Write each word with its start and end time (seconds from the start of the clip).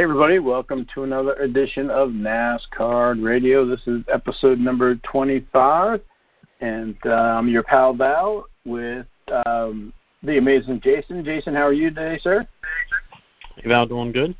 Hey, 0.00 0.04
everybody, 0.04 0.38
welcome 0.38 0.86
to 0.94 1.02
another 1.02 1.34
edition 1.34 1.90
of 1.90 2.08
NASCAR 2.08 3.22
Radio. 3.22 3.66
This 3.66 3.82
is 3.86 4.02
episode 4.10 4.58
number 4.58 4.94
25, 4.94 6.00
and 6.62 6.96
uh, 7.04 7.10
I'm 7.10 7.48
your 7.48 7.62
pal 7.62 7.92
Val 7.92 8.46
with 8.64 9.04
um, 9.44 9.92
the 10.22 10.38
amazing 10.38 10.80
Jason. 10.80 11.22
Jason, 11.22 11.54
how 11.54 11.66
are 11.66 11.74
you 11.74 11.90
today, 11.90 12.18
sir? 12.22 12.48
Hey, 13.56 13.68
Val, 13.68 13.86
doing 13.86 14.10
good. 14.10 14.34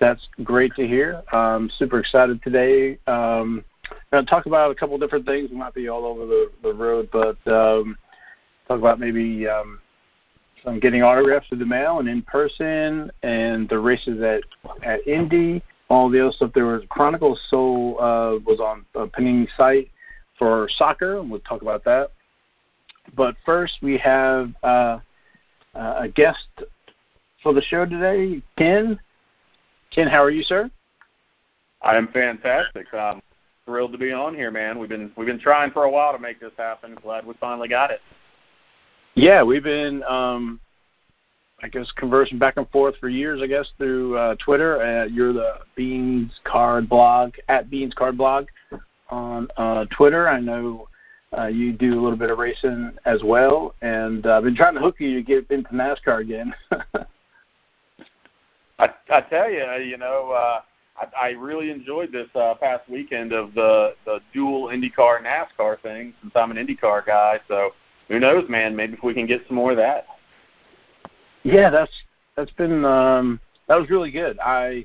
That's 0.00 0.28
great 0.44 0.74
to 0.74 0.86
hear. 0.86 1.22
I'm 1.32 1.70
super 1.78 1.98
excited 1.98 2.42
today. 2.42 2.98
Um, 3.06 3.64
I'm 3.90 3.98
going 4.12 4.26
to 4.26 4.30
talk 4.30 4.44
about 4.44 4.70
a 4.70 4.74
couple 4.74 4.98
different 4.98 5.24
things. 5.24 5.50
We 5.50 5.56
might 5.56 5.72
be 5.72 5.88
all 5.88 6.04
over 6.04 6.26
the, 6.26 6.50
the 6.62 6.74
road, 6.74 7.08
but 7.10 7.38
um, 7.50 7.96
talk 8.68 8.78
about 8.78 9.00
maybe 9.00 9.48
um, 9.48 9.80
some 10.64 10.80
getting 10.80 11.02
autographs 11.02 11.48
through 11.48 11.58
the 11.58 11.66
mail 11.66 11.98
and 11.98 12.08
in 12.08 12.22
person, 12.22 13.10
and 13.22 13.68
the 13.68 13.78
races 13.78 14.22
at 14.22 14.42
at 14.82 15.06
Indy, 15.06 15.62
all 15.88 16.08
the 16.08 16.20
other 16.20 16.32
stuff. 16.32 16.52
There 16.54 16.66
was 16.66 16.82
Chronicles 16.88 17.40
Soul 17.48 17.96
uh, 18.00 18.38
was 18.44 18.60
on 18.60 18.84
a 18.94 19.06
Panini 19.06 19.48
site 19.56 19.90
for 20.38 20.68
soccer, 20.76 21.18
and 21.18 21.30
we'll 21.30 21.40
talk 21.40 21.62
about 21.62 21.84
that. 21.84 22.10
But 23.14 23.36
first, 23.44 23.74
we 23.82 23.98
have 23.98 24.52
uh, 24.62 24.98
a 25.74 26.08
guest 26.08 26.46
for 27.42 27.52
the 27.52 27.62
show 27.62 27.84
today, 27.84 28.42
Ken. 28.56 28.98
Ken, 29.90 30.06
how 30.06 30.22
are 30.22 30.30
you, 30.30 30.42
sir? 30.42 30.70
I 31.82 31.96
am 31.96 32.08
fantastic. 32.08 32.86
I'm 32.92 33.22
thrilled 33.64 33.92
to 33.92 33.98
be 33.98 34.12
on 34.12 34.34
here, 34.34 34.50
man. 34.50 34.78
We've 34.78 34.88
been 34.88 35.10
we've 35.16 35.26
been 35.26 35.40
trying 35.40 35.70
for 35.70 35.84
a 35.84 35.90
while 35.90 36.12
to 36.12 36.18
make 36.18 36.40
this 36.40 36.52
happen. 36.56 36.96
Glad 37.02 37.26
we 37.26 37.34
finally 37.40 37.68
got 37.68 37.90
it. 37.90 38.00
Yeah, 39.14 39.42
we've 39.42 39.62
been, 39.62 40.02
um, 40.04 40.60
I 41.62 41.68
guess, 41.68 41.90
conversing 41.96 42.38
back 42.38 42.56
and 42.56 42.68
forth 42.70 42.94
for 43.00 43.08
years. 43.08 43.42
I 43.42 43.46
guess 43.46 43.68
through 43.76 44.16
uh, 44.16 44.36
Twitter. 44.36 44.80
Uh, 44.80 45.04
you're 45.06 45.32
the 45.32 45.54
Beans 45.76 46.32
Card 46.44 46.88
blog 46.88 47.34
at 47.48 47.70
Beans 47.70 47.92
Card 47.94 48.16
blog 48.16 48.46
on 49.10 49.48
uh, 49.56 49.84
Twitter. 49.96 50.28
I 50.28 50.40
know 50.40 50.88
uh, 51.36 51.46
you 51.46 51.72
do 51.72 51.92
a 51.98 52.00
little 52.00 52.16
bit 52.16 52.30
of 52.30 52.38
racing 52.38 52.92
as 53.04 53.22
well, 53.22 53.74
and 53.82 54.26
uh, 54.26 54.36
I've 54.38 54.44
been 54.44 54.56
trying 54.56 54.74
to 54.74 54.80
hook 54.80 54.96
you 54.98 55.14
to 55.14 55.22
get 55.22 55.50
into 55.50 55.70
NASCAR 55.70 56.20
again. 56.20 56.54
I, 58.78 58.88
I 59.10 59.20
tell 59.20 59.50
you, 59.50 59.64
you 59.84 59.98
know, 59.98 60.30
uh, 60.30 60.60
I, 60.96 61.28
I 61.28 61.30
really 61.32 61.70
enjoyed 61.70 62.10
this 62.12 62.28
uh, 62.34 62.54
past 62.54 62.88
weekend 62.88 63.32
of 63.32 63.54
the 63.54 63.94
the 64.06 64.20
dual 64.32 64.68
IndyCar 64.68 65.22
NASCAR 65.22 65.80
thing 65.80 66.14
since 66.22 66.32
I'm 66.34 66.50
an 66.50 66.56
IndyCar 66.56 67.06
guy. 67.06 67.40
So 67.46 67.72
who 68.10 68.18
knows, 68.18 68.48
man? 68.48 68.74
Maybe 68.74 68.94
if 68.94 69.02
we 69.02 69.14
can 69.14 69.26
get 69.26 69.40
some 69.46 69.56
more 69.56 69.70
of 69.70 69.76
that. 69.78 70.06
Yeah, 71.44 71.70
that's 71.70 71.92
that's 72.36 72.50
been 72.52 72.84
um, 72.84 73.40
that 73.68 73.76
was 73.76 73.88
really 73.88 74.10
good. 74.10 74.38
I 74.40 74.84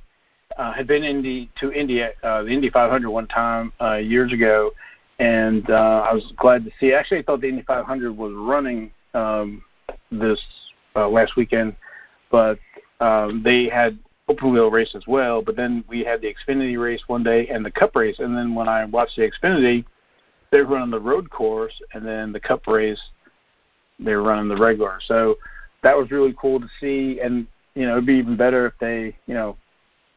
uh, 0.57 0.71
had 0.71 0.87
been 0.87 1.03
Indy 1.03 1.49
to 1.59 1.71
India, 1.71 2.11
uh, 2.23 2.43
the 2.43 2.49
Indy 2.49 2.69
500 2.69 3.09
one 3.09 3.27
time 3.27 3.73
uh, 3.81 3.95
years 3.95 4.31
ago, 4.31 4.71
and 5.19 5.69
uh, 5.69 6.05
I 6.07 6.13
was 6.13 6.31
glad 6.37 6.63
to 6.65 6.71
see. 6.79 6.93
Actually, 6.93 7.19
I 7.19 7.23
thought 7.23 7.41
the 7.41 7.49
Indy 7.49 7.63
500 7.63 8.15
was 8.15 8.31
running 8.35 8.91
um, 9.15 9.63
this 10.11 10.39
uh, 10.95 11.09
last 11.09 11.35
weekend, 11.35 11.75
but 12.31 12.59
um, 12.99 13.41
they 13.43 13.67
had 13.67 13.97
open 14.29 14.53
wheel 14.53 14.71
race 14.71 14.93
as 14.95 15.03
well. 15.07 15.41
But 15.41 15.55
then 15.55 15.83
we 15.87 16.03
had 16.03 16.21
the 16.21 16.33
Xfinity 16.33 16.81
race 16.81 17.01
one 17.07 17.23
day 17.23 17.47
and 17.47 17.65
the 17.65 17.71
Cup 17.71 17.95
race, 17.95 18.19
and 18.19 18.37
then 18.37 18.53
when 18.53 18.69
I 18.69 18.85
watched 18.85 19.15
the 19.17 19.29
Xfinity, 19.29 19.83
they 20.51 20.59
were 20.59 20.75
running 20.75 20.91
the 20.91 20.99
road 20.99 21.29
course, 21.29 21.73
and 21.93 22.05
then 22.05 22.31
the 22.31 22.39
Cup 22.39 22.67
race 22.67 23.01
they 23.99 24.15
were 24.15 24.23
running 24.23 24.49
the 24.49 24.57
regular. 24.57 24.99
So 25.05 25.35
that 25.83 25.97
was 25.97 26.11
really 26.11 26.35
cool 26.39 26.59
to 26.59 26.67
see, 26.79 27.19
and 27.21 27.47
you 27.75 27.85
know 27.85 27.93
it'd 27.93 28.05
be 28.05 28.15
even 28.15 28.35
better 28.35 28.65
if 28.67 28.73
they 28.79 29.15
you 29.27 29.33
know 29.33 29.57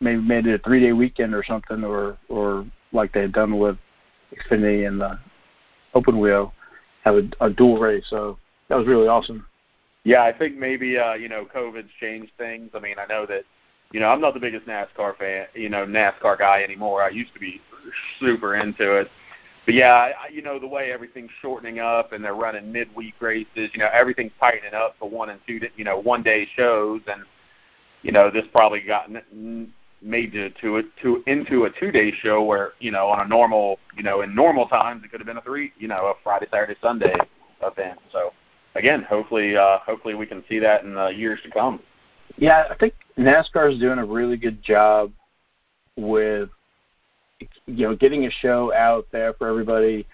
maybe 0.00 0.20
made 0.20 0.46
it 0.46 0.60
a 0.60 0.64
three 0.64 0.80
day 0.80 0.92
weekend 0.92 1.34
or 1.34 1.44
something, 1.44 1.84
or 1.84 2.18
or 2.28 2.66
like 2.92 3.12
they 3.12 3.22
had 3.22 3.32
done 3.32 3.58
with 3.58 3.76
Xfinity 4.34 4.86
and 4.86 5.00
the 5.00 5.18
open 5.94 6.18
wheel, 6.18 6.52
have 7.04 7.16
a, 7.16 7.28
a 7.40 7.50
dual 7.50 7.78
race. 7.78 8.04
So 8.08 8.38
that 8.68 8.76
was 8.76 8.86
really 8.86 9.08
awesome. 9.08 9.46
Yeah, 10.04 10.22
I 10.22 10.32
think 10.32 10.56
maybe 10.56 10.98
uh, 10.98 11.14
you 11.14 11.28
know 11.28 11.44
COVID's 11.44 11.90
changed 12.00 12.32
things. 12.38 12.70
I 12.74 12.80
mean, 12.80 12.96
I 12.98 13.06
know 13.06 13.26
that 13.26 13.44
you 13.92 14.00
know 14.00 14.08
I'm 14.08 14.20
not 14.20 14.34
the 14.34 14.40
biggest 14.40 14.66
NASCAR 14.66 15.16
fan, 15.16 15.46
you 15.54 15.68
know 15.68 15.84
NASCAR 15.86 16.38
guy 16.38 16.62
anymore. 16.62 17.02
I 17.02 17.10
used 17.10 17.34
to 17.34 17.40
be 17.40 17.60
super 18.20 18.56
into 18.56 18.96
it, 18.96 19.10
but 19.68 19.74
yeah, 19.74 20.12
I, 20.18 20.28
you 20.32 20.40
know 20.40 20.58
the 20.58 20.66
way 20.66 20.92
everything's 20.92 21.30
shortening 21.42 21.78
up 21.78 22.14
and 22.14 22.24
they're 22.24 22.32
running 22.32 22.72
midweek 22.72 23.20
races. 23.20 23.68
You 23.74 23.80
know 23.80 23.90
everything's 23.92 24.32
tightening 24.40 24.72
up 24.72 24.96
for 24.98 25.10
one 25.10 25.28
and 25.28 25.38
two, 25.46 25.60
you 25.76 25.84
know 25.84 25.98
one 25.98 26.22
day 26.22 26.48
shows, 26.56 27.02
and 27.06 27.20
you 28.00 28.10
know 28.10 28.30
this 28.30 28.46
probably 28.50 28.80
got 28.80 29.10
made 30.00 30.32
to 30.32 30.48
to, 30.48 30.84
to 31.02 31.22
into 31.26 31.64
a 31.64 31.70
two 31.78 31.92
day 31.92 32.10
show 32.12 32.42
where 32.42 32.72
you 32.78 32.90
know 32.90 33.08
on 33.08 33.20
a 33.20 33.28
normal 33.28 33.78
you 33.94 34.02
know 34.02 34.22
in 34.22 34.34
normal 34.34 34.66
times 34.68 35.04
it 35.04 35.10
could 35.10 35.20
have 35.20 35.26
been 35.26 35.36
a 35.36 35.42
three 35.42 35.70
you 35.78 35.86
know 35.86 36.06
a 36.06 36.14
Friday 36.24 36.46
Saturday 36.50 36.74
Sunday 36.80 37.16
event. 37.62 37.98
So 38.10 38.32
again, 38.74 39.02
hopefully 39.02 39.54
uh, 39.54 39.80
hopefully 39.80 40.14
we 40.14 40.24
can 40.24 40.42
see 40.48 40.58
that 40.60 40.82
in 40.84 40.94
the 40.94 41.08
years 41.08 41.40
to 41.42 41.50
come. 41.50 41.80
Yeah, 42.38 42.64
I 42.70 42.74
think 42.74 42.94
NASCAR 43.18 43.70
is 43.70 43.78
doing 43.78 43.98
a 43.98 44.06
really 44.06 44.38
good 44.38 44.62
job 44.62 45.12
with 45.94 46.48
you 47.40 47.86
know, 47.86 47.94
getting 47.94 48.26
a 48.26 48.30
show 48.30 48.72
out 48.74 49.06
there 49.12 49.32
for 49.34 49.48
everybody 49.48 50.06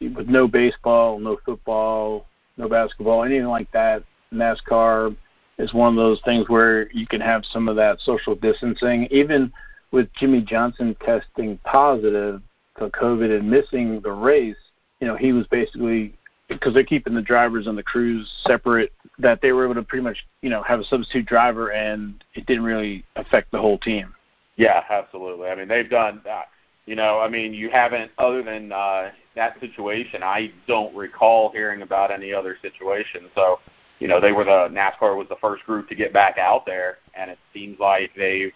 with 0.00 0.28
no 0.28 0.46
baseball, 0.46 1.18
no 1.18 1.38
football, 1.44 2.26
no 2.56 2.68
basketball, 2.68 3.24
anything 3.24 3.46
like 3.46 3.70
that. 3.72 4.02
NASCAR 4.32 5.16
is 5.58 5.72
one 5.72 5.90
of 5.90 5.96
those 5.96 6.20
things 6.24 6.48
where 6.48 6.90
you 6.92 7.06
can 7.06 7.20
have 7.20 7.44
some 7.44 7.68
of 7.68 7.76
that 7.76 8.00
social 8.00 8.34
distancing. 8.34 9.06
Even 9.10 9.52
with 9.92 10.12
Jimmie 10.14 10.42
Johnson 10.42 10.96
testing 11.04 11.58
positive 11.64 12.42
for 12.76 12.90
COVID 12.90 13.36
and 13.36 13.48
missing 13.48 14.00
the 14.00 14.12
race, 14.12 14.56
you 15.00 15.06
know, 15.06 15.16
he 15.16 15.32
was 15.32 15.46
basically 15.46 16.14
because 16.48 16.74
they're 16.74 16.84
keeping 16.84 17.14
the 17.14 17.22
drivers 17.22 17.66
and 17.66 17.78
the 17.78 17.82
crews 17.82 18.30
separate 18.46 18.92
that 19.18 19.40
they 19.40 19.52
were 19.52 19.64
able 19.64 19.74
to 19.74 19.82
pretty 19.82 20.02
much, 20.02 20.26
you 20.42 20.50
know, 20.50 20.62
have 20.62 20.80
a 20.80 20.84
substitute 20.84 21.24
driver 21.24 21.72
and 21.72 22.22
it 22.34 22.44
didn't 22.46 22.64
really 22.64 23.04
affect 23.16 23.50
the 23.50 23.58
whole 23.58 23.78
team. 23.78 24.14
Yeah, 24.56 24.82
absolutely. 24.88 25.48
I 25.48 25.54
mean, 25.54 25.68
they've 25.68 25.88
done 25.88 26.20
that. 26.24 26.48
You 26.86 26.96
know, 26.96 27.18
I 27.18 27.28
mean, 27.28 27.54
you 27.54 27.70
haven't, 27.70 28.10
other 28.18 28.42
than 28.42 28.70
uh, 28.70 29.10
that 29.34 29.58
situation, 29.60 30.22
I 30.22 30.52
don't 30.68 30.94
recall 30.94 31.50
hearing 31.50 31.82
about 31.82 32.10
any 32.10 32.32
other 32.32 32.58
situation. 32.60 33.30
So, 33.34 33.58
you 34.00 34.08
know, 34.08 34.20
they 34.20 34.32
were 34.32 34.44
the 34.44 34.68
NASCAR 34.70 35.16
was 35.16 35.26
the 35.28 35.36
first 35.40 35.64
group 35.64 35.88
to 35.88 35.94
get 35.94 36.12
back 36.12 36.36
out 36.36 36.66
there, 36.66 36.98
and 37.14 37.30
it 37.30 37.38
seems 37.54 37.78
like 37.80 38.10
they've 38.16 38.52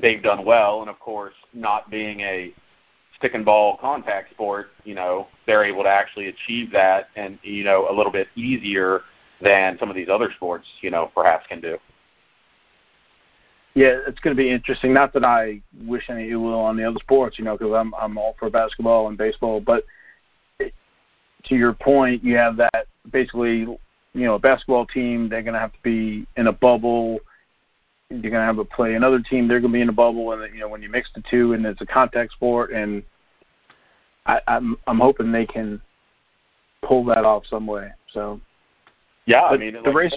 they've 0.00 0.22
done 0.22 0.44
well. 0.44 0.82
And 0.82 0.88
of 0.88 1.00
course, 1.00 1.34
not 1.52 1.90
being 1.90 2.20
a 2.20 2.54
stick 3.16 3.34
and 3.34 3.44
ball 3.44 3.76
contact 3.78 4.30
sport, 4.30 4.68
you 4.84 4.94
know, 4.94 5.26
they're 5.46 5.64
able 5.64 5.82
to 5.82 5.88
actually 5.88 6.28
achieve 6.28 6.70
that, 6.72 7.08
and 7.16 7.38
you 7.42 7.64
know, 7.64 7.88
a 7.90 7.94
little 7.94 8.12
bit 8.12 8.28
easier 8.36 9.00
than 9.42 9.76
some 9.80 9.90
of 9.90 9.96
these 9.96 10.08
other 10.08 10.30
sports, 10.36 10.66
you 10.80 10.90
know, 10.90 11.10
perhaps 11.14 11.46
can 11.48 11.60
do. 11.60 11.76
Yeah, 13.74 13.98
it's 14.06 14.18
going 14.20 14.36
to 14.36 14.42
be 14.42 14.50
interesting. 14.50 14.92
Not 14.92 15.12
that 15.12 15.24
I 15.24 15.60
wish 15.84 16.10
any 16.10 16.30
ill 16.30 16.40
will 16.40 16.58
on 16.58 16.76
the 16.76 16.84
other 16.84 16.98
sports, 16.98 17.38
you 17.38 17.44
know, 17.44 17.56
because 17.56 17.72
I'm 17.74 17.94
I'm 17.94 18.18
all 18.18 18.34
for 18.38 18.50
basketball 18.50 19.08
and 19.08 19.16
baseball. 19.16 19.60
But 19.60 19.84
to 20.58 21.54
your 21.54 21.72
point, 21.72 22.24
you 22.24 22.36
have 22.36 22.56
that 22.56 22.86
basically, 23.12 23.58
you 23.58 23.78
know, 24.14 24.34
a 24.34 24.38
basketball 24.38 24.86
team. 24.86 25.28
They're 25.28 25.42
going 25.42 25.54
to 25.54 25.60
have 25.60 25.72
to 25.72 25.78
be 25.82 26.26
in 26.36 26.48
a 26.48 26.52
bubble. 26.52 27.20
You're 28.10 28.20
going 28.20 28.34
to 28.34 28.40
have 28.40 28.56
to 28.56 28.64
play 28.64 28.94
another 28.94 29.20
team. 29.20 29.46
They're 29.46 29.60
going 29.60 29.72
to 29.72 29.76
be 29.76 29.82
in 29.82 29.88
a 29.90 29.92
bubble, 29.92 30.32
and 30.32 30.54
you 30.54 30.60
know, 30.60 30.68
when 30.68 30.82
you 30.82 30.88
mix 30.88 31.10
the 31.14 31.22
two, 31.30 31.52
and 31.52 31.64
it's 31.64 31.80
a 31.80 31.86
contact 31.86 32.32
sport, 32.32 32.72
and 32.72 33.02
I, 34.26 34.40
I'm 34.48 34.76
I'm 34.86 34.98
hoping 34.98 35.30
they 35.30 35.46
can 35.46 35.80
pull 36.82 37.04
that 37.06 37.24
off 37.24 37.44
some 37.48 37.66
way. 37.66 37.90
So 38.12 38.40
yeah, 39.26 39.42
I 39.42 39.56
mean, 39.56 39.74
the 39.74 39.80
like, 39.80 39.94
race. 39.94 40.16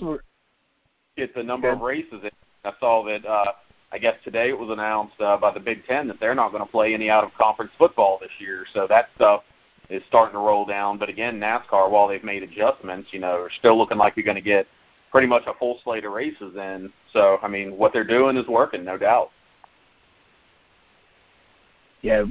It's 1.17 1.33
a 1.35 1.43
number 1.43 1.69
of 1.69 1.81
races 1.81 2.21
I 2.63 2.73
saw 2.79 3.03
that 3.05 3.25
uh, 3.25 3.53
I 3.91 3.97
guess 3.97 4.15
today 4.23 4.49
it 4.49 4.57
was 4.57 4.69
announced 4.69 5.19
uh, 5.19 5.37
by 5.37 5.51
the 5.51 5.59
Big 5.59 5.85
Ten 5.85 6.07
that 6.07 6.19
they're 6.19 6.35
not 6.35 6.51
going 6.51 6.63
to 6.63 6.71
play 6.71 6.93
any 6.93 7.09
out 7.09 7.23
of 7.23 7.33
conference 7.33 7.71
football 7.77 8.17
this 8.21 8.31
year. 8.39 8.65
So 8.73 8.87
that 8.87 9.09
stuff 9.15 9.43
is 9.89 10.01
starting 10.07 10.33
to 10.33 10.39
roll 10.39 10.65
down. 10.65 10.97
But 10.97 11.09
again, 11.09 11.39
NASCAR, 11.39 11.89
while 11.89 12.07
they've 12.07 12.23
made 12.23 12.43
adjustments, 12.43 13.09
you 13.11 13.19
know, 13.19 13.33
are 13.33 13.51
still 13.59 13.77
looking 13.77 13.97
like 13.97 14.15
you're 14.15 14.25
going 14.25 14.35
to 14.35 14.41
get 14.41 14.67
pretty 15.11 15.27
much 15.27 15.43
a 15.47 15.53
full 15.55 15.79
slate 15.83 16.05
of 16.05 16.13
races 16.13 16.55
in. 16.55 16.91
So 17.11 17.39
I 17.41 17.47
mean, 17.47 17.77
what 17.77 17.93
they're 17.93 18.03
doing 18.03 18.37
is 18.37 18.47
working, 18.47 18.85
no 18.85 18.97
doubt. 18.97 19.31
Yeah, 22.01 22.23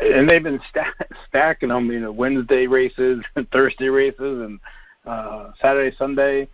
and 0.00 0.28
they've 0.28 0.42
been 0.42 0.60
stack, 0.68 0.94
stacking 1.28 1.68
them. 1.68 1.90
You 1.92 2.00
know, 2.00 2.12
Wednesday 2.12 2.66
races, 2.66 3.24
Thursday 3.52 3.88
races, 3.88 4.18
and 4.18 4.60
uh, 5.06 5.52
Saturday, 5.60 5.94
Sunday 5.96 6.48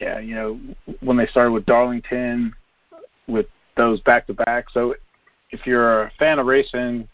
yeah, 0.00 0.18
you 0.18 0.34
know, 0.34 0.60
when 1.00 1.16
they 1.16 1.26
started 1.26 1.52
with 1.52 1.66
Darlington, 1.66 2.54
with 3.26 3.46
those 3.76 4.00
back 4.00 4.26
to 4.26 4.34
back. 4.34 4.70
So 4.70 4.94
if 5.50 5.66
you're 5.66 6.02
a 6.02 6.12
fan 6.18 6.38
of 6.38 6.46
racing, 6.46 7.08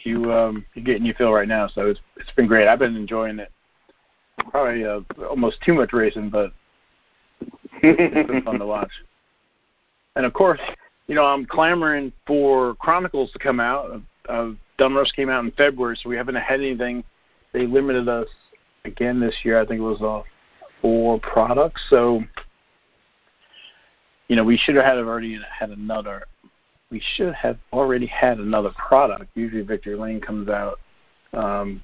you 0.00 0.32
um, 0.32 0.64
you're 0.74 0.84
getting 0.84 1.04
your 1.04 1.14
feel 1.14 1.32
right 1.32 1.48
now. 1.48 1.68
So 1.68 1.88
it's 1.88 2.00
it's 2.16 2.30
been 2.32 2.46
great. 2.46 2.68
I've 2.68 2.78
been 2.78 2.96
enjoying 2.96 3.38
it. 3.38 3.50
Probably 4.50 4.84
uh, 4.84 5.00
almost 5.28 5.60
too 5.62 5.74
much 5.74 5.92
racing, 5.92 6.30
but 6.30 6.52
it's 7.82 8.28
been 8.28 8.42
fun 8.42 8.58
to 8.58 8.66
watch. 8.66 8.92
And 10.14 10.24
of 10.24 10.32
course, 10.32 10.60
you 11.08 11.14
know, 11.14 11.24
I'm 11.24 11.46
clamoring 11.46 12.12
for 12.26 12.74
Chronicles 12.76 13.32
to 13.32 13.38
come 13.38 13.60
out. 13.60 14.00
Uh, 14.28 14.50
Donruss 14.78 15.14
came 15.14 15.28
out 15.28 15.44
in 15.44 15.50
February, 15.52 15.98
so 16.00 16.08
we 16.08 16.16
haven't 16.16 16.36
had 16.36 16.60
anything. 16.60 17.02
They 17.52 17.66
limited 17.66 18.08
us 18.08 18.28
again 18.84 19.20
this 19.20 19.34
year. 19.42 19.60
I 19.60 19.66
think 19.66 19.80
it 19.80 19.84
was 19.84 20.02
uh, 20.02 20.22
four 20.86 21.18
products. 21.18 21.82
So, 21.90 22.22
you 24.28 24.36
know, 24.36 24.44
we 24.44 24.56
should 24.56 24.76
have 24.76 24.98
already 24.98 25.36
had 25.58 25.70
another. 25.70 26.22
We 26.90 27.02
should 27.16 27.34
have 27.34 27.58
already 27.72 28.06
had 28.06 28.38
another 28.38 28.70
product. 28.70 29.30
Usually, 29.34 29.62
Victory 29.62 29.96
Lane 29.96 30.20
comes 30.20 30.48
out 30.48 30.78
um, 31.32 31.82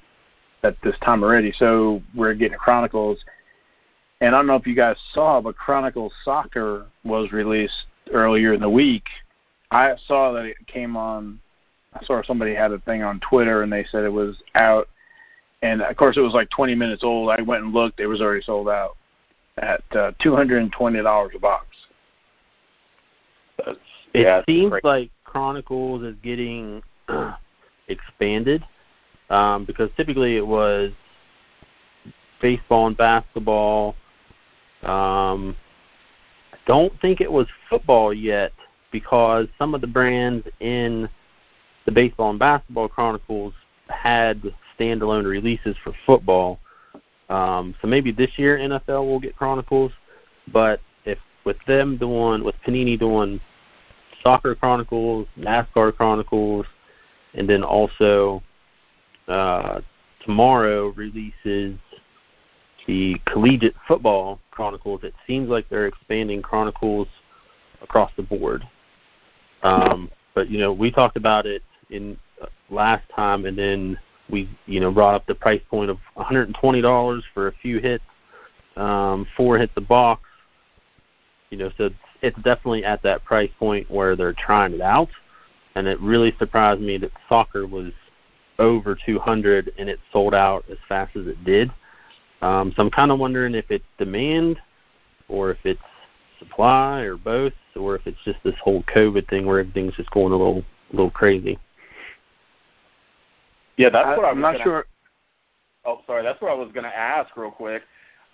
at 0.63 0.77
this 0.83 0.95
time 1.03 1.21
already. 1.21 1.51
So 1.57 2.01
we're 2.15 2.33
getting 2.33 2.57
Chronicles. 2.57 3.19
And 4.21 4.33
I 4.33 4.37
don't 4.37 4.47
know 4.47 4.55
if 4.55 4.65
you 4.65 4.73
guys 4.73 4.95
saw, 5.13 5.41
but 5.41 5.57
Chronicles 5.57 6.13
Soccer 6.23 6.85
was 7.03 7.33
released 7.33 7.87
earlier 8.13 8.53
in 8.53 8.61
the 8.61 8.69
week. 8.69 9.07
I 9.69 9.95
saw 10.07 10.31
that 10.31 10.45
it 10.45 10.55
came 10.65 10.95
on. 10.95 11.41
I 11.93 12.05
saw 12.05 12.23
somebody 12.23 12.55
had 12.55 12.71
a 12.71 12.79
thing 12.79 13.03
on 13.03 13.19
Twitter, 13.19 13.63
and 13.63 13.73
they 13.73 13.83
said 13.91 14.05
it 14.05 14.13
was 14.13 14.41
out. 14.55 14.87
And 15.63 15.81
of 15.81 15.95
course, 15.95 16.17
it 16.17 16.19
was 16.19 16.33
like 16.33 16.49
20 16.49 16.75
minutes 16.75 17.03
old. 17.03 17.29
I 17.29 17.41
went 17.41 17.63
and 17.63 17.73
looked; 17.73 18.01
it 18.01 18.07
was 18.07 18.21
already 18.21 18.43
sold 18.43 18.67
out 18.67 18.97
at 19.57 19.81
uh, 19.91 20.11
$220 20.23 21.35
a 21.35 21.39
box. 21.39 21.65
That's, 23.57 23.79
it 24.13 24.21
yeah, 24.21 24.41
seems 24.45 24.71
great. 24.71 24.83
like 24.83 25.11
Chronicles 25.23 26.03
is 26.03 26.15
getting 26.21 26.83
expanded 27.87 28.63
um, 29.29 29.63
because 29.63 29.89
typically 29.95 30.35
it 30.35 30.45
was 30.45 30.91
baseball 32.41 32.87
and 32.87 32.97
basketball. 32.97 33.95
Um, 34.81 35.55
I 36.51 36.57
don't 36.67 36.99
think 36.99 37.21
it 37.21 37.31
was 37.31 37.47
football 37.69 38.13
yet 38.13 38.51
because 38.91 39.47
some 39.57 39.73
of 39.73 39.79
the 39.79 39.87
brands 39.87 40.45
in 40.59 41.07
the 41.85 41.91
baseball 41.91 42.31
and 42.31 42.39
basketball 42.39 42.89
chronicles 42.89 43.53
had 43.87 44.41
standalone 44.79 45.25
releases 45.25 45.75
for 45.83 45.93
football. 46.05 46.59
Um, 47.29 47.75
so 47.81 47.87
maybe 47.87 48.11
this 48.11 48.31
year 48.37 48.57
NFL 48.57 49.05
will 49.07 49.19
get 49.19 49.35
chronicles, 49.35 49.91
but 50.51 50.81
if 51.05 51.17
with 51.45 51.57
them 51.67 51.97
doing 51.97 52.43
with 52.43 52.55
Panini 52.65 52.99
doing 52.99 53.39
soccer 54.21 54.55
chronicles, 54.55 55.27
NASCAR 55.37 55.95
chronicles, 55.95 56.65
and 57.33 57.49
then 57.49 57.63
also 57.63 58.41
uh, 59.27 59.81
tomorrow 60.23 60.89
releases 60.89 61.77
the 62.87 63.15
collegiate 63.25 63.75
football 63.87 64.39
chronicles. 64.51 65.01
It 65.03 65.13
seems 65.25 65.49
like 65.49 65.67
they're 65.69 65.87
expanding 65.87 66.41
chronicles 66.41 67.07
across 67.81 68.11
the 68.17 68.23
board. 68.23 68.67
Um, 69.63 70.09
but 70.35 70.49
you 70.49 70.59
know, 70.59 70.73
we 70.73 70.91
talked 70.91 71.17
about 71.17 71.45
it 71.45 71.63
in 71.89 72.17
uh, 72.41 72.47
last 72.69 73.03
time, 73.15 73.45
and 73.45 73.57
then 73.57 73.97
we 74.33 74.49
you 74.65 74.79
know 74.79 74.91
brought 74.91 75.13
up 75.13 75.25
the 75.27 75.35
price 75.35 75.61
point 75.69 75.89
of 75.89 75.97
$120 76.17 77.21
for 77.33 77.47
a 77.47 77.51
few 77.61 77.79
hits, 77.79 78.03
um, 78.75 79.25
four 79.37 79.57
hits 79.57 79.71
a 79.77 79.81
box. 79.81 80.23
You 81.51 81.59
know, 81.59 81.71
so 81.77 81.91
it's 82.23 82.35
definitely 82.37 82.83
at 82.83 83.03
that 83.03 83.23
price 83.23 83.51
point 83.59 83.89
where 83.89 84.15
they're 84.15 84.33
trying 84.33 84.73
it 84.73 84.81
out, 84.81 85.09
and 85.75 85.87
it 85.87 85.99
really 86.01 86.33
surprised 86.39 86.81
me 86.81 86.97
that 86.97 87.11
soccer 87.29 87.67
was 87.67 87.93
over 88.59 88.97
200 89.05 89.73
and 89.77 89.89
it 89.89 89.99
sold 90.11 90.33
out 90.33 90.65
as 90.69 90.77
fast 90.89 91.15
as 91.15 91.27
it 91.27 91.43
did. 91.43 91.71
Um, 92.41 92.73
so 92.75 92.83
I'm 92.83 92.91
kind 92.91 93.11
of 93.11 93.19
wondering 93.19 93.55
if 93.55 93.65
it's 93.69 93.85
demand 93.97 94.59
or 95.27 95.51
if 95.51 95.57
it's 95.63 95.81
supply 96.39 97.01
or 97.01 97.17
both, 97.17 97.53
or 97.75 97.95
if 97.95 98.05
it's 98.05 98.17
just 98.25 98.37
this 98.43 98.55
whole 98.63 98.83
COVID 98.83 99.29
thing 99.29 99.45
where 99.45 99.59
everything's 99.59 99.95
just 99.95 100.11
going 100.11 100.33
a 100.33 100.35
little 100.35 100.63
little 100.91 101.11
crazy. 101.11 101.57
Yeah, 103.77 103.89
that's 103.89 104.17
what 104.17 104.25
I, 104.25 104.29
I'm 104.29 104.41
not 104.41 104.53
gonna, 104.53 104.63
sure. 104.63 104.85
Oh, 105.85 106.01
sorry, 106.05 106.23
that's 106.23 106.41
what 106.41 106.51
I 106.51 106.55
was 106.55 106.71
going 106.71 106.85
to 106.85 106.95
ask 106.95 107.35
real 107.35 107.51
quick. 107.51 107.83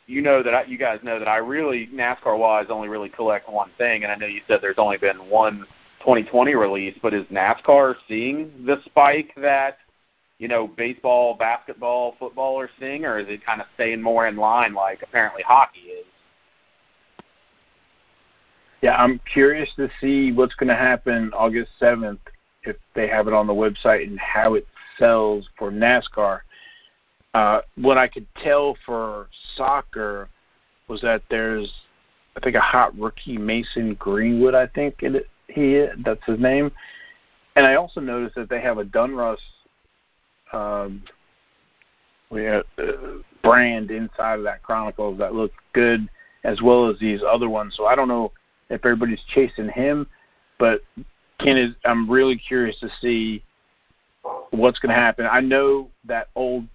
You 0.07 0.21
know 0.21 0.41
that 0.43 0.53
I, 0.53 0.63
you 0.63 0.77
guys 0.77 0.99
know 1.03 1.19
that 1.19 1.27
I 1.27 1.37
really 1.37 1.87
NASCAR 1.93 2.37
wise 2.37 2.67
only 2.69 2.87
really 2.87 3.09
collect 3.09 3.49
one 3.49 3.69
thing, 3.77 4.03
and 4.03 4.11
I 4.11 4.15
know 4.15 4.25
you 4.25 4.41
said 4.47 4.59
there's 4.61 4.77
only 4.77 4.97
been 4.97 5.17
one 5.29 5.65
2020 5.99 6.55
release, 6.55 6.97
but 7.01 7.13
is 7.13 7.25
NASCAR 7.25 7.95
seeing 8.07 8.51
the 8.65 8.81
spike 8.85 9.31
that 9.37 9.77
you 10.39 10.47
know, 10.47 10.67
baseball, 10.67 11.35
basketball, 11.35 12.15
football 12.17 12.59
are 12.59 12.69
seeing, 12.79 13.05
or 13.05 13.19
is 13.19 13.27
it 13.27 13.45
kind 13.45 13.61
of 13.61 13.67
staying 13.75 14.01
more 14.01 14.25
in 14.27 14.37
line 14.37 14.73
like 14.73 15.03
apparently 15.03 15.43
hockey 15.43 15.81
is? 15.81 16.05
Yeah, 18.81 18.95
I'm 18.95 19.19
curious 19.31 19.69
to 19.75 19.89
see 19.99 20.31
what's 20.31 20.55
going 20.55 20.69
to 20.69 20.75
happen 20.75 21.31
August 21.33 21.71
7th 21.81 22.19
if 22.63 22.77
they 22.95 23.07
have 23.07 23.27
it 23.27 23.33
on 23.33 23.47
the 23.47 23.53
website 23.53 24.07
and 24.07 24.17
how 24.17 24.53
it 24.53 24.65
sells 24.99 25.49
for 25.57 25.71
NASCAR. 25.71 26.41
Uh, 27.33 27.61
what 27.75 27.97
I 27.97 28.07
could 28.07 28.27
tell 28.43 28.75
for 28.85 29.29
soccer 29.55 30.29
was 30.87 31.01
that 31.01 31.21
there's, 31.29 31.71
I 32.35 32.39
think, 32.41 32.55
a 32.55 32.61
hot 32.61 32.97
rookie, 32.97 33.37
Mason 33.37 33.95
Greenwood. 33.95 34.55
I 34.55 34.67
think 34.67 34.95
it, 35.01 35.27
he 35.47 35.85
that's 36.03 36.23
his 36.25 36.39
name. 36.39 36.71
And 37.55 37.65
I 37.65 37.75
also 37.75 37.99
noticed 37.99 38.35
that 38.35 38.49
they 38.49 38.61
have 38.61 38.77
a 38.77 38.83
Donruss 38.83 39.37
um, 40.53 41.03
we 42.29 42.43
have, 42.43 42.65
uh, 42.77 43.21
brand 43.43 43.91
inside 43.91 44.39
of 44.39 44.43
that 44.43 44.63
Chronicles 44.63 45.17
that 45.17 45.33
look 45.33 45.51
good, 45.73 46.07
as 46.43 46.61
well 46.61 46.89
as 46.89 46.99
these 46.99 47.21
other 47.27 47.49
ones. 47.49 47.73
So 47.75 47.85
I 47.85 47.95
don't 47.95 48.07
know 48.07 48.31
if 48.69 48.85
everybody's 48.85 49.23
chasing 49.33 49.69
him, 49.69 50.07
but 50.57 50.81
Ken 51.39 51.57
is. 51.57 51.73
I'm 51.85 52.09
really 52.09 52.37
curious 52.37 52.79
to 52.79 52.89
see 53.01 53.43
what's 54.51 54.79
going 54.79 54.93
to 54.93 54.99
happen. 54.99 55.27
I 55.29 55.41
know 55.41 55.89
that 56.05 56.29
old 56.35 56.65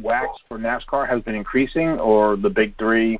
wax 0.00 0.38
for 0.48 0.58
NASCAR 0.58 1.08
has 1.08 1.22
been 1.22 1.34
increasing, 1.34 1.98
or 2.00 2.36
the 2.36 2.50
big 2.50 2.76
three 2.78 3.18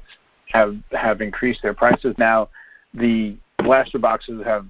have 0.51 0.77
have 0.93 1.21
increased 1.21 1.63
their 1.63 1.75
prices. 1.75 2.15
Now, 2.19 2.49
the 2.95 3.37
blaster 3.59 3.99
boxes 3.99 4.43
have 4.45 4.67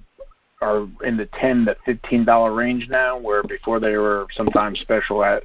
are 0.61 0.87
in 1.03 1.15
the 1.15 1.27
ten 1.39 1.65
to 1.65 1.75
fifteen 1.85 2.25
dollar 2.25 2.53
range 2.53 2.87
now, 2.89 3.17
where 3.17 3.43
before 3.43 3.79
they 3.79 3.95
were 3.95 4.27
sometimes 4.35 4.79
special 4.79 5.23
at 5.23 5.43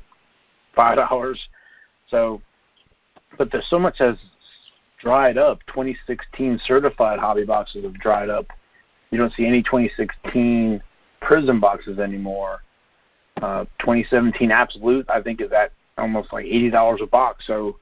five 0.75 0.97
dollars. 0.97 1.41
So, 2.09 2.41
but 3.39 3.51
there's 3.53 3.69
so 3.69 3.79
much 3.79 3.99
has 3.99 4.17
dried 5.01 5.37
up. 5.37 5.61
2016 5.67 6.61
certified 6.67 7.19
hobby 7.19 7.45
boxes 7.45 7.85
have 7.85 7.95
dried 7.95 8.31
up. 8.31 8.47
You 9.11 9.19
don't 9.19 9.33
see 9.35 9.47
any 9.47 9.63
2016 9.63 10.83
Prizm 11.23 11.61
boxes 11.61 11.99
anymore. 11.99 12.61
Uh, 13.43 13.65
2017 13.81 14.51
Absolute, 14.51 15.07
I 15.09 15.21
think, 15.21 15.41
is 15.41 15.53
at 15.53 15.73
almost 15.99 16.33
like 16.33 16.47
eighty 16.47 16.71
dollars 16.71 17.01
a 17.03 17.07
box. 17.07 17.47
So 17.47 17.77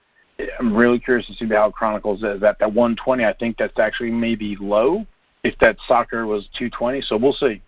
I'm 0.59 0.75
really 0.75 0.99
curious 0.99 1.26
to 1.26 1.35
see 1.35 1.47
how 1.47 1.71
Chronicles 1.71 2.23
is. 2.23 2.42
At 2.42 2.59
that 2.59 2.73
120, 2.73 3.25
I 3.25 3.32
think 3.35 3.59
that's 3.59 3.78
actually 3.78 4.11
maybe 4.11 4.56
low 4.61 5.06
if 5.44 5.56
that 5.59 5.76
soccer 5.87 6.26
was 6.26 6.44
220. 6.59 7.02
So 7.02 7.16
we'll 7.16 7.32
see. 7.32 7.61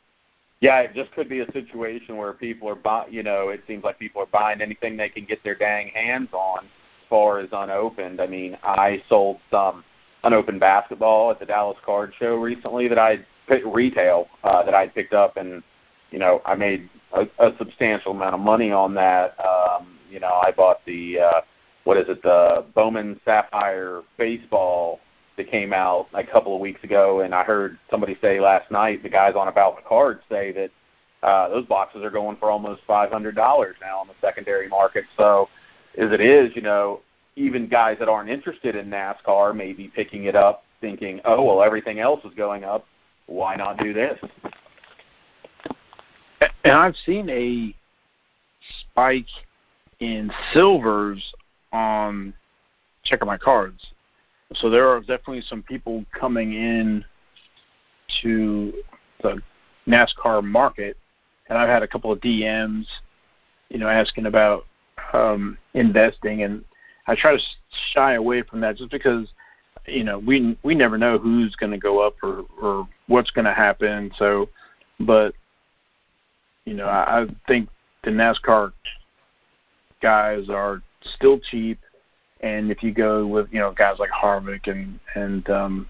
Yeah, 0.61 0.81
it 0.81 0.95
just 0.95 1.13
could 1.13 1.29
be 1.29 1.41
a 1.41 1.53
situation 1.53 2.17
where 2.17 2.33
people 2.33 2.69
are 2.69 2.75
buy, 2.75 3.07
you 3.09 3.23
know, 3.23 3.51
it 3.51 3.63
seems 3.67 3.85
like 3.85 3.99
people 3.99 4.23
are 4.23 4.27
buying 4.27 4.63
anything 4.63 4.97
they 4.97 5.11
can 5.11 5.25
get 5.25 5.43
their 5.45 5.55
dang 5.55 5.89
hands 5.89 6.31
on 6.33 6.65
as 6.65 7.09
far 7.11 7.39
as 7.39 7.49
unopened. 7.53 8.21
I 8.21 8.27
mean, 8.27 8.57
I 8.63 9.03
sold 9.09 9.41
some 9.51 9.85
unopened 10.23 10.61
basketball 10.61 11.31
at 11.31 11.39
the 11.39 11.47
Dallas 11.47 11.77
Card 11.85 12.15
Show 12.19 12.37
recently 12.37 12.89
that 12.89 12.99
I 12.99 13.19
retail 13.67 14.29
uh, 14.43 14.63
that 14.63 14.75
I 14.75 14.89
picked 14.89 15.13
up, 15.13 15.37
and 15.37 15.63
you 16.15 16.21
know, 16.21 16.41
I 16.47 16.55
made 16.55 16.89
a, 17.13 17.27
a 17.41 17.53
substantial 17.59 18.13
amount 18.13 18.37
of 18.37 18.41
money 18.41 18.71
on 18.71 18.95
that. 18.95 19.35
Um, 19.45 19.99
you 20.09 20.21
know, 20.21 20.41
I 20.47 20.53
bought 20.53 20.81
the 20.87 21.19
uh, 21.19 21.41
what 21.83 21.97
is 21.97 22.09
it, 22.09 22.23
the 22.23 22.65
Bowman 22.73 23.21
Sapphire 23.25 24.03
baseball 24.17 25.01
that 25.37 25.51
came 25.51 25.73
out 25.73 26.07
a 26.15 26.23
couple 26.23 26.55
of 26.55 26.61
weeks 26.61 26.85
ago, 26.85 27.23
and 27.23 27.35
I 27.35 27.43
heard 27.43 27.79
somebody 27.91 28.17
say 28.23 28.39
last 28.39 28.71
night, 28.71 29.03
the 29.03 29.09
guys 29.09 29.35
on 29.35 29.49
About 29.49 29.75
the 29.75 29.83
Cards 29.83 30.21
say 30.31 30.53
that 30.53 30.71
uh, 31.27 31.49
those 31.49 31.67
boxes 31.67 32.05
are 32.05 32.11
going 32.11 32.37
for 32.37 32.49
almost 32.49 32.83
five 32.87 33.11
hundred 33.11 33.35
dollars 33.35 33.75
now 33.81 33.99
on 33.99 34.07
the 34.07 34.15
secondary 34.21 34.69
market. 34.69 35.05
So, 35.17 35.49
as 35.99 36.13
it 36.13 36.21
is, 36.21 36.55
you 36.55 36.63
know, 36.63 37.01
even 37.35 37.67
guys 37.67 37.99
that 37.99 38.09
aren't 38.09 38.31
interested 38.31 38.77
in 38.77 38.89
NASCAR 38.89 39.53
may 39.53 39.73
be 39.73 39.89
picking 39.89 40.27
it 40.27 40.37
up, 40.37 40.63
thinking, 40.81 41.21
"Oh, 41.25 41.43
well, 41.43 41.61
everything 41.61 41.99
else 41.99 42.25
is 42.25 42.35
going 42.35 42.63
up. 42.63 42.87
Why 43.27 43.57
not 43.57 43.79
do 43.79 43.93
this?" 43.93 44.21
And 46.65 46.73
I've 46.73 46.97
seen 47.05 47.29
a 47.31 47.75
spike 48.81 49.27
in 50.01 50.31
silvers 50.53 51.23
on 51.73 52.35
checking 53.05 53.27
my 53.27 53.37
cards 53.37 53.85
so 54.57 54.71
there 54.71 54.89
are 54.89 55.01
definitely 55.01 55.43
some 55.43 55.63
people 55.63 56.05
coming 56.19 56.53
in 56.53 57.05
to 58.23 58.73
the 59.23 59.41
NASCAR 59.87 60.45
market, 60.45 60.97
and 61.49 61.59
I've 61.59 61.69
had 61.69 61.83
a 61.83 61.89
couple 61.89 62.13
of 62.13 62.21
DMs, 62.21 62.87
you 63.71 63.79
know, 63.79 63.89
asking 63.89 64.27
about 64.27 64.67
um, 65.13 65.59
investing, 65.75 66.43
and 66.43 66.65
I 67.07 67.15
try 67.15 67.37
to 67.37 67.43
shy 67.93 68.15
away 68.15 68.43
from 68.43 68.61
that 68.61 68.77
just 68.77 68.91
because 68.91 69.29
you 69.87 70.05
know, 70.05 70.19
we 70.19 70.57
we 70.63 70.75
never 70.75 70.97
know 70.97 71.19
who's 71.19 71.55
going 71.57 71.73
to 71.73 71.79
go 71.79 72.01
up 72.01 72.15
or 72.23 72.45
or 72.61 72.89
what's 73.07 73.31
going 73.31 73.45
to 73.45 73.53
happen. 73.53 74.11
So, 74.19 74.49
but 75.01 75.35
you 76.65 76.75
know, 76.75 76.87
I, 76.87 77.23
I 77.23 77.27
think 77.47 77.69
the 78.05 78.11
NASCAR 78.11 78.73
guys 80.01 80.49
are 80.49 80.83
still 81.17 81.39
cheap, 81.39 81.79
and 82.41 82.71
if 82.71 82.83
you 82.83 82.93
go 82.93 83.27
with 83.27 83.49
you 83.51 83.59
know 83.59 83.73
guys 83.73 83.99
like 83.99 84.11
Harvick 84.11 84.69
and 84.69 84.99
and 85.15 85.49
um, 85.51 85.89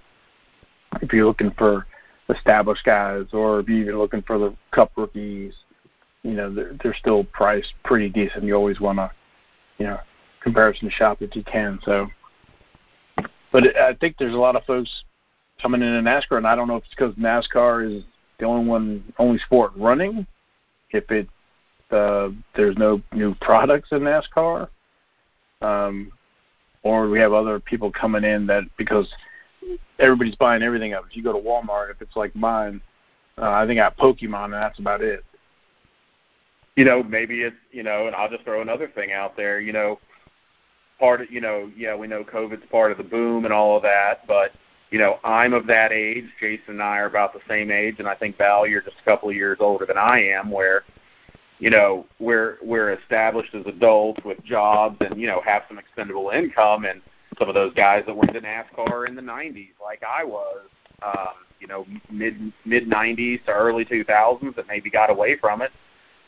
if 1.02 1.12
you're 1.12 1.26
looking 1.26 1.52
for 1.52 1.86
established 2.28 2.84
guys, 2.84 3.26
or 3.32 3.60
if 3.60 3.68
you're 3.68 3.80
even 3.80 3.98
looking 3.98 4.22
for 4.22 4.38
the 4.38 4.54
Cup 4.72 4.92
rookies, 4.96 5.54
you 6.22 6.32
know 6.32 6.52
they're, 6.52 6.76
they're 6.82 6.94
still 6.94 7.24
priced 7.24 7.74
pretty 7.84 8.08
decent. 8.08 8.44
You 8.44 8.54
always 8.54 8.80
want 8.80 8.98
to, 8.98 9.10
you 9.78 9.86
know, 9.86 10.00
comparison 10.42 10.90
shop 10.90 11.22
if 11.22 11.34
you 11.36 11.44
can. 11.44 11.78
So, 11.84 12.08
but 13.52 13.76
I 13.76 13.94
think 13.94 14.16
there's 14.18 14.34
a 14.34 14.38
lot 14.38 14.56
of 14.56 14.64
folks 14.64 15.04
coming 15.62 15.82
into 15.82 16.08
NASCAR, 16.08 16.38
and 16.38 16.46
I 16.46 16.56
don't 16.56 16.68
know 16.68 16.76
if 16.76 16.84
it's 16.84 16.94
because 16.94 17.14
NASCAR 17.14 17.98
is 17.98 18.04
the 18.38 18.46
only 18.46 18.68
one, 18.68 19.04
only 19.18 19.38
sport 19.38 19.72
running. 19.76 20.26
If 20.94 21.10
it 21.10 21.28
uh, 21.90 22.30
there's 22.56 22.76
no 22.78 23.02
new 23.12 23.34
products 23.36 23.90
in 23.92 24.00
NASCAR, 24.00 24.68
um, 25.60 26.10
or 26.82 27.08
we 27.08 27.18
have 27.18 27.32
other 27.32 27.60
people 27.60 27.90
coming 27.90 28.24
in 28.24 28.46
that 28.46 28.64
because 28.76 29.12
everybody's 29.98 30.34
buying 30.36 30.62
everything 30.62 30.94
up. 30.94 31.04
If 31.08 31.16
you 31.16 31.22
go 31.22 31.32
to 31.32 31.38
Walmart, 31.38 31.90
if 31.90 32.00
it's 32.00 32.16
like 32.16 32.34
mine, 32.34 32.80
uh, 33.38 33.50
I 33.50 33.66
think 33.66 33.80
I 33.80 33.84
have 33.84 33.96
Pokemon, 33.96 34.46
and 34.46 34.54
that's 34.54 34.78
about 34.78 35.02
it. 35.02 35.24
You 36.76 36.84
know, 36.84 37.02
maybe 37.02 37.42
it's 37.42 37.56
you 37.70 37.82
know, 37.82 38.06
and 38.06 38.16
I'll 38.16 38.30
just 38.30 38.44
throw 38.44 38.62
another 38.62 38.88
thing 38.88 39.12
out 39.12 39.36
there. 39.36 39.60
You 39.60 39.72
know, 39.72 39.98
part 40.98 41.20
of 41.22 41.30
you 41.30 41.40
know, 41.40 41.70
yeah, 41.76 41.94
we 41.94 42.06
know 42.06 42.24
COVID's 42.24 42.66
part 42.70 42.92
of 42.92 42.98
the 42.98 43.04
boom 43.04 43.44
and 43.44 43.54
all 43.54 43.76
of 43.76 43.82
that, 43.82 44.26
but 44.26 44.52
you 44.90 44.98
know, 44.98 45.18
I'm 45.24 45.52
of 45.54 45.66
that 45.66 45.92
age. 45.92 46.24
Jason 46.40 46.74
and 46.74 46.82
I 46.82 46.98
are 46.98 47.06
about 47.06 47.32
the 47.32 47.40
same 47.48 47.70
age, 47.70 47.96
and 47.98 48.08
I 48.08 48.14
think 48.14 48.38
Val, 48.38 48.66
you're 48.66 48.82
just 48.82 48.96
a 49.00 49.04
couple 49.04 49.28
of 49.28 49.34
years 49.34 49.58
older 49.60 49.86
than 49.86 49.98
I 49.98 50.22
am. 50.22 50.50
Where, 50.50 50.84
you 51.58 51.70
know, 51.70 52.06
we're 52.18 52.58
we're 52.62 52.92
established 52.92 53.54
as 53.54 53.66
adults 53.66 54.22
with 54.24 54.42
jobs 54.44 54.96
and 55.00 55.20
you 55.20 55.26
know 55.26 55.40
have 55.44 55.62
some 55.68 55.78
expendable 55.78 56.30
income, 56.30 56.84
and 56.84 57.00
some 57.38 57.48
of 57.48 57.54
those 57.54 57.74
guys 57.74 58.04
that 58.06 58.14
were 58.14 58.24
into 58.24 58.40
NASCAR 58.40 59.08
in 59.08 59.14
the 59.14 59.22
'90s, 59.22 59.70
like 59.82 60.02
I 60.08 60.24
was, 60.24 60.60
um, 61.02 61.34
you 61.60 61.66
know, 61.66 61.86
mid 62.10 62.52
mid 62.64 62.88
'90s 62.88 63.44
to 63.46 63.52
early 63.52 63.84
2000s, 63.84 64.54
that 64.56 64.68
maybe 64.68 64.90
got 64.90 65.10
away 65.10 65.36
from 65.38 65.62
it. 65.62 65.72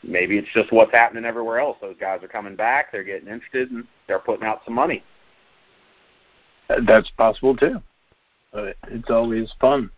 Maybe 0.03 0.37
it's 0.37 0.47
just 0.53 0.71
what's 0.71 0.91
happening 0.91 1.25
everywhere 1.25 1.59
else. 1.59 1.77
Those 1.81 1.95
guys 1.99 2.23
are 2.23 2.27
coming 2.27 2.55
back. 2.55 2.91
They're 2.91 3.03
getting 3.03 3.27
interested, 3.27 3.71
and 3.71 3.85
they're 4.07 4.19
putting 4.19 4.45
out 4.45 4.61
some 4.65 4.73
money. 4.73 5.03
That's 6.85 7.09
possible 7.11 7.55
too. 7.55 7.81
It's 8.87 9.09
always 9.09 9.51
fun. 9.59 9.89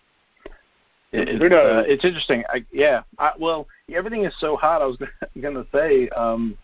It, 1.11 1.27
it's, 1.29 1.53
uh, 1.53 1.83
it's 1.87 2.05
interesting. 2.05 2.43
I, 2.49 2.65
yeah. 2.71 3.01
I, 3.17 3.31
well, 3.39 3.67
everything 3.93 4.25
is 4.25 4.33
so 4.39 4.55
hot. 4.55 4.81
I 4.81 4.85
was 4.85 4.97
going 5.41 5.55
to 5.55 5.65
say, 5.73 6.09
um, 6.09 6.57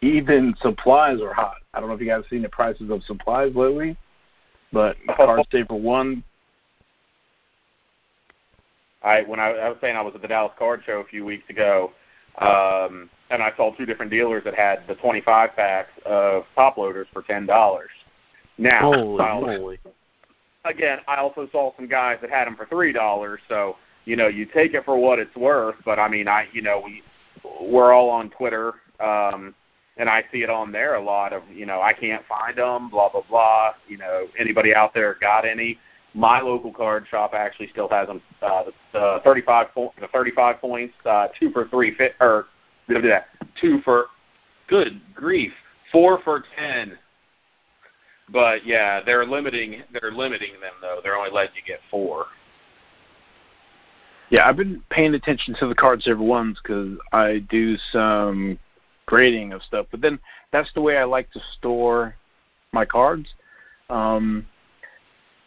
even 0.00 0.54
supplies 0.60 1.20
are 1.20 1.32
hot. 1.32 1.56
I 1.72 1.80
don't 1.80 1.88
know 1.88 1.94
if 1.94 2.00
you 2.00 2.06
guys 2.06 2.16
have 2.16 2.30
seen 2.30 2.42
the 2.42 2.48
prices 2.48 2.90
of 2.90 3.02
supplies 3.04 3.54
lately, 3.54 3.96
but 4.72 4.96
Card 5.16 5.46
Saver 5.50 5.74
One. 5.74 6.22
I 9.02 9.22
when 9.22 9.38
I, 9.38 9.50
I 9.50 9.68
was 9.68 9.76
saying 9.80 9.96
I 9.96 10.02
was 10.02 10.14
at 10.14 10.22
the 10.22 10.28
Dallas 10.28 10.52
Card 10.58 10.82
Show 10.86 11.00
a 11.00 11.04
few 11.04 11.24
weeks 11.24 11.48
ago, 11.50 11.92
um, 12.38 13.10
and 13.30 13.42
I 13.42 13.52
saw 13.56 13.74
two 13.74 13.84
different 13.84 14.10
dealers 14.10 14.44
that 14.44 14.54
had 14.54 14.86
the 14.88 14.94
25 14.94 15.54
packs 15.54 15.90
of 16.06 16.44
top 16.54 16.78
loaders 16.78 17.06
for 17.12 17.22
ten 17.22 17.44
dollars. 17.44 17.90
Now, 18.56 18.92
holy, 18.92 19.24
holy. 19.24 19.78
Again, 20.64 20.98
I 21.06 21.16
also 21.16 21.48
saw 21.52 21.74
some 21.76 21.88
guys 21.88 22.18
that 22.20 22.30
had 22.30 22.46
them 22.46 22.56
for 22.56 22.66
three 22.66 22.92
dollars. 22.92 23.40
So 23.48 23.76
you 24.04 24.16
know, 24.16 24.28
you 24.28 24.46
take 24.46 24.74
it 24.74 24.84
for 24.84 24.96
what 24.98 25.18
it's 25.18 25.34
worth. 25.36 25.76
But 25.84 25.98
I 25.98 26.08
mean, 26.08 26.28
I 26.28 26.46
you 26.52 26.62
know 26.62 26.82
we 26.84 27.02
we're 27.60 27.92
all 27.92 28.10
on 28.10 28.30
Twitter. 28.30 28.74
Um, 29.00 29.54
and 29.96 30.08
I 30.08 30.24
see 30.32 30.42
it 30.42 30.50
on 30.50 30.72
there 30.72 30.96
a 30.96 31.02
lot 31.02 31.32
of 31.32 31.42
you 31.52 31.66
know 31.66 31.80
I 31.80 31.92
can't 31.92 32.24
find 32.26 32.56
them, 32.58 32.90
blah 32.90 33.10
blah 33.10 33.22
blah. 33.28 33.72
You 33.88 33.98
know, 33.98 34.26
anybody 34.38 34.74
out 34.74 34.94
there 34.94 35.16
got 35.20 35.44
any? 35.44 35.78
My 36.14 36.40
local 36.40 36.72
card 36.72 37.06
shop 37.10 37.34
actually 37.34 37.68
still 37.70 37.88
has 37.88 38.06
them. 38.06 38.22
Uh, 38.40 38.64
the 38.92 39.20
35 39.24 39.66
po- 39.74 39.92
the 40.00 40.06
35 40.08 40.60
points, 40.60 40.94
uh, 41.04 41.26
two 41.38 41.50
for 41.50 41.66
three 41.68 41.92
fit 41.94 42.14
or 42.20 42.46
two 43.60 43.80
for 43.80 44.06
good 44.68 45.00
grief, 45.14 45.52
four 45.90 46.20
for 46.22 46.44
ten. 46.56 46.96
But 48.30 48.66
yeah, 48.66 49.00
they're 49.04 49.26
limiting 49.26 49.82
they're 49.92 50.12
limiting 50.12 50.52
them 50.60 50.72
though. 50.80 51.00
They're 51.02 51.16
only 51.16 51.30
letting 51.30 51.56
you 51.56 51.62
get 51.66 51.80
four. 51.90 52.26
Yeah, 54.30 54.48
I've 54.48 54.56
been 54.56 54.82
paying 54.90 55.14
attention 55.14 55.54
to 55.60 55.68
the 55.68 55.74
Card 55.74 56.02
Saver 56.02 56.22
ones 56.22 56.58
because 56.62 56.98
I 57.12 57.44
do 57.50 57.76
some 57.92 58.58
grading 59.06 59.52
of 59.52 59.62
stuff. 59.62 59.86
But 59.90 60.00
then 60.00 60.18
that's 60.52 60.72
the 60.74 60.80
way 60.80 60.96
I 60.96 61.04
like 61.04 61.30
to 61.32 61.40
store 61.58 62.16
my 62.72 62.84
cards. 62.84 63.28
Um, 63.90 64.46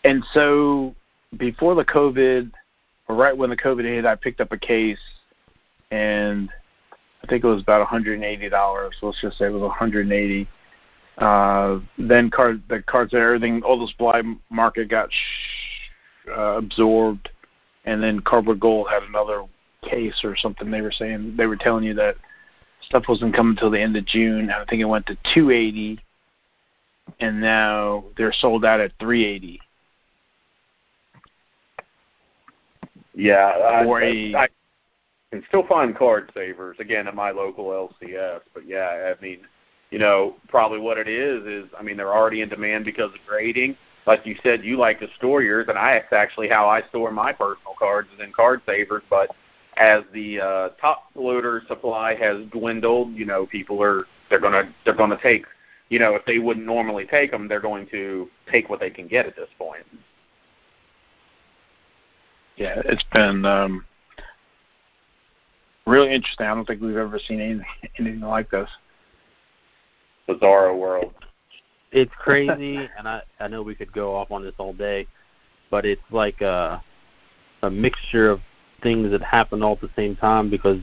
and 0.04 0.24
so 0.34 0.96
before 1.38 1.76
the 1.76 1.84
COVID, 1.84 2.52
or 3.10 3.16
right 3.16 3.36
when 3.38 3.50
the 3.50 3.58
COVID 3.58 3.84
hit, 3.84 4.06
I 4.06 4.16
picked 4.16 4.42
up 4.42 4.52
a 4.52 4.58
case, 4.58 5.00
and 5.92 6.50
I 7.24 7.28
think 7.28 7.44
it 7.44 7.48
was 7.48 7.62
about 7.62 7.88
$180. 7.88 8.92
Let's 9.02 9.22
just 9.22 9.38
say 9.38 9.46
it 9.46 9.50
was 9.50 9.62
180. 9.62 10.48
Uh, 11.18 11.80
then 11.98 12.30
card 12.30 12.62
the 12.70 12.82
cards 12.84 13.14
and 13.14 13.22
everything, 13.22 13.64
all 13.64 13.80
the 13.80 13.88
supply 13.88 14.22
market 14.52 14.88
got 14.88 15.12
sh- 15.12 16.30
uh, 16.30 16.58
absorbed, 16.58 17.30
and 17.86 18.04
then 18.04 18.20
Cardboard 18.20 18.60
Gold 18.60 18.88
had 18.90 19.02
another 19.04 19.44
case 19.82 20.22
or 20.24 20.36
something. 20.36 20.70
They 20.70 20.82
were 20.82 20.92
saying 20.92 21.36
they 21.36 21.48
were 21.48 21.56
telling 21.56 21.84
you 21.84 21.96
that 21.96 22.18
stuff 22.82 23.06
wasn't 23.08 23.36
coming 23.36 23.52
until 23.52 23.72
the 23.72 23.82
end 23.82 23.98
of 23.98 24.06
June. 24.06 24.52
I 24.52 24.64
think 24.66 24.82
it 24.82 24.86
went 24.86 25.08
to 25.08 25.18
280, 25.34 26.00
and 27.20 27.42
now 27.42 28.06
they're 28.16 28.34
sold 28.34 28.64
out 28.64 28.80
at 28.80 28.92
380. 29.00 29.60
Yeah, 33.16 33.36
I, 33.36 33.84
I, 33.84 34.44
I 34.44 34.48
can 35.32 35.44
still 35.48 35.66
find 35.66 35.98
card 35.98 36.32
savers 36.36 36.78
again 36.80 37.08
at 37.08 37.16
my 37.16 37.32
local 37.32 37.66
LCS, 37.66 38.42
but 38.54 38.68
yeah, 38.68 39.16
I 39.18 39.22
mean, 39.24 39.40
you 39.92 40.00
know, 40.00 40.36
probably 40.48 40.80
what 40.80 40.98
it 40.98 41.08
is 41.08 41.46
is, 41.46 41.70
I 41.78 41.84
mean, 41.84 41.98
they're 41.98 42.14
already 42.14 42.42
in 42.42 42.50
demand 42.50 42.86
because 42.86 43.12
of 43.14 43.20
grading. 43.26 43.78
Like 44.06 44.26
you 44.26 44.36
said, 44.42 44.64
you 44.64 44.78
like 44.78 45.00
to 45.02 45.08
store 45.18 45.42
yours, 45.42 45.66
and 45.70 45.78
I 45.78 45.96
that's 45.96 46.14
actually 46.14 46.48
how 46.48 46.68
I 46.70 46.82
store 46.84 47.12
my 47.12 47.34
personal 47.34 47.74
cards 47.78 48.08
is 48.16 48.24
in 48.24 48.32
card 48.32 48.62
savers, 48.66 49.04
but 49.10 49.36
as 49.76 50.04
the 50.14 50.40
uh, 50.40 50.70
top 50.82 51.10
loader 51.16 51.62
supply 51.68 52.16
has 52.16 52.46
dwindled, 52.52 53.14
you 53.14 53.26
know, 53.26 53.46
people 53.46 53.82
are 53.84 54.06
they're 54.30 54.40
gonna 54.40 54.74
they're 54.86 54.96
gonna 54.96 55.20
take, 55.22 55.46
you 55.90 56.00
know, 56.00 56.16
if 56.16 56.26
they 56.26 56.40
wouldn't 56.40 56.66
normally 56.66 57.06
take 57.06 57.32
them, 57.32 57.48
they're 57.48 57.60
going 57.60 57.88
to 57.88 58.30
take 58.52 58.70
what 58.70 58.80
they 58.80 58.90
can 58.90 59.08
get 59.08 59.26
at 59.26 59.36
this 59.36 59.50
point. 59.58 59.84
Yeah, 62.56 62.82
it's 62.86 63.04
been 63.14 63.46
um, 63.46 63.86
really 65.86 66.14
interesting. 66.14 66.48
I 66.48 66.56
don't 66.56 66.66
think 66.66 66.82
we've 66.82 66.96
ever 66.96 67.20
seen 67.20 67.40
anything 67.40 67.66
anything 68.00 68.22
like 68.22 68.50
this. 68.50 68.70
Bizarro 70.28 70.78
world. 70.78 71.14
It's 71.92 72.12
crazy, 72.18 72.78
and 72.98 73.08
I 73.08 73.22
I 73.40 73.48
know 73.48 73.62
we 73.62 73.76
could 73.76 73.92
go 73.92 74.16
off 74.16 74.32
on 74.32 74.44
this 74.44 74.56
all 74.58 74.74
day, 74.74 75.08
but 75.72 75.86
it's 75.86 76.02
like 76.12 76.42
a 76.42 76.84
a 77.64 77.70
mixture 77.70 78.30
of 78.30 78.42
things 78.84 79.12
that 79.12 79.22
happened 79.24 79.64
all 79.64 79.74
at 79.74 79.82
the 79.82 79.90
same 79.96 80.16
time 80.16 80.50
because 80.50 80.80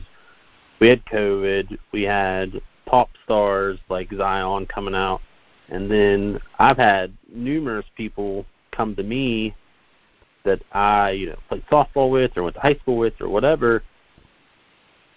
we 0.79 0.89
had 0.89 1.05
COVID, 1.05 1.77
we 1.93 2.03
had 2.03 2.61
pop 2.85 3.09
stars 3.23 3.79
like 3.89 4.11
Zion 4.15 4.65
coming 4.65 4.95
out, 4.95 5.21
and 5.69 5.89
then 5.89 6.39
I've 6.59 6.77
had 6.77 7.13
numerous 7.33 7.85
people 7.95 8.45
come 8.71 8.95
to 8.95 9.03
me 9.03 9.55
that 10.43 10.61
I, 10.71 11.11
you 11.11 11.27
know, 11.27 11.37
played 11.49 11.65
softball 11.71 12.11
with 12.11 12.31
or 12.37 12.43
went 12.43 12.55
to 12.55 12.61
high 12.61 12.75
school 12.75 12.97
with 12.97 13.13
or 13.19 13.29
whatever 13.29 13.83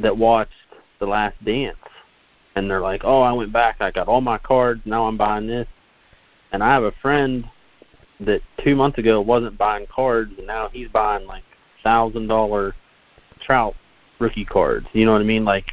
that 0.01 0.17
watched 0.17 0.53
The 1.01 1.07
Last 1.07 1.43
Dance. 1.45 1.77
And 2.59 2.71
they're 2.71 2.81
like, 2.81 3.03
oh, 3.05 3.23
I 3.23 3.33
went 3.33 3.53
back, 3.53 3.77
I 3.81 3.91
got 3.91 4.09
all 4.09 4.21
my 4.21 4.39
cards, 4.39 4.81
now 4.85 5.07
I'm 5.07 5.17
buying 5.17 5.47
this. 5.47 5.69
And 6.51 6.63
I 6.63 6.73
have 6.73 6.83
a 6.83 6.93
friend 7.01 7.45
that 8.21 8.41
two 8.65 8.75
months 8.75 8.99
ago 8.99 9.21
wasn't 9.21 9.57
buying 9.57 9.87
cards, 9.87 10.33
and 10.39 10.47
now 10.47 10.69
he's 10.69 10.89
buying 10.89 11.27
like 11.27 11.45
thousand 11.85 12.27
dollar 12.27 12.75
Trout 13.41 13.75
rookie 14.19 14.45
cards. 14.45 14.87
You 14.93 15.07
know 15.07 15.13
what 15.13 15.21
I 15.21 15.25
mean? 15.25 15.45
Like 15.45 15.67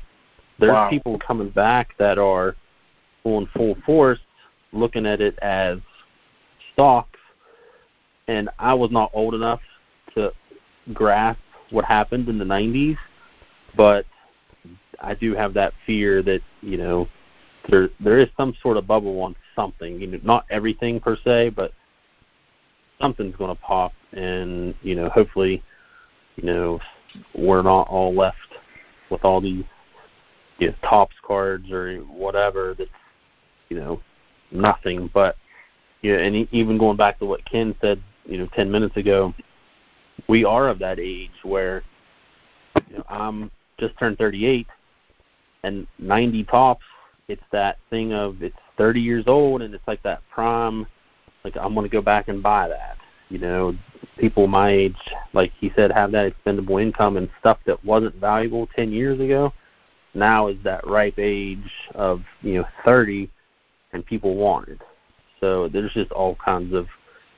there's 0.60 0.74
wow. 0.74 0.90
people 0.90 1.18
coming 1.18 1.50
back 1.50 1.98
that 1.98 2.20
are 2.20 2.56
full 3.24 3.48
full 3.56 3.76
force 3.86 4.20
looking 4.72 5.08
at 5.08 5.22
it 5.22 5.40
as 5.40 5.80
stocks 6.74 7.20
and 8.28 8.50
I 8.60 8.74
was 8.74 8.92
not 8.92 9.12
old 9.14 9.34
enough 9.34 9.62
to 10.16 10.32
grasp 10.94 11.40
what 11.72 11.86
happened 11.86 12.30
in 12.30 12.38
the 12.38 12.46
90s, 12.46 12.98
but 13.76 14.06
I 15.06 15.14
do 15.14 15.36
have 15.36 15.54
that 15.54 15.74
fear 15.86 16.22
that, 16.24 16.42
you 16.62 16.78
know, 16.78 17.08
there 17.70 17.90
there 18.00 18.20
is 18.20 18.28
some 18.38 18.54
sort 18.62 18.78
of 18.78 18.88
bubble 18.88 19.22
on 19.22 19.36
something, 19.56 20.00
you 20.00 20.08
know, 20.08 20.20
not 20.24 20.46
everything 20.50 21.00
per 21.00 21.18
se, 21.24 21.50
but 21.50 21.72
something's 23.00 23.36
going 23.36 23.56
to 23.56 23.62
pop, 23.62 23.94
and 24.14 24.74
you 24.82 24.96
know, 24.96 25.10
hopefully, 25.10 25.64
you 26.36 26.44
know, 26.44 26.80
we're 27.34 27.62
not 27.62 27.88
all 27.88 28.14
left 28.14 28.38
with 29.10 29.24
all 29.24 29.42
these 29.42 29.64
you 30.60 30.68
know, 30.68 30.76
Topps 30.84 31.16
cards 31.26 31.72
or 31.72 31.98
whatever 31.98 32.76
that's 32.78 32.90
you 33.70 33.78
know 33.78 34.02
nothing. 34.52 35.10
But 35.14 35.36
yeah, 36.02 36.18
and 36.18 36.48
even 36.52 36.78
going 36.78 36.98
back 36.98 37.20
to 37.20 37.26
what 37.26 37.46
Ken 37.46 37.76
said, 37.82 38.02
you 38.26 38.38
know, 38.38 38.48
ten 38.56 38.72
minutes 38.72 38.98
ago, 38.98 39.34
we 40.28 40.46
are 40.46 40.68
of 40.68 40.80
that 40.80 41.00
age 41.00 41.32
where 41.44 41.84
you 42.90 42.98
know, 42.98 43.04
I'm 43.10 43.52
just 43.80 43.98
turned 43.98 44.18
38, 44.18 44.68
and 45.66 45.88
90 46.00 46.44
Topps. 46.46 46.86
It's 47.28 47.44
that 47.52 47.78
thing 47.90 48.14
of 48.14 48.44
it's 48.44 48.56
30 48.78 49.02
years 49.02 49.26
old, 49.28 49.62
and 49.62 49.74
it's 49.74 49.88
like 49.88 50.04
that 50.04 50.22
prime. 50.30 50.86
Like 51.44 51.58
I'm 51.58 51.74
going 51.74 51.86
to 51.86 51.92
go 51.92 52.02
back 52.02 52.28
and 52.28 52.42
buy 52.42 52.68
that. 52.68 52.98
You 53.30 53.40
know, 53.40 53.76
people 54.18 54.48
my 54.48 54.70
age, 54.70 54.96
like 55.34 55.52
he 55.60 55.72
said, 55.76 55.92
have 55.92 56.12
that 56.12 56.28
expendable 56.28 56.78
income 56.78 57.18
and 57.18 57.30
stuff 57.40 57.58
that 57.66 57.84
wasn't 57.84 58.16
valuable 58.16 58.68
10 58.76 58.92
years 58.92 59.20
ago. 59.20 59.52
Now 60.14 60.48
is 60.48 60.58
that 60.64 60.88
ripe 60.88 61.18
age 61.18 61.72
of 61.96 62.22
you 62.42 62.60
know 62.60 62.66
30, 62.86 63.30
and 63.94 64.06
people 64.06 64.36
want 64.36 64.70
it. 64.70 64.82
So 65.40 65.68
there's 65.68 65.94
just 65.94 66.12
all 66.12 66.36
kinds 66.36 66.74
of 66.74 66.88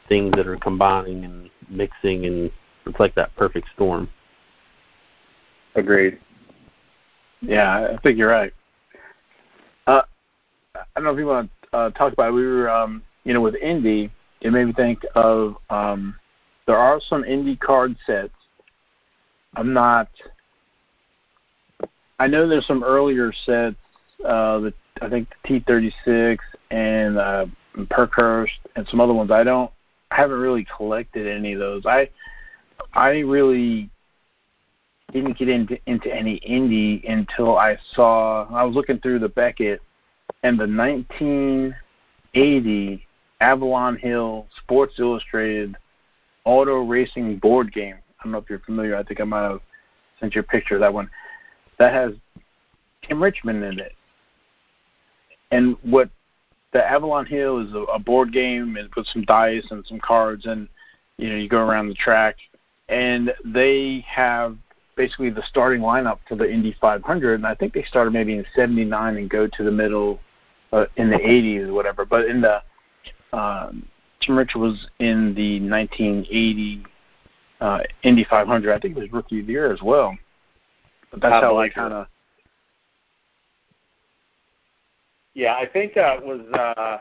things 0.10 0.34
that 0.36 0.48
are 0.48 0.58
combining 0.58 1.24
and 1.24 1.50
mixing, 1.70 2.26
and 2.26 2.52
it's 2.86 3.00
like 3.00 3.16
that 3.16 3.36
perfect 3.36 3.68
storm. 3.74 4.10
Agreed. 5.76 6.20
Yeah, 7.42 7.90
I 7.94 7.98
think 8.02 8.18
you're 8.18 8.30
right. 8.30 8.54
Uh, 9.86 10.02
I 10.76 10.84
don't 10.96 11.04
know 11.04 11.12
if 11.12 11.20
you 11.20 11.28
want 11.28 11.50
to 11.72 11.78
uh, 11.78 11.90
talk 11.92 12.14
about. 12.14 12.30
It. 12.30 12.34
We 12.34 12.46
were, 12.46 12.70
um, 12.70 13.04
you 13.24 13.34
know, 13.34 13.42
with 13.42 13.56
Indy. 13.56 14.12
It 14.42 14.52
made 14.52 14.66
me 14.66 14.74
think 14.74 15.00
of. 15.16 15.58
Um, 15.70 16.16
there 16.66 16.78
are 16.78 17.00
some 17.00 17.24
Indy 17.24 17.56
card 17.56 17.96
sets. 18.06 18.34
I'm 19.56 19.74
not. 19.74 20.10
I 22.20 22.28
know 22.28 22.48
there's 22.48 22.68
some 22.68 22.84
earlier 22.84 23.32
sets. 23.46 23.78
Uh, 24.24 24.60
the 24.60 24.74
I 25.02 25.10
think 25.10 25.30
the 25.48 25.62
T36 25.62 26.38
and 26.72 27.18
uh, 27.18 27.46
Parkhurst 27.90 28.54
and 28.76 28.88
some 28.90 29.00
other 29.00 29.14
ones. 29.14 29.32
I 29.32 29.44
don't. 29.44 29.72
I 30.12 30.16
haven't 30.16 30.40
really 30.40 30.66
collected 30.76 31.28
any 31.28 31.54
of 31.54 31.60
those. 31.60 31.86
I 31.86 32.10
I 32.94 33.20
really 33.20 33.90
didn't 35.12 35.38
get 35.38 35.50
into 35.50 35.78
into 35.86 36.12
any 36.14 36.36
Indy 36.36 37.04
until 37.08 37.58
I 37.58 37.78
saw 37.94 38.46
I 38.54 38.64
was 38.64 38.76
looking 38.76 39.00
through 39.00 39.18
the 39.20 39.30
Beckett 39.30 39.82
and 40.44 40.60
the 40.60 40.68
1980 40.68 43.08
Avalon 43.40 43.96
Hill 43.98 44.48
Sports 44.58 45.00
Illustrated 45.00 45.78
auto 46.44 46.84
racing 46.84 47.38
board 47.38 47.72
game. 47.74 47.96
I 48.20 48.24
don't 48.24 48.34
know 48.34 48.40
if 48.40 48.50
you're 48.50 48.60
familiar. 48.60 48.98
I 48.98 49.04
think 49.04 49.22
I 49.22 49.24
might 49.24 49.44
have 49.44 49.62
sent 50.20 50.36
you 50.36 50.42
a 50.42 50.44
picture 50.44 50.76
of 50.76 50.82
that 50.82 50.94
one. 50.94 51.10
That 51.80 51.94
has 51.94 52.12
Tim 53.04 53.22
Richmond 53.22 53.64
in 53.64 53.80
it. 53.80 53.94
And 55.52 55.78
what 55.84 56.10
the 56.74 56.84
Avalon 56.84 57.26
Hill 57.26 57.60
is 57.60 57.74
a, 57.74 57.84
a 57.84 58.00
board 58.00 58.34
game 58.34 58.76
and 58.76 58.90
with 58.96 59.08
some 59.08 59.24
dice 59.24 59.68
and 59.72 59.86
some 59.88 60.00
cards 60.00 60.46
and 60.46 60.68
you 61.18 61.30
know 61.30 61.36
you 61.36 61.48
go 61.48 61.66
around 61.66 61.88
the 61.88 61.96
track 61.96 62.36
and 62.90 63.34
they 63.46 64.06
have 64.08 64.58
basically 64.98 65.30
the 65.30 65.44
starting 65.48 65.82
lineup 65.82 66.18
for 66.28 66.36
the 66.36 66.52
Indy 66.52 66.76
500, 66.82 67.36
and 67.36 67.48
I 67.48 67.56
think 67.56 67.74
they 67.74 67.84
started 67.84 68.12
maybe 68.12 68.34
in 68.34 68.46
'79 68.56 69.18
and 69.18 69.30
go 69.30 69.48
to 69.48 69.64
the 69.64 69.72
middle 69.72 70.20
uh, 70.74 70.86
in 70.98 71.10
the 71.10 71.18
'80s 71.18 71.70
or 71.70 71.74
whatever. 71.74 72.04
But 72.04 72.26
in 72.26 72.42
the 72.42 72.62
um, 73.38 73.88
Tim 74.22 74.38
Rich 74.38 74.56
was 74.56 74.88
in 75.00 75.34
the 75.36 75.60
1980 75.60 76.84
uh, 77.62 77.80
Indy 78.04 78.26
500. 78.30 78.74
I 78.74 78.80
think 78.80 78.98
it 78.98 79.00
was 79.00 79.12
Rookie 79.12 79.42
of 79.42 79.48
the 79.48 79.54
Year 79.54 79.72
as 79.72 79.82
well. 79.82 80.18
But 81.12 81.22
that's 81.22 81.44
how 81.44 81.58
I 81.58 81.70
kind 81.70 81.94
of. 81.94 82.08
Yeah, 85.34 85.56
I 85.56 85.68
think 85.68 85.96
uh, 85.98 86.18
it 86.20 86.26
was. 86.26 86.42
Uh, 86.54 86.98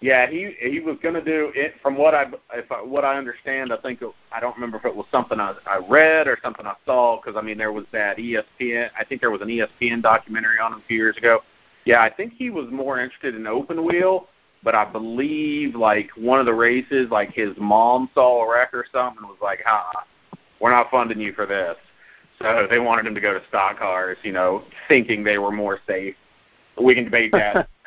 yeah, 0.00 0.30
he 0.30 0.54
he 0.60 0.78
was 0.78 0.96
going 1.02 1.14
to 1.14 1.24
do 1.24 1.50
it. 1.56 1.74
From 1.82 1.96
what 1.96 2.14
I 2.14 2.26
if 2.54 2.70
I, 2.70 2.80
what 2.82 3.04
I 3.04 3.16
understand, 3.16 3.72
I 3.72 3.78
think 3.78 4.00
it, 4.00 4.08
I 4.30 4.38
don't 4.38 4.54
remember 4.54 4.76
if 4.76 4.84
it 4.84 4.94
was 4.94 5.06
something 5.10 5.40
I, 5.40 5.54
I 5.66 5.78
read 5.88 6.28
or 6.28 6.38
something 6.42 6.66
I 6.66 6.74
saw 6.86 7.20
because 7.20 7.36
I 7.36 7.42
mean 7.42 7.58
there 7.58 7.72
was 7.72 7.84
that 7.92 8.16
ESPN. 8.16 8.90
I 8.98 9.04
think 9.04 9.20
there 9.20 9.32
was 9.32 9.40
an 9.40 9.48
ESPN 9.48 10.02
documentary 10.02 10.60
on 10.60 10.72
him 10.72 10.78
a 10.78 10.86
few 10.86 10.98
years 10.98 11.16
ago. 11.16 11.40
Yeah, 11.84 12.00
I 12.00 12.10
think 12.10 12.34
he 12.34 12.50
was 12.50 12.70
more 12.70 13.00
interested 13.00 13.34
in 13.34 13.46
open 13.48 13.84
wheel, 13.84 14.28
but 14.62 14.76
I 14.76 14.84
believe 14.84 15.74
like 15.74 16.10
one 16.16 16.38
of 16.38 16.46
the 16.46 16.54
races, 16.54 17.08
like 17.10 17.32
his 17.32 17.56
mom 17.56 18.08
saw 18.14 18.44
a 18.44 18.52
wreck 18.52 18.74
or 18.74 18.86
something, 18.92 19.18
and 19.18 19.28
was 19.28 19.38
like, 19.42 19.62
"Ha, 19.66 20.04
we're 20.60 20.70
not 20.70 20.92
funding 20.92 21.20
you 21.20 21.32
for 21.32 21.44
this." 21.44 21.76
So 22.38 22.68
they 22.70 22.78
wanted 22.78 23.04
him 23.04 23.16
to 23.16 23.20
go 23.20 23.34
to 23.36 23.44
stock 23.48 23.80
cars, 23.80 24.16
you 24.22 24.30
know, 24.30 24.62
thinking 24.86 25.24
they 25.24 25.38
were 25.38 25.50
more 25.50 25.80
safe. 25.88 26.14
We 26.80 26.94
can 26.94 27.04
debate 27.04 27.32
that. 27.32 27.68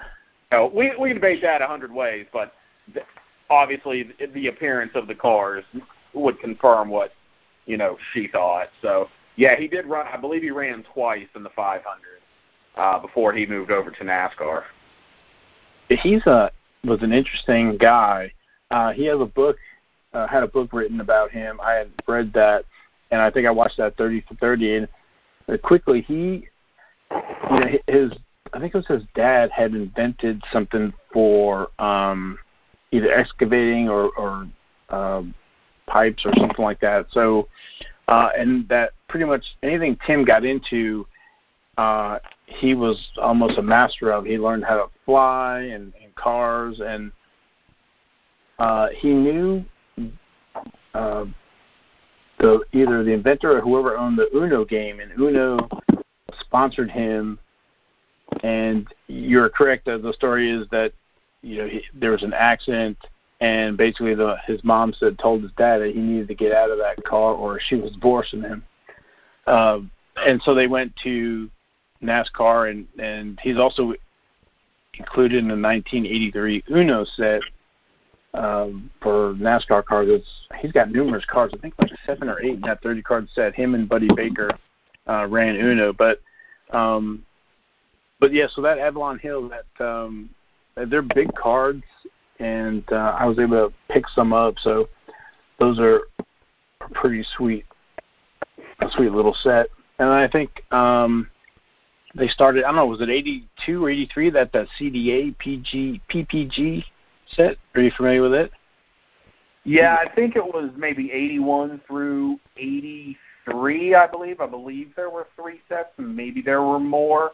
know, 0.52 0.72
we 0.74 0.94
we 1.00 1.10
can 1.10 1.16
debate 1.16 1.42
that 1.42 1.62
a 1.62 1.68
hundred 1.68 1.92
ways, 1.92 2.26
but 2.32 2.54
th- 2.94 3.06
obviously 3.50 4.10
the, 4.34 4.48
appearance 4.48 4.92
of 4.96 5.08
the 5.08 5.16
cars 5.16 5.64
would 6.14 6.40
confirm 6.40 6.90
what 6.90 7.14
you 7.66 7.78
know 7.78 7.98
she 8.14 8.28
thought. 8.28 8.70
So 8.82 9.10
yeah, 9.36 9.56
he 9.56 9.68
did 9.68 9.86
run. 9.86 10.08
I 10.08 10.18
believe 10.18 10.42
he 10.42 10.52
ran 10.52 10.84
twice 10.94 11.28
in 11.36 11.44
the 11.44 11.50
500 11.50 11.84
uh, 12.76 13.00
before 13.00 13.34
he 13.34 13.46
moved 13.46 13.72
over 13.72 13.92
to 13.92 14.04
NASCAR. 14.04 14.64
He's 15.90 16.26
a 16.26 16.52
was 16.84 17.02
an 17.02 17.14
interesting 17.14 17.78
guy. 17.78 18.32
Uh, 18.72 18.92
he 18.92 19.06
has 19.06 19.20
a 19.20 19.26
book, 19.26 19.58
uh, 20.14 20.28
had 20.28 20.44
a 20.44 20.48
book 20.48 20.72
written 20.74 21.02
about 21.02 21.32
him. 21.32 21.60
I 21.62 21.74
had 21.74 21.92
read 22.08 22.32
that, 22.34 22.66
and 23.12 23.22
I 23.22 23.30
think 23.30 23.46
I 23.46 23.52
watched 23.52 23.78
that 23.78 23.98
30 23.98 24.22
for 24.28 24.36
30. 24.36 24.88
And 25.48 25.62
quickly, 25.62 26.02
he, 26.02 26.48
you 27.12 27.60
know, 27.60 27.68
his 27.88 28.12
I 28.54 28.60
think 28.60 28.74
it 28.74 28.78
was 28.78 28.88
his 28.88 29.04
dad 29.16 29.50
had 29.52 29.74
invented 29.74 30.42
something 30.52 30.94
for 31.14 31.70
um, 31.80 32.38
either 32.92 33.12
excavating 33.14 33.90
or, 33.90 34.12
or 34.18 34.48
uh, 34.90 35.24
pipes 35.88 36.26
or 36.26 36.34
something 36.38 36.64
like 36.64 36.80
that. 36.82 37.08
So, 37.12 37.48
uh, 38.08 38.30
and 38.38 38.68
that 38.70 38.92
pretty 39.08 39.26
much 39.26 39.44
anything 39.64 39.98
Tim 40.06 40.26
got 40.26 40.44
into, 40.44 41.08
uh, 41.78 42.20
he 42.46 42.74
was 42.74 43.12
almost 43.18 43.58
a 43.58 43.62
master 43.62 44.12
of. 44.12 44.26
He 44.26 44.38
learned 44.38 44.66
how 44.66 44.78
to 44.78 44.86
fly 45.06 45.62
and, 45.62 45.94
and 46.02 46.14
cars, 46.16 46.82
and 46.86 47.12
uh, 48.60 48.88
he 48.98 49.14
knew 49.14 49.64
uh, 50.94 51.26
the 52.40 52.60
either 52.74 53.04
the 53.04 53.12
inventor 53.14 53.58
or 53.58 53.62
whoever 53.62 53.98
owned 53.98 54.18
the 54.18 54.30
Uno 54.36 54.66
game, 54.66 55.00
and 55.00 55.12
Uno 55.18 55.70
sponsored 56.42 56.92
him 56.92 57.40
and 58.42 58.88
you're 59.08 59.50
correct. 59.50 59.88
Uh, 59.88 59.98
the 59.98 60.14
story 60.14 60.50
is 60.50 60.68
that 60.72 60.94
you 61.42 61.58
know 61.58 61.68
he, 61.68 61.84
there 61.94 62.12
was 62.12 62.24
an 62.24 62.34
accident, 62.34 62.98
and 63.40 63.78
basically 63.78 64.16
the 64.16 64.38
his 64.46 64.64
mom 64.64 64.94
said 64.94 65.18
told 65.20 65.44
his 65.44 65.52
dad 65.58 65.80
that 65.80 65.94
he 65.94 66.00
needed 66.00 66.28
to 66.28 66.36
get 66.36 66.52
out 66.52 66.72
of 66.72 66.78
that 66.78 67.04
car 67.04 67.34
or 67.34 67.60
she 67.60 67.76
was 67.76 67.92
divorcing 67.92 68.42
him. 68.42 68.64
Uh, 69.48 69.80
and 70.18 70.42
so 70.44 70.54
they 70.54 70.68
went 70.68 70.94
to 71.04 71.50
NASCAR, 72.04 72.70
and 72.72 72.88
and 73.00 73.40
he's 73.42 73.58
also 73.58 73.94
included 74.96 75.38
in 75.38 75.48
the 75.48 75.56
1983 75.56 76.64
Uno 76.72 77.06
set 77.16 77.42
um, 78.34 78.90
for 79.02 79.34
NASCAR 79.36 79.86
cars. 79.86 80.08
It's, 80.10 80.28
he's 80.60 80.72
got 80.72 80.92
numerous 80.92 81.26
cars. 81.26 81.52
I 81.54 81.58
think 81.58 81.74
like 81.80 81.92
seven 82.06 82.30
or 82.30 82.42
eight 82.42 82.56
in 82.56 82.62
that 82.62 82.82
30 82.82 83.02
card 83.02 83.28
set. 83.34 83.56
Him 83.56 83.76
and 83.76 83.88
Buddy 83.88 84.10
Baker 84.16 84.50
uh, 85.08 85.28
ran 85.28 85.56
Uno, 85.56 85.94
but 85.94 86.20
um, 86.72 87.24
but 88.22 88.32
yeah, 88.32 88.46
so 88.54 88.62
that 88.62 88.78
Avalon 88.78 89.20
Hill, 89.20 89.50
that 89.50 89.84
um, 89.86 90.30
they're 90.78 91.02
big 91.02 91.34
cards, 91.36 91.84
and 92.40 92.84
uh, 92.92 93.18
I 93.20 93.26
was 93.26 93.40
able 93.40 93.68
to 93.68 93.74
pick 93.92 94.08
some 94.08 94.32
up. 94.32 94.56
So 94.60 94.88
those 95.60 95.80
are 95.80 96.02
pretty 96.94 97.26
sweet, 97.36 97.66
a 98.80 98.90
sweet 98.92 99.12
little 99.12 99.36
set. 99.42 99.68
And 100.00 100.10
I 100.10 100.28
think 100.28 100.64
um, 100.72 101.30
they 102.16 102.28
started. 102.28 102.64
I 102.64 102.68
don't 102.68 102.76
know, 102.76 102.86
was 102.86 103.02
it 103.02 103.10
'82 103.10 103.86
or 103.86 103.90
'83 103.90 104.30
that 104.30 104.54
that 104.54 104.68
CDA 104.80 105.38
PG 105.40 106.02
PPG 106.10 106.84
set? 107.36 107.58
Are 107.76 107.82
you 107.82 107.92
familiar 107.98 108.22
with 108.22 108.34
it? 108.34 108.52
Yeah, 109.64 109.98
I 110.00 110.10
think 110.14 110.36
it 110.36 110.44
was 110.44 110.72
maybe 110.76 111.12
81 111.12 111.82
through 111.88 112.40
83, 112.58 113.94
I 113.94 114.08
believe. 114.08 114.42
I 114.42 114.48
believe 114.48 114.92
there 114.96 115.12
were 115.12 115.28
three 115.36 115.62
sets, 115.70 115.90
and 115.98 116.16
maybe 116.16 116.42
there 116.42 116.64
were 116.64 116.80
more. 116.80 117.32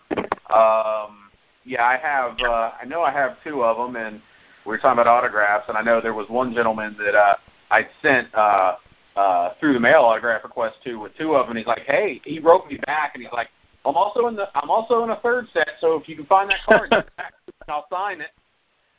Um, 0.54 1.30
yeah, 1.66 1.84
I 1.84 1.98
have. 1.98 2.40
Uh, 2.40 2.72
I 2.82 2.86
know 2.86 3.02
I 3.02 3.12
have 3.12 3.38
two 3.44 3.64
of 3.64 3.78
them, 3.78 3.96
and 4.02 4.22
we 4.66 4.72
were 4.72 4.78
talking 4.78 5.00
about 5.00 5.08
autographs, 5.08 5.66
and 5.68 5.78
I 5.78 5.82
know 5.82 6.02
there 6.02 6.14
was 6.14 6.30
one 6.30 6.54
gentleman 6.54 6.96
that 7.00 7.16
uh, 7.16 7.36
I 7.72 7.88
sent 8.02 8.34
uh, 8.34 8.76
uh, 9.16 9.54
through 9.60 9.74
the 9.74 9.80
mail 9.80 10.02
autograph 10.02 10.44
request 10.44 10.78
to 10.86 10.96
with 10.96 11.12
two 11.18 11.36
of 11.36 11.48
them. 11.48 11.52
And 11.52 11.58
he's 11.58 11.68
like, 11.68 11.86
"Hey," 11.86 12.22
he 12.24 12.40
wrote 12.40 12.68
me 12.68 12.80
back, 12.86 13.12
and 13.14 13.24
he's 13.24 13.34
like, 13.34 13.50
"I'm 13.86 13.96
also 13.96 14.28
in 14.28 14.36
the 14.36 14.48
I'm 14.56 14.70
also 14.70 15.04
in 15.04 15.10
a 15.10 15.18
third 15.18 15.48
set, 15.54 15.72
so 15.82 15.96
if 15.96 16.08
you 16.08 16.16
can 16.16 16.26
find 16.26 16.50
that 16.50 16.60
card, 16.66 16.94
I'll 17.68 17.88
sign 17.92 18.22
it." 18.22 18.30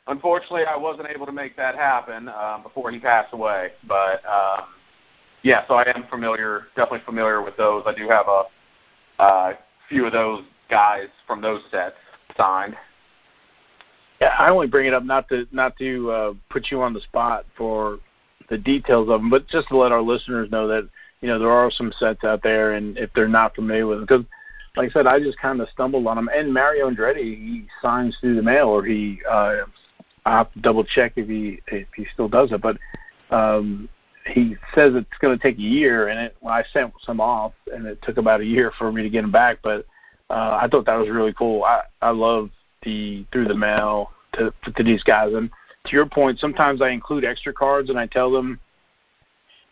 unfortunately, 0.09 0.63
I 0.65 0.75
wasn't 0.75 1.07
able 1.07 1.25
to 1.25 1.31
make 1.31 1.55
that 1.55 1.75
happen 1.75 2.29
um, 2.29 2.63
before 2.63 2.91
he 2.91 2.99
passed 2.99 3.33
away. 3.33 3.69
But 3.87 4.23
um, 4.25 4.65
yeah, 5.43 5.65
so 5.67 5.75
I 5.75 5.83
am 5.95 6.05
familiar, 6.09 6.63
definitely 6.75 7.05
familiar 7.05 7.41
with 7.41 7.55
those. 7.55 7.83
I 7.85 7.93
do 7.93 8.09
have 8.09 8.25
a 8.27 8.43
uh, 9.21 9.53
few 9.87 10.05
of 10.05 10.11
those 10.11 10.43
guys 10.69 11.07
from 11.27 11.41
those 11.41 11.61
sets 11.71 11.95
signed. 12.37 12.75
Yeah, 14.21 14.33
I 14.37 14.49
only 14.49 14.67
bring 14.67 14.85
it 14.85 14.93
up 14.93 15.03
not 15.03 15.29
to 15.29 15.47
not 15.51 15.77
to 15.77 16.11
uh, 16.11 16.33
put 16.49 16.71
you 16.71 16.81
on 16.81 16.93
the 16.93 17.01
spot 17.01 17.45
for 17.57 17.99
the 18.49 18.57
details 18.57 19.09
of 19.09 19.21
them, 19.21 19.29
but 19.29 19.47
just 19.47 19.69
to 19.69 19.77
let 19.77 19.91
our 19.91 20.01
listeners 20.01 20.51
know 20.51 20.67
that 20.67 20.87
you 21.21 21.27
know 21.27 21.39
there 21.39 21.51
are 21.51 21.71
some 21.71 21.91
sets 21.97 22.23
out 22.23 22.43
there, 22.43 22.73
and 22.73 22.97
if 22.97 23.09
they're 23.13 23.27
not 23.27 23.55
familiar 23.55 23.87
with 23.87 23.99
them, 23.99 24.05
because 24.05 24.25
like 24.75 24.89
I 24.89 24.93
said, 24.93 25.07
I 25.07 25.19
just 25.19 25.39
kind 25.39 25.61
of 25.61 25.69
stumbled 25.69 26.05
on 26.07 26.17
them. 26.17 26.29
And 26.33 26.53
Mario 26.53 26.89
Andretti, 26.89 27.35
he 27.37 27.67
signs 27.81 28.17
through 28.19 28.35
the 28.35 28.41
mail, 28.41 28.67
or 28.67 28.83
he 28.83 29.19
uh, 29.29 29.57
I 30.25 30.37
have 30.37 30.51
to 30.53 30.59
double 30.59 30.83
check 30.83 31.13
if 31.15 31.27
he 31.27 31.61
if 31.67 31.87
he 31.95 32.05
still 32.13 32.27
does 32.27 32.51
it, 32.51 32.61
but 32.61 32.77
um, 33.31 33.87
he 34.25 34.55
says 34.75 34.93
it's 34.95 35.17
going 35.19 35.37
to 35.37 35.41
take 35.41 35.57
a 35.57 35.61
year, 35.61 36.07
and 36.07 36.19
it, 36.19 36.35
well, 36.41 36.53
I 36.53 36.63
sent 36.73 36.93
some 37.03 37.19
off, 37.19 37.53
and 37.73 37.85
it 37.85 38.01
took 38.01 38.17
about 38.17 38.41
a 38.41 38.45
year 38.45 38.71
for 38.77 38.91
me 38.91 39.01
to 39.01 39.09
get 39.09 39.21
them 39.21 39.31
back. 39.31 39.59
But 39.63 39.85
uh, 40.29 40.59
I 40.61 40.67
thought 40.67 40.85
that 40.85 40.97
was 40.97 41.09
really 41.09 41.33
cool. 41.33 41.63
I 41.63 41.81
I 42.01 42.11
love 42.11 42.49
the 42.83 43.25
through 43.31 43.45
the 43.45 43.55
mail 43.55 44.11
to 44.33 44.53
to 44.75 44.83
these 44.83 45.03
guys, 45.03 45.33
and 45.33 45.49
to 45.85 45.91
your 45.91 46.05
point, 46.05 46.39
sometimes 46.39 46.81
I 46.81 46.89
include 46.89 47.25
extra 47.25 47.53
cards, 47.53 47.89
and 47.89 47.97
I 47.97 48.05
tell 48.05 48.31
them, 48.31 48.59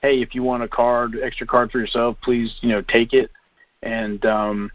hey, 0.02 0.22
if 0.22 0.34
you 0.34 0.44
want 0.44 0.64
a 0.64 0.68
card, 0.68 1.18
extra 1.22 1.46
card 1.46 1.72
for 1.72 1.80
yourself, 1.80 2.18
please 2.24 2.56
you 2.62 2.70
know 2.70 2.82
take 2.82 3.14
it. 3.14 3.30
And 3.84 4.26
um, 4.26 4.72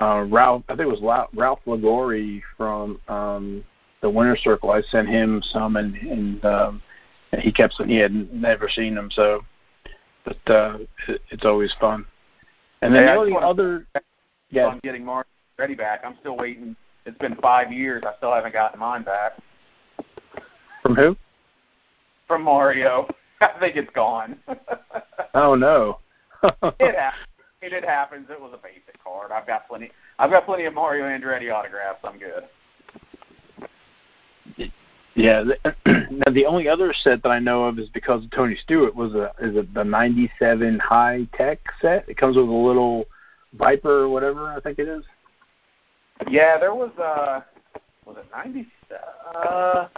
uh, 0.00 0.24
Ralph, 0.28 0.62
I 0.68 0.76
think 0.76 0.92
it 0.92 1.00
was 1.00 1.28
Ralph 1.34 1.60
Liguori 1.66 2.42
from 2.56 3.00
um, 3.08 3.64
the 4.00 4.10
Winter 4.10 4.36
Circle. 4.36 4.70
I 4.70 4.82
sent 4.82 5.08
him 5.08 5.42
some, 5.52 5.76
and 5.76 5.96
and 5.96 6.44
um, 6.44 6.82
he 7.38 7.50
kept 7.50 7.74
he 7.86 7.96
had 7.96 8.32
never 8.32 8.68
seen 8.68 8.94
them. 8.94 9.10
So, 9.10 9.44
but 10.24 10.50
uh, 10.50 10.78
it, 11.08 11.22
it's 11.30 11.44
always 11.44 11.74
fun. 11.80 12.06
And 12.82 12.94
then 12.94 13.04
hey, 13.04 13.14
the 13.14 13.20
only 13.20 13.36
other, 13.36 13.86
yeah, 14.52 14.66
I'm 14.66 14.80
getting 14.84 15.04
Mark 15.04 15.26
ready 15.58 15.74
back. 15.74 16.02
I'm 16.04 16.16
still 16.20 16.36
waiting. 16.36 16.76
It's 17.06 17.18
been 17.18 17.36
five 17.36 17.72
years. 17.72 18.04
I 18.06 18.14
still 18.18 18.32
haven't 18.32 18.52
gotten 18.52 18.78
mine 18.78 19.02
back. 19.02 19.32
From 20.82 20.94
who? 20.94 21.16
From 22.28 22.42
Mario. 22.42 23.08
I 23.40 23.58
think 23.58 23.76
it's 23.76 23.90
gone. 23.94 24.38
oh 25.34 25.54
no. 25.54 25.98
it 26.44 26.94
happens. 26.94 27.26
It, 27.62 27.72
it 27.72 27.84
happens. 27.84 28.28
It 28.30 28.40
was 28.40 28.52
a 28.52 28.58
basic 28.58 29.02
card. 29.02 29.32
I've 29.32 29.46
got 29.46 29.66
plenty. 29.68 29.90
I've 30.18 30.30
got 30.30 30.44
plenty 30.44 30.64
of 30.64 30.74
Mario 30.74 31.04
Andretti 31.04 31.52
autographs. 31.52 32.00
I'm 32.04 32.18
good. 32.18 32.44
Yeah. 35.14 35.44
now 35.86 36.32
the 36.32 36.46
only 36.46 36.68
other 36.68 36.92
set 36.92 37.22
that 37.22 37.28
I 37.30 37.38
know 37.38 37.64
of 37.64 37.78
is 37.78 37.88
because 37.88 38.24
of 38.24 38.30
Tony 38.30 38.56
Stewart 38.62 38.94
was 38.94 39.14
a 39.14 39.32
is 39.40 39.56
it 39.56 39.72
the 39.74 39.84
'97 39.84 40.78
Hi-Tech 40.78 41.60
set. 41.80 42.08
It 42.08 42.16
comes 42.16 42.36
with 42.36 42.48
a 42.48 42.52
little 42.52 43.06
Viper 43.54 44.04
or 44.04 44.08
whatever 44.08 44.50
I 44.50 44.60
think 44.60 44.78
it 44.78 44.88
is. 44.88 45.04
Yeah, 46.30 46.58
there 46.58 46.74
was 46.74 46.90
a 46.98 47.44
was 48.06 48.16
it 48.18 48.26
'90? 48.32 48.66
Uh, 49.34 49.88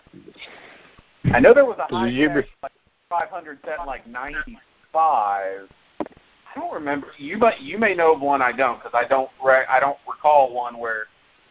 I 1.32 1.40
know 1.40 1.54
there 1.54 1.64
was 1.64 1.78
a 1.78 1.86
Hi-Tech 1.94 2.46
like 2.62 2.72
500 3.08 3.58
set 3.64 3.80
in 3.80 3.86
like 3.86 4.06
'95. 4.06 4.58
I 6.54 6.60
don't 6.60 6.72
remember. 6.72 7.08
You 7.18 7.38
but 7.38 7.60
you 7.60 7.78
may 7.78 7.94
know 7.94 8.14
of 8.14 8.20
one 8.20 8.42
I 8.42 8.52
don't 8.52 8.78
because 8.78 8.92
I 8.94 9.08
don't 9.08 9.30
re- 9.44 9.66
I 9.68 9.80
don't 9.80 9.98
recall 10.08 10.52
one 10.54 10.78
where 10.78 11.06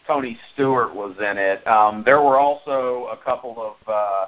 Tony 0.07 0.37
Stewart 0.53 0.93
was 0.93 1.15
in 1.19 1.37
it. 1.37 1.65
Um, 1.67 2.03
there 2.05 2.21
were 2.21 2.37
also 2.37 3.09
a 3.11 3.17
couple 3.17 3.55
of 3.57 3.75
uh, 3.87 4.25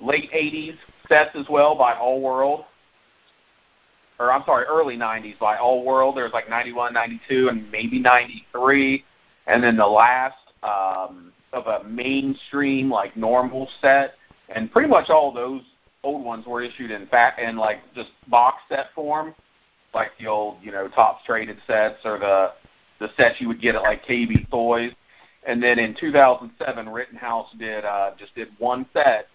late 0.00 0.30
'80s 0.32 0.76
sets 1.08 1.30
as 1.34 1.46
well 1.48 1.76
by 1.76 1.94
All 1.94 2.20
World, 2.20 2.64
or 4.18 4.32
I'm 4.32 4.42
sorry, 4.44 4.64
early 4.64 4.96
'90s 4.96 5.38
by 5.38 5.56
All 5.56 5.84
World. 5.84 6.16
There's 6.16 6.32
like 6.32 6.48
'91, 6.48 6.92
'92, 6.92 7.48
and 7.48 7.70
maybe 7.70 7.98
'93, 7.98 9.04
and 9.46 9.62
then 9.62 9.76
the 9.76 9.86
last 9.86 10.36
um, 10.62 11.32
of 11.52 11.66
a 11.66 11.84
mainstream 11.84 12.90
like 12.90 13.16
normal 13.16 13.68
set, 13.80 14.14
and 14.54 14.70
pretty 14.70 14.88
much 14.88 15.10
all 15.10 15.32
those 15.32 15.62
old 16.04 16.24
ones 16.24 16.46
were 16.46 16.62
issued 16.62 16.90
in 16.90 17.06
fact 17.06 17.40
in 17.40 17.56
like 17.56 17.78
just 17.94 18.10
box 18.28 18.58
set 18.68 18.86
form, 18.94 19.34
like 19.94 20.10
the 20.18 20.26
old 20.26 20.58
you 20.62 20.72
know 20.72 20.88
Topps 20.88 21.24
traded 21.24 21.58
sets 21.66 21.98
or 22.04 22.18
the 22.18 22.52
the 23.00 23.08
sets 23.16 23.40
you 23.40 23.48
would 23.48 23.60
get 23.60 23.74
at 23.74 23.82
like 23.82 24.04
KB 24.04 24.48
Toys. 24.50 24.92
And 25.46 25.62
then 25.62 25.78
in 25.78 25.96
2007, 25.98 26.88
Rittenhouse 26.88 27.48
did 27.58 27.84
uh, 27.84 28.10
just 28.18 28.34
did 28.34 28.48
one 28.58 28.86
set, 28.92 29.28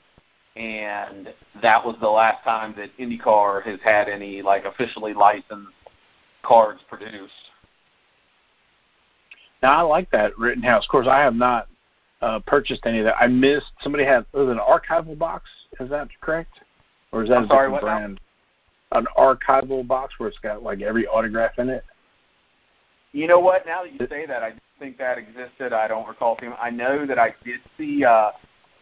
and 0.55 1.33
that 1.61 1.83
was 1.83 1.95
the 1.99 2.09
last 2.09 2.43
time 2.43 2.75
that 2.77 2.95
IndyCar 2.99 3.63
has 3.63 3.79
had 3.83 4.07
any 4.07 4.41
like 4.41 4.65
officially 4.65 5.13
licensed 5.13 5.71
cards 6.43 6.81
produced. 6.87 7.33
Now 9.61 9.73
I 9.73 9.81
like 9.81 10.11
that 10.11 10.37
Rittenhouse. 10.37 10.83
Of 10.83 10.89
course, 10.89 11.07
I 11.07 11.19
have 11.19 11.35
not 11.35 11.67
uh, 12.21 12.39
purchased 12.45 12.81
any 12.85 12.99
of 12.99 13.05
that. 13.05 13.15
I 13.19 13.27
missed 13.27 13.71
somebody 13.81 14.03
had 14.03 14.25
was 14.33 14.49
an 14.49 14.59
archival 14.59 15.17
box. 15.17 15.49
Is 15.79 15.89
that 15.89 16.09
correct, 16.21 16.59
or 17.11 17.23
is 17.23 17.29
that 17.29 17.37
I'm 17.39 17.45
a 17.45 17.47
sorry, 17.47 17.71
different 17.71 17.83
brand? 17.83 18.19
Now? 18.91 18.99
An 18.99 19.07
archival 19.17 19.87
box 19.87 20.13
where 20.17 20.29
it's 20.29 20.37
got 20.39 20.61
like 20.61 20.81
every 20.81 21.07
autograph 21.07 21.57
in 21.57 21.69
it. 21.69 21.83
You 23.11 23.27
know 23.27 23.39
what? 23.39 23.65
Now 23.65 23.83
that 23.83 23.93
you 23.93 24.07
say 24.09 24.25
that, 24.27 24.43
I 24.43 24.53
think 24.79 24.97
that 24.97 25.17
existed. 25.17 25.73
I 25.73 25.87
don't 25.87 26.07
recall. 26.07 26.37
I 26.61 26.69
know 26.69 27.05
that 27.07 27.17
I 27.17 27.33
did 27.43 27.59
see 27.77 28.03
uh, 28.05 28.31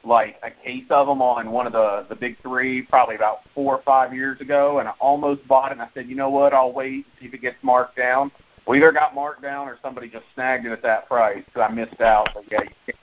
like 0.03 0.37
a 0.43 0.51
case 0.51 0.85
of 0.89 1.07
them 1.07 1.21
on 1.21 1.51
one 1.51 1.67
of 1.67 1.73
the 1.73 2.05
the 2.09 2.15
big 2.15 2.41
three, 2.41 2.81
probably 2.83 3.15
about 3.15 3.39
four 3.53 3.75
or 3.75 3.81
five 3.83 4.13
years 4.13 4.39
ago, 4.41 4.79
and 4.79 4.87
I 4.87 4.93
almost 4.99 5.47
bought 5.47 5.71
it. 5.71 5.73
And 5.73 5.81
I 5.81 5.89
said, 5.93 6.07
you 6.07 6.15
know 6.15 6.29
what? 6.29 6.53
I'll 6.53 6.73
wait 6.73 6.93
and 6.93 7.05
see 7.19 7.25
if 7.27 7.33
it 7.33 7.41
gets 7.41 7.57
marked 7.61 7.97
down. 7.97 8.31
Well, 8.65 8.77
either 8.77 8.91
got 8.91 9.15
marked 9.15 9.41
down 9.41 9.67
or 9.67 9.77
somebody 9.81 10.09
just 10.09 10.25
snagged 10.35 10.65
it 10.65 10.71
at 10.71 10.83
that 10.83 11.07
price, 11.07 11.43
so 11.53 11.61
I 11.61 11.71
missed 11.71 12.01
out. 12.01 12.29
But 12.33 12.43
yeah, 12.51 12.63
you 12.63 12.69
can't, 12.85 12.97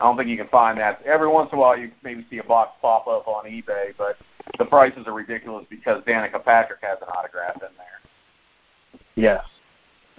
I 0.00 0.04
don't 0.04 0.16
think 0.16 0.28
you 0.28 0.36
can 0.36 0.48
find 0.48 0.78
that. 0.78 1.02
Every 1.04 1.28
once 1.28 1.50
in 1.52 1.58
a 1.58 1.60
while, 1.60 1.78
you 1.78 1.90
maybe 2.02 2.26
see 2.30 2.38
a 2.38 2.44
box 2.44 2.72
pop 2.80 3.06
up 3.06 3.26
on 3.26 3.44
eBay, 3.46 3.94
but 3.96 4.16
the 4.58 4.64
prices 4.64 5.06
are 5.06 5.12
ridiculous 5.12 5.66
because 5.68 6.02
Danica 6.04 6.42
Patrick 6.44 6.80
has 6.82 6.98
an 7.02 7.08
autograph 7.08 7.56
in 7.56 7.68
there. 7.76 9.00
Yes 9.14 9.44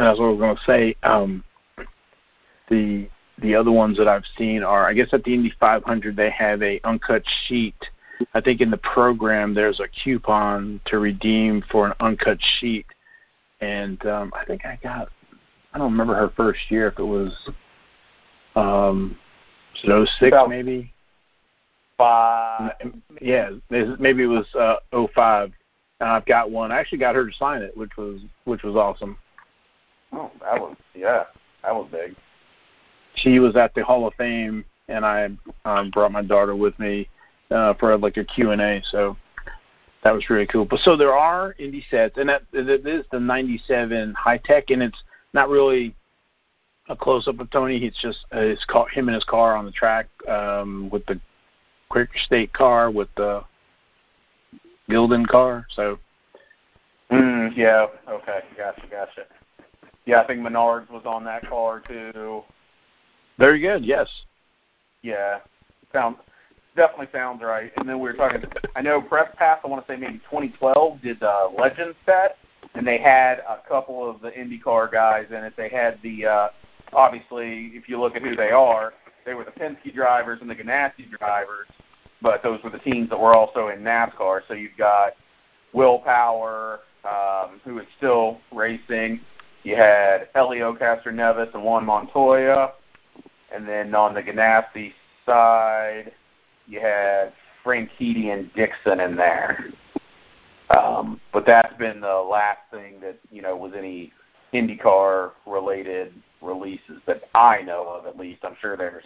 that's 0.06 0.20
what 0.20 0.28
I 0.28 0.30
was 0.30 0.40
going 0.40 0.56
to 0.56 0.64
say. 0.66 0.96
Um, 1.04 1.44
the 2.70 3.10
the 3.42 3.56
other 3.56 3.72
ones 3.72 3.98
that 3.98 4.08
I've 4.08 4.24
seen 4.38 4.64
are, 4.64 4.88
I 4.88 4.94
guess, 4.94 5.10
at 5.14 5.24
the 5.24 5.34
Indy 5.34 5.54
500 5.60 6.16
they 6.16 6.30
have 6.30 6.62
a 6.62 6.80
uncut 6.84 7.24
sheet. 7.48 7.76
I 8.34 8.42
think 8.42 8.62
in 8.62 8.70
the 8.70 8.78
program 8.78 9.54
there's 9.54 9.80
a 9.80 9.88
coupon 9.88 10.80
to 10.86 11.00
redeem 11.00 11.64
for 11.72 11.88
an 11.88 11.94
uncut 12.00 12.38
sheet, 12.60 12.86
and 13.60 14.04
um, 14.06 14.32
I 14.36 14.46
think 14.46 14.66
I 14.66 14.78
got. 14.82 15.10
I 15.74 15.78
don't 15.78 15.92
remember 15.92 16.14
her 16.16 16.32
first 16.36 16.60
year 16.70 16.88
if 16.88 17.00
it 17.00 17.04
was. 17.04 17.34
Um, 18.56 19.18
was 19.86 20.10
it 20.20 20.32
06 20.32 20.38
maybe? 20.50 20.94
Five. 21.98 22.74
Yeah, 23.22 23.52
maybe 23.70 24.24
it 24.24 24.28
was 24.28 24.46
uh, 24.56 24.76
05. 24.92 25.52
And 26.00 26.10
I've 26.10 26.26
got 26.26 26.50
one. 26.52 26.72
I 26.72 26.80
actually 26.80 26.98
got 26.98 27.16
her 27.16 27.26
to 27.26 27.34
sign 27.38 27.62
it, 27.62 27.76
which 27.78 27.96
was 27.98 28.22
which 28.46 28.64
was 28.64 28.76
awesome. 28.76 29.18
Oh, 30.12 30.32
that 30.42 30.60
was 30.60 30.76
yeah, 30.94 31.24
that 31.64 31.74
was 31.74 31.88
big. 31.92 32.16
She 33.16 33.40
was 33.40 33.56
at 33.56 33.74
the 33.76 33.84
Hall 33.84 34.08
of 34.08 34.14
Fame, 34.16 34.66
and 34.88 35.06
I 35.06 35.30
um, 35.66 35.90
brought 35.92 36.12
my 36.12 36.22
daughter 36.22 36.56
with 36.56 36.78
me 36.80 37.08
uh, 37.50 37.74
for 37.76 37.98
like 37.98 38.18
a 38.18 38.24
Q 38.24 38.52
and 38.52 38.62
A. 38.62 38.82
So 38.92 39.18
that 40.04 40.12
was 40.12 40.30
really 40.30 40.48
cool. 40.48 40.66
But 40.66 40.80
so 40.80 40.96
there 40.96 41.14
are 41.14 41.56
indie 41.60 41.84
sets, 41.90 42.18
and 42.18 42.30
that 42.30 42.44
the 42.52 43.20
'97 43.20 44.14
Hi-Tech, 44.18 44.70
and 44.70 44.82
it's 44.82 45.04
not 45.34 45.50
really 45.50 45.96
a 46.90 46.96
close 46.96 47.28
up 47.28 47.40
of 47.40 47.50
Tony. 47.52 47.78
It's 47.78 48.02
just 48.02 48.26
uh, 48.32 48.54
car, 48.68 48.88
him 48.90 49.08
and 49.08 49.16
his 49.16 49.24
car 49.24 49.56
on 49.56 49.66
the 49.66 49.72
track 49.72 50.08
um, 50.28 50.90
with 50.92 51.06
the 51.06 51.20
Quaker 51.90 52.18
State 52.26 52.54
car 52.54 52.90
with 52.90 53.10
the 53.16 53.44
Glidden 54.90 55.26
car. 55.26 55.68
So. 55.76 56.00
Mm, 57.12 57.56
yeah. 57.56 57.88
Okay. 58.10 58.40
Gotcha. 58.58 58.88
Gotcha. 58.90 59.26
Yeah, 60.06 60.22
I 60.22 60.28
think 60.28 60.40
Menards 60.40 60.90
was 60.90 61.04
on 61.06 61.24
that 61.26 61.48
car 61.48 61.82
too. 61.88 62.44
Very 63.38 63.60
good. 63.60 63.84
Yes. 63.84 64.08
Yeah, 65.02 65.40
sounds 65.92 66.18
definitely 66.76 67.08
sounds 67.12 67.42
right. 67.42 67.72
And 67.78 67.88
then 67.88 68.00
we 68.00 68.04
were 68.04 68.14
talking. 68.14 68.44
I 68.76 68.82
know 68.82 69.02
Press 69.02 69.34
Pass. 69.38 69.60
I 69.64 69.68
want 69.68 69.86
to 69.86 69.92
say 69.92 69.98
maybe 69.98 70.20
2012 70.30 71.02
did 71.02 71.20
the 71.20 71.50
Legend 71.58 71.96
set, 72.06 72.38
and 72.76 72.86
they 72.86 72.98
had 72.98 73.40
a 73.40 73.60
couple 73.68 74.10
of 74.10 74.22
the 74.22 74.32
IndyCar 74.32 74.92
guys 74.92 75.28
in 75.30 75.44
it. 75.44 75.54
They 75.58 75.70
had 75.70 76.00
the 76.04 76.26
uh, 76.26 76.48
obviously, 76.94 77.72
if 77.74 77.90
you 77.90 78.00
look 78.00 78.16
at 78.16 78.22
who 78.22 78.36
they 78.36 78.52
are, 78.52 78.94
they 79.26 79.34
were 79.34 79.44
the 79.44 79.52
Penske 79.52 79.94
drivers 79.94 80.40
and 80.42 80.50
the 80.50 80.56
Ganassi 80.56 81.10
drivers, 81.20 81.68
but 82.22 82.42
those 82.44 82.62
were 82.64 82.70
the 82.70 82.80
teams 82.80 83.10
that 83.10 83.20
were 83.20 83.36
also 83.36 83.70
in 83.70 83.80
NASCAR. 83.80 84.42
So 84.48 84.54
you've 84.54 84.78
got 84.78 85.14
Will 85.74 86.00
Power, 86.00 86.80
um, 87.06 87.62
who 87.64 87.80
is 87.80 87.86
still 87.98 88.40
racing. 88.54 89.22
You 89.64 89.76
had 89.76 90.30
Helio 90.34 90.74
Castroneves 90.74 91.54
and 91.54 91.64
Juan 91.64 91.86
Montoya. 91.86 92.74
And 93.54 93.68
then 93.68 93.94
on 93.96 94.14
the 94.14 94.22
Ganassi 94.22 94.94
side, 95.26 96.12
you 96.68 96.80
had 96.80 97.34
Frank 97.64 97.90
Franchitti 98.00 98.34
and 98.34 98.54
Dixon 98.54 99.00
in 99.00 99.16
there. 99.16 99.66
Um, 100.70 101.20
but 101.34 101.46
that's 101.46 101.76
been 101.78 102.00
the 102.00 102.16
last 102.16 102.60
thing 102.72 103.00
that 103.02 103.18
you 103.30 103.42
know 103.42 103.56
was 103.58 103.74
any 103.78 104.14
IndyCar 104.54 105.32
related 105.46 106.14
releases 106.42 107.02
that 107.08 107.24
I 107.36 107.62
know 107.62 107.88
of. 107.88 108.06
At 108.06 108.18
least 108.18 108.44
I'm 108.44 108.56
sure 108.62 108.78
there's 108.78 109.06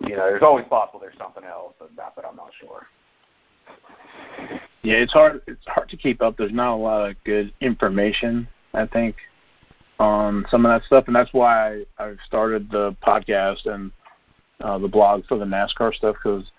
you 0.00 0.10
know 0.10 0.26
there's 0.26 0.42
always 0.42 0.66
possible 0.66 1.00
there's 1.00 1.16
something 1.18 1.44
else, 1.44 1.74
that 1.96 2.12
but 2.14 2.24
I'm 2.26 2.36
not 2.36 2.50
sure. 2.60 2.86
Yeah, 4.82 4.96
it's 4.96 5.12
hard. 5.12 5.42
It's 5.46 5.66
hard 5.66 5.88
to 5.90 5.96
keep 5.96 6.22
up. 6.22 6.36
There's 6.36 6.52
not 6.52 6.74
a 6.74 6.76
lot 6.76 7.10
of 7.10 7.16
good 7.24 7.52
information. 7.60 8.46
I 8.74 8.86
think 8.86 9.16
on 10.00 10.46
some 10.50 10.64
of 10.64 10.70
that 10.70 10.84
stuff, 10.86 11.04
and 11.06 11.14
that's 11.14 11.32
why 11.32 11.84
I've 11.98 12.18
started 12.26 12.70
the 12.70 12.96
podcast 13.06 13.66
and 13.66 13.92
uh, 14.60 14.78
the 14.78 14.88
blog 14.88 15.26
for 15.26 15.38
the 15.38 15.44
NASCAR 15.44 15.94
stuff 15.94 16.16
because 16.16 16.50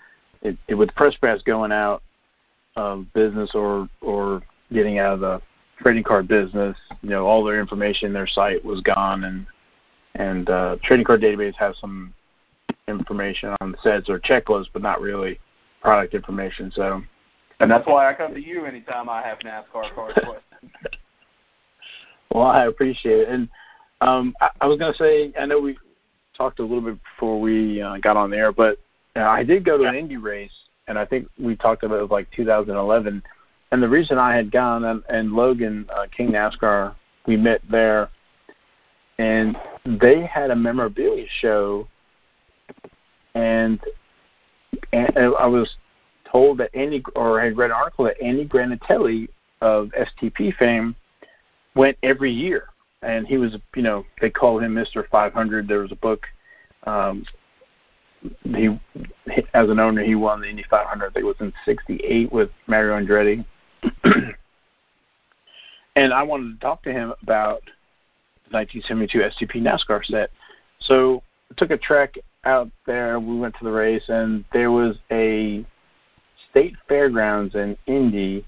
it, 0.43 0.57
it, 0.67 0.75
with 0.75 0.93
press 0.95 1.15
pass 1.15 1.41
going 1.41 1.71
out 1.71 2.03
of 2.75 3.11
business 3.13 3.51
or 3.55 3.89
or 3.99 4.43
getting 4.71 4.99
out 4.99 5.15
of 5.15 5.19
the 5.19 5.41
trading 5.79 6.03
card 6.03 6.27
business, 6.27 6.77
you 7.01 7.09
know, 7.09 7.25
all 7.25 7.43
their 7.43 7.59
information, 7.59 8.13
their 8.13 8.27
site 8.27 8.63
was 8.63 8.79
gone, 8.81 9.23
and 9.23 9.47
and 10.15 10.49
uh, 10.49 10.77
trading 10.83 11.05
card 11.05 11.21
database 11.21 11.55
has 11.55 11.75
some 11.79 12.13
information 12.87 13.55
on 13.59 13.75
sets 13.81 14.07
or 14.07 14.19
checklists, 14.19 14.69
but 14.71 14.83
not 14.83 15.01
really 15.01 15.39
product 15.81 16.13
information. 16.13 16.71
So, 16.75 17.01
and 17.59 17.71
that's 17.71 17.87
why 17.87 18.07
I 18.07 18.13
come 18.13 18.35
to 18.35 18.41
you 18.41 18.65
anytime 18.65 19.09
I 19.09 19.23
have 19.23 19.39
NASCAR 19.39 19.95
card 19.95 20.13
questions. 20.13 20.71
well, 22.31 22.47
I 22.47 22.65
appreciate 22.65 23.21
it, 23.21 23.29
and 23.29 23.49
um, 24.01 24.35
I, 24.41 24.49
I 24.61 24.67
was 24.67 24.77
going 24.77 24.91
to 24.91 24.97
say, 24.97 25.33
I 25.39 25.45
know 25.45 25.59
we 25.59 25.77
talked 26.35 26.59
a 26.59 26.63
little 26.63 26.81
bit 26.81 26.97
before 27.03 27.39
we 27.39 27.81
uh, 27.81 27.97
got 27.97 28.17
on 28.17 28.31
the 28.31 28.37
air, 28.37 28.51
but 28.51 28.77
uh, 29.15 29.21
I 29.21 29.43
did 29.43 29.65
go 29.65 29.77
to 29.77 29.83
an 29.85 29.95
Indy 29.95 30.17
race, 30.17 30.51
and 30.87 30.97
I 30.97 31.05
think 31.05 31.27
we 31.39 31.55
talked 31.55 31.83
about 31.83 31.99
it 31.99 32.01
was 32.01 32.11
like 32.11 32.31
2011. 32.31 33.21
And 33.71 33.83
the 33.83 33.87
reason 33.87 34.17
I 34.17 34.35
had 34.35 34.51
gone 34.51 34.83
and, 34.85 35.03
and 35.09 35.33
Logan 35.33 35.87
uh, 35.93 36.07
King 36.15 36.31
NASCAR, 36.31 36.95
we 37.27 37.37
met 37.37 37.61
there, 37.69 38.09
and 39.17 39.55
they 39.85 40.25
had 40.25 40.51
a 40.51 40.55
memorabilia 40.55 41.27
show, 41.39 41.87
and 43.35 43.79
and 44.93 45.11
I 45.17 45.45
was 45.45 45.77
told 46.29 46.57
that 46.57 46.73
Andy, 46.73 47.03
or 47.15 47.39
I 47.39 47.45
had 47.45 47.57
read 47.57 47.69
an 47.69 47.75
article 47.75 48.05
that 48.05 48.21
Andy 48.21 48.45
Granatelli 48.45 49.29
of 49.61 49.89
STP 49.89 50.55
fame 50.55 50.95
went 51.75 51.97
every 52.03 52.31
year 52.31 52.67
and 53.01 53.27
he 53.27 53.37
was 53.37 53.55
you 53.75 53.81
know 53.81 54.05
they 54.19 54.29
call 54.29 54.59
him 54.59 54.73
Mr. 54.73 55.07
500. 55.09 55.67
There 55.67 55.79
was 55.79 55.91
a 55.91 55.95
book. 55.95 56.25
Um, 56.83 57.25
he 58.43 58.79
as 59.53 59.69
an 59.69 59.79
owner 59.79 60.03
he 60.03 60.15
won 60.15 60.41
the 60.41 60.49
Indy 60.49 60.63
500. 60.69 61.05
I 61.05 61.09
think 61.11 61.23
it 61.23 61.27
was 61.27 61.35
in 61.39 61.53
'68 61.65 62.31
with 62.31 62.49
Mario 62.67 62.99
Andretti. 62.99 63.45
and 65.95 66.13
I 66.13 66.23
wanted 66.23 66.53
to 66.53 66.59
talk 66.59 66.83
to 66.83 66.91
him 66.91 67.13
about 67.23 67.63
the 68.49 68.57
1972 68.57 69.19
STP 69.19 69.61
NASCAR 69.61 70.05
set. 70.05 70.29
So 70.79 71.23
I 71.51 71.55
took 71.55 71.71
a 71.71 71.77
trek 71.77 72.17
out 72.43 72.69
there. 72.85 73.19
We 73.19 73.37
went 73.37 73.55
to 73.57 73.63
the 73.63 73.71
race, 73.71 74.03
and 74.07 74.45
there 74.53 74.71
was 74.71 74.97
a 75.11 75.65
state 76.49 76.75
fairgrounds 76.87 77.55
in 77.55 77.77
Indy, 77.87 78.45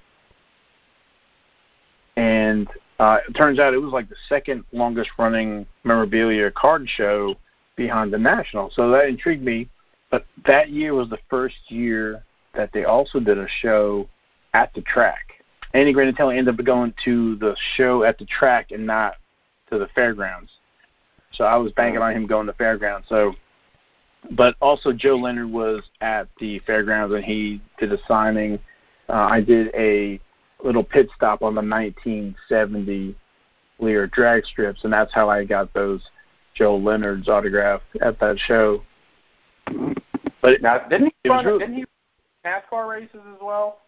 and 2.16 2.68
uh, 3.04 3.18
it 3.28 3.34
turns 3.34 3.60
out 3.60 3.74
it 3.74 3.82
was 3.82 3.92
like 3.92 4.08
the 4.08 4.16
second 4.30 4.64
longest 4.72 5.10
running 5.20 5.66
memorabilia 5.84 6.50
card 6.52 6.88
show 6.88 7.36
behind 7.76 8.14
the 8.14 8.18
National. 8.18 8.72
So 8.72 8.90
that 8.92 9.08
intrigued 9.08 9.44
me. 9.44 9.68
But 10.10 10.26
that 10.46 10.70
year 10.70 10.94
was 10.94 11.10
the 11.10 11.18
first 11.30 11.58
year 11.68 12.24
that 12.56 12.72
they 12.72 12.86
also 12.86 13.20
did 13.20 13.38
a 13.38 13.48
show 13.62 14.08
at 14.54 14.74
the 14.74 14.82
track. 14.84 15.34
Andy 15.74 15.94
Granatelli 15.94 16.38
ended 16.38 16.58
up 16.58 16.66
going 16.66 16.94
to 17.04 17.36
the 17.38 17.58
show 17.76 18.04
at 18.04 18.18
the 18.20 18.26
track 18.26 18.72
and 18.72 18.86
not 18.86 19.16
to 19.70 19.78
the 19.78 19.90
fairgrounds. 19.94 20.52
So 21.34 21.44
I 21.44 21.58
was 21.58 21.74
banking 21.74 22.02
on 22.02 22.14
him 22.14 22.26
going 22.26 22.48
to 22.48 22.54
fairgrounds. 22.54 23.10
So, 23.10 23.34
but 24.32 24.56
also 24.62 24.94
Joe 24.94 25.18
Leonard 25.18 25.52
was 25.52 25.84
at 26.00 26.30
the 26.40 26.60
fairgrounds 26.60 27.14
and 27.14 27.26
he 27.26 27.60
did 27.80 27.92
a 27.92 27.98
signing. 28.08 28.60
Uh, 29.10 29.28
I 29.30 29.42
did 29.42 29.76
a 29.76 30.22
little 30.64 30.84
pit 30.84 31.10
stop 31.16 31.42
on 31.42 31.56
the 31.56 31.62
1970 31.62 33.16
Lear 33.80 34.08
drag 34.08 34.46
strips, 34.46 34.84
and 34.84 34.94
that's 34.94 35.14
how 35.14 35.30
I 35.30 35.44
got 35.44 35.74
those 35.74 36.02
Joe 36.56 36.78
Leonard's 36.78 37.28
autograph 37.28 37.82
at 38.02 38.20
that 38.20 38.38
show. 38.40 38.84
But 40.42 40.62
now, 40.62 40.80
didn't 40.88 41.14
he 41.24 41.30
run? 41.30 41.46
Really, 41.46 41.60
didn't 41.60 41.76
he 41.76 41.86
NASCAR 42.46 42.88
races 42.88 43.22
as 43.34 43.40
well? 43.42 43.80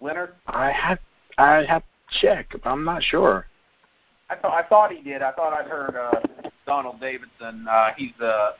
Leonard. 0.00 0.34
I 0.46 0.70
have 0.72 0.98
I 1.38 1.64
have 1.64 1.82
to 1.82 2.20
check. 2.20 2.54
I'm 2.64 2.84
not 2.84 3.02
sure. 3.02 3.46
I 4.28 4.36
thought 4.36 4.52
I 4.52 4.68
thought 4.68 4.92
he 4.92 5.02
did. 5.02 5.22
I 5.22 5.32
thought 5.32 5.52
I'd 5.52 5.70
heard 5.70 5.96
uh, 5.96 6.48
Donald 6.66 7.00
Davidson. 7.00 7.66
Uh, 7.70 7.90
he's 7.96 8.12
the 8.18 8.50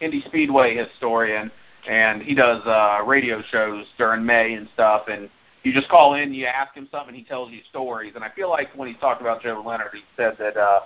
Indy 0.00 0.22
Speedway 0.26 0.76
historian, 0.76 1.50
and 1.88 2.22
he 2.22 2.34
does 2.34 2.64
uh, 2.66 3.02
radio 3.04 3.42
shows 3.50 3.86
during 3.98 4.24
May 4.24 4.54
and 4.54 4.68
stuff. 4.74 5.08
And 5.08 5.28
you 5.66 5.72
just 5.72 5.88
call 5.88 6.14
in, 6.14 6.32
you 6.32 6.46
ask 6.46 6.72
him 6.74 6.86
something, 6.92 7.12
he 7.12 7.24
tells 7.24 7.50
you 7.50 7.58
stories. 7.68 8.12
And 8.14 8.22
I 8.22 8.30
feel 8.30 8.48
like 8.48 8.68
when 8.76 8.86
he 8.86 8.94
talked 8.94 9.20
about 9.20 9.42
Joe 9.42 9.64
Leonard, 9.66 9.90
he 9.94 10.02
said 10.16 10.36
that 10.38 10.56
uh, 10.56 10.80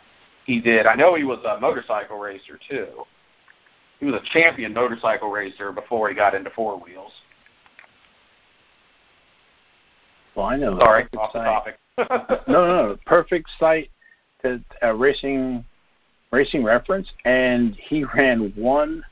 he 0.47 0.59
did. 0.59 0.87
I 0.87 0.95
know 0.95 1.15
he 1.17 1.23
was 1.23 1.39
a 1.45 1.61
motorcycle 1.61 2.19
racer 2.19 2.59
too. 2.69 3.05
He 3.99 4.07
was 4.07 4.15
a 4.15 4.23
champion 4.33 4.73
motorcycle 4.73 5.31
racer 5.31 5.71
before 5.71 6.09
he 6.09 6.15
got 6.15 6.35
into 6.35 6.49
four 6.57 6.81
wheels. 6.81 7.13
Well, 10.35 10.47
I 10.47 10.57
know. 10.57 10.79
Sorry, 10.79 11.07
off 11.19 11.33
the 11.35 11.41
topic. 11.41 11.79
no, 12.49 12.67
no, 12.67 12.89
no, 12.89 12.99
perfect 13.05 13.51
site 13.59 13.91
to 14.41 14.65
uh, 14.83 14.95
racing 14.95 15.63
racing 16.33 16.65
reference, 16.65 17.07
and 17.27 17.77
he 17.77 18.05
ran 18.17 18.51
one 18.57 19.05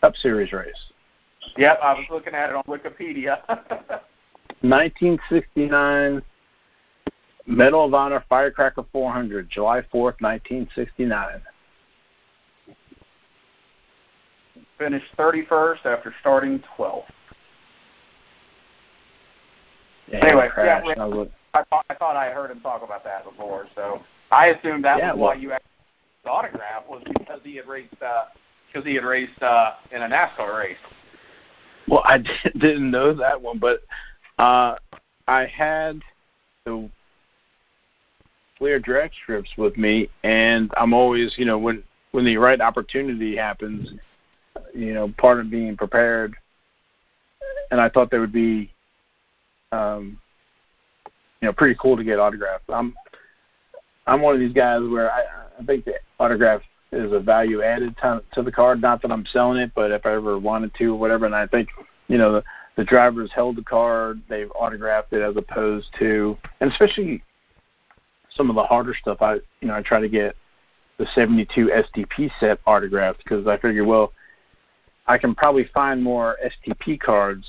Cup 0.00 0.16
Series 0.16 0.52
race. 0.52 0.74
Yep, 1.56 1.78
I 1.80 1.92
was 1.94 2.04
looking 2.10 2.34
at 2.34 2.50
it 2.50 2.56
on 2.56 2.64
Wikipedia. 2.64 4.00
1969 4.62 6.22
Medal 7.46 7.86
of 7.86 7.94
Honor 7.94 8.24
Firecracker 8.28 8.84
400, 8.92 9.48
July 9.50 9.80
4th, 9.92 10.20
1969. 10.20 11.40
Finished 14.78 15.06
31st 15.16 15.86
after 15.86 16.14
starting 16.20 16.62
12th. 16.78 17.04
Yeah, 20.08 20.24
anyway, 20.24 20.48
yeah, 20.56 20.80
I. 20.84 21.26
I, 21.54 21.64
thought, 21.64 21.86
I 21.88 21.94
thought 21.94 22.16
I 22.16 22.30
heard 22.30 22.50
him 22.50 22.60
talk 22.60 22.82
about 22.82 23.04
that 23.04 23.24
before, 23.24 23.66
so 23.74 24.02
I 24.30 24.48
assumed 24.48 24.84
that 24.84 24.98
yeah, 24.98 25.12
was 25.12 25.18
well, 25.18 25.28
why 25.30 25.34
you 25.34 25.52
asked 25.52 25.64
the 26.24 26.30
autograph 26.30 26.84
was 26.88 27.02
because 27.18 27.40
he 27.42 27.56
had 27.56 27.66
raced 27.66 28.02
uh, 28.02 28.24
because 28.66 28.86
he 28.86 28.94
had 28.94 29.04
raced 29.04 29.42
uh, 29.42 29.72
in 29.90 30.02
a 30.02 30.08
NASCAR 30.08 30.58
race. 30.58 30.76
Well, 31.88 32.02
I 32.04 32.18
didn't 32.58 32.90
know 32.90 33.14
that 33.14 33.40
one, 33.40 33.58
but 33.58 33.80
uh, 34.38 34.76
I 35.26 35.46
had 35.46 36.00
the 36.64 36.88
Lear 38.60 38.80
drag 38.80 39.12
strips 39.22 39.50
with 39.56 39.76
me, 39.76 40.08
and 40.24 40.72
I'm 40.76 40.92
always, 40.92 41.34
you 41.38 41.44
know, 41.44 41.58
when 41.58 41.84
when 42.10 42.24
the 42.24 42.36
right 42.38 42.60
opportunity 42.60 43.36
happens, 43.36 43.90
you 44.74 44.94
know, 44.94 45.12
part 45.18 45.38
of 45.40 45.50
being 45.50 45.76
prepared. 45.76 46.34
And 47.70 47.80
I 47.80 47.88
thought 47.88 48.10
they 48.10 48.18
would 48.18 48.32
be, 48.32 48.72
um, 49.72 50.18
you 51.40 51.46
know, 51.46 51.52
pretty 51.52 51.76
cool 51.80 51.96
to 51.96 52.02
get 52.02 52.18
autographed. 52.18 52.64
I'm 52.68 52.94
I'm 54.06 54.22
one 54.22 54.34
of 54.34 54.40
these 54.40 54.54
guys 54.54 54.80
where 54.82 55.12
I, 55.12 55.22
I 55.60 55.64
think 55.64 55.84
the 55.84 55.94
autograph 56.18 56.62
is 56.90 57.12
a 57.12 57.20
value 57.20 57.62
added 57.62 57.94
to, 57.98 58.22
to 58.32 58.42
the 58.42 58.50
card. 58.50 58.80
Not 58.80 59.02
that 59.02 59.12
I'm 59.12 59.26
selling 59.26 59.60
it, 59.60 59.70
but 59.74 59.90
if 59.90 60.06
I 60.06 60.14
ever 60.14 60.38
wanted 60.38 60.74
to 60.78 60.94
or 60.94 60.98
whatever, 60.98 61.26
and 61.26 61.34
I 61.34 61.46
think 61.46 61.68
you 62.08 62.18
know 62.18 62.32
the, 62.32 62.44
the 62.78 62.84
drivers 62.84 63.28
held 63.34 63.56
the 63.56 63.62
card, 63.62 64.22
they've 64.28 64.52
autographed 64.52 65.12
it 65.12 65.20
as 65.20 65.36
opposed 65.36 65.88
to, 65.98 66.38
and 66.60 66.70
especially 66.70 67.20
some 68.30 68.48
of 68.48 68.54
the 68.54 68.62
harder 68.62 68.94
stuff. 68.94 69.20
I 69.20 69.34
you 69.60 69.66
know 69.66 69.74
I 69.74 69.82
try 69.82 70.00
to 70.00 70.08
get 70.08 70.36
the 70.96 71.06
72 71.12 71.70
STP 71.74 72.30
set 72.38 72.60
autographed 72.66 73.18
because 73.24 73.46
I 73.48 73.58
figure 73.58 73.84
well 73.84 74.12
I 75.08 75.18
can 75.18 75.34
probably 75.34 75.68
find 75.74 76.00
more 76.00 76.36
STP 76.44 77.00
cards. 77.00 77.44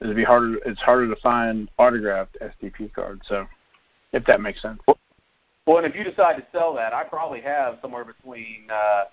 It'd 0.00 0.16
be 0.16 0.24
harder. 0.24 0.58
It's 0.66 0.80
harder 0.80 1.14
to 1.14 1.20
find 1.20 1.70
autographed 1.78 2.36
STP 2.42 2.92
cards. 2.92 3.22
So, 3.28 3.46
if 4.12 4.24
that 4.24 4.40
makes 4.40 4.60
sense. 4.60 4.80
Well, 5.66 5.78
and 5.78 5.86
if 5.86 5.94
you 5.94 6.02
decide 6.02 6.36
to 6.38 6.46
sell 6.50 6.74
that, 6.74 6.92
I 6.92 7.04
probably 7.04 7.40
have 7.42 7.78
somewhere 7.80 8.04
between 8.04 8.66
uh, 8.70 9.04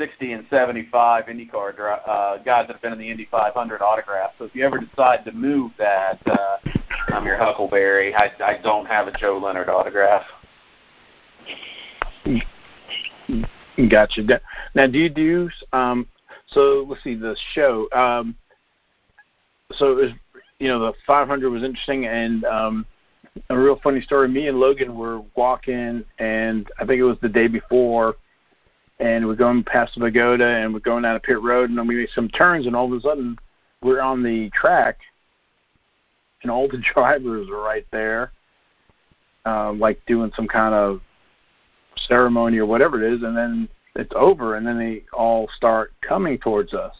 60 0.00 0.32
and 0.32 0.46
75 0.48 1.26
IndyCar 1.26 2.08
uh, 2.08 2.38
guys 2.38 2.66
that 2.66 2.72
have 2.72 2.80
been 2.80 2.94
in 2.94 2.98
the 2.98 3.10
Indy 3.10 3.28
500 3.30 3.82
autographs. 3.82 4.34
So 4.38 4.46
if 4.46 4.54
you 4.54 4.64
ever 4.64 4.78
decide 4.78 5.26
to 5.26 5.32
move 5.32 5.72
that, 5.76 6.18
uh, 6.26 6.56
I'm 7.08 7.26
your 7.26 7.36
Huckleberry. 7.36 8.14
I, 8.14 8.32
I 8.42 8.58
don't 8.62 8.86
have 8.86 9.08
a 9.08 9.18
Joe 9.18 9.38
Leonard 9.38 9.68
autograph. 9.68 10.24
Gotcha. 13.90 14.40
Now, 14.74 14.86
do 14.86 14.98
you 14.98 15.10
do 15.10 15.50
um, 15.74 16.06
so 16.46 16.86
let's 16.88 17.04
see 17.04 17.14
the 17.14 17.36
show. 17.52 17.86
Um, 17.92 18.34
so 19.72 19.92
it 19.92 19.96
was, 19.96 20.10
you 20.60 20.68
know, 20.68 20.80
the 20.80 20.94
500 21.06 21.50
was 21.50 21.62
interesting, 21.62 22.06
and 22.06 22.42
um, 22.44 22.86
a 23.50 23.58
real 23.58 23.78
funny 23.82 24.00
story. 24.00 24.28
Me 24.28 24.48
and 24.48 24.58
Logan 24.58 24.96
were 24.96 25.20
walking, 25.36 26.04
and 26.18 26.66
I 26.78 26.86
think 26.86 27.00
it 27.00 27.04
was 27.04 27.18
the 27.20 27.28
day 27.28 27.48
before, 27.48 28.16
and 29.00 29.26
we're 29.26 29.34
going 29.34 29.64
past 29.64 29.94
the 29.94 30.00
pagoda, 30.00 30.46
and 30.46 30.72
we're 30.72 30.80
going 30.80 31.02
down 31.02 31.16
a 31.16 31.20
pit 31.20 31.40
road, 31.40 31.70
and 31.70 31.78
then 31.78 31.86
we 31.86 31.96
made 31.96 32.10
some 32.14 32.28
turns, 32.28 32.66
and 32.66 32.76
all 32.76 32.84
of 32.84 32.92
a 32.92 33.00
sudden 33.00 33.36
we're 33.82 34.00
on 34.00 34.22
the 34.22 34.50
track, 34.50 34.98
and 36.42 36.50
all 36.50 36.68
the 36.68 36.82
drivers 36.94 37.48
are 37.48 37.62
right 37.62 37.86
there, 37.90 38.32
um, 39.46 39.80
like 39.80 40.04
doing 40.06 40.30
some 40.36 40.46
kind 40.46 40.74
of 40.74 41.00
ceremony 42.06 42.58
or 42.58 42.66
whatever 42.66 43.02
it 43.02 43.12
is, 43.12 43.22
and 43.22 43.36
then 43.36 43.68
it's 43.96 44.12
over, 44.14 44.56
and 44.56 44.66
then 44.66 44.78
they 44.78 45.02
all 45.12 45.48
start 45.56 45.92
coming 46.06 46.38
towards 46.38 46.74
us. 46.74 46.94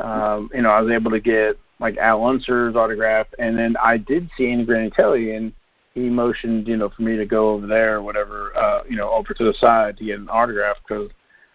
Um, 0.00 0.48
you 0.54 0.62
know, 0.62 0.70
I 0.70 0.80
was 0.80 0.92
able 0.92 1.10
to 1.10 1.20
get 1.20 1.58
like 1.80 1.96
Al 1.96 2.24
Unser's 2.24 2.76
autograph, 2.76 3.26
and 3.38 3.58
then 3.58 3.76
I 3.82 3.98
did 3.98 4.30
see 4.36 4.50
Andy 4.50 4.64
Granatelli, 4.64 5.36
and 5.36 5.52
he 5.98 6.08
motioned, 6.08 6.68
you 6.68 6.76
know, 6.76 6.88
for 6.88 7.02
me 7.02 7.16
to 7.16 7.26
go 7.26 7.50
over 7.50 7.66
there 7.66 7.96
or 7.96 8.02
whatever, 8.02 8.56
uh, 8.56 8.82
you 8.88 8.96
know, 8.96 9.10
over 9.10 9.34
to 9.34 9.44
the 9.44 9.54
side 9.54 9.96
to 9.98 10.04
get 10.04 10.18
an 10.18 10.28
autograph 10.28 10.76
because 10.86 11.10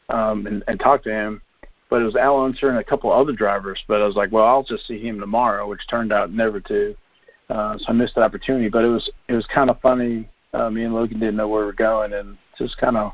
um, 0.09 0.45
and, 0.47 0.63
and 0.67 0.79
talk 0.79 1.03
to 1.03 1.11
him. 1.11 1.41
But 1.89 2.01
it 2.01 2.05
was 2.05 2.15
Al 2.15 2.43
Unser 2.43 2.69
and 2.69 2.79
a 2.79 2.83
couple 2.83 3.11
other 3.11 3.33
drivers. 3.33 3.83
But 3.87 4.01
I 4.01 4.05
was 4.05 4.15
like, 4.15 4.31
well, 4.31 4.45
I'll 4.45 4.63
just 4.63 4.87
see 4.87 4.99
him 4.99 5.19
tomorrow, 5.19 5.67
which 5.67 5.87
turned 5.87 6.11
out 6.11 6.31
never 6.31 6.59
to. 6.61 6.95
Uh, 7.49 7.77
so 7.77 7.85
I 7.89 7.91
missed 7.91 8.15
the 8.15 8.21
opportunity. 8.21 8.69
But 8.69 8.85
it 8.85 8.89
was 8.89 9.09
it 9.27 9.33
was 9.33 9.45
kind 9.53 9.69
of 9.69 9.79
funny. 9.81 10.29
Uh, 10.53 10.69
me 10.69 10.83
and 10.83 10.93
Logan 10.93 11.19
didn't 11.19 11.35
know 11.35 11.47
where 11.47 11.61
we 11.61 11.67
were 11.67 11.73
going, 11.73 12.13
and 12.13 12.37
just 12.57 12.77
kind 12.77 12.97
of 12.97 13.13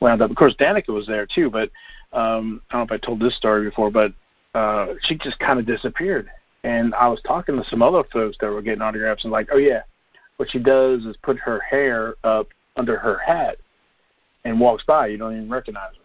wound 0.00 0.22
up. 0.22 0.30
Of 0.30 0.36
course, 0.36 0.54
Danica 0.58 0.88
was 0.88 1.06
there 1.06 1.26
too, 1.26 1.50
but 1.50 1.70
um, 2.12 2.60
I 2.70 2.78
don't 2.78 2.90
know 2.90 2.94
if 2.94 3.02
I 3.02 3.06
told 3.06 3.20
this 3.20 3.36
story 3.36 3.68
before, 3.68 3.90
but 3.90 4.12
uh, 4.54 4.94
she 5.02 5.16
just 5.16 5.38
kind 5.38 5.58
of 5.58 5.66
disappeared. 5.66 6.30
And 6.64 6.94
I 6.94 7.08
was 7.08 7.20
talking 7.22 7.56
to 7.56 7.64
some 7.68 7.82
other 7.82 8.04
folks 8.12 8.36
that 8.40 8.50
were 8.50 8.62
getting 8.62 8.82
autographs, 8.82 9.24
and 9.24 9.32
like, 9.32 9.48
oh 9.52 9.58
yeah, 9.58 9.82
what 10.42 10.50
she 10.50 10.58
does 10.58 11.06
is 11.06 11.16
put 11.22 11.38
her 11.38 11.60
hair 11.60 12.16
up 12.24 12.48
under 12.74 12.98
her 12.98 13.16
hat 13.16 13.58
and 14.44 14.58
walks 14.58 14.82
by. 14.82 15.06
You 15.06 15.16
don't 15.16 15.36
even 15.36 15.48
recognize 15.48 15.92
her. 15.94 16.02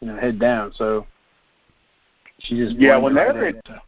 You 0.00 0.10
know, 0.10 0.18
head 0.18 0.38
down. 0.38 0.72
So 0.76 1.06
she 2.38 2.56
just 2.56 2.76
yeah. 2.76 2.96
When 2.96 3.12
they're 3.12 3.34
right 3.34 3.54
at, 3.54 3.82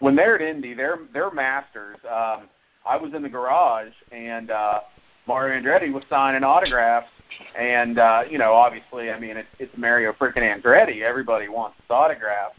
when 0.00 0.16
they're 0.16 0.34
at 0.34 0.42
Indy, 0.42 0.74
they're 0.74 0.98
they're 1.14 1.30
masters. 1.30 1.98
Um, 2.10 2.48
I 2.84 2.96
was 2.96 3.14
in 3.14 3.22
the 3.22 3.28
garage 3.28 3.92
and 4.10 4.50
uh, 4.50 4.80
Mario 5.28 5.62
Andretti 5.62 5.92
was 5.92 6.02
signing 6.10 6.42
autographs 6.42 7.10
and 7.56 8.00
uh, 8.00 8.24
you 8.28 8.38
know, 8.38 8.52
obviously, 8.52 9.12
I 9.12 9.20
mean, 9.20 9.36
it's, 9.36 9.48
it's 9.60 9.72
Mario 9.76 10.12
freaking 10.12 10.38
Andretti. 10.38 11.02
Everybody 11.02 11.48
wants 11.48 11.76
his 11.76 11.90
autograph, 11.90 12.50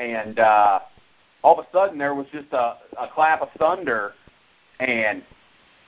and 0.00 0.40
uh, 0.40 0.80
all 1.44 1.60
of 1.60 1.64
a 1.64 1.68
sudden 1.72 1.96
there 1.96 2.16
was 2.16 2.26
just 2.32 2.52
a, 2.52 2.76
a 3.00 3.06
clap 3.14 3.40
of 3.40 3.50
thunder, 3.56 4.14
and 4.80 5.22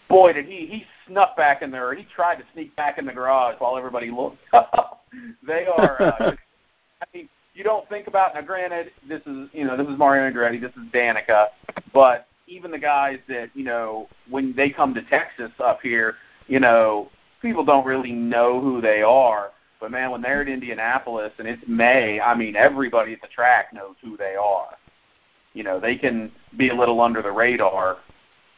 boy, 0.09 0.33
did 0.33 0.47
he 0.47 0.67
he 0.67 0.85
snuck 1.07 1.37
back 1.37 1.63
in 1.63 1.71
there. 1.71 1.95
He 1.95 2.05
tried 2.05 2.37
to 2.37 2.45
sneak 2.53 2.75
back 2.77 2.99
in 2.99 3.07
the 3.07 3.13
garage 3.13 3.57
while 3.59 3.77
everybody 3.77 4.11
looked 4.11 4.39
up. 4.53 5.05
they 5.47 5.67
are. 5.67 6.03
Uh, 6.03 6.33
I 7.03 7.07
mean, 7.15 7.29
you 7.55 7.65
don't 7.65 7.89
think 7.89 8.07
about 8.07 8.35
now. 8.35 8.43
Granted, 8.43 8.93
this 9.09 9.21
is 9.27 9.49
you 9.53 9.65
know 9.65 9.77
this 9.77 9.87
is 9.89 9.99
Mario 9.99 10.31
Andretti, 10.31 10.61
this 10.61 10.73
is 10.73 10.91
Danica, 10.93 11.47
but 11.93 12.27
even 12.47 12.71
the 12.71 12.79
guys 12.79 13.19
that 13.29 13.51
you 13.55 13.65
know 13.65 14.09
when 14.29 14.55
they 14.55 14.71
come 14.71 14.95
to 14.95 15.03
Texas 15.03 15.51
up 15.59 15.81
here, 15.83 16.17
you 16.47 16.61
know 16.61 17.09
people 17.43 17.65
don't 17.65 17.87
really 17.87 18.13
know 18.13 18.61
who 18.61 18.81
they 18.81 19.03
are. 19.03 19.51
But 19.81 19.91
man, 19.91 20.11
when 20.11 20.21
they're 20.21 20.43
at 20.43 20.49
Indianapolis 20.49 21.33
and 21.39 21.49
it's 21.49 21.63
May, 21.67 22.21
I 22.21 22.35
mean 22.35 22.55
everybody 22.55 23.15
at 23.15 23.23
the 23.23 23.29
track 23.29 23.73
knows 23.73 23.95
who 24.03 24.17
they 24.17 24.35
are. 24.35 24.77
You 25.55 25.65
know, 25.65 25.81
they 25.81 25.97
can 25.97 26.31
be 26.59 26.69
a 26.69 26.75
little 26.75 27.01
under 27.01 27.23
the 27.23 27.33
radar 27.33 27.97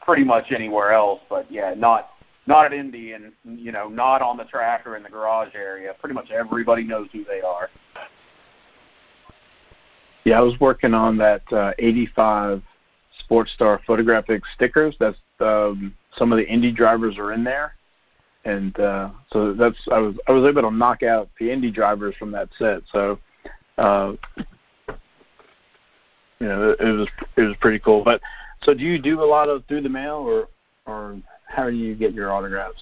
pretty 0.05 0.25
much 0.25 0.53
anywhere 0.53 0.93
else, 0.93 1.21
but 1.29 1.51
yeah, 1.51 1.75
not 1.77 2.11
not 2.47 2.67
at 2.67 2.73
Indy 2.73 3.13
and 3.13 3.33
you 3.45 3.73
know, 3.73 3.89
not 3.89 4.23
on 4.23 4.37
the 4.37 4.45
track 4.45 4.87
or 4.87 4.97
in 4.97 5.03
the 5.03 5.09
garage 5.09 5.55
area. 5.55 5.95
Pretty 6.01 6.15
much 6.15 6.31
everybody 6.31 6.85
knows 6.85 7.09
who 7.13 7.25
they 7.25 7.41
are. 7.41 7.69
Yeah, 10.25 10.39
I 10.39 10.43
was 10.43 10.59
working 10.61 10.95
on 10.95 11.17
that 11.19 11.43
uh, 11.53 11.73
85 11.79 12.63
Sports 13.21 13.53
Star 13.53 13.81
photographic 13.87 14.43
stickers. 14.55 14.95
That's 15.01 15.19
um, 15.41 15.95
some 16.17 16.33
of 16.33 16.39
the 16.39 16.47
Indy 16.47 16.73
drivers 16.73 17.19
are 17.19 17.33
in 17.33 17.43
there 17.43 17.75
and 18.45 18.79
uh, 18.81 19.11
so 19.33 19.53
that's 19.53 19.77
I 19.91 19.99
was 19.99 20.17
I 20.29 20.33
was 20.33 20.49
able 20.49 20.63
to 20.63 20.71
knock 20.71 21.03
out 21.03 21.29
the 21.39 21.51
Indy 21.51 21.71
drivers 21.71 22.15
from 22.17 22.33
that 22.33 22.49
set. 22.59 22.83
So 22.91 23.19
uh, 23.79 24.15
you 26.39 26.49
know 26.49 26.71
it, 26.71 26.81
it 26.81 26.93
was 26.93 27.09
it 27.37 27.43
was 27.43 27.57
pretty 27.61 27.79
cool. 27.79 28.03
But 28.05 28.21
so 28.65 28.75
do 28.75 28.85
you 28.85 28.99
do 28.99 29.23
a 29.23 29.25
lot 29.25 29.49
of 29.49 29.65
through 29.67 29.83
the 29.83 29.89
mail 29.89 30.17
or 30.17 30.49
or 30.87 31.21
how 31.49 31.69
do 31.71 31.77
you 31.77 31.95
get 31.95 32.13
your 32.15 32.33
autographs? 32.33 32.81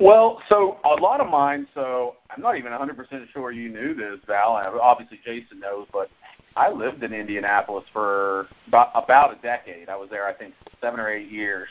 Well, 0.00 0.42
so 0.48 0.78
a 0.84 1.00
lot 1.00 1.20
of 1.20 1.28
mine. 1.28 1.66
So 1.74 2.16
I'm 2.30 2.42
not 2.42 2.56
even 2.56 2.72
100% 2.72 3.32
sure 3.32 3.50
you 3.50 3.68
knew 3.70 3.94
this, 3.94 4.18
Val. 4.26 4.52
Obviously, 4.80 5.20
Jason 5.24 5.60
knows, 5.60 5.86
but 5.92 6.10
I 6.54 6.70
lived 6.70 7.02
in 7.02 7.12
Indianapolis 7.12 7.84
for 7.92 8.48
about 8.68 8.90
about 8.94 9.38
a 9.38 9.42
decade. 9.42 9.88
I 9.88 9.96
was 9.96 10.08
there, 10.10 10.26
I 10.26 10.32
think, 10.32 10.54
seven 10.80 11.00
or 11.00 11.08
eight 11.08 11.30
years. 11.30 11.68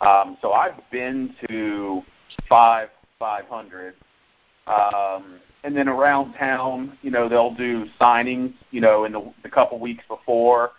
Um, 0.00 0.36
so 0.42 0.52
I've 0.52 0.78
been 0.90 1.34
to 1.48 2.02
five 2.48 2.88
500. 3.22 3.94
Um, 4.66 5.38
and 5.62 5.76
then 5.76 5.88
around 5.88 6.34
town, 6.34 6.98
you 7.02 7.10
know, 7.12 7.28
they'll 7.28 7.54
do 7.54 7.86
signings, 8.00 8.52
you 8.72 8.80
know, 8.80 9.04
in 9.04 9.12
the, 9.12 9.32
the 9.44 9.48
couple 9.48 9.78
weeks 9.78 10.02
before. 10.08 10.72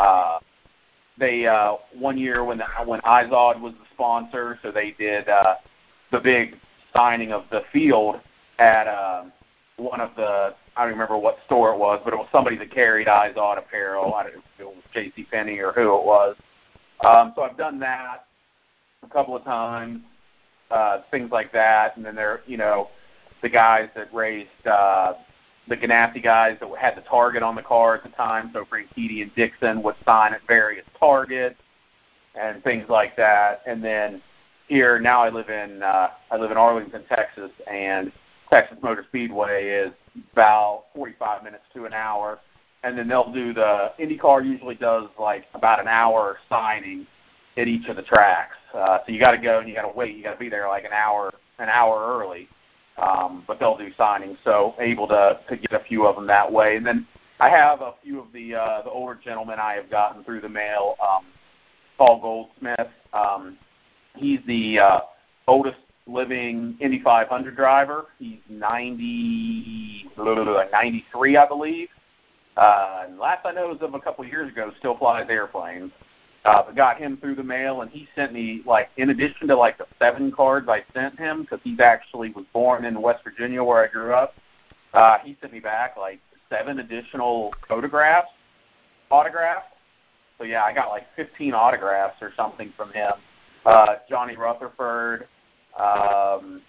Uh, 0.00 0.38
they 1.18 1.46
uh, 1.46 1.74
one 1.94 2.18
year 2.18 2.44
when 2.44 2.58
the, 2.58 2.66
when 2.84 3.00
Izod 3.00 3.60
was 3.60 3.72
the 3.74 3.86
sponsor, 3.94 4.58
so 4.62 4.70
they 4.70 4.94
did 4.98 5.28
uh, 5.28 5.54
the 6.12 6.20
big 6.20 6.56
signing 6.94 7.32
of 7.32 7.44
the 7.50 7.62
field 7.72 8.16
at 8.58 8.86
uh, 8.86 9.24
one 9.76 10.00
of 10.00 10.10
the 10.16 10.54
I 10.76 10.82
don't 10.82 10.92
remember 10.92 11.18
what 11.18 11.38
store 11.46 11.74
it 11.74 11.78
was, 11.78 12.00
but 12.04 12.12
it 12.12 12.16
was 12.16 12.28
somebody 12.30 12.56
that 12.56 12.72
carried 12.72 13.08
Izod 13.08 13.58
apparel. 13.58 14.14
I 14.14 14.24
don't 14.24 14.36
know 14.36 14.42
if 14.54 14.60
it 14.60 14.66
was 14.66 14.84
J.C. 14.94 15.24
Penney 15.24 15.58
or 15.58 15.72
who 15.72 15.96
it 15.96 16.04
was. 16.04 16.36
Um, 17.04 17.32
so 17.34 17.42
I've 17.42 17.56
done 17.56 17.80
that 17.80 18.26
a 19.02 19.08
couple 19.08 19.34
of 19.34 19.42
times, 19.42 20.00
uh, 20.70 21.00
things 21.10 21.30
like 21.32 21.52
that. 21.52 21.96
And 21.96 22.06
then 22.06 22.14
there, 22.14 22.42
you 22.46 22.56
know, 22.56 22.90
the 23.42 23.48
guys 23.48 23.88
that 23.96 24.12
raised. 24.14 24.66
uh, 24.66 25.14
the 25.68 25.76
Ganassi 25.76 26.22
guys 26.22 26.56
that 26.60 26.68
had 26.78 26.96
the 26.96 27.02
target 27.02 27.42
on 27.42 27.54
the 27.54 27.62
car 27.62 27.94
at 27.94 28.02
the 28.02 28.10
time. 28.10 28.50
So 28.52 28.64
Franchitti 28.64 29.22
and 29.22 29.34
Dixon 29.34 29.82
would 29.82 29.96
sign 30.04 30.34
at 30.34 30.40
various 30.46 30.84
targets 30.98 31.56
and 32.40 32.62
things 32.64 32.86
like 32.88 33.16
that. 33.16 33.62
And 33.66 33.82
then 33.82 34.22
here 34.68 34.98
now 34.98 35.22
I 35.22 35.30
live 35.30 35.48
in 35.48 35.82
uh, 35.82 36.08
I 36.30 36.36
live 36.36 36.50
in 36.50 36.56
Arlington, 36.56 37.04
Texas, 37.08 37.50
and 37.70 38.12
Texas 38.50 38.78
Motor 38.82 39.04
Speedway 39.08 39.68
is 39.68 39.92
about 40.32 40.84
45 40.94 41.44
minutes 41.44 41.64
to 41.74 41.84
an 41.84 41.92
hour. 41.92 42.38
And 42.84 42.96
then 42.96 43.08
they'll 43.08 43.32
do 43.32 43.52
the 43.52 43.92
IndyCar 43.98 44.44
usually 44.44 44.76
does 44.76 45.08
like 45.18 45.44
about 45.54 45.80
an 45.80 45.88
hour 45.88 46.38
signing 46.48 47.06
at 47.56 47.66
each 47.66 47.88
of 47.88 47.96
the 47.96 48.02
tracks. 48.02 48.56
Uh, 48.72 48.98
so 49.04 49.12
you 49.12 49.18
got 49.18 49.32
to 49.32 49.38
go 49.38 49.58
and 49.58 49.68
you 49.68 49.74
got 49.74 49.82
to 49.82 49.96
wait. 49.96 50.16
You 50.16 50.22
got 50.22 50.34
to 50.34 50.38
be 50.38 50.48
there 50.48 50.68
like 50.68 50.84
an 50.84 50.92
hour 50.92 51.34
an 51.58 51.68
hour 51.68 52.20
early. 52.20 52.48
Um, 52.98 53.44
but 53.46 53.60
they'll 53.60 53.76
do 53.76 53.90
signings, 53.98 54.38
so 54.42 54.74
able 54.80 55.06
to 55.08 55.38
to 55.48 55.56
get 55.56 55.72
a 55.72 55.84
few 55.84 56.06
of 56.06 56.16
them 56.16 56.26
that 56.26 56.50
way. 56.50 56.76
And 56.76 56.84
then 56.84 57.06
I 57.38 57.48
have 57.48 57.80
a 57.80 57.94
few 58.02 58.18
of 58.20 58.32
the 58.32 58.56
uh, 58.56 58.82
the 58.82 58.90
older 58.90 59.18
gentlemen 59.22 59.58
I 59.60 59.74
have 59.74 59.88
gotten 59.88 60.24
through 60.24 60.40
the 60.40 60.48
mail. 60.48 60.96
Um, 61.00 61.26
Paul 61.96 62.20
Goldsmith, 62.20 62.88
um, 63.12 63.56
he's 64.16 64.40
the 64.46 64.78
uh, 64.78 65.00
oldest 65.46 65.78
living 66.06 66.76
Indy 66.80 67.00
500 67.02 67.54
driver. 67.54 68.06
He's 68.18 68.38
90, 68.48 70.10
93, 70.16 71.36
I 71.36 71.46
believe. 71.46 71.88
Uh, 72.56 73.06
last 73.20 73.44
I 73.44 73.52
know, 73.52 73.74
as 73.74 73.80
of 73.82 73.94
a 73.94 74.00
couple 74.00 74.24
of 74.24 74.30
years 74.30 74.50
ago, 74.50 74.72
still 74.78 74.96
flies 74.96 75.26
airplanes 75.28 75.92
uh, 76.48 76.70
got 76.72 76.98
him 76.98 77.18
through 77.18 77.34
the 77.34 77.42
mail, 77.42 77.82
and 77.82 77.90
he 77.90 78.08
sent 78.16 78.32
me 78.32 78.62
like 78.64 78.88
in 78.96 79.10
addition 79.10 79.48
to 79.48 79.56
like 79.56 79.76
the 79.76 79.86
seven 79.98 80.32
cards 80.32 80.66
I 80.68 80.82
sent 80.94 81.18
him 81.18 81.42
because 81.42 81.60
he 81.62 81.76
actually 81.78 82.30
was 82.30 82.46
born 82.54 82.86
in 82.86 83.02
West 83.02 83.22
Virginia 83.22 83.62
where 83.62 83.84
I 83.84 83.88
grew 83.88 84.14
up. 84.14 84.34
Uh, 84.94 85.18
he 85.22 85.36
sent 85.42 85.52
me 85.52 85.60
back 85.60 85.96
like 85.98 86.20
seven 86.48 86.78
additional 86.78 87.52
photographs, 87.68 88.30
autographs. 89.10 89.66
So 90.38 90.44
yeah, 90.44 90.62
I 90.62 90.72
got 90.72 90.88
like 90.88 91.04
15 91.16 91.52
autographs 91.52 92.16
or 92.22 92.32
something 92.34 92.72
from 92.76 92.92
him. 92.92 93.12
Uh, 93.66 93.96
Johnny 94.08 94.36
Rutherford, 94.36 95.28
um, 95.78 96.62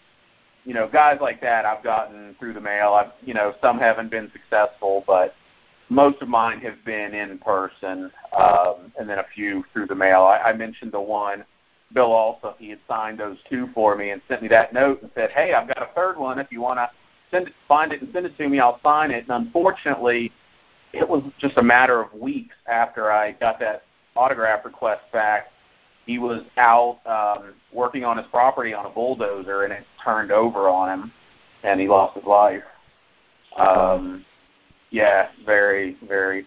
you 0.65 0.73
know, 0.73 0.89
guys 0.89 1.19
like 1.21 1.39
that 1.39 1.65
I've 1.65 1.83
gotten 1.85 2.35
through 2.37 2.53
the 2.53 2.61
mail. 2.61 2.93
I've, 2.93 3.13
you 3.25 3.33
know, 3.33 3.53
some 3.61 3.79
haven't 3.79 4.11
been 4.11 4.29
successful, 4.33 5.05
but 5.07 5.35
most 5.89 6.21
of 6.21 6.27
mine 6.27 6.59
have 6.61 6.83
been 6.85 7.13
in 7.13 7.37
person, 7.39 8.11
um, 8.37 8.91
and 8.99 9.09
then 9.09 9.19
a 9.19 9.25
few 9.33 9.63
through 9.73 9.87
the 9.87 9.95
mail. 9.95 10.21
I, 10.21 10.49
I 10.49 10.53
mentioned 10.53 10.91
the 10.91 11.01
one. 11.01 11.43
Bill 11.93 12.11
also 12.11 12.55
he 12.59 12.69
had 12.69 12.79
signed 12.87 13.19
those 13.19 13.37
two 13.49 13.67
for 13.73 13.95
me 13.95 14.11
and 14.11 14.21
sent 14.27 14.43
me 14.43 14.47
that 14.49 14.73
note 14.73 15.01
and 15.01 15.09
said, 15.15 15.31
"Hey, 15.31 15.53
I've 15.53 15.67
got 15.67 15.81
a 15.81 15.89
third 15.95 16.17
one 16.17 16.37
if 16.37 16.51
you 16.51 16.61
want 16.61 16.77
to 16.77 16.89
send 17.31 17.47
it, 17.47 17.53
find 17.67 17.91
it 17.91 18.01
and 18.01 18.11
send 18.13 18.25
it 18.25 18.37
to 18.37 18.47
me. 18.47 18.59
I'll 18.59 18.79
sign 18.83 19.11
it. 19.11 19.25
And 19.27 19.47
unfortunately, 19.47 20.31
it 20.93 21.07
was 21.07 21.23
just 21.39 21.57
a 21.57 21.63
matter 21.63 21.99
of 22.01 22.13
weeks 22.13 22.55
after 22.67 23.11
I 23.11 23.33
got 23.33 23.59
that 23.59 23.83
autograph 24.15 24.65
request 24.65 25.01
back. 25.11 25.47
He 26.05 26.17
was 26.17 26.43
out 26.57 26.99
um, 27.05 27.53
working 27.71 28.03
on 28.03 28.17
his 28.17 28.25
property 28.27 28.73
on 28.73 28.85
a 28.85 28.89
bulldozer, 28.89 29.63
and 29.63 29.73
it 29.73 29.85
turned 30.03 30.31
over 30.31 30.67
on 30.67 30.89
him, 30.89 31.11
and 31.63 31.79
he 31.79 31.87
lost 31.87 32.15
his 32.15 32.25
life. 32.25 32.63
Um, 33.57 34.25
yeah, 34.91 35.29
very, 35.45 35.97
very, 36.07 36.45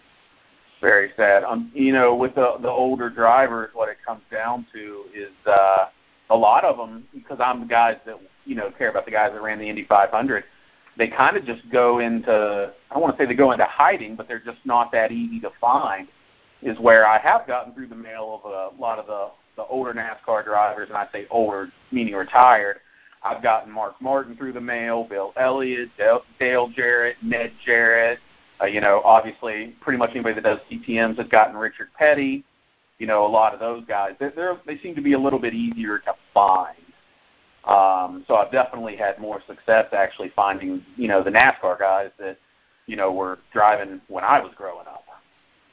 very 0.81 1.11
sad. 1.15 1.43
Um, 1.43 1.71
you 1.73 1.93
know, 1.93 2.15
with 2.15 2.35
the 2.35 2.57
the 2.61 2.69
older 2.69 3.09
drivers, 3.09 3.71
what 3.73 3.89
it 3.89 3.97
comes 4.05 4.21
down 4.31 4.65
to 4.73 5.05
is 5.15 5.31
uh, 5.45 5.85
a 6.29 6.35
lot 6.35 6.65
of 6.65 6.77
them, 6.77 7.05
because 7.13 7.39
I'm 7.39 7.61
the 7.61 7.67
guys 7.67 7.97
that 8.05 8.19
you 8.45 8.55
know 8.55 8.71
care 8.77 8.89
about 8.89 9.05
the 9.05 9.11
guys 9.11 9.31
that 9.33 9.41
ran 9.41 9.59
the 9.59 9.69
Indy 9.69 9.85
500 9.87 10.43
they 10.97 11.07
kind 11.07 11.37
of 11.37 11.45
just 11.45 11.67
go 11.71 11.99
into 11.99 12.71
I 12.89 12.93
don't 12.93 13.01
want 13.01 13.17
to 13.17 13.23
say 13.23 13.27
they 13.27 13.33
go 13.33 13.51
into 13.51 13.65
hiding, 13.65 14.15
but 14.15 14.27
they're 14.27 14.39
just 14.39 14.59
not 14.65 14.91
that 14.91 15.11
easy 15.11 15.39
to 15.41 15.51
find. 15.59 16.07
Is 16.61 16.79
where 16.79 17.05
I 17.05 17.19
have 17.19 17.45
gotten 17.45 17.73
through 17.73 17.87
the 17.87 17.95
mail 17.95 18.41
of 18.43 18.51
a 18.51 18.81
lot 18.81 18.99
of 18.99 19.07
the 19.07 19.29
the 19.55 19.65
older 19.65 19.93
NASCAR 19.93 20.43
drivers, 20.43 20.89
and 20.89 20.97
I 20.97 21.07
say 21.11 21.27
older 21.29 21.69
meaning 21.91 22.13
retired. 22.13 22.77
I've 23.21 23.43
gotten 23.43 23.71
Mark 23.71 24.01
Martin 24.01 24.35
through 24.35 24.53
the 24.53 24.61
mail, 24.61 25.05
Bill 25.05 25.33
Elliott, 25.37 25.89
Dale, 25.97 26.21
Dale 26.39 26.69
Jarrett, 26.69 27.17
Ned 27.21 27.53
Jarrett. 27.65 28.19
Uh, 28.61 28.65
you 28.65 28.81
know, 28.81 29.01
obviously, 29.03 29.75
pretty 29.81 29.97
much 29.97 30.11
anybody 30.11 30.35
that 30.35 30.43
does 30.43 30.59
TTM's 30.71 31.17
has 31.17 31.27
gotten 31.27 31.55
Richard 31.55 31.89
Petty. 31.97 32.43
You 32.99 33.07
know, 33.07 33.25
a 33.25 33.27
lot 33.27 33.53
of 33.53 33.59
those 33.59 33.83
guys. 33.85 34.13
They're, 34.19 34.33
they're, 34.35 34.57
they 34.65 34.77
seem 34.77 34.95
to 34.95 35.01
be 35.01 35.13
a 35.13 35.19
little 35.19 35.39
bit 35.39 35.53
easier 35.53 35.99
to 35.99 36.13
find. 36.33 36.77
Um, 37.65 38.23
so 38.27 38.35
I've 38.35 38.51
definitely 38.51 38.95
had 38.95 39.19
more 39.19 39.41
success 39.47 39.87
actually 39.93 40.31
finding, 40.35 40.85
you 40.95 41.07
know, 41.07 41.23
the 41.23 41.31
NASCAR 41.31 41.79
guys 41.79 42.11
that, 42.19 42.37
you 42.87 42.95
know, 42.95 43.11
were 43.11 43.39
driving 43.53 44.01
when 44.09 44.23
I 44.23 44.39
was 44.39 44.51
growing 44.55 44.85
up. 44.87 45.03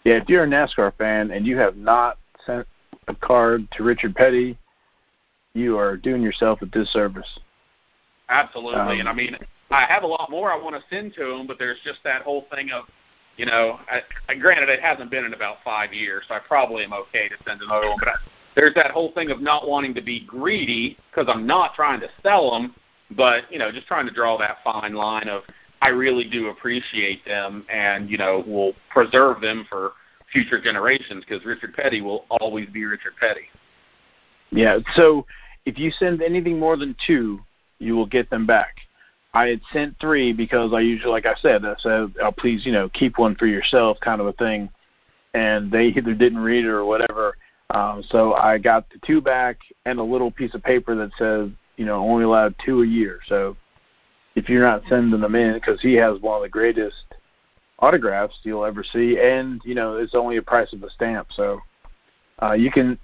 Yeah, 0.04 0.14
if 0.14 0.28
you're 0.28 0.44
a 0.44 0.46
NASCAR 0.46 0.96
fan 0.96 1.30
and 1.30 1.46
you 1.46 1.58
have 1.58 1.76
not 1.76 2.18
sent 2.46 2.66
a 3.08 3.14
card 3.14 3.68
to 3.72 3.82
Richard 3.82 4.14
Petty, 4.14 4.56
you 5.52 5.76
are 5.76 5.96
doing 5.96 6.22
yourself 6.22 6.62
a 6.62 6.66
disservice. 6.66 7.38
Absolutely, 8.28 8.80
um, 8.80 9.00
and 9.00 9.08
I 9.08 9.12
mean, 9.12 9.36
I 9.70 9.86
have 9.86 10.02
a 10.02 10.06
lot 10.06 10.30
more 10.30 10.50
I 10.50 10.56
want 10.56 10.76
to 10.76 10.82
send 10.90 11.14
to 11.14 11.30
him, 11.30 11.46
but 11.46 11.58
there's 11.58 11.78
just 11.84 12.00
that 12.04 12.22
whole 12.22 12.46
thing 12.52 12.70
of, 12.70 12.84
you 13.36 13.46
know, 13.46 13.78
I, 13.90 14.00
I, 14.28 14.34
granted 14.34 14.68
it 14.68 14.80
hasn't 14.80 15.10
been 15.10 15.24
in 15.24 15.34
about 15.34 15.58
five 15.64 15.92
years, 15.92 16.24
so 16.28 16.34
I 16.34 16.40
probably 16.40 16.84
am 16.84 16.92
okay 16.92 17.28
to 17.28 17.36
send 17.46 17.62
another 17.62 17.88
one, 17.88 17.98
but 17.98 18.08
I, 18.08 18.14
there's 18.56 18.74
that 18.74 18.90
whole 18.90 19.12
thing 19.12 19.30
of 19.30 19.40
not 19.40 19.68
wanting 19.68 19.94
to 19.94 20.02
be 20.02 20.24
greedy 20.26 20.98
because 21.10 21.32
I'm 21.32 21.46
not 21.46 21.74
trying 21.74 22.00
to 22.00 22.08
sell 22.22 22.50
them, 22.50 22.74
but 23.16 23.50
you 23.50 23.58
know, 23.58 23.70
just 23.70 23.86
trying 23.86 24.06
to 24.06 24.12
draw 24.12 24.36
that 24.38 24.58
fine 24.64 24.94
line 24.94 25.28
of 25.28 25.42
I 25.82 25.88
really 25.88 26.28
do 26.28 26.48
appreciate 26.48 27.24
them 27.24 27.64
and 27.72 28.10
you 28.10 28.18
know 28.18 28.44
will 28.46 28.74
preserve 28.90 29.40
them 29.40 29.66
for 29.68 29.92
future 30.32 30.60
generations 30.60 31.24
because 31.26 31.44
Richard 31.44 31.74
Petty 31.74 32.00
will 32.00 32.26
always 32.30 32.68
be 32.68 32.84
Richard 32.84 33.14
Petty. 33.18 33.48
Yeah. 34.50 34.78
So 34.94 35.26
if 35.66 35.78
you 35.78 35.90
send 35.90 36.22
anything 36.22 36.58
more 36.58 36.76
than 36.76 36.94
two, 37.06 37.40
you 37.78 37.96
will 37.96 38.06
get 38.06 38.30
them 38.30 38.46
back. 38.46 38.76
I 39.32 39.46
had 39.46 39.60
sent 39.72 39.98
three 40.00 40.32
because 40.32 40.72
I 40.72 40.80
usually, 40.80 41.12
like 41.12 41.26
I 41.26 41.34
said, 41.40 41.64
I 41.64 41.74
said, 41.78 42.14
oh, 42.20 42.32
please, 42.36 42.66
you 42.66 42.72
know, 42.72 42.88
keep 42.88 43.18
one 43.18 43.36
for 43.36 43.46
yourself, 43.46 43.98
kind 44.00 44.20
of 44.20 44.26
a 44.26 44.32
thing. 44.32 44.68
And 45.34 45.70
they 45.70 45.86
either 45.86 46.14
didn't 46.14 46.40
read 46.40 46.64
it 46.64 46.70
or 46.70 46.84
whatever. 46.84 47.36
Um, 47.72 48.02
so 48.08 48.34
I 48.34 48.58
got 48.58 48.90
the 48.90 48.98
two 49.06 49.20
back 49.20 49.58
and 49.86 50.00
a 50.00 50.02
little 50.02 50.30
piece 50.30 50.54
of 50.54 50.62
paper 50.64 50.96
that 50.96 51.10
says, 51.16 51.50
you 51.76 51.86
know, 51.86 52.00
only 52.00 52.24
allowed 52.24 52.56
two 52.64 52.82
a 52.82 52.86
year. 52.86 53.20
So 53.26 53.56
if 54.34 54.48
you're 54.48 54.64
not 54.64 54.82
sending 54.88 55.20
them 55.20 55.34
in, 55.34 55.54
because 55.54 55.80
he 55.80 55.94
has 55.94 56.20
one 56.20 56.36
of 56.36 56.42
the 56.42 56.48
greatest 56.48 57.04
autographs 57.78 58.38
you'll 58.42 58.64
ever 58.64 58.84
see, 58.84 59.18
and 59.18 59.60
you 59.64 59.74
know 59.74 59.96
it's 59.96 60.14
only 60.14 60.36
a 60.36 60.42
price 60.42 60.72
of 60.72 60.82
a 60.82 60.90
stamp. 60.90 61.28
So 61.32 61.60
uh, 62.42 62.52
you 62.52 62.70
can 62.70 62.98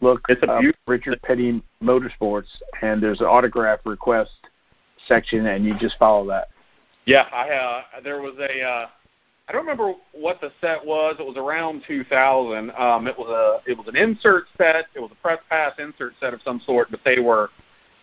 look 0.00 0.22
it's 0.28 0.42
up 0.42 0.62
Richard 0.86 1.20
Petty 1.22 1.62
Motorsports, 1.82 2.48
and 2.82 3.02
there's 3.02 3.20
an 3.20 3.26
autograph 3.26 3.80
request 3.84 4.32
section, 5.06 5.46
and 5.46 5.64
you 5.64 5.76
just 5.78 5.98
follow 5.98 6.26
that. 6.28 6.48
Yeah, 7.06 7.26
I 7.32 7.50
uh, 7.50 7.82
there 8.02 8.20
was 8.20 8.34
a 8.38 8.62
uh, 8.62 8.86
I 9.48 9.52
don't 9.52 9.62
remember 9.62 9.94
what 10.12 10.40
the 10.40 10.50
set 10.60 10.84
was. 10.84 11.16
It 11.18 11.26
was 11.26 11.36
around 11.36 11.82
2000. 11.86 12.70
Um, 12.70 13.06
it 13.06 13.18
was 13.18 13.28
a 13.28 13.70
it 13.70 13.76
was 13.76 13.88
an 13.88 13.96
insert 13.96 14.44
set. 14.56 14.86
It 14.94 15.00
was 15.00 15.10
a 15.12 15.22
press 15.22 15.38
pass 15.50 15.72
insert 15.78 16.14
set 16.18 16.32
of 16.32 16.40
some 16.42 16.60
sort, 16.64 16.90
but 16.90 17.00
they 17.04 17.20
were 17.20 17.50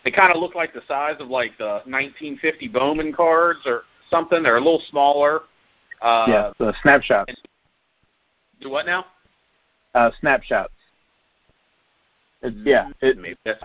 they 0.04 0.10
kind 0.10 0.32
of 0.32 0.40
looked 0.40 0.56
like 0.56 0.72
the 0.72 0.82
size 0.86 1.16
of 1.18 1.28
like 1.28 1.56
the 1.58 1.82
1950 1.84 2.68
Bowman 2.68 3.12
cards 3.12 3.60
or 3.66 3.82
something. 4.08 4.42
They're 4.42 4.56
a 4.56 4.60
little 4.60 4.82
smaller. 4.90 5.42
Uh, 6.00 6.26
yeah, 6.28 6.52
the 6.58 6.74
snapshots. 6.82 7.34
Do 8.60 8.70
what 8.70 8.86
now? 8.86 9.06
Uh, 9.94 10.10
snapshots. 10.20 10.72
It's, 12.42 12.56
yeah, 12.64 12.88
it, 13.00 13.18
maybe 13.18 13.36
that's, 13.44 13.62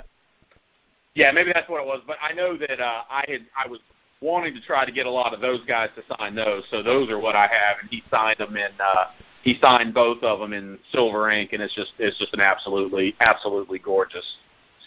yeah, 1.17 1.31
maybe 1.31 1.49
that's 1.51 1.67
what 1.67 1.81
it 1.81 1.87
was. 1.87 2.01
But 2.05 2.17
I 2.21 2.31
know 2.33 2.55
that 2.57 2.79
uh, 2.79 3.01
I 3.09 3.25
had 3.27 3.41
I 3.57 3.67
was 3.67 3.79
wanting 4.21 4.53
to 4.53 4.61
try 4.61 4.85
to 4.85 4.91
get 4.91 5.07
a 5.07 5.09
lot 5.09 5.33
of 5.33 5.41
those 5.41 5.65
guys 5.65 5.89
to 5.95 6.15
sign 6.15 6.35
those. 6.35 6.63
So 6.69 6.83
those 6.83 7.09
are 7.09 7.19
what 7.19 7.35
I 7.35 7.47
have, 7.47 7.77
and 7.81 7.89
he 7.89 8.03
signed 8.11 8.37
them 8.37 8.55
in. 8.55 8.69
Uh, 8.79 9.05
he 9.41 9.57
signed 9.59 9.95
both 9.95 10.21
of 10.21 10.39
them 10.39 10.53
in 10.53 10.77
silver 10.91 11.31
ink, 11.31 11.53
and 11.53 11.61
it's 11.61 11.73
just 11.73 11.93
it's 11.97 12.17
just 12.19 12.35
an 12.35 12.39
absolutely 12.39 13.15
absolutely 13.19 13.79
gorgeous 13.79 14.23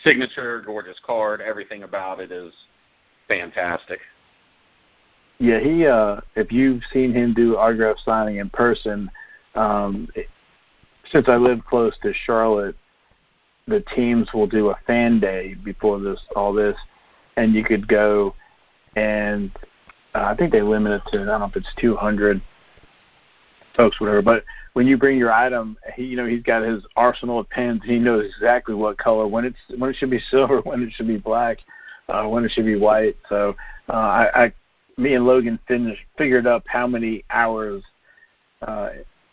signature, 0.05 0.63
gorgeous 0.65 0.99
card. 1.05 1.41
Everything 1.41 1.83
about 1.83 2.21
it 2.21 2.31
is 2.31 2.53
fantastic. 3.27 3.99
Yeah, 5.39 5.59
he. 5.59 5.85
uh 5.85 6.21
If 6.37 6.53
you've 6.53 6.83
seen 6.93 7.13
him 7.13 7.35
do 7.35 7.57
autograph 7.57 7.97
signing 8.05 8.37
in 8.37 8.51
person, 8.51 9.11
um 9.57 10.07
since 11.11 11.29
I 11.29 11.35
live 11.35 11.65
close 11.69 11.95
to 12.05 12.13
Charlotte, 12.25 12.77
the 13.71 13.81
teams 13.95 14.33
will 14.35 14.47
do 14.47 14.71
a 14.71 14.79
fan 14.87 15.21
day 15.21 15.55
before 15.55 15.99
this 16.01 16.21
all 16.37 16.53
this, 16.53 16.77
and 17.37 17.55
you 17.55 17.65
could 17.65 17.89
go 17.89 18.35
and 18.97 19.51
uh, 20.15 20.25
I 20.25 20.37
think 20.37 20.53
they 20.53 20.63
limit 20.63 20.93
it 20.93 21.11
to 21.13 21.23
I 21.23 21.25
don't 21.25 21.41
know 21.41 21.47
if 21.47 21.57
it's 21.57 21.73
200 21.81 22.43
folks, 23.77 24.01
whatever. 24.01 24.23
But 24.23 24.45
when 24.73 24.87
you 24.87 24.97
bring 24.97 25.19
your 25.19 25.33
item, 25.33 25.77
he 25.95 26.05
you 26.05 26.17
know 26.17 26.27
he's 26.27 26.43
got 26.43 26.63
his 26.63 26.85
arsenal 26.97 27.41
of 27.41 27.49
pens. 27.51 27.83
He 27.85 27.99
knows 27.99 28.27
exactly 28.27 28.75
what 28.75 28.99
color 28.99 29.27
when 29.27 29.45
it's 29.45 29.59
when 29.77 29.91
it 29.91 29.97
should 29.97 30.11
be 30.11 30.21
silver, 30.31 30.61
when 30.63 30.83
it 30.83 30.93
should 30.93 31.09
be 31.09 31.19
black, 31.19 31.59
uh, 32.09 32.25
when 32.25 32.45
it 32.45 32.51
should 32.51 32.67
be 32.67 32.77
white. 32.77 33.17
So 33.29 33.57
uh, 33.89 33.93
I, 33.93 34.45
I 34.45 34.53
me 34.97 35.15
and 35.15 35.27
Logan 35.27 35.59
finished 35.67 36.03
figured 36.19 36.47
up 36.47 36.65
how 36.67 36.87
many 36.87 37.25
hours 37.31 37.83
uh, 38.63 38.91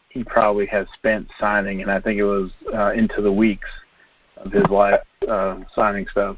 he 0.09 0.23
probably 0.23 0.65
has 0.67 0.87
spent 0.93 1.27
signing, 1.39 1.81
and 1.81 1.91
I 1.91 1.99
think 1.99 2.19
it 2.19 2.23
was 2.23 2.51
uh, 2.73 2.91
into 2.93 3.21
the 3.21 3.31
weeks 3.31 3.69
of 4.43 4.51
his 4.51 4.65
life 4.69 5.01
uh, 5.27 5.57
signing 5.75 6.07
stuff. 6.11 6.37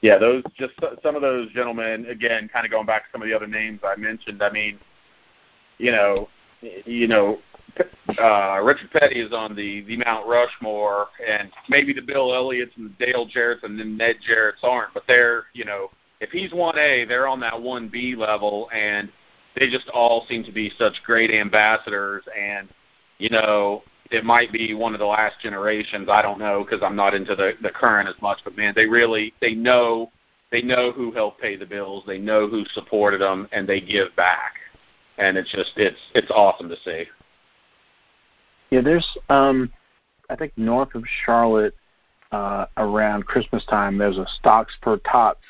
Yeah, 0.00 0.18
those 0.18 0.42
just 0.56 0.74
some 1.02 1.14
of 1.14 1.22
those 1.22 1.50
gentlemen. 1.52 2.06
Again, 2.06 2.50
kind 2.52 2.64
of 2.64 2.72
going 2.72 2.86
back 2.86 3.02
to 3.02 3.08
some 3.12 3.22
of 3.22 3.28
the 3.28 3.34
other 3.34 3.46
names 3.46 3.80
I 3.84 3.96
mentioned. 3.96 4.42
I 4.42 4.50
mean, 4.50 4.78
you 5.78 5.92
know, 5.92 6.28
you 6.60 7.06
know, 7.06 7.38
uh, 8.20 8.60
Richard 8.62 8.90
Petty 8.90 9.20
is 9.20 9.32
on 9.32 9.54
the 9.54 9.82
the 9.82 9.96
Mount 9.98 10.26
Rushmore, 10.26 11.06
and 11.26 11.50
maybe 11.68 11.92
the 11.92 12.02
Bill 12.02 12.34
Elliott's 12.34 12.72
and 12.76 12.90
the 12.90 13.06
Dale 13.06 13.26
Jarrett's 13.26 13.62
and 13.62 13.78
then 13.78 13.96
Ned 13.96 14.16
Jarrett's 14.26 14.60
aren't, 14.62 14.92
but 14.92 15.04
they're 15.06 15.44
you 15.52 15.64
know, 15.64 15.90
if 16.20 16.30
he's 16.30 16.52
one 16.52 16.78
A, 16.78 17.04
they're 17.04 17.28
on 17.28 17.40
that 17.40 17.60
one 17.60 17.88
B 17.88 18.16
level, 18.16 18.68
and 18.74 19.08
they 19.56 19.70
just 19.70 19.88
all 19.90 20.26
seem 20.28 20.42
to 20.44 20.52
be 20.52 20.72
such 20.78 20.94
great 21.04 21.30
ambassadors, 21.30 22.24
and 22.36 22.68
you 23.18 23.30
know, 23.30 23.82
it 24.12 24.24
might 24.24 24.52
be 24.52 24.74
one 24.74 24.92
of 24.94 25.00
the 25.00 25.06
last 25.06 25.40
generations. 25.40 26.08
I 26.10 26.22
don't 26.22 26.38
know 26.38 26.64
because 26.64 26.82
I'm 26.82 26.96
not 26.96 27.14
into 27.14 27.34
the 27.34 27.52
the 27.62 27.70
current 27.70 28.08
as 28.08 28.20
much. 28.20 28.40
But 28.44 28.56
man, 28.56 28.72
they 28.76 28.86
really 28.86 29.32
they 29.40 29.54
know 29.54 30.10
they 30.50 30.62
know 30.62 30.92
who 30.92 31.12
helped 31.12 31.40
pay 31.40 31.56
the 31.56 31.66
bills. 31.66 32.04
They 32.06 32.18
know 32.18 32.48
who 32.48 32.64
supported 32.72 33.20
them, 33.20 33.48
and 33.52 33.68
they 33.68 33.80
give 33.80 34.14
back. 34.16 34.54
And 35.18 35.36
it's 35.36 35.50
just 35.50 35.72
it's 35.76 35.98
it's 36.14 36.30
awesome 36.30 36.68
to 36.68 36.76
see. 36.84 37.04
Yeah, 38.70 38.82
there's 38.82 39.06
um, 39.28 39.72
I 40.30 40.36
think 40.36 40.52
north 40.56 40.94
of 40.94 41.04
Charlotte, 41.24 41.74
uh, 42.32 42.66
around 42.76 43.26
Christmas 43.26 43.64
time, 43.66 43.98
there's 43.98 44.18
a 44.18 44.26
Stocks 44.38 44.74
for 44.82 44.98
Tots 44.98 45.40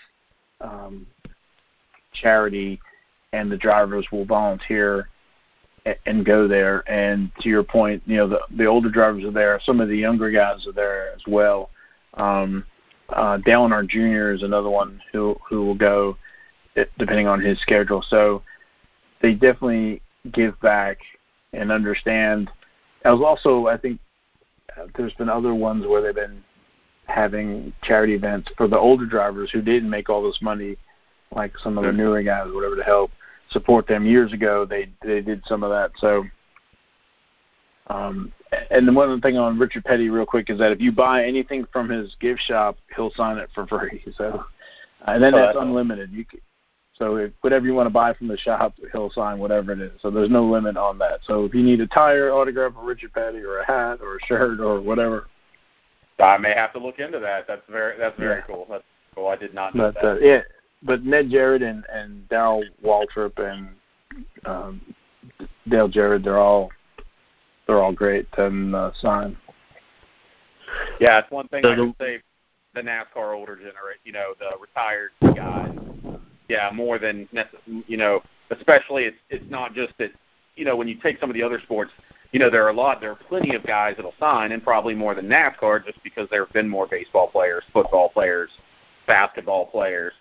um, 0.60 1.06
charity, 2.12 2.80
and 3.32 3.50
the 3.50 3.56
drivers 3.56 4.06
will 4.12 4.24
volunteer 4.24 5.08
and 6.07 6.24
go 6.24 6.47
there. 6.47 6.89
And 6.91 7.30
to 7.41 7.49
your 7.49 7.62
point, 7.62 8.03
you 8.07 8.16
know 8.16 8.28
the 8.28 8.41
the 8.57 8.66
older 8.66 8.91
drivers 8.91 9.24
are 9.24 9.30
there. 9.30 9.61
Some 9.64 9.80
of 9.80 9.89
the 9.89 9.97
younger 9.97 10.30
guys 10.30 10.66
are 10.66 10.72
there 10.72 11.12
as 11.12 11.22
well. 11.26 11.70
Um, 12.14 12.64
uh, 13.09 13.39
Dale 13.39 13.68
Earnhardt 13.68 13.89
Jr. 13.89 14.33
is 14.33 14.43
another 14.43 14.70
one 14.70 15.01
who 15.12 15.37
who 15.49 15.64
will 15.64 15.74
go, 15.74 16.16
depending 16.99 17.26
on 17.26 17.41
his 17.41 17.61
schedule. 17.61 18.05
So 18.09 18.43
they 19.20 19.33
definitely 19.33 20.03
give 20.33 20.59
back 20.61 20.99
and 21.53 21.70
understand. 21.70 22.51
As 23.05 23.20
also, 23.20 23.66
I 23.66 23.76
think 23.76 23.99
uh, 24.76 24.87
there's 24.97 25.14
been 25.14 25.28
other 25.28 25.55
ones 25.55 25.87
where 25.87 26.01
they've 26.01 26.14
been 26.14 26.43
having 27.07 27.72
charity 27.83 28.14
events 28.14 28.51
for 28.57 28.68
the 28.68 28.78
older 28.78 29.05
drivers 29.05 29.51
who 29.51 29.61
didn't 29.61 29.91
make 29.91 30.09
all 30.09 30.22
this 30.22 30.41
money 30.41 30.76
like 31.35 31.53
some 31.59 31.76
of 31.76 31.85
the 31.85 31.93
newer 31.93 32.22
guys, 32.22 32.47
whatever, 32.53 32.76
to 32.76 32.83
help 32.83 33.11
support 33.51 33.86
them. 33.86 34.07
Years 34.07 34.32
ago, 34.32 34.64
they 34.64 34.88
they 35.05 35.20
did 35.20 35.43
some 35.47 35.62
of 35.62 35.70
that. 35.70 35.93
So, 35.99 36.24
um, 37.88 38.32
and 38.70 38.86
then 38.86 38.95
one 38.95 39.09
other 39.11 39.20
thing 39.20 39.36
on 39.36 39.59
Richard 39.59 39.84
Petty, 39.84 40.09
real 40.09 40.26
quick, 40.26 40.51
is 40.51 40.59
that 40.59 40.72
if 40.72 40.80
you 40.80 40.93
buy 40.93 41.24
anything 41.24 41.66
from 41.72 41.88
his 41.88 42.14
gift 42.20 42.40
shop, 42.40 42.76
he'll 42.95 43.12
sign 43.12 43.38
it 43.38 43.51
for 43.55 43.66
free. 43.66 44.05
So, 44.16 44.45
and 45.07 45.22
then 45.22 45.34
oh, 45.34 45.38
that's, 45.38 45.55
that's 45.55 45.64
unlimited. 45.64 46.12
You 46.12 46.24
can, 46.24 46.40
so 46.95 47.16
if, 47.16 47.32
whatever 47.40 47.66
you 47.66 47.74
want 47.74 47.86
to 47.86 47.93
buy 47.93 48.14
from 48.14 48.28
the 48.28 48.36
shop, 48.36 48.74
he'll 48.93 49.11
sign 49.11 49.38
whatever 49.38 49.72
it 49.72 49.80
is. 49.80 49.93
So 50.01 50.11
there's 50.11 50.30
no 50.30 50.45
limit 50.45 50.76
on 50.76 50.99
that. 50.99 51.20
So 51.26 51.45
if 51.45 51.55
you 51.55 51.62
need 51.62 51.80
a 51.80 51.86
tire 51.88 52.30
autograph 52.30 52.76
of 52.76 52.84
Richard 52.84 53.12
Petty 53.12 53.38
or 53.38 53.59
a 53.59 53.66
hat 53.66 53.99
or 54.01 54.16
a 54.16 54.26
shirt 54.26 54.61
or 54.61 54.80
whatever, 54.80 55.26
I 56.20 56.36
may 56.38 56.53
have 56.55 56.72
to 56.74 56.78
look 56.78 56.99
into 56.99 57.18
that. 57.18 57.47
That's 57.49 57.62
very 57.68 57.99
that's 57.99 58.16
very 58.18 58.36
yeah. 58.36 58.47
cool. 58.47 58.66
That's 58.70 58.84
cool. 59.14 59.26
I 59.26 59.36
did 59.36 59.55
not 59.55 59.74
know 59.74 59.93
but, 59.93 60.03
that. 60.03 60.05
Uh, 60.05 60.18
yeah, 60.20 60.40
but 60.83 61.05
Ned 61.05 61.30
Jarrett 61.30 61.62
and 61.62 61.85
and 61.93 62.28
Darrell 62.28 62.64
Waltrip 62.85 63.39
and 63.39 63.68
um, 64.45 64.80
Dale 65.68 65.89
Jarrett, 65.89 66.24
they're 66.24 66.39
all 66.39 66.70
they're 67.66 67.83
all 67.83 67.93
great 67.93 68.26
and 68.39 68.74
uh, 68.74 68.91
sign. 69.01 69.37
Yeah, 71.01 71.18
it's 71.18 71.30
one 71.30 71.49
thing 71.49 71.62
so 71.62 71.72
I 71.72 71.76
can 71.76 71.95
say. 72.01 72.18
The 72.74 72.80
NASCAR 72.80 73.37
older 73.37 73.55
generation, 73.55 74.01
you 74.03 74.12
know, 74.12 74.33
the 74.39 74.57
retired 74.59 75.11
guys 75.37 75.76
yeah, 76.53 76.70
more 76.72 76.99
than 76.99 77.28
you 77.87 77.97
know. 77.97 78.22
Especially, 78.51 79.05
it's 79.05 79.16
it's 79.30 79.51
not 79.51 79.74
just 79.74 79.95
that 79.99 80.11
you 80.57 80.64
know 80.64 80.76
when 80.76 80.87
you 80.87 80.97
take 81.03 81.18
some 81.18 81.30
of 81.30 81.35
the 81.35 81.43
other 81.43 81.59
sports, 81.61 81.91
you 82.33 82.39
know 82.39 82.51
there 82.51 82.64
are 82.64 82.68
a 82.68 82.74
lot, 82.74 83.01
there 83.01 83.11
are 83.11 83.18
plenty 83.28 83.55
of 83.55 83.64
guys 83.66 83.95
that'll 83.97 84.14
sign, 84.20 84.53
and 84.53 84.62
probably 84.62 84.95
more 84.95 85.14
than 85.14 85.26
NASCAR, 85.26 85.85
just 85.85 86.03
because 86.03 86.28
there 86.30 86.45
have 86.45 86.53
been 86.53 86.68
more 86.68 86.87
baseball 86.87 87.28
players, 87.28 87.64
football 87.72 88.11
players, 88.11 88.51
basketball 89.07 89.66
players. 89.66 90.12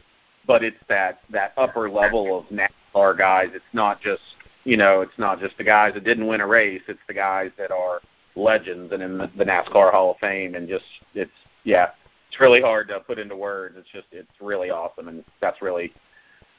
But 0.47 0.63
it's 0.63 0.77
that 0.89 1.19
that 1.29 1.53
upper 1.57 1.89
level 1.89 2.37
of 2.39 2.45
NASCAR 2.45 3.17
guys. 3.17 3.49
It's 3.53 3.63
not 3.73 4.01
just 4.01 4.21
you 4.63 4.77
know, 4.77 5.01
it's 5.01 5.17
not 5.17 5.39
just 5.39 5.57
the 5.57 5.63
guys 5.63 5.93
that 5.95 6.03
didn't 6.03 6.27
win 6.27 6.41
a 6.41 6.47
race. 6.47 6.81
It's 6.87 6.99
the 7.07 7.13
guys 7.13 7.51
that 7.57 7.71
are 7.71 7.99
legends 8.35 8.93
and 8.93 9.01
in 9.01 9.17
the, 9.17 9.29
the 9.37 9.43
NASCAR 9.43 9.91
Hall 9.91 10.11
of 10.11 10.17
Fame, 10.17 10.55
and 10.55 10.67
just 10.67 10.85
it's 11.13 11.31
yeah, 11.63 11.89
it's 12.29 12.39
really 12.39 12.61
hard 12.61 12.87
to 12.89 12.99
put 13.01 13.19
into 13.19 13.35
words. 13.35 13.75
It's 13.77 13.89
just 13.91 14.07
it's 14.11 14.29
really 14.39 14.69
awesome, 14.69 15.07
and 15.07 15.23
that's 15.41 15.61
really 15.61 15.93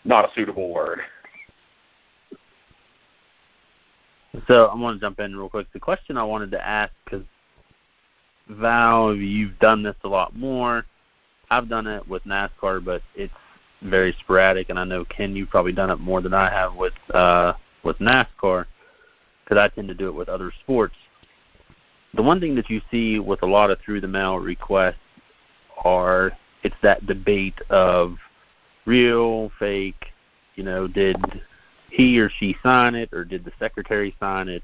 not 0.04 0.24
a 0.24 0.34
suitable 0.34 0.72
word. 0.72 1.00
So 4.48 4.66
I 4.66 4.74
want 4.74 4.98
to 4.98 5.00
jump 5.00 5.20
in 5.20 5.36
real 5.36 5.48
quick. 5.48 5.66
The 5.72 5.80
question 5.80 6.16
I 6.16 6.24
wanted 6.24 6.50
to 6.52 6.66
ask, 6.66 6.92
because 7.04 7.24
Val, 8.48 9.14
you've 9.14 9.58
done 9.58 9.82
this 9.82 9.96
a 10.04 10.08
lot 10.08 10.34
more. 10.34 10.84
I've 11.50 11.68
done 11.68 11.86
it 11.86 12.08
with 12.08 12.24
NASCAR, 12.24 12.82
but 12.82 13.02
it's 13.14 13.32
very 13.82 14.14
sporadic, 14.20 14.70
and 14.70 14.78
I 14.78 14.84
know 14.84 15.04
Ken, 15.04 15.34
you've 15.36 15.50
probably 15.50 15.72
done 15.72 15.90
it 15.90 15.98
more 15.98 16.20
than 16.20 16.34
I 16.34 16.50
have 16.50 16.74
with 16.74 16.94
uh, 17.12 17.54
with 17.82 17.98
NASCAR, 17.98 18.66
because 19.44 19.58
I 19.58 19.68
tend 19.68 19.88
to 19.88 19.94
do 19.94 20.08
it 20.08 20.14
with 20.14 20.28
other 20.28 20.52
sports. 20.60 20.94
The 22.14 22.22
one 22.22 22.40
thing 22.40 22.54
that 22.56 22.70
you 22.70 22.80
see 22.90 23.18
with 23.18 23.42
a 23.42 23.46
lot 23.46 23.70
of 23.70 23.78
through 23.80 24.02
the 24.02 24.08
mail 24.08 24.38
requests 24.38 24.96
are 25.84 26.32
it's 26.62 26.76
that 26.82 27.06
debate 27.06 27.60
of 27.70 28.16
real, 28.86 29.50
fake? 29.58 30.06
You 30.54 30.64
know, 30.64 30.86
did 30.86 31.16
he 31.90 32.20
or 32.20 32.30
she 32.38 32.56
sign 32.62 32.94
it, 32.94 33.10
or 33.12 33.24
did 33.24 33.44
the 33.44 33.52
secretary 33.58 34.14
sign 34.20 34.48
it? 34.48 34.62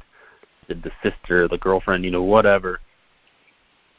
Did 0.68 0.82
the 0.82 0.92
sister, 1.02 1.48
the 1.48 1.58
girlfriend, 1.58 2.04
you 2.04 2.10
know, 2.10 2.22
whatever? 2.22 2.80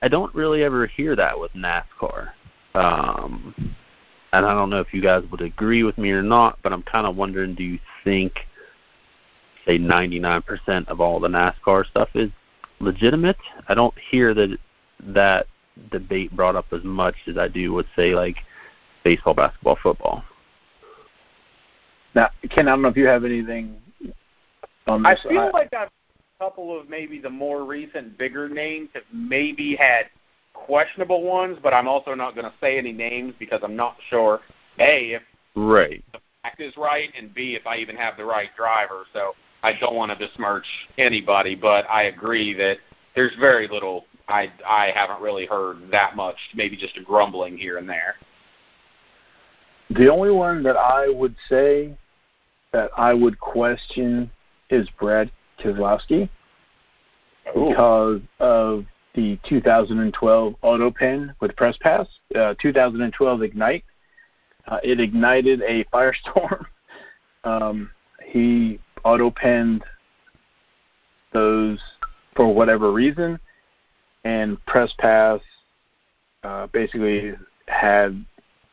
I 0.01 0.07
don't 0.07 0.33
really 0.33 0.63
ever 0.63 0.85
hear 0.85 1.15
that 1.15 1.37
with 1.37 1.51
NASCAR. 1.53 2.29
Um, 2.75 3.75
and 4.33 4.45
I 4.45 4.53
don't 4.53 4.69
know 4.69 4.79
if 4.79 4.93
you 4.93 5.01
guys 5.01 5.23
would 5.31 5.41
agree 5.41 5.83
with 5.83 5.97
me 5.97 6.11
or 6.11 6.21
not, 6.21 6.59
but 6.61 6.71
I'm 6.71 6.83
kind 6.83 7.07
of 7.07 7.15
wondering 7.15 7.55
do 7.55 7.63
you 7.63 7.79
think, 8.03 8.33
say, 9.65 9.79
99% 9.79 10.87
of 10.87 11.01
all 11.01 11.19
the 11.19 11.27
NASCAR 11.27 11.85
stuff 11.85 12.09
is 12.13 12.29
legitimate? 12.79 13.37
I 13.67 13.73
don't 13.73 13.93
hear 14.11 14.33
that 14.33 14.57
that 15.01 15.47
debate 15.91 16.35
brought 16.35 16.55
up 16.55 16.65
as 16.71 16.83
much 16.83 17.15
as 17.27 17.37
I 17.37 17.47
do 17.47 17.73
with, 17.73 17.87
say, 17.95 18.13
like 18.13 18.37
baseball, 19.03 19.33
basketball, 19.33 19.77
football. 19.81 20.23
Now, 22.15 22.29
Ken, 22.49 22.67
I 22.67 22.71
don't 22.71 22.81
know 22.81 22.89
if 22.89 22.97
you 22.97 23.07
have 23.07 23.23
anything 23.23 23.77
on 24.87 25.03
this. 25.03 25.19
I 25.25 25.29
feel 25.29 25.51
like 25.53 25.73
I've 25.73 25.89
a 26.39 26.43
couple 26.43 26.79
of 26.79 26.89
maybe 26.89 27.19
the 27.19 27.29
more 27.29 27.65
recent 27.65 28.17
bigger 28.17 28.47
names 28.47 28.89
have 28.93 29.03
maybe 29.11 29.75
had 29.75 30.05
questionable 30.65 31.23
ones, 31.23 31.57
but 31.61 31.73
I'm 31.73 31.87
also 31.87 32.13
not 32.13 32.35
going 32.35 32.45
to 32.45 32.53
say 32.61 32.77
any 32.77 32.91
names 32.91 33.33
because 33.39 33.61
I'm 33.63 33.75
not 33.75 33.95
sure 34.09 34.41
a 34.79 35.13
if 35.13 35.21
right 35.55 36.03
the 36.13 36.19
fact 36.43 36.61
is 36.61 36.75
right, 36.77 37.09
and 37.17 37.33
b 37.33 37.55
if 37.55 37.65
I 37.67 37.77
even 37.77 37.95
have 37.95 38.17
the 38.17 38.25
right 38.25 38.49
driver. 38.55 39.03
So 39.13 39.33
I 39.63 39.73
don't 39.79 39.95
want 39.95 40.11
to 40.11 40.17
besmirch 40.17 40.65
anybody, 40.97 41.55
but 41.55 41.89
I 41.89 42.03
agree 42.03 42.53
that 42.53 42.77
there's 43.15 43.35
very 43.39 43.67
little. 43.67 44.05
I 44.27 44.51
I 44.67 44.91
haven't 44.93 45.21
really 45.21 45.45
heard 45.45 45.91
that 45.91 46.15
much. 46.15 46.37
Maybe 46.53 46.77
just 46.77 46.97
a 46.97 47.03
grumbling 47.03 47.57
here 47.57 47.77
and 47.77 47.89
there. 47.89 48.15
The 49.89 50.11
only 50.11 50.31
one 50.31 50.61
that 50.63 50.77
I 50.77 51.09
would 51.09 51.35
say 51.49 51.97
that 52.71 52.91
I 52.95 53.13
would 53.13 53.39
question 53.39 54.29
is 54.69 54.87
Brad 54.99 55.31
Keselowski 55.59 56.29
because 57.45 58.21
of 58.39 58.85
the 59.15 59.37
2012 59.47 60.55
auto 60.61 60.91
pen 60.91 61.33
with 61.39 61.55
press 61.55 61.75
pass, 61.81 62.07
uh, 62.35 62.53
2012 62.61 63.41
ignite. 63.41 63.83
Uh, 64.67 64.79
it 64.83 64.99
ignited 64.99 65.61
a 65.63 65.83
firestorm. 65.93 66.65
um, 67.43 67.89
he 68.25 68.79
auto 69.03 69.31
penned 69.31 69.83
those 71.33 71.79
for 72.35 72.53
whatever 72.53 72.91
reason, 72.91 73.39
and 74.23 74.63
press 74.65 74.93
pass 74.99 75.39
uh, 76.43 76.67
basically 76.67 77.33
had 77.67 78.25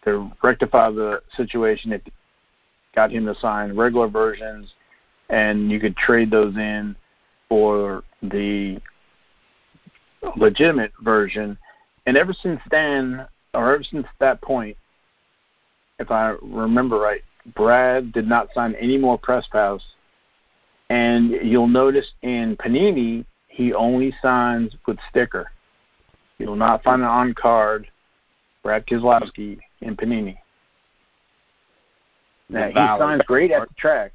to 0.05 0.31
rectify 0.43 0.91
the 0.91 1.21
situation, 1.37 1.93
it 1.93 2.03
got 2.95 3.11
him 3.11 3.27
to 3.27 3.35
sign 3.35 3.77
regular 3.77 4.09
versions, 4.09 4.73
and 5.29 5.71
you 5.71 5.81
could 5.81 5.97
trade 5.97 6.31
those 6.31 6.57
in 6.57 6.95
for 7.49 8.03
the 8.23 8.81
legitimate 10.37 10.93
version. 11.03 11.57
And 12.07 12.17
ever 12.17 12.33
since 12.33 12.61
then, 12.71 13.27
or 13.55 13.75
ever 13.75 13.85
since 13.85 14.07
that 14.21 14.41
point, 14.41 14.77
if 15.99 16.11
I 16.11 16.35
remember 16.43 16.99
right, 16.99 17.23
Brad 17.55 18.13
did 18.13 18.27
not 18.27 18.49
sign 18.55 18.75
any 18.81 18.99
more 18.99 19.19
press 19.19 19.47
pass. 19.51 19.81
And 20.91 21.31
you'll 21.31 21.69
notice 21.69 22.07
in 22.23 22.57
Panini, 22.57 23.25
he 23.49 23.73
only 23.73 24.15
signs 24.23 24.75
with 24.87 24.99
sticker. 25.11 25.51
You 26.39 26.47
will 26.47 26.57
not 26.57 26.83
find 26.83 27.03
an 27.03 27.09
on 27.09 27.35
card 27.35 27.89
Brad 28.63 28.87
Keselowski 28.87 29.59
in 29.81 29.97
Panini. 29.97 30.37
Now, 32.49 32.69
he 32.69 32.75
signs 32.75 33.23
great 33.27 33.51
at 33.51 33.69
the 33.69 33.75
track. 33.75 34.13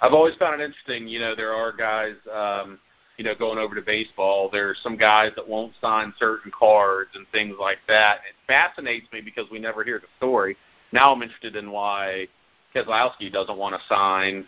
I've 0.00 0.12
always 0.12 0.34
found 0.36 0.60
it 0.60 0.64
interesting. 0.64 1.08
You 1.08 1.20
know, 1.20 1.34
there 1.34 1.52
are 1.52 1.72
guys, 1.72 2.14
um, 2.32 2.78
you 3.16 3.24
know, 3.24 3.34
going 3.34 3.58
over 3.58 3.74
to 3.74 3.82
baseball. 3.82 4.48
There's 4.52 4.78
some 4.82 4.96
guys 4.96 5.32
that 5.36 5.48
won't 5.48 5.72
sign 5.80 6.12
certain 6.18 6.50
cards 6.56 7.10
and 7.14 7.26
things 7.32 7.56
like 7.60 7.78
that. 7.88 8.18
It 8.28 8.34
fascinates 8.46 9.10
me 9.12 9.20
because 9.20 9.48
we 9.50 9.58
never 9.58 9.84
hear 9.84 9.98
the 9.98 10.08
story. 10.18 10.56
Now 10.92 11.12
I'm 11.12 11.22
interested 11.22 11.56
in 11.56 11.70
why 11.70 12.28
Keselowski 12.74 13.32
doesn't 13.32 13.56
want 13.56 13.74
to 13.74 13.94
sign 13.94 14.46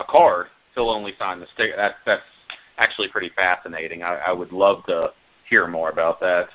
a 0.00 0.04
card. 0.04 0.46
He'll 0.74 0.90
only 0.90 1.12
sign 1.18 1.40
the 1.40 1.46
sticker. 1.54 1.74
That's 1.76 1.94
that's 2.04 2.22
actually 2.78 3.08
pretty 3.08 3.30
fascinating. 3.36 4.02
I, 4.02 4.16
I 4.26 4.32
would 4.32 4.52
love 4.52 4.84
to 4.86 5.12
hear 5.48 5.66
more 5.66 5.90
about 5.90 6.20
that. 6.20 6.48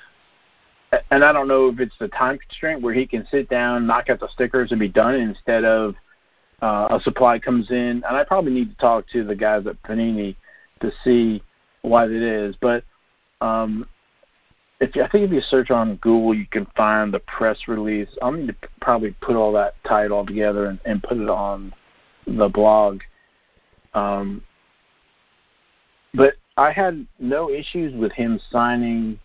And 1.10 1.24
I 1.24 1.32
don't 1.32 1.48
know 1.48 1.68
if 1.68 1.78
it's 1.78 1.94
the 2.00 2.08
time 2.08 2.38
constraint 2.38 2.82
where 2.82 2.92
he 2.92 3.06
can 3.06 3.26
sit 3.30 3.48
down, 3.48 3.86
knock 3.86 4.10
out 4.10 4.20
the 4.20 4.28
stickers, 4.28 4.72
and 4.72 4.80
be 4.80 4.88
done 4.88 5.14
instead 5.14 5.64
of 5.64 5.94
uh, 6.62 6.88
a 6.90 7.00
supply 7.00 7.38
comes 7.38 7.70
in. 7.70 8.02
And 8.06 8.16
I 8.16 8.24
probably 8.24 8.52
need 8.52 8.70
to 8.70 8.76
talk 8.76 9.08
to 9.12 9.24
the 9.24 9.34
guys 9.34 9.66
at 9.66 9.82
Panini 9.82 10.36
to 10.80 10.92
see 11.04 11.42
why 11.82 12.06
that 12.06 12.22
is. 12.22 12.54
But 12.60 12.84
um, 13.40 13.86
if 14.80 14.96
you, 14.96 15.02
I 15.02 15.08
think 15.08 15.24
if 15.24 15.32
you 15.32 15.40
search 15.40 15.70
on 15.70 15.96
Google, 15.96 16.34
you 16.34 16.46
can 16.46 16.66
find 16.76 17.12
the 17.12 17.20
press 17.20 17.58
release. 17.68 18.08
I'll 18.22 18.32
need 18.32 18.48
to 18.48 18.56
probably 18.80 19.14
put 19.20 19.36
all 19.36 19.52
that 19.52 19.74
tied 19.86 20.10
all 20.10 20.26
together 20.26 20.66
and, 20.66 20.78
and 20.84 21.02
put 21.02 21.18
it 21.18 21.28
on 21.28 21.72
the 22.26 22.48
blog. 22.48 23.00
Um, 23.94 24.42
but 26.14 26.34
I 26.56 26.72
had 26.72 27.06
no 27.18 27.50
issues 27.50 27.94
with 27.94 28.12
him 28.12 28.40
signing 28.50 29.18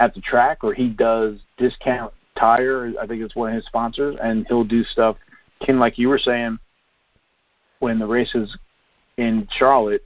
at 0.00 0.14
the 0.14 0.20
track, 0.20 0.64
or 0.64 0.74
he 0.74 0.88
does 0.88 1.38
discount 1.56 2.12
tire. 2.38 2.92
I 3.00 3.06
think 3.06 3.22
it's 3.22 3.36
one 3.36 3.50
of 3.50 3.54
his 3.54 3.66
sponsors, 3.66 4.16
and 4.22 4.46
he'll 4.48 4.64
do 4.64 4.82
stuff. 4.84 5.16
Ken, 5.60 5.78
like 5.78 5.98
you 5.98 6.08
were 6.08 6.18
saying, 6.18 6.58
when 7.82 7.98
the 7.98 8.06
race 8.06 8.32
is 8.36 8.56
in 9.16 9.46
Charlotte, 9.58 10.04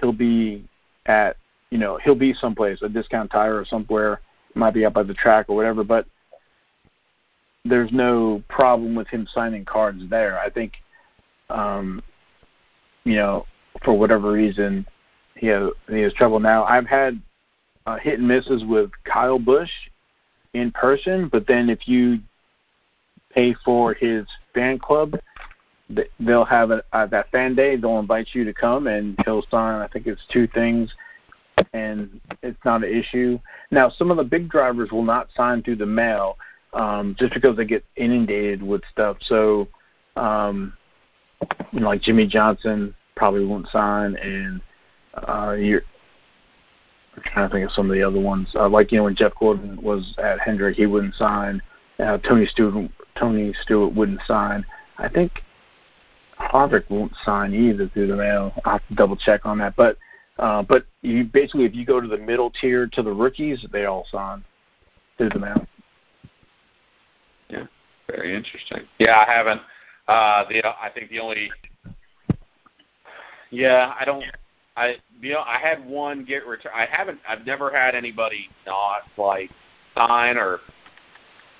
he'll 0.00 0.12
be 0.12 0.64
at 1.06 1.36
you 1.70 1.78
know 1.78 1.98
he'll 2.02 2.14
be 2.14 2.32
someplace 2.32 2.80
a 2.82 2.88
discount 2.88 3.30
tire 3.30 3.56
or 3.56 3.64
somewhere. 3.64 4.20
Might 4.54 4.74
be 4.74 4.86
up 4.86 4.94
by 4.94 5.02
the 5.02 5.12
track 5.12 5.46
or 5.48 5.56
whatever. 5.56 5.82
But 5.82 6.06
there's 7.64 7.90
no 7.90 8.42
problem 8.48 8.94
with 8.94 9.08
him 9.08 9.26
signing 9.34 9.64
cards 9.64 10.02
there. 10.08 10.38
I 10.38 10.48
think, 10.48 10.74
um, 11.50 12.00
you 13.04 13.16
know, 13.16 13.44
for 13.84 13.98
whatever 13.98 14.30
reason, 14.30 14.86
he 15.34 15.48
has 15.48 15.70
he 15.88 16.00
has 16.02 16.14
trouble 16.14 16.38
now. 16.38 16.64
I've 16.64 16.86
had 16.86 17.20
uh, 17.86 17.96
hit 17.96 18.20
and 18.20 18.28
misses 18.28 18.64
with 18.64 18.90
Kyle 19.04 19.40
Busch 19.40 19.72
in 20.54 20.70
person, 20.70 21.28
but 21.30 21.46
then 21.48 21.70
if 21.70 21.88
you 21.88 22.20
pay 23.34 23.52
for 23.64 23.94
his 23.94 24.24
fan 24.54 24.78
club, 24.78 25.18
they'll 26.20 26.44
have 26.44 26.70
a, 26.70 26.82
uh, 26.92 27.06
that 27.06 27.30
fan 27.30 27.54
day. 27.54 27.76
They'll 27.76 27.98
invite 27.98 28.28
you 28.32 28.44
to 28.44 28.52
come, 28.52 28.86
and 28.86 29.16
he'll 29.24 29.44
sign. 29.50 29.80
I 29.80 29.88
think 29.88 30.06
it's 30.06 30.22
two 30.32 30.46
things, 30.48 30.92
and 31.72 32.20
it's 32.42 32.58
not 32.64 32.84
an 32.84 32.92
issue. 32.92 33.38
Now, 33.70 33.88
some 33.90 34.10
of 34.10 34.16
the 34.16 34.24
big 34.24 34.48
drivers 34.48 34.90
will 34.90 35.04
not 35.04 35.28
sign 35.36 35.62
through 35.62 35.76
the 35.76 35.86
mail 35.86 36.36
um, 36.72 37.16
just 37.18 37.34
because 37.34 37.56
they 37.56 37.64
get 37.64 37.84
inundated 37.96 38.62
with 38.62 38.82
stuff. 38.90 39.16
So, 39.22 39.68
um, 40.16 40.72
you 41.72 41.80
know, 41.80 41.88
like 41.88 42.02
Jimmie 42.02 42.26
Johnson 42.26 42.94
probably 43.14 43.44
won't 43.44 43.68
sign, 43.68 44.16
and 44.16 44.60
uh, 45.14 45.52
you're. 45.52 45.82
I'm 47.14 47.22
trying 47.22 47.48
to 47.48 47.54
think 47.54 47.64
of 47.66 47.72
some 47.72 47.90
of 47.90 47.94
the 47.94 48.02
other 48.02 48.20
ones. 48.20 48.48
Uh, 48.54 48.68
like 48.68 48.92
you 48.92 48.98
know, 48.98 49.04
when 49.04 49.16
Jeff 49.16 49.32
Gordon 49.40 49.80
was 49.80 50.14
at 50.22 50.38
Hendrick, 50.38 50.76
he 50.76 50.84
wouldn't 50.84 51.14
sign. 51.14 51.62
Uh, 51.98 52.18
Tony 52.18 52.44
Stewart, 52.44 52.90
Tony 53.18 53.54
Stewart 53.62 53.94
wouldn't 53.94 54.20
sign. 54.26 54.66
I 54.98 55.08
think 55.08 55.42
Harvick 56.38 56.88
won't 56.90 57.12
sign 57.24 57.54
either 57.54 57.88
through 57.88 58.08
the 58.08 58.16
mail. 58.16 58.52
I 58.64 58.72
have 58.72 58.88
to 58.88 58.94
double 58.94 59.16
check 59.16 59.46
on 59.46 59.58
that. 59.58 59.74
But 59.76 59.96
uh, 60.38 60.62
but 60.62 60.84
you 61.02 61.24
basically, 61.24 61.64
if 61.64 61.74
you 61.74 61.86
go 61.86 62.00
to 62.00 62.08
the 62.08 62.18
middle 62.18 62.50
tier 62.50 62.86
to 62.88 63.02
the 63.02 63.12
rookies, 63.12 63.64
they 63.72 63.86
all 63.86 64.06
sign 64.10 64.44
through 65.16 65.30
the 65.30 65.38
mail. 65.38 65.66
Yeah, 67.48 67.64
very 68.08 68.34
interesting. 68.34 68.82
Yeah, 68.98 69.24
I 69.26 69.32
haven't. 69.32 69.60
Uh, 70.08 70.44
the 70.48 70.66
I 70.66 70.90
think 70.94 71.10
the 71.10 71.20
only. 71.20 71.50
Yeah, 73.50 73.94
I 73.98 74.04
don't. 74.04 74.24
I 74.76 74.96
you 75.22 75.32
know 75.32 75.40
I 75.40 75.58
had 75.58 75.86
one 75.86 76.24
get 76.24 76.46
return. 76.46 76.72
I 76.74 76.86
haven't. 76.86 77.18
I've 77.26 77.46
never 77.46 77.70
had 77.70 77.94
anybody 77.94 78.50
not 78.66 79.02
like 79.16 79.50
sign 79.94 80.36
or 80.36 80.60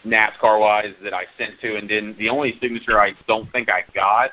NASCAR 0.05 0.61
wise 0.61 0.93
that 1.03 1.15
I 1.15 1.25
sent 1.39 1.59
to 1.63 1.77
and 1.77 1.89
didn't. 1.89 2.19
The 2.19 2.29
only 2.29 2.59
signature 2.61 3.01
I 3.01 3.15
don't 3.27 3.51
think 3.53 3.71
I 3.71 3.85
got 3.95 4.33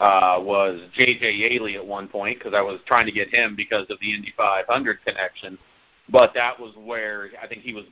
uh, 0.00 0.38
was 0.40 0.80
J.J. 0.94 1.32
Yeley 1.32 1.76
at 1.76 1.84
one 1.84 2.08
point 2.08 2.38
because 2.38 2.54
I 2.54 2.60
was 2.60 2.80
trying 2.86 3.06
to 3.06 3.12
get 3.12 3.32
him 3.32 3.56
because 3.56 3.86
of 3.90 3.98
the 4.00 4.14
Indy 4.14 4.32
500 4.36 5.04
connection. 5.04 5.58
But 6.10 6.32
that 6.34 6.58
was 6.58 6.72
where 6.76 7.30
I 7.42 7.46
think 7.46 7.62
he 7.62 7.74
was 7.74 7.84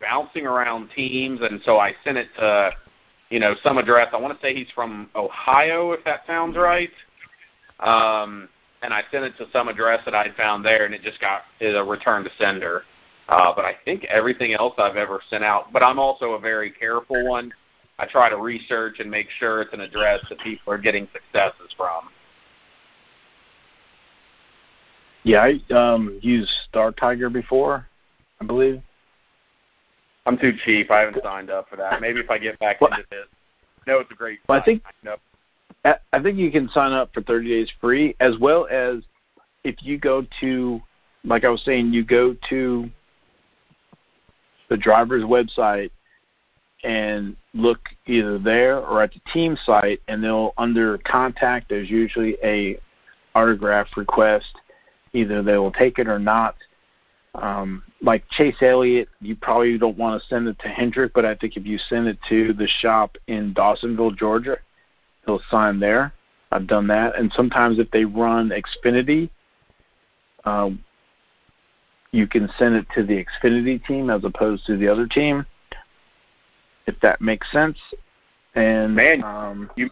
bouncing 0.00 0.46
around 0.46 0.90
teams, 0.94 1.40
and 1.42 1.60
so 1.64 1.78
I 1.78 1.94
sent 2.04 2.18
it 2.18 2.28
to, 2.38 2.72
you 3.30 3.40
know, 3.40 3.54
some 3.62 3.78
address. 3.78 4.08
I 4.12 4.16
want 4.16 4.38
to 4.38 4.46
say 4.46 4.54
he's 4.54 4.70
from 4.74 5.08
Ohio, 5.14 5.92
if 5.92 6.04
that 6.04 6.26
sounds 6.26 6.56
right. 6.56 6.90
Um, 7.80 8.48
and 8.82 8.92
I 8.92 9.02
sent 9.10 9.24
it 9.24 9.36
to 9.38 9.46
some 9.52 9.68
address 9.68 10.00
that 10.04 10.14
I'd 10.14 10.34
found 10.34 10.64
there, 10.64 10.84
and 10.84 10.94
it 10.94 11.02
just 11.02 11.20
got 11.20 11.42
a 11.60 11.82
return 11.82 12.24
to 12.24 12.30
sender. 12.38 12.82
Uh, 13.28 13.52
but 13.56 13.64
I 13.64 13.74
think 13.86 14.04
everything 14.04 14.52
else 14.52 14.74
I've 14.76 14.96
ever 14.96 15.22
sent 15.30 15.42
out. 15.42 15.72
But 15.72 15.82
I'm 15.82 15.98
also 15.98 16.32
a 16.32 16.38
very 16.38 16.70
careful 16.70 17.26
one. 17.26 17.52
I 17.98 18.06
try 18.06 18.28
to 18.28 18.36
research 18.36 18.96
and 18.98 19.10
make 19.10 19.28
sure 19.38 19.62
it's 19.62 19.72
an 19.72 19.80
address 19.80 20.20
that 20.28 20.40
people 20.40 20.72
are 20.72 20.78
getting 20.78 21.08
successes 21.12 21.72
from. 21.76 22.08
Yeah, 25.22 25.42
I 25.42 25.74
um 25.74 26.18
used 26.22 26.50
Star 26.68 26.92
Tiger 26.92 27.30
before, 27.30 27.86
I 28.40 28.44
believe. 28.44 28.82
I'm 30.26 30.38
too 30.38 30.52
cheap. 30.64 30.90
I 30.90 31.00
haven't 31.00 31.22
signed 31.22 31.50
up 31.50 31.68
for 31.68 31.76
that. 31.76 32.00
Maybe 32.00 32.20
if 32.20 32.30
I 32.30 32.38
get 32.38 32.58
back 32.58 32.80
well, 32.80 32.90
into 32.90 33.04
this. 33.10 33.26
No, 33.86 33.98
it's 33.98 34.10
a 34.10 34.14
great. 34.14 34.40
Well, 34.48 34.60
I 34.60 34.64
think 34.64 34.82
I, 35.84 35.96
I 36.12 36.22
think 36.22 36.38
you 36.38 36.50
can 36.50 36.68
sign 36.70 36.92
up 36.92 37.12
for 37.12 37.22
30 37.22 37.48
days 37.48 37.70
free, 37.80 38.16
as 38.20 38.38
well 38.38 38.66
as 38.70 39.02
if 39.64 39.76
you 39.80 39.98
go 39.98 40.26
to, 40.40 40.80
like 41.24 41.44
I 41.44 41.48
was 41.48 41.62
saying, 41.64 41.92
you 41.92 42.04
go 42.04 42.36
to 42.50 42.90
the 44.70 44.76
driver's 44.76 45.24
website 45.24 45.90
and 46.84 47.34
look 47.54 47.88
either 48.06 48.38
there 48.38 48.78
or 48.78 49.02
at 49.02 49.12
the 49.12 49.20
team 49.32 49.56
site, 49.64 50.00
and 50.08 50.22
they'll 50.22 50.52
under 50.58 50.98
contact. 50.98 51.68
There's 51.68 51.90
usually 51.90 52.36
a 52.44 52.78
autograph 53.34 53.88
request. 53.96 54.54
Either 55.12 55.42
they 55.42 55.56
will 55.56 55.72
take 55.72 55.98
it 55.98 56.08
or 56.08 56.18
not. 56.18 56.56
Um, 57.34 57.82
like 58.00 58.28
Chase 58.30 58.56
Elliott, 58.60 59.08
you 59.20 59.34
probably 59.34 59.76
don't 59.78 59.96
want 59.96 60.20
to 60.20 60.28
send 60.28 60.46
it 60.46 60.58
to 60.60 60.68
Hendrick, 60.68 61.12
but 61.14 61.24
I 61.24 61.34
think 61.34 61.56
if 61.56 61.66
you 61.66 61.78
send 61.78 62.06
it 62.06 62.18
to 62.28 62.52
the 62.52 62.68
shop 62.80 63.16
in 63.26 63.54
Dawsonville, 63.54 64.16
Georgia, 64.16 64.58
he'll 65.26 65.42
sign 65.50 65.80
there. 65.80 66.12
I've 66.52 66.66
done 66.68 66.86
that, 66.88 67.18
and 67.18 67.32
sometimes 67.34 67.78
if 67.80 67.90
they 67.90 68.04
run 68.04 68.50
Xfinity, 68.50 69.30
um, 70.44 70.84
you 72.12 72.28
can 72.28 72.48
send 72.58 72.76
it 72.76 72.86
to 72.94 73.02
the 73.02 73.24
Xfinity 73.24 73.84
team 73.84 74.10
as 74.10 74.24
opposed 74.24 74.64
to 74.66 74.76
the 74.76 74.86
other 74.86 75.06
team, 75.06 75.44
if 76.86 76.98
that 77.00 77.20
makes 77.20 77.50
sense. 77.52 77.78
And 78.54 78.94
man, 78.94 79.22
um, 79.24 79.70
you 79.76 79.90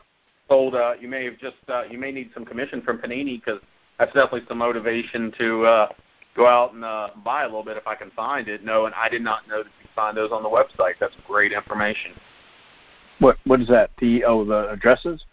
told 0.48 0.74
uh, 0.74 0.92
you 1.00 1.08
may 1.08 1.24
have 1.24 1.38
just 1.38 1.56
uh, 1.68 1.82
you 1.90 1.98
may 1.98 2.12
need 2.12 2.30
some 2.34 2.44
commission 2.44 2.82
from 2.82 2.98
Panini 2.98 3.40
because 3.44 3.60
that's 3.98 4.12
definitely 4.12 4.42
some 4.48 4.58
motivation 4.58 5.32
to 5.38 5.64
uh, 5.64 5.88
go 6.36 6.46
out 6.46 6.74
and 6.74 6.84
uh, 6.84 7.08
buy 7.24 7.42
a 7.42 7.46
little 7.46 7.64
bit 7.64 7.76
if 7.76 7.86
I 7.86 7.94
can 7.94 8.10
find 8.10 8.48
it. 8.48 8.64
No, 8.64 8.86
and 8.86 8.94
I 8.94 9.08
did 9.08 9.22
not 9.22 9.48
know 9.48 9.62
that 9.62 9.70
you 9.82 9.88
find 9.94 10.16
those 10.16 10.30
on 10.30 10.42
the 10.42 10.48
website. 10.48 10.94
That's 11.00 11.14
great 11.26 11.52
information. 11.52 12.12
What 13.18 13.38
what 13.44 13.60
is 13.60 13.68
that? 13.68 13.90
The 13.98 14.24
oh 14.24 14.44
the 14.44 14.70
addresses? 14.70 15.24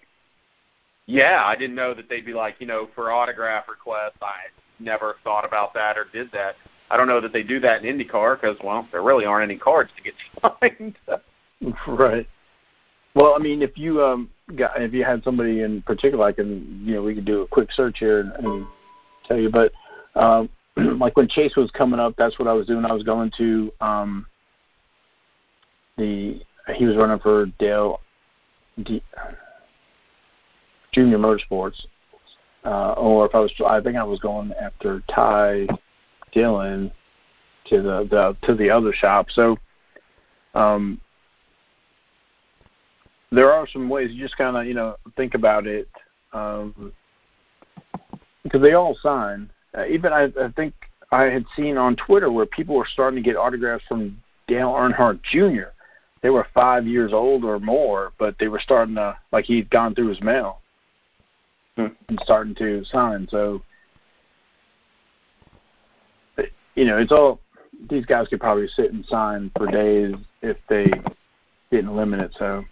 Yeah, 1.05 1.41
I 1.43 1.55
didn't 1.55 1.75
know 1.75 1.93
that 1.95 2.07
they'd 2.07 2.25
be 2.25 2.33
like 2.33 2.55
you 2.59 2.67
know 2.67 2.89
for 2.95 3.11
autograph 3.11 3.67
requests. 3.67 4.17
I 4.21 4.35
never 4.79 5.17
thought 5.23 5.45
about 5.45 5.73
that 5.73 5.97
or 5.97 6.05
did 6.13 6.31
that. 6.31 6.55
I 6.91 6.97
don't 6.97 7.07
know 7.07 7.21
that 7.21 7.33
they 7.33 7.43
do 7.43 7.59
that 7.59 7.83
in 7.83 7.97
IndyCar 7.97 8.39
because 8.39 8.57
well 8.63 8.87
there 8.91 9.03
really 9.03 9.25
aren't 9.25 9.49
any 9.49 9.59
cards 9.59 9.91
to 9.97 10.03
get 10.03 10.13
signed. 10.61 10.97
right. 11.87 12.27
Well, 13.15 13.33
I 13.35 13.39
mean, 13.39 13.61
if 13.61 13.77
you 13.77 14.03
um 14.03 14.29
got 14.55 14.81
if 14.81 14.93
you 14.93 15.03
had 15.03 15.23
somebody 15.23 15.61
in 15.61 15.81
particular, 15.81 16.25
I 16.25 16.31
can 16.31 16.81
you 16.83 16.95
know 16.95 17.03
we 17.03 17.15
could 17.15 17.25
do 17.25 17.41
a 17.41 17.47
quick 17.47 17.71
search 17.71 17.97
here 17.99 18.21
and, 18.21 18.31
and 18.33 18.67
tell 19.27 19.39
you. 19.39 19.49
But 19.49 19.71
um, 20.15 20.49
like 20.99 21.17
when 21.17 21.27
Chase 21.27 21.55
was 21.55 21.71
coming 21.71 21.99
up, 21.99 22.13
that's 22.17 22.39
what 22.39 22.47
I 22.47 22.53
was 22.53 22.67
doing. 22.67 22.85
I 22.85 22.93
was 22.93 23.03
going 23.03 23.31
to 23.37 23.71
um, 23.81 24.25
the 25.97 26.41
he 26.75 26.85
was 26.85 26.95
running 26.95 27.19
for 27.19 27.47
Dale 27.57 27.99
D, 28.83 29.03
Junior 30.91 31.17
Motorsports, 31.17 31.85
uh, 32.63 32.93
or 32.93 33.25
if 33.25 33.35
I 33.35 33.39
was 33.39 33.51
I 33.67 33.81
think 33.81 33.97
I 33.97 34.03
was 34.03 34.19
going 34.19 34.53
after 34.53 35.03
Ty 35.13 35.67
Dillon 36.31 36.91
to 37.65 37.81
the, 37.81 38.07
the 38.09 38.47
to 38.47 38.55
the 38.55 38.69
other 38.69 38.93
shop. 38.93 39.27
So 39.31 39.57
um, 40.53 41.01
there 43.31 43.51
are 43.51 43.67
some 43.67 43.89
ways 43.89 44.11
you 44.11 44.21
just 44.21 44.37
kind 44.37 44.57
of 44.57 44.65
you 44.65 44.73
know 44.73 44.95
think 45.15 45.35
about 45.35 45.67
it 45.67 45.87
um, 46.33 46.93
because 48.43 48.61
they 48.61 48.73
all 48.73 48.97
sign 49.01 49.49
uh, 49.77 49.85
even 49.85 50.11
I, 50.11 50.25
I 50.41 50.49
think 50.55 50.73
I 51.11 51.23
had 51.23 51.45
seen 51.55 51.77
on 51.77 51.95
Twitter 51.95 52.31
where 52.31 52.45
people 52.45 52.75
were 52.75 52.87
starting 52.91 53.21
to 53.21 53.27
get 53.27 53.37
autographs 53.37 53.85
from 53.87 54.21
Dale 54.47 54.69
Earnhardt 54.69 55.21
Jr. 55.23 55.71
They 56.21 56.29
were 56.29 56.47
five 56.53 56.85
years 56.85 57.13
old 57.13 57.45
or 57.45 57.59
more, 57.59 58.11
but 58.19 58.35
they 58.39 58.47
were 58.47 58.59
starting 58.59 58.95
to 58.95 59.17
like 59.31 59.45
he'd 59.45 59.69
gone 59.69 59.95
through 59.95 60.09
his 60.09 60.21
mail 60.21 60.61
hmm. 61.77 61.87
and 62.07 62.19
starting 62.23 62.55
to 62.55 62.83
sign. 62.85 63.27
So, 63.29 63.61
you 66.75 66.85
know, 66.85 66.97
it's 66.97 67.11
all 67.11 67.39
these 67.89 68.05
guys 68.05 68.27
could 68.27 68.41
probably 68.41 68.67
sit 68.67 68.91
and 68.91 69.05
sign 69.05 69.51
for 69.55 69.67
days 69.67 70.15
if 70.41 70.57
they 70.67 70.91
didn't 71.71 71.95
limit 71.95 72.19
it. 72.19 72.35
So 72.37 72.65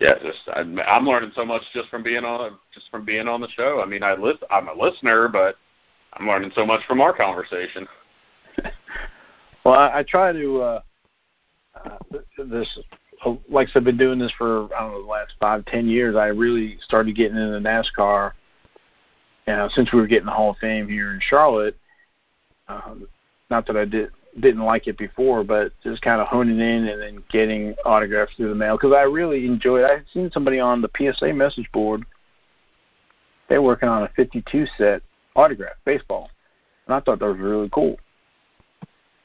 yeah, 0.00 0.14
just 0.22 0.38
I'm, 0.54 1.06
learning 1.06 1.32
so 1.34 1.44
much 1.44 1.62
just 1.72 1.88
from 1.88 2.02
being 2.02 2.24
on 2.24 2.58
just 2.72 2.90
from 2.90 3.04
being 3.04 3.26
on 3.26 3.40
the 3.40 3.48
show. 3.48 3.80
I 3.82 3.86
mean, 3.86 4.02
I 4.02 4.14
list, 4.14 4.44
I'm 4.50 4.68
a 4.68 4.74
listener, 4.74 5.28
but 5.28 5.56
I'm 6.14 6.26
learning 6.26 6.52
so 6.54 6.64
much 6.64 6.80
from 6.86 7.00
our 7.00 7.12
conversation. 7.12 7.86
well, 9.64 9.74
I, 9.74 9.98
I 9.98 10.02
try 10.04 10.32
to 10.32 10.60
uh, 10.62 10.80
uh, 11.84 12.18
this 12.38 12.78
like 13.48 13.68
I've 13.74 13.84
been 13.84 13.96
doing 13.96 14.18
this 14.18 14.32
for 14.38 14.72
I 14.74 14.80
don't 14.80 14.92
know 14.92 15.02
the 15.02 15.08
last 15.08 15.32
five 15.40 15.64
ten 15.66 15.88
years. 15.88 16.14
I 16.14 16.26
really 16.26 16.78
started 16.82 17.16
getting 17.16 17.36
into 17.36 17.58
NASCAR. 17.58 18.32
You 19.48 19.54
know, 19.54 19.68
since 19.72 19.92
we 19.92 20.00
were 20.00 20.06
getting 20.06 20.26
the 20.26 20.32
Hall 20.32 20.50
of 20.50 20.58
Fame 20.58 20.88
here 20.88 21.12
in 21.12 21.20
Charlotte. 21.20 21.76
Um, 22.68 23.08
not 23.50 23.66
that 23.66 23.78
I 23.78 23.86
did 23.86 24.10
didn't 24.40 24.64
like 24.64 24.86
it 24.86 24.98
before, 24.98 25.44
but 25.44 25.72
just 25.82 26.02
kind 26.02 26.20
of 26.20 26.28
honing 26.28 26.60
in 26.60 26.88
and 26.88 27.00
then 27.00 27.22
getting 27.30 27.74
autographs 27.84 28.32
through 28.36 28.48
the 28.48 28.54
mail 28.54 28.76
because 28.76 28.92
I 28.92 29.02
really 29.02 29.46
enjoyed. 29.46 29.84
I 29.84 29.94
had 29.94 30.04
seen 30.12 30.30
somebody 30.32 30.60
on 30.60 30.82
the 30.82 30.90
PSA 30.96 31.32
message 31.32 31.70
board. 31.72 32.04
They're 33.48 33.62
working 33.62 33.88
on 33.88 34.02
a 34.02 34.08
52 34.16 34.66
set 34.76 35.02
autograph 35.36 35.76
baseball, 35.84 36.30
and 36.86 36.94
I 36.94 37.00
thought 37.00 37.18
that 37.18 37.26
was 37.26 37.38
really 37.38 37.70
cool. 37.70 37.96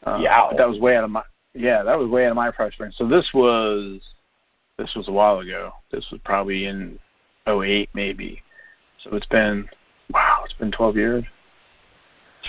Uh, 0.06 0.20
yeah, 0.22 0.50
that 0.58 0.68
was 0.68 0.80
way 0.80 0.96
out 0.98 1.04
of 1.04 1.10
my 1.10 1.24
yeah, 1.54 1.84
that 1.84 1.98
was 1.98 2.10
way 2.10 2.26
out 2.26 2.32
of 2.32 2.36
my 2.36 2.52
price 2.52 2.74
range. 2.80 2.96
So 2.96 3.08
this 3.08 3.30
was 3.34 4.02
this 4.78 4.94
was 4.96 5.08
a 5.08 5.12
while 5.12 5.40
ago. 5.40 5.72
This 5.92 6.06
was 6.12 6.20
probably 6.24 6.66
in 6.66 7.00
'08 7.48 7.90
maybe. 7.94 8.42
So 9.04 9.16
it's 9.16 9.26
been 9.28 9.68
wow, 10.12 10.42
it's 10.46 10.54
been 10.54 10.72
12 10.72 10.96
years. 10.98 11.24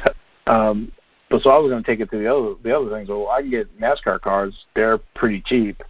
Um, 0.46 0.92
but 1.34 1.42
so 1.42 1.50
I 1.50 1.58
was 1.58 1.68
going 1.68 1.82
to 1.82 1.90
take 1.90 1.98
it 1.98 2.10
to 2.12 2.18
the 2.18 2.32
other 2.32 2.54
the 2.62 2.76
other 2.76 2.90
things. 2.90 3.08
Well, 3.08 3.28
I 3.28 3.40
can 3.40 3.50
get 3.50 3.80
NASCAR 3.80 4.20
cards; 4.20 4.66
they're 4.76 4.98
pretty 5.16 5.42
cheap, 5.44 5.82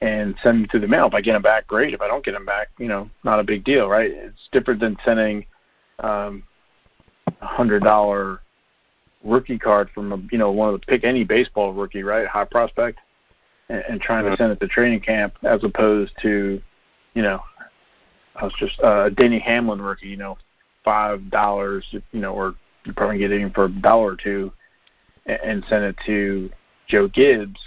and 0.00 0.34
send 0.42 0.62
them 0.62 0.68
through 0.70 0.80
the 0.80 0.88
mail. 0.88 1.08
If 1.08 1.14
I 1.14 1.20
get 1.20 1.34
them 1.34 1.42
back, 1.42 1.66
great. 1.66 1.92
If 1.92 2.00
I 2.00 2.08
don't 2.08 2.24
get 2.24 2.32
them 2.32 2.46
back, 2.46 2.68
you 2.78 2.88
know, 2.88 3.10
not 3.22 3.38
a 3.38 3.44
big 3.44 3.64
deal, 3.64 3.86
right? 3.86 4.10
It's 4.10 4.48
different 4.50 4.80
than 4.80 4.96
sending 5.04 5.44
um, 5.98 6.42
a 7.26 7.46
hundred 7.46 7.82
dollar 7.82 8.40
rookie 9.24 9.58
card 9.58 9.90
from 9.94 10.12
a 10.12 10.16
you 10.32 10.38
know 10.38 10.52
one 10.52 10.72
of 10.72 10.80
the 10.80 10.86
pick 10.86 11.04
any 11.04 11.24
baseball 11.24 11.74
rookie, 11.74 12.02
right? 12.02 12.26
High 12.26 12.46
prospect, 12.46 13.00
and, 13.68 13.84
and 13.90 14.00
trying 14.00 14.24
to 14.24 14.34
send 14.38 14.52
it 14.52 14.60
to 14.60 14.68
training 14.68 15.00
camp 15.00 15.34
as 15.42 15.64
opposed 15.64 16.14
to, 16.22 16.62
you 17.12 17.22
know, 17.22 17.42
I 18.36 18.44
was 18.44 18.54
just 18.58 18.80
uh, 18.80 19.04
a 19.04 19.10
Denny 19.10 19.38
Hamlin 19.38 19.82
rookie, 19.82 20.08
you 20.08 20.16
know, 20.16 20.38
five 20.82 21.30
dollars, 21.30 21.84
you 21.92 22.20
know, 22.20 22.32
or 22.32 22.54
you 22.88 22.94
probably 22.94 23.18
get 23.18 23.30
it 23.30 23.54
for 23.54 23.66
a 23.66 23.68
dollar 23.68 24.12
or 24.12 24.16
two, 24.16 24.52
and, 25.26 25.38
and 25.42 25.64
send 25.68 25.84
it 25.84 25.96
to 26.06 26.50
Joe 26.88 27.06
Gibbs, 27.06 27.60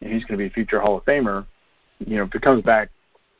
and 0.00 0.12
he's 0.12 0.24
going 0.24 0.38
to 0.38 0.44
be 0.44 0.46
a 0.46 0.50
future 0.50 0.80
Hall 0.80 0.96
of 0.96 1.04
Famer. 1.04 1.46
You 2.00 2.16
know, 2.16 2.24
if 2.24 2.34
it 2.34 2.42
comes 2.42 2.64
back, 2.64 2.90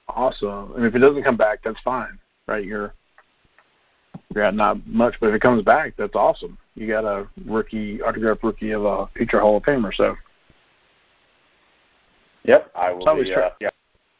awesome. 0.09 0.75
And 0.77 0.85
if 0.85 0.95
it 0.95 1.01
doesn't 1.01 1.25
come 1.25 1.37
back, 1.37 1.61
that's 1.65 1.81
fine, 1.85 2.19
right? 2.47 2.65
You're 2.65 2.95
you're 4.35 4.45
at 4.45 4.55
not 4.55 4.87
much, 4.87 5.15
but 5.21 5.29
if 5.29 5.35
it 5.35 5.43
comes 5.43 5.63
back, 5.63 5.95
that's 5.97 6.15
awesome. 6.15 6.59
You 6.75 6.87
got 6.87 7.05
a 7.05 7.27
rookie 7.47 8.03
autograph 8.03 8.39
rookie 8.43 8.73
of 8.73 8.85
a 8.85 9.07
future 9.17 9.41
Hall 9.41 9.57
of 9.57 9.63
Famer. 9.63 9.95
So. 9.95 10.17
Yep, 12.45 12.71
I 12.77 12.93
will 12.93 13.05
be. 13.17 13.35
Uh, 13.35 13.51
yeah, 13.61 13.71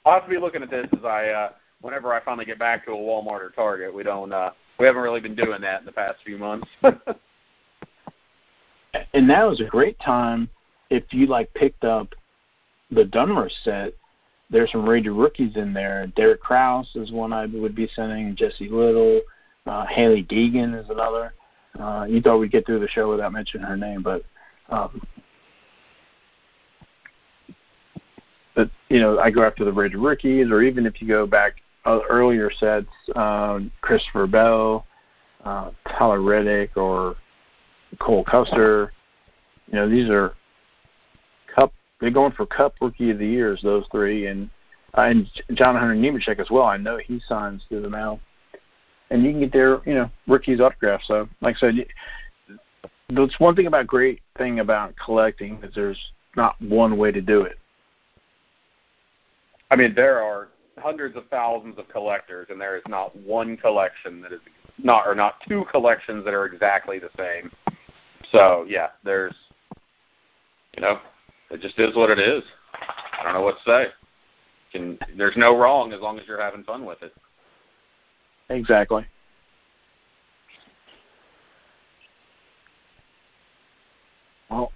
I'll 0.05 0.15
have 0.15 0.25
to 0.25 0.31
be 0.31 0.39
looking 0.39 0.63
at 0.63 0.71
this 0.71 0.87
as 0.97 1.05
I, 1.05 1.29
uh, 1.29 1.51
whenever 1.81 2.13
I 2.13 2.21
finally 2.25 2.45
get 2.45 2.59
back 2.59 2.85
to 2.87 2.93
a 2.93 2.97
Walmart 2.97 3.41
or 3.41 3.53
Target. 3.55 3.95
We 3.95 4.03
don't, 4.03 4.33
uh, 4.33 4.51
we 4.79 4.87
haven't 4.87 5.03
really 5.03 5.21
been 5.21 5.35
doing 5.35 5.61
that 5.63 5.81
in 5.81 5.87
the 5.87 5.93
past 5.93 6.19
few 6.25 6.39
months. 6.39 6.69
and 9.15 9.27
now 9.27 9.51
is 9.51 9.61
a 9.61 9.65
great 9.65 9.99
time 10.01 10.49
if 10.91 11.05
you 11.11 11.27
like 11.27 11.53
picked 11.55 11.85
up 11.85 12.15
the 12.91 13.05
Donruss 13.05 13.53
set. 13.65 13.93
There's 14.49 14.71
some 14.71 14.89
Rated 14.89 15.13
Rookies 15.13 15.57
in 15.57 15.73
there. 15.73 16.07
Derek 16.15 16.41
Kraus 16.41 16.89
is 16.95 17.11
one 17.11 17.33
I 17.33 17.47
would 17.47 17.75
be 17.75 17.89
sending. 17.95 18.37
Jesse 18.37 18.69
Little, 18.69 19.21
uh, 19.67 19.87
Hailie 19.87 20.25
Deegan 20.25 20.81
is 20.81 20.89
another. 20.89 21.35
Uh, 21.81 22.07
you 22.09 22.23
thought 22.23 22.39
we'd 22.39 22.53
get 22.53 22.65
through 22.65 22.79
the 22.81 22.89
show 22.89 23.11
without 23.11 23.33
mentioning 23.33 23.67
her 23.67 23.77
name, 23.77 24.03
but 24.03 24.25
um, 24.69 25.03
but 28.55 28.71
you 28.89 29.01
know 29.01 29.19
I 29.19 29.31
go 29.31 29.43
after 29.43 29.65
the 29.65 29.73
Rated 29.73 29.99
Rookies, 29.99 30.51
or 30.51 30.63
even 30.63 30.87
if 30.87 31.03
you 31.03 31.09
go 31.09 31.27
back 31.27 31.57
earlier 31.87 32.51
sets, 32.51 32.89
um, 33.15 33.71
Christopher 33.81 34.27
Bell, 34.27 34.87
uh, 35.45 35.71
Tyler 35.89 36.21
Reddick, 36.21 36.77
or 36.77 37.17
Cole 37.99 38.25
Custer. 38.25 38.93
You 39.69 39.75
know, 39.75 39.89
these 39.89 40.11
are 40.11 40.35
cup. 41.55 41.73
They're 42.01 42.11
going 42.11 42.33
for 42.33 42.47
Cup 42.47 42.75
Rookie 42.81 43.11
of 43.11 43.19
the 43.19 43.27
Years. 43.27 43.61
Those 43.63 43.85
three, 43.91 44.27
and 44.27 44.51
uh, 44.97 45.03
and 45.03 45.29
John 45.55 45.77
Hunter 45.77 45.95
Nemechek 45.95 46.41
as 46.41 46.51
well. 46.51 46.65
I 46.65 46.77
know 46.77 46.99
he 46.99 47.21
signs 47.29 47.63
through 47.69 47.83
the 47.83 47.91
mail, 47.91 48.21
and 49.11 49.25
you 49.25 49.31
can 49.33 49.41
get 49.41 49.53
their 49.53 49.81
you 49.89 49.95
know 49.95 50.11
rookies 50.27 50.61
autograph. 50.61 51.01
So, 51.05 51.29
like 51.41 51.57
I 51.57 51.59
said, 51.59 51.75
that's 53.11 53.39
one 53.41 53.55
thing 53.55 53.67
about 53.67 53.87
great 53.87 54.21
thing 54.37 54.61
about 54.61 54.95
collecting 54.97 55.61
is 55.63 55.75
there's 55.75 56.01
not 56.37 56.61
one 56.61 56.99
way 56.99 57.13
to 57.13 57.21
do 57.21 57.43
it. 57.43 57.59
I 59.71 59.77
mean, 59.77 59.95
there 59.95 60.23
are 60.23 60.49
hundreds 60.79 61.17
of 61.17 61.27
thousands 61.29 61.79
of 61.79 61.89
collectors, 61.89 62.49
and 62.51 62.61
there 62.61 62.77
is 62.77 62.83
not 62.89 63.17
one 63.17 63.57
collection 63.57 64.21
that 64.23 64.33
is 64.33 64.41
not 64.79 65.07
or 65.07 65.15
not 65.15 65.37
two 65.49 65.65
collections 65.71 66.25
that 66.25 66.35
are 66.35 66.45
exactly 66.47 66.99
the 66.99 67.11
same. 67.17 67.51
So 68.33 68.65
yeah, 68.69 68.89
there's 69.05 69.35
you 70.77 70.83
know, 70.83 70.99
it 71.51 71.61
just 71.61 71.79
is 71.79 71.95
what 71.97 72.11
it 72.11 72.19
is. 72.19 72.43
I 72.75 73.23
don't 73.23 73.33
know 73.33 73.41
what 73.43 73.57
to 73.57 73.63
say. 73.65 73.87
Ken, 74.73 74.99
there's 75.17 75.37
no 75.37 75.57
wrong 75.57 75.93
as 75.93 76.01
long 76.01 76.19
as 76.19 76.27
you're 76.27 76.41
having 76.41 76.65
fun 76.65 76.85
with 76.85 77.03
it. 77.03 77.15
Exactly. 78.51 79.07
Well, 84.51 84.71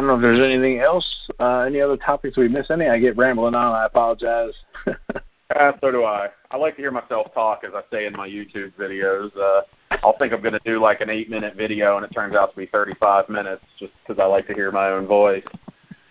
I 0.00 0.02
don't 0.02 0.08
know 0.08 0.14
if 0.14 0.22
there's 0.22 0.40
anything 0.40 0.80
else, 0.80 1.06
uh, 1.40 1.58
any 1.58 1.82
other 1.82 1.98
topics 1.98 2.38
we 2.38 2.48
miss 2.48 2.70
any. 2.70 2.86
I 2.86 2.98
get 2.98 3.18
rambling 3.18 3.54
on. 3.54 3.74
I 3.74 3.84
apologize. 3.84 4.54
uh, 4.86 5.72
so 5.78 5.90
do 5.92 6.04
I. 6.04 6.30
I 6.50 6.56
like 6.56 6.76
to 6.76 6.80
hear 6.80 6.90
myself 6.90 7.34
talk, 7.34 7.64
as 7.64 7.72
I 7.74 7.82
say 7.92 8.06
in 8.06 8.14
my 8.14 8.26
YouTube 8.26 8.72
videos. 8.80 9.30
Uh, 9.36 9.60
I'll 10.02 10.16
think 10.16 10.32
I'm 10.32 10.40
going 10.40 10.54
to 10.54 10.60
do 10.64 10.80
like 10.80 11.02
an 11.02 11.10
eight-minute 11.10 11.54
video, 11.54 11.98
and 11.98 12.06
it 12.06 12.14
turns 12.14 12.34
out 12.34 12.50
to 12.52 12.56
be 12.56 12.64
35 12.64 13.28
minutes, 13.28 13.62
just 13.78 13.92
because 14.02 14.18
I 14.18 14.24
like 14.24 14.46
to 14.46 14.54
hear 14.54 14.72
my 14.72 14.88
own 14.88 15.06
voice. 15.06 15.44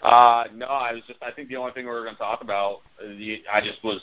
Uh, 0.04 0.44
no, 0.54 0.68
I 0.68 0.94
was 0.94 1.02
just. 1.08 1.18
I 1.24 1.32
think 1.32 1.50
the 1.50 1.56
only 1.56 1.72
thing 1.72 1.86
we 1.86 1.92
were 1.92 2.04
going 2.04 2.14
to 2.14 2.20
talk 2.20 2.44
about. 2.44 2.82
I 3.02 3.60
just 3.60 3.84
was. 3.84 4.02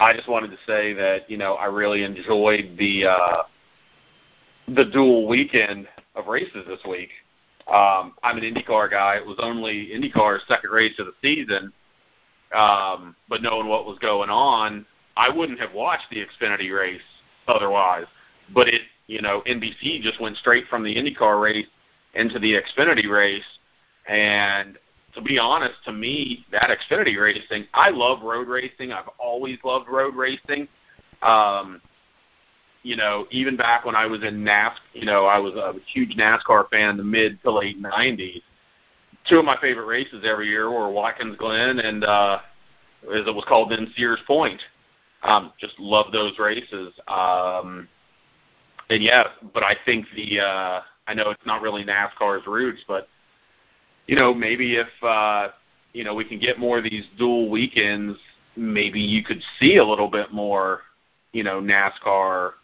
I 0.00 0.14
just 0.14 0.26
wanted 0.26 0.52
to 0.52 0.58
say 0.66 0.94
that 0.94 1.30
you 1.30 1.36
know 1.36 1.52
I 1.56 1.66
really 1.66 2.02
enjoyed 2.02 2.78
the 2.78 3.08
uh, 3.08 3.42
the 4.68 4.86
dual 4.86 5.28
weekend 5.28 5.86
of 6.14 6.28
races 6.28 6.64
this 6.66 6.80
week. 6.88 7.10
Um, 7.68 8.14
I'm 8.22 8.38
an 8.38 8.42
IndyCar 8.42 8.90
guy. 8.90 9.16
It 9.16 9.26
was 9.26 9.38
only 9.40 9.90
IndyCar's 9.94 10.42
second 10.48 10.70
race 10.70 10.98
of 10.98 11.06
the 11.06 11.14
season, 11.22 11.72
um, 12.54 13.14
but 13.28 13.42
knowing 13.42 13.68
what 13.68 13.86
was 13.86 13.98
going 14.00 14.30
on, 14.30 14.84
I 15.16 15.28
wouldn't 15.28 15.60
have 15.60 15.72
watched 15.72 16.10
the 16.10 16.24
Xfinity 16.24 16.76
race 16.76 17.00
otherwise. 17.46 18.06
But 18.52 18.68
it, 18.68 18.82
you 19.06 19.22
know, 19.22 19.42
NBC 19.46 20.02
just 20.02 20.20
went 20.20 20.36
straight 20.36 20.66
from 20.68 20.82
the 20.82 20.94
IndyCar 20.94 21.40
race 21.40 21.66
into 22.14 22.38
the 22.38 22.54
Xfinity 22.54 23.08
race, 23.08 23.44
and 24.08 24.76
to 25.14 25.20
be 25.20 25.38
honest, 25.38 25.74
to 25.84 25.92
me, 25.92 26.44
that 26.52 26.70
Xfinity 26.70 27.20
racing, 27.20 27.66
I 27.74 27.90
love 27.90 28.22
road 28.22 28.48
racing. 28.48 28.92
I've 28.92 29.08
always 29.18 29.58
loved 29.64 29.88
road 29.88 30.14
racing. 30.14 30.68
Um, 31.22 31.80
you 32.82 32.96
know, 32.96 33.26
even 33.30 33.56
back 33.56 33.84
when 33.84 33.94
I 33.94 34.06
was 34.06 34.22
in 34.22 34.44
NASCAR, 34.44 34.76
you 34.92 35.04
know, 35.04 35.26
I 35.26 35.38
was 35.38 35.54
a 35.54 35.74
huge 35.92 36.16
NASCAR 36.16 36.68
fan 36.68 36.90
in 36.90 36.96
the 36.96 37.04
mid 37.04 37.40
to 37.42 37.52
late 37.52 37.80
90s. 37.80 38.42
Two 39.28 39.38
of 39.38 39.44
my 39.44 39.56
favorite 39.60 39.86
races 39.86 40.24
every 40.28 40.48
year 40.48 40.70
were 40.70 40.90
Watkins 40.90 41.36
Glen 41.36 41.78
and, 41.78 42.04
uh, 42.04 42.40
as 43.04 43.26
it 43.26 43.34
was 43.34 43.44
called 43.46 43.70
then, 43.70 43.92
Sears 43.96 44.18
Point. 44.26 44.60
Um, 45.22 45.52
just 45.60 45.78
love 45.78 46.10
those 46.12 46.38
races. 46.40 46.92
Um, 47.06 47.88
and 48.90 49.02
yeah, 49.02 49.24
but 49.54 49.62
I 49.62 49.76
think 49.84 50.06
the, 50.16 50.40
uh, 50.40 50.80
I 51.06 51.14
know 51.14 51.30
it's 51.30 51.46
not 51.46 51.62
really 51.62 51.84
NASCAR's 51.84 52.46
roots, 52.48 52.80
but, 52.88 53.08
you 54.08 54.16
know, 54.16 54.34
maybe 54.34 54.76
if, 54.76 54.88
uh, 55.02 55.48
you 55.92 56.02
know, 56.02 56.14
we 56.14 56.24
can 56.24 56.40
get 56.40 56.58
more 56.58 56.78
of 56.78 56.84
these 56.84 57.04
dual 57.16 57.48
weekends, 57.48 58.18
maybe 58.56 59.00
you 59.00 59.22
could 59.22 59.40
see 59.60 59.76
a 59.76 59.84
little 59.84 60.08
bit 60.08 60.32
more, 60.32 60.80
you 61.32 61.44
know, 61.44 61.60
NASCAR 61.60 62.54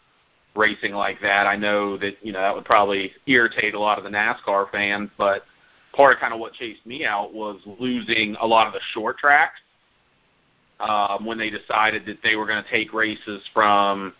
racing 0.55 0.93
like 0.93 1.21
that. 1.21 1.47
I 1.47 1.55
know 1.55 1.97
that 1.97 2.17
you 2.21 2.31
know 2.31 2.41
that 2.41 2.53
would 2.53 2.65
probably 2.65 3.11
irritate 3.27 3.73
a 3.73 3.79
lot 3.79 3.97
of 3.97 4.03
the 4.03 4.09
NASCAR 4.09 4.71
fans, 4.71 5.09
but 5.17 5.43
part 5.93 6.13
of 6.13 6.19
kind 6.19 6.33
of 6.33 6.39
what 6.39 6.53
chased 6.53 6.85
me 6.85 7.05
out 7.05 7.33
was 7.33 7.59
losing 7.79 8.35
a 8.41 8.47
lot 8.47 8.67
of 8.67 8.73
the 8.73 8.79
short 8.93 9.17
tracks 9.17 9.59
um, 10.79 11.25
when 11.25 11.37
they 11.37 11.49
decided 11.49 12.05
that 12.05 12.17
they 12.23 12.35
were 12.35 12.45
going 12.45 12.63
to 12.63 12.69
take 12.69 12.93
races 12.93 13.41
from 13.53 14.13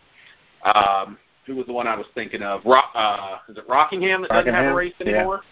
um, 0.63 1.17
who 1.45 1.55
was 1.55 1.65
the 1.65 1.73
one 1.73 1.87
I 1.87 1.95
was 1.95 2.07
thinking 2.13 2.41
of? 2.41 2.61
Rock, 2.65 2.91
uh, 2.93 3.37
is 3.49 3.57
it 3.57 3.67
Rockingham 3.67 4.21
that 4.21 4.29
doesn't 4.29 4.53
have 4.53 4.71
a 4.71 4.75
race 4.75 4.93
anymore? 4.99 5.41
Yeah. 5.43 5.49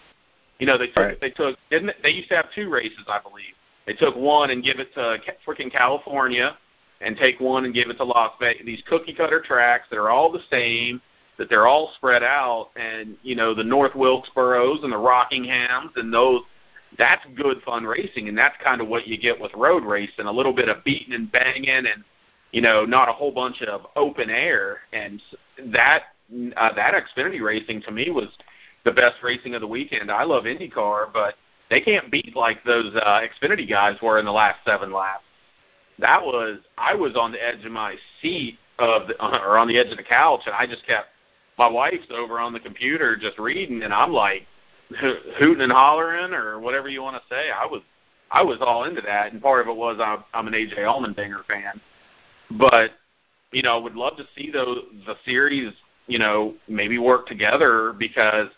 You 0.60 0.66
know, 0.66 0.78
they 0.78 0.86
took 0.86 0.96
right. 0.96 1.20
they 1.20 1.30
took 1.30 1.56
didn't 1.70 1.92
they 2.02 2.10
used 2.10 2.28
to 2.30 2.36
have 2.36 2.46
two 2.54 2.68
races, 2.68 3.04
I 3.08 3.20
believe. 3.20 3.54
They 3.86 3.94
took 3.94 4.16
one 4.16 4.50
and 4.50 4.62
give 4.62 4.80
it 4.80 4.92
to 4.94 5.18
freaking 5.46 5.72
California 5.72 6.58
and 7.00 7.16
take 7.16 7.40
one 7.40 7.64
and 7.64 7.74
give 7.74 7.88
it 7.88 7.96
to 7.98 8.04
Las 8.04 8.32
Vegas. 8.40 8.66
These 8.66 8.82
cookie 8.86 9.14
cutter 9.14 9.40
tracks 9.40 9.86
that 9.90 9.98
are 9.98 10.10
all 10.10 10.32
the 10.32 10.42
same, 10.50 11.00
that 11.38 11.48
they're 11.48 11.66
all 11.66 11.92
spread 11.96 12.22
out, 12.22 12.70
and 12.76 13.16
you 13.22 13.36
know 13.36 13.54
the 13.54 13.64
North 13.64 13.92
Wilkesboros 13.92 14.82
and 14.82 14.92
the 14.92 14.96
Rockinghams 14.96 15.96
and 15.96 16.12
those. 16.12 16.42
That's 16.96 17.24
good 17.36 17.58
fun 17.62 17.84
racing, 17.84 18.28
and 18.28 18.38
that's 18.38 18.56
kind 18.64 18.80
of 18.80 18.88
what 18.88 19.06
you 19.06 19.18
get 19.18 19.38
with 19.38 19.52
road 19.54 19.84
racing. 19.84 20.24
A 20.24 20.32
little 20.32 20.54
bit 20.54 20.68
of 20.68 20.82
beating 20.84 21.12
and 21.14 21.30
banging, 21.30 21.68
and 21.68 22.02
you 22.50 22.62
know 22.62 22.84
not 22.84 23.08
a 23.08 23.12
whole 23.12 23.30
bunch 23.30 23.62
of 23.62 23.86
open 23.94 24.30
air. 24.30 24.78
And 24.92 25.20
that 25.72 26.04
uh, 26.56 26.74
that 26.74 26.94
Xfinity 26.94 27.40
racing 27.40 27.82
to 27.82 27.92
me 27.92 28.10
was 28.10 28.28
the 28.84 28.92
best 28.92 29.16
racing 29.22 29.54
of 29.54 29.60
the 29.60 29.66
weekend. 29.66 30.10
I 30.10 30.24
love 30.24 30.44
IndyCar, 30.44 31.12
but 31.12 31.34
they 31.70 31.82
can't 31.82 32.10
beat 32.10 32.34
like 32.34 32.64
those 32.64 32.94
uh, 32.96 33.20
Xfinity 33.20 33.68
guys 33.68 33.98
were 34.02 34.18
in 34.18 34.24
the 34.24 34.32
last 34.32 34.58
seven 34.64 34.90
laps 34.90 35.24
that 35.98 36.22
was 36.22 36.58
I 36.76 36.94
was 36.94 37.16
on 37.16 37.32
the 37.32 37.44
edge 37.44 37.64
of 37.64 37.72
my 37.72 37.96
seat 38.22 38.58
of 38.78 39.08
the, 39.08 39.22
uh, 39.22 39.40
or 39.44 39.58
on 39.58 39.68
the 39.68 39.78
edge 39.78 39.90
of 39.90 39.96
the 39.96 40.02
couch, 40.02 40.40
and 40.46 40.54
I 40.54 40.66
just 40.66 40.86
kept 40.86 41.08
my 41.58 41.68
wife's 41.68 42.06
over 42.10 42.38
on 42.38 42.52
the 42.52 42.60
computer 42.60 43.16
just 43.16 43.38
reading, 43.38 43.82
and 43.82 43.92
I'm 43.92 44.12
like, 44.12 44.46
hooting 45.38 45.60
and 45.60 45.72
hollering 45.72 46.32
or 46.32 46.60
whatever 46.60 46.88
you 46.88 47.02
want 47.02 47.16
to 47.16 47.34
say. 47.34 47.50
I 47.50 47.66
was 47.66 47.82
I 48.30 48.42
was 48.42 48.58
all 48.60 48.84
into 48.84 49.00
that, 49.02 49.32
and 49.32 49.42
part 49.42 49.60
of 49.60 49.68
it 49.68 49.76
was 49.76 49.98
I'm, 50.00 50.24
I'm 50.34 50.46
an 50.46 50.54
AJ 50.54 50.78
Allmendinger 50.78 51.44
fan, 51.46 51.80
but 52.58 52.92
you 53.52 53.62
know, 53.62 53.78
I 53.78 53.82
would 53.82 53.94
love 53.94 54.16
to 54.18 54.26
see 54.36 54.50
those 54.50 54.78
the 55.06 55.16
series, 55.24 55.72
you 56.06 56.18
know, 56.18 56.54
maybe 56.68 56.98
work 56.98 57.26
together 57.26 57.94
because 57.98 58.48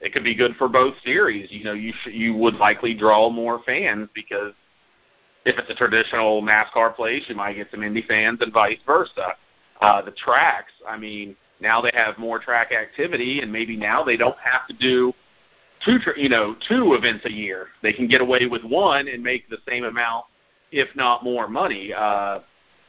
it 0.00 0.12
could 0.12 0.24
be 0.24 0.34
good 0.34 0.56
for 0.56 0.68
both 0.68 0.94
series. 1.04 1.50
You 1.50 1.64
know, 1.64 1.72
you 1.72 1.92
sh- 2.02 2.12
you 2.12 2.34
would 2.34 2.54
likely 2.54 2.94
draw 2.94 3.30
more 3.30 3.62
fans 3.64 4.08
because 4.14 4.52
if 5.44 5.58
it's 5.58 5.70
a 5.70 5.74
traditional 5.74 6.42
NASCAR 6.42 6.94
place, 6.94 7.24
you 7.28 7.34
might 7.34 7.54
get 7.54 7.70
some 7.70 7.82
Indy 7.82 8.02
fans 8.02 8.38
and 8.40 8.52
vice 8.52 8.78
versa. 8.86 9.34
Uh, 9.80 10.02
the 10.02 10.10
tracks, 10.12 10.72
I 10.86 10.98
mean, 10.98 11.36
now 11.60 11.80
they 11.80 11.90
have 11.94 12.18
more 12.18 12.38
track 12.38 12.72
activity, 12.72 13.40
and 13.40 13.50
maybe 13.50 13.76
now 13.76 14.04
they 14.04 14.16
don't 14.16 14.36
have 14.38 14.66
to 14.68 14.74
do 14.74 15.12
two, 15.84 15.98
you 16.16 16.28
know, 16.28 16.54
two 16.68 16.94
events 16.94 17.24
a 17.24 17.32
year. 17.32 17.68
They 17.82 17.92
can 17.92 18.06
get 18.06 18.20
away 18.20 18.46
with 18.50 18.62
one 18.62 19.08
and 19.08 19.22
make 19.22 19.48
the 19.48 19.58
same 19.68 19.84
amount, 19.84 20.26
if 20.72 20.88
not 20.94 21.24
more, 21.24 21.48
money. 21.48 21.92
Uh, 21.92 22.40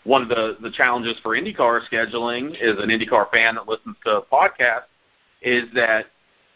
one 0.04 0.22
of 0.22 0.30
the 0.30 0.58
the 0.62 0.72
challenges 0.72 1.16
for 1.22 1.38
IndyCar 1.38 1.82
scheduling 1.92 2.52
is 2.60 2.78
an 2.80 2.90
IndyCar 2.90 3.30
fan 3.32 3.56
that 3.56 3.68
listens 3.68 3.96
to 4.06 4.18
a 4.18 4.22
podcast 4.24 4.84
is 5.42 5.66
that 5.76 6.08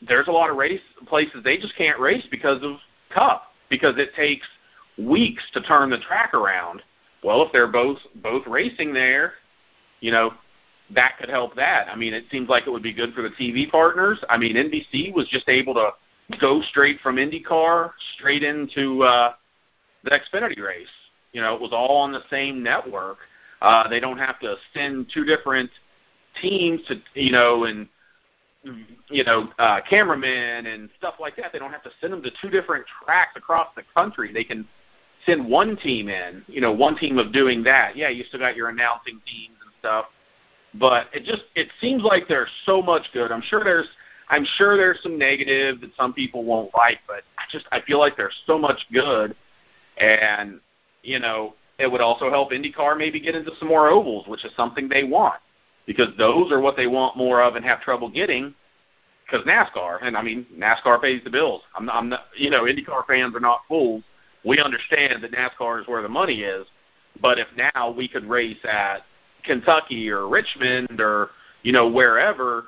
there's 0.08 0.28
a 0.28 0.32
lot 0.32 0.50
of 0.50 0.58
race 0.58 0.82
places 1.08 1.44
they 1.44 1.58
just 1.58 1.76
can't 1.78 2.00
race 2.00 2.26
because 2.30 2.62
of 2.64 2.78
Cup 3.10 3.54
because 3.70 3.96
it 3.98 4.14
takes 4.16 4.48
weeks 4.98 5.44
to 5.54 5.62
turn 5.62 5.90
the 5.90 6.00
track 6.00 6.34
around. 6.34 6.82
Well, 7.24 7.42
if 7.42 7.52
they're 7.52 7.72
both 7.72 7.98
both 8.16 8.46
racing 8.48 8.94
there, 8.94 9.34
you 10.00 10.12
know, 10.12 10.32
that 10.94 11.18
could 11.20 11.30
help 11.30 11.56
that. 11.56 11.88
I 11.90 11.96
mean, 11.96 12.14
it 12.14 12.26
seems 12.32 12.50
like 12.50 12.68
it 12.68 12.70
would 12.70 12.84
be 12.84 12.94
good 12.94 13.14
for 13.14 13.22
the 13.22 13.30
TV 13.30 13.70
partners. 13.70 14.20
I 14.30 14.38
mean, 14.38 14.56
NBC 14.56 15.14
was 15.14 15.28
just 15.30 15.50
able 15.50 15.74
to 15.74 15.92
go 16.40 16.62
straight 16.70 17.00
from 17.02 17.16
IndyCar 17.16 17.92
straight 18.16 18.44
into 18.44 19.04
uh, 19.04 19.34
the 20.04 20.12
Xfinity 20.12 20.60
race. 20.60 20.88
You 21.34 21.42
know, 21.42 21.56
it 21.56 21.62
was 21.62 21.72
all 21.74 21.98
on 21.98 22.12
the 22.12 22.24
same 22.30 22.64
network. 22.64 23.18
Uh, 23.62 23.88
they 23.90 24.00
don't 24.00 24.18
have 24.18 24.40
to 24.40 24.56
send 24.74 25.10
two 25.14 25.26
different 25.26 25.70
teams 26.42 26.82
to, 26.88 27.02
you 27.14 27.32
know, 27.32 27.66
and 27.66 27.88
you 29.10 29.24
know, 29.24 29.50
uh, 29.60 29.80
cameramen 29.88 30.66
and 30.66 30.90
stuff 30.98 31.16
like 31.20 31.36
that. 31.36 31.52
They 31.54 31.60
don't 31.60 31.72
have 31.72 31.84
to 31.84 31.92
send 32.02 32.14
them 32.14 32.24
to 32.24 32.32
two 32.42 32.50
different 32.50 32.86
tracks 33.04 33.34
across 33.36 33.68
the 33.76 33.84
country. 33.94 34.34
They 34.34 34.44
can 34.44 34.68
send 35.26 35.48
one 35.48 35.78
team 35.78 36.10
in, 36.10 36.44
you 36.48 36.62
know, 36.62 36.72
one 36.72 36.96
team 36.98 37.18
of 37.18 37.34
doing 37.34 37.64
that. 37.64 37.96
Yeah, 37.96 38.10
you 38.10 38.24
still 38.26 38.40
got 38.40 38.56
your 38.56 38.70
announcing 38.70 39.22
teams 39.26 39.56
and 39.62 39.72
stuff, 39.80 40.06
but 40.74 41.08
it 41.14 41.24
just 41.24 41.44
it 41.56 41.70
seems 41.82 42.04
like 42.04 42.28
there's 42.28 42.50
so 42.66 42.82
much 42.82 43.04
good. 43.14 43.32
I'm 43.32 43.42
sure 43.42 43.64
there's 43.64 43.88
I'm 44.30 44.46
sure 44.58 44.78
there's 44.78 45.02
some 45.04 45.18
negative 45.18 45.82
that 45.82 45.92
some 45.96 46.14
people 46.14 46.44
won't 46.44 46.72
like, 46.76 47.00
but 47.08 47.24
I 47.38 47.44
just 47.52 47.66
I 47.72 47.82
feel 47.82 48.00
like 48.00 48.18
there's 48.18 48.36
so 48.46 48.58
much 48.58 48.80
good, 48.92 49.36
and 49.98 50.60
you 51.04 51.20
know, 51.20 51.56
it 51.80 51.92
would 51.92 52.02
also 52.02 52.30
help 52.30 52.52
IndyCar 52.52 52.98
maybe 52.98 53.20
get 53.20 53.36
into 53.36 53.52
some 53.60 53.68
more 53.68 53.90
ovals, 53.90 54.28
which 54.28 54.46
is 54.46 54.52
something 54.56 54.90
they 54.90 55.04
want 55.04 55.40
because 55.86 56.10
those 56.18 56.52
are 56.52 56.60
what 56.60 56.76
they 56.76 56.88
want 56.88 57.16
more 57.16 57.42
of 57.44 57.56
and 57.56 57.64
have 57.64 57.82
trouble 57.82 58.10
getting 58.10 58.54
because 59.26 59.46
NASCAR 59.46 60.00
and 60.02 60.16
I 60.16 60.22
mean 60.22 60.46
NASCAR 60.56 61.02
pays 61.02 61.24
the 61.24 61.30
bills. 61.30 61.62
I'm 61.76 61.86
not, 61.86 61.96
I'm 61.96 62.10
not 62.10 62.26
you 62.38 62.50
know 62.50 62.64
IndyCar 62.64 63.06
fans 63.08 63.36
are 63.36 63.40
not 63.40 63.62
fools. 63.68 64.04
We 64.46 64.60
understand 64.60 65.24
that 65.24 65.32
NASCAR 65.32 65.82
is 65.82 65.88
where 65.88 66.02
the 66.02 66.10
money 66.10 66.42
is, 66.42 66.68
but 67.22 67.40
if 67.40 67.48
now 67.58 67.92
we 67.92 68.08
could 68.08 68.26
race 68.26 68.58
at 68.64 69.00
Kentucky 69.44 70.10
or 70.10 70.28
Richmond 70.28 71.00
or 71.00 71.30
you 71.64 71.72
know 71.72 71.90
wherever 71.90 72.66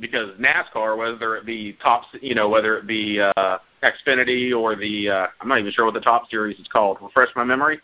because 0.00 0.30
NASCAR 0.38 0.96
whether 0.96 1.36
it 1.36 1.46
be 1.46 1.76
top 1.82 2.04
you 2.20 2.34
know 2.34 2.48
whether 2.48 2.76
it 2.78 2.86
be 2.86 3.20
uh 3.20 3.58
Xfinity 3.82 4.56
or 4.56 4.74
the 4.74 5.08
uh 5.08 5.26
I'm 5.40 5.48
not 5.48 5.58
even 5.58 5.72
sure 5.72 5.84
what 5.84 5.94
the 5.94 6.00
top 6.00 6.30
series 6.30 6.58
is 6.58 6.68
called. 6.68 6.98
Refresh 7.00 7.28
my 7.36 7.44
memory. 7.44 7.80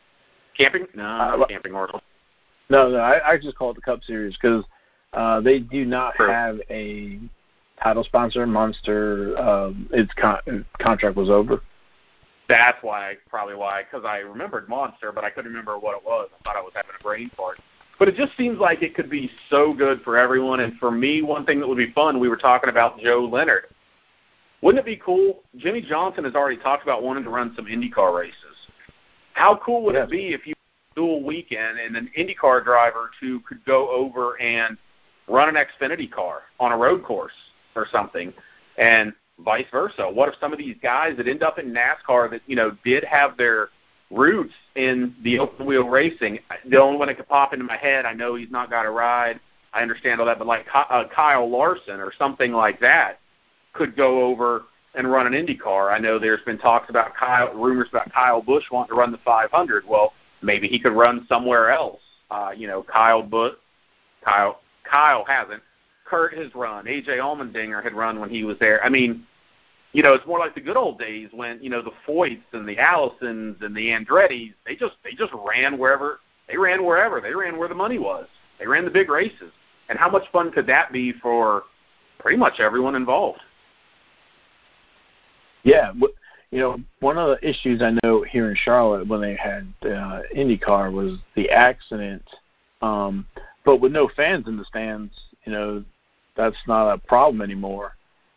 Camping? 0.57 0.87
No, 0.95 1.05
uh, 1.05 1.47
camping 1.47 1.73
Oracle. 1.73 2.03
No, 2.69 2.91
no, 2.91 2.99
I, 2.99 3.33
I 3.33 3.39
just 3.39 3.57
call 3.57 3.71
it 3.71 3.75
the 3.75 3.81
Cup 3.81 4.03
Series 4.05 4.37
because 4.41 4.65
uh, 5.13 5.41
they 5.41 5.61
do 5.61 5.85
not 5.85 6.15
True. 6.17 6.29
have 6.29 6.59
a 6.69 7.21
title 7.83 8.05
sponsor. 8.05 8.47
Monster, 8.47 9.39
um, 9.39 9.89
its 9.93 10.13
con- 10.21 10.67
contract 10.81 11.17
was 11.17 11.31
over. 11.31 11.63
That's 12.49 12.79
why, 12.83 13.17
probably 13.29 13.55
why, 13.55 13.83
because 13.83 14.07
I 14.07 14.19
remembered 14.19 14.69
Monster, 14.69 15.13
but 15.13 15.23
I 15.23 15.31
couldn't 15.31 15.51
remember 15.51 15.79
what 15.79 15.97
it 15.97 16.05
was. 16.05 16.31
I 16.33 16.43
thought 16.45 16.57
I 16.57 16.63
was 16.63 16.73
having 16.75 16.93
a 16.99 17.03
brain 17.03 17.31
fart. 17.37 17.59
But 17.99 18.09
it 18.09 18.15
just 18.15 18.37
seems 18.37 18.59
like 18.59 18.83
it 18.83 18.95
could 18.95 19.11
be 19.11 19.31
so 19.51 19.75
good 19.75 20.01
for 20.03 20.17
everyone. 20.17 20.61
And 20.61 20.79
for 20.79 20.91
me, 20.91 21.21
one 21.21 21.45
thing 21.45 21.61
that 21.61 21.69
would 21.69 21.79
be 21.79 21.93
fun, 21.93 22.21
we 22.21 22.29
were 22.29 22.37
talking 22.37 22.71
about 22.71 22.99
Joe 23.01 23.29
Leonard. 23.31 23.65
Wouldn't 24.63 24.81
it 24.81 24.87
be 24.87 24.97
cool? 24.97 25.41
Jimmie 25.57 25.83
Johnson 25.83 26.25
has 26.25 26.35
already 26.35 26.57
talked 26.57 26.83
about 26.83 27.03
wanting 27.03 27.25
to 27.25 27.31
run 27.31 27.53
some 27.55 27.67
IndyCar 27.67 28.17
races. 28.17 28.35
How 29.35 29.61
cool 29.65 29.83
would 29.85 29.95
yes. 29.95 30.09
it 30.09 30.11
be 30.11 30.29
if 30.29 30.47
you 30.47 30.55
dual 30.97 31.23
weekend 31.23 31.79
and 31.79 31.97
an 31.97 32.11
IndyCar 32.19 32.65
driver 32.65 33.11
who 33.21 33.41
could 33.41 33.65
go 33.65 33.89
over 33.91 34.41
and 34.41 34.77
run 35.29 35.49
an 35.49 35.55
Xfinity 35.55 36.11
car 36.11 36.43
on 36.59 36.73
a 36.73 36.77
road 36.77 37.05
course 37.05 37.33
or 37.77 37.87
something, 37.93 38.33
and 38.79 39.13
vice 39.45 39.67
versa? 39.71 40.11
What 40.11 40.29
if 40.29 40.35
some 40.41 40.53
of 40.53 40.59
these 40.59 40.77
guys 40.83 41.17
that 41.17 41.29
end 41.29 41.43
up 41.43 41.59
in 41.59 41.73
NASCAR 41.73 42.31
that 42.31 42.43
you 42.47 42.57
know 42.57 42.77
did 42.85 43.05
have 43.05 43.37
their 43.37 43.71
roots 44.11 44.55
in 44.75 45.15
the 45.23 45.39
open 45.39 45.67
wheel 45.67 45.89
racing? 45.89 46.39
The 46.69 46.81
only 46.81 46.99
one 46.99 47.09
that 47.09 47.17
could 47.17 47.29
pop 47.29 47.53
into 47.53 47.65
my 47.65 47.77
head, 47.77 48.05
I 48.05 48.13
know 48.13 48.35
he's 48.35 48.51
not 48.51 48.71
got 48.71 48.87
a 48.87 48.91
ride. 48.91 49.41
I 49.73 49.83
understand 49.83 50.21
all 50.21 50.27
that, 50.27 50.39
but 50.39 50.47
like 50.47 50.67
uh, 50.75 51.05
Kyle 51.15 51.49
Larson 51.49 52.01
or 52.01 52.13
something 52.19 52.53
like 52.53 52.81
that 52.81 53.21
could 53.75 53.97
go 53.97 54.23
over 54.23 54.65
and 54.95 55.11
run 55.11 55.27
an 55.27 55.35
Indy 55.35 55.55
car. 55.55 55.91
I 55.91 55.99
know 55.99 56.19
there's 56.19 56.43
been 56.43 56.59
talks 56.59 56.91
about 56.91 57.15
Kyle, 57.15 57.53
rumors 57.55 57.89
about 57.91 58.13
Kyle 58.13 58.43
Busch 58.43 58.65
wanting 58.71 58.89
to 58.89 58.95
run 58.95 59.13
the 59.13 59.19
500. 59.19 59.85
Well, 59.87 60.13
maybe 60.43 60.69
he 60.69 60.81
could 60.81 60.93
run 60.93 61.27
somewhere 61.29 61.71
else. 61.71 62.01
Uh, 62.31 62.51
you 62.57 62.67
know, 62.67 62.83
Kyle 62.83 63.23
Busch, 63.23 63.55
Kyle, 64.25 64.61
Kyle 64.85 65.25
hasn't. 65.25 65.63
Kurt 66.09 66.37
has 66.37 66.55
run. 66.55 66.87
AJ 66.87 67.19
Allmendinger 67.19 67.83
had 67.83 67.93
run 67.95 68.21
when 68.21 68.31
he 68.31 68.45
was 68.45 68.57
there. 68.59 68.83
I 68.83 68.89
mean, 68.89 69.27
you 69.93 70.03
know, 70.03 70.15
it's 70.15 70.27
more 70.27 70.39
like 70.39 70.55
the 70.55 70.61
good 70.61 70.77
old 70.77 70.99
days 70.99 71.29
when 71.33 71.63
you 71.63 71.71
know 71.71 71.83
the 71.83 71.93
Foyts 72.07 72.43
and 72.53 72.69
the 72.69 72.77
Allisons 72.77 73.57
and 73.63 73.77
the 73.77 73.89
Andrettis. 73.89 74.55
They 74.67 74.77
just 74.77 74.95
they 75.05 75.13
just 75.13 75.33
ran 75.35 75.79
wherever 75.79 76.21
they 76.49 76.57
ran 76.57 76.85
wherever 76.85 77.21
they 77.21 77.35
ran 77.35 77.59
where 77.59 77.69
the 77.69 77.75
money 77.75 77.99
was. 77.99 78.27
They 78.59 78.67
ran 78.67 78.85
the 78.85 78.91
big 78.91 79.11
races. 79.11 79.53
And 79.89 79.99
how 79.99 80.11
much 80.11 80.25
fun 80.33 80.51
could 80.51 80.67
that 80.67 80.93
be 80.93 81.13
for 81.13 81.63
pretty 82.19 82.37
much 82.37 82.61
everyone 82.61 82.95
involved? 82.95 83.41
Yeah, 85.63 85.93
you 86.51 86.61
know, 86.61 86.79
one 87.01 87.19
of 87.19 87.29
the 87.29 87.49
issues 87.49 87.83
I 87.83 87.97
know 88.03 88.23
here 88.23 88.51
in 88.51 88.57
Charlotte 88.57 89.07
when 89.07 89.21
they 89.21 89.37
had 89.37 89.73
uh, 89.83 90.21
IndyCar 90.35 90.93
was 90.93 91.19
the 91.35 91.51
accident. 91.51 92.23
Um, 92.81 93.27
but 93.65 93.81
with 93.81 93.93
no 93.93 94.09
fans 94.17 94.49
in 94.49 94.57
the 94.57 94.65
stands, 94.65 95.13
you 95.45 95.53
know, 95.53 95.85
that's 96.39 96.57
not 96.67 96.91
a 96.91 96.97
problem 96.97 97.43
anymore. 97.43 97.97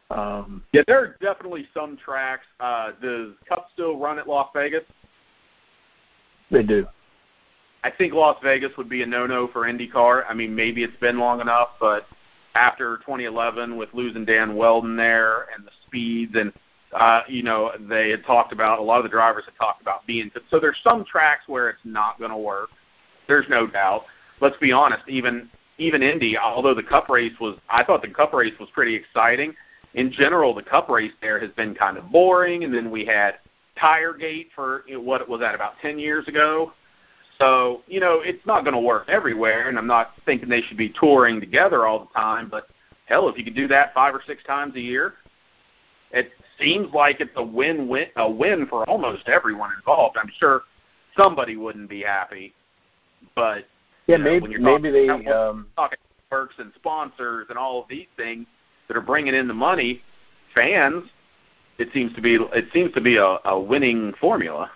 Um, 0.09 0.63
yeah, 0.73 0.81
there 0.87 0.99
are 0.99 1.15
definitely 1.21 1.69
some 1.73 1.95
tracks. 1.95 2.45
Uh, 2.59 2.91
does 3.01 3.31
Cup 3.47 3.67
still 3.71 3.97
run 3.97 4.19
at 4.19 4.27
Las 4.27 4.49
Vegas? 4.53 4.83
They 6.49 6.63
do. 6.63 6.85
I 7.83 7.91
think 7.91 8.13
Las 8.13 8.37
Vegas 8.43 8.71
would 8.77 8.89
be 8.89 9.03
a 9.03 9.05
no-no 9.05 9.47
for 9.47 9.61
IndyCar. 9.61 10.25
I 10.27 10.33
mean, 10.33 10.53
maybe 10.53 10.83
it's 10.83 10.97
been 10.99 11.17
long 11.17 11.39
enough, 11.39 11.69
but 11.79 12.07
after 12.55 12.97
2011 12.97 13.77
with 13.77 13.89
losing 13.93 14.25
Dan 14.25 14.55
Wheldon 14.55 14.97
there 14.97 15.47
and 15.55 15.65
the 15.65 15.71
speeds 15.87 16.35
and 16.35 16.51
uh, 16.93 17.21
you 17.29 17.41
know, 17.41 17.71
they 17.87 18.09
had 18.09 18.25
talked 18.25 18.51
about 18.51 18.79
a 18.79 18.81
lot 18.81 18.97
of 18.97 19.03
the 19.03 19.09
drivers 19.09 19.45
had 19.45 19.55
talked 19.55 19.81
about 19.81 20.05
being 20.05 20.29
so 20.49 20.59
there's 20.59 20.77
some 20.83 21.05
tracks 21.05 21.47
where 21.47 21.69
it's 21.69 21.79
not 21.85 22.19
going 22.19 22.31
to 22.31 22.37
work. 22.37 22.69
There's 23.29 23.45
no 23.49 23.65
doubt. 23.65 24.03
Let's 24.41 24.57
be 24.57 24.73
honest, 24.73 25.03
even 25.07 25.49
even 25.81 26.03
Indy, 26.03 26.37
although 26.37 26.75
the 26.75 26.83
Cup 26.83 27.09
race 27.09 27.33
was, 27.41 27.57
I 27.69 27.83
thought 27.83 28.03
the 28.03 28.07
Cup 28.07 28.33
race 28.33 28.53
was 28.59 28.69
pretty 28.69 28.93
exciting. 28.93 29.55
In 29.95 30.11
general, 30.11 30.53
the 30.53 30.61
Cup 30.61 30.89
race 30.89 31.11
there 31.21 31.39
has 31.39 31.49
been 31.51 31.73
kind 31.73 31.97
of 31.97 32.11
boring, 32.11 32.63
and 32.63 32.73
then 32.73 32.91
we 32.91 33.03
had 33.03 33.39
TireGate 33.77 34.49
for 34.53 34.83
you 34.87 34.95
know, 34.95 35.01
what 35.01 35.27
was 35.27 35.39
that 35.39 35.55
about 35.55 35.73
10 35.81 35.97
years 35.97 36.27
ago. 36.27 36.71
So 37.39 37.81
you 37.87 37.99
know, 37.99 38.21
it's 38.23 38.45
not 38.45 38.63
going 38.63 38.75
to 38.75 38.79
work 38.79 39.09
everywhere, 39.09 39.69
and 39.69 39.77
I'm 39.77 39.87
not 39.87 40.11
thinking 40.23 40.47
they 40.47 40.61
should 40.61 40.77
be 40.77 40.93
touring 40.99 41.39
together 41.39 41.87
all 41.87 41.99
the 41.99 42.19
time. 42.19 42.47
But 42.47 42.67
hell, 43.07 43.27
if 43.27 43.37
you 43.37 43.43
could 43.43 43.55
do 43.55 43.67
that 43.69 43.93
five 43.95 44.13
or 44.13 44.21
six 44.27 44.43
times 44.43 44.75
a 44.75 44.81
year, 44.81 45.15
it 46.11 46.29
seems 46.59 46.93
like 46.93 47.19
it's 47.19 47.31
a 47.37 47.43
win-win 47.43 48.07
a 48.17 48.29
win 48.29 48.67
for 48.67 48.87
almost 48.87 49.27
everyone 49.27 49.71
involved. 49.75 50.17
I'm 50.17 50.29
sure 50.37 50.61
somebody 51.17 51.57
wouldn't 51.57 51.89
be 51.89 52.01
happy, 52.01 52.53
but 53.35 53.65
yeah, 54.11 54.17
you 54.17 54.23
know, 54.23 54.47
maybe 54.47 54.57
maybe 54.59 54.91
they 54.91 55.07
talking, 55.07 55.27
um, 55.29 55.67
talking 55.75 55.97
perks 56.29 56.55
and 56.57 56.71
sponsors 56.75 57.47
and 57.49 57.57
all 57.57 57.81
of 57.81 57.87
these 57.89 58.07
things 58.17 58.45
that 58.87 58.97
are 58.97 59.01
bringing 59.01 59.33
in 59.33 59.47
the 59.47 59.53
money, 59.53 60.01
fans. 60.53 61.03
It 61.77 61.89
seems 61.93 62.13
to 62.15 62.21
be 62.21 62.35
it 62.35 62.65
seems 62.73 62.93
to 62.93 63.01
be 63.01 63.17
a, 63.17 63.37
a 63.45 63.59
winning 63.59 64.13
formula. 64.19 64.71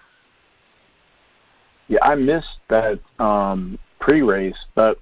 Yeah, 1.87 1.99
I 2.01 2.15
missed 2.15 2.59
that 2.69 2.99
um, 3.19 3.77
pre-race, 3.99 4.57
but 4.73 4.97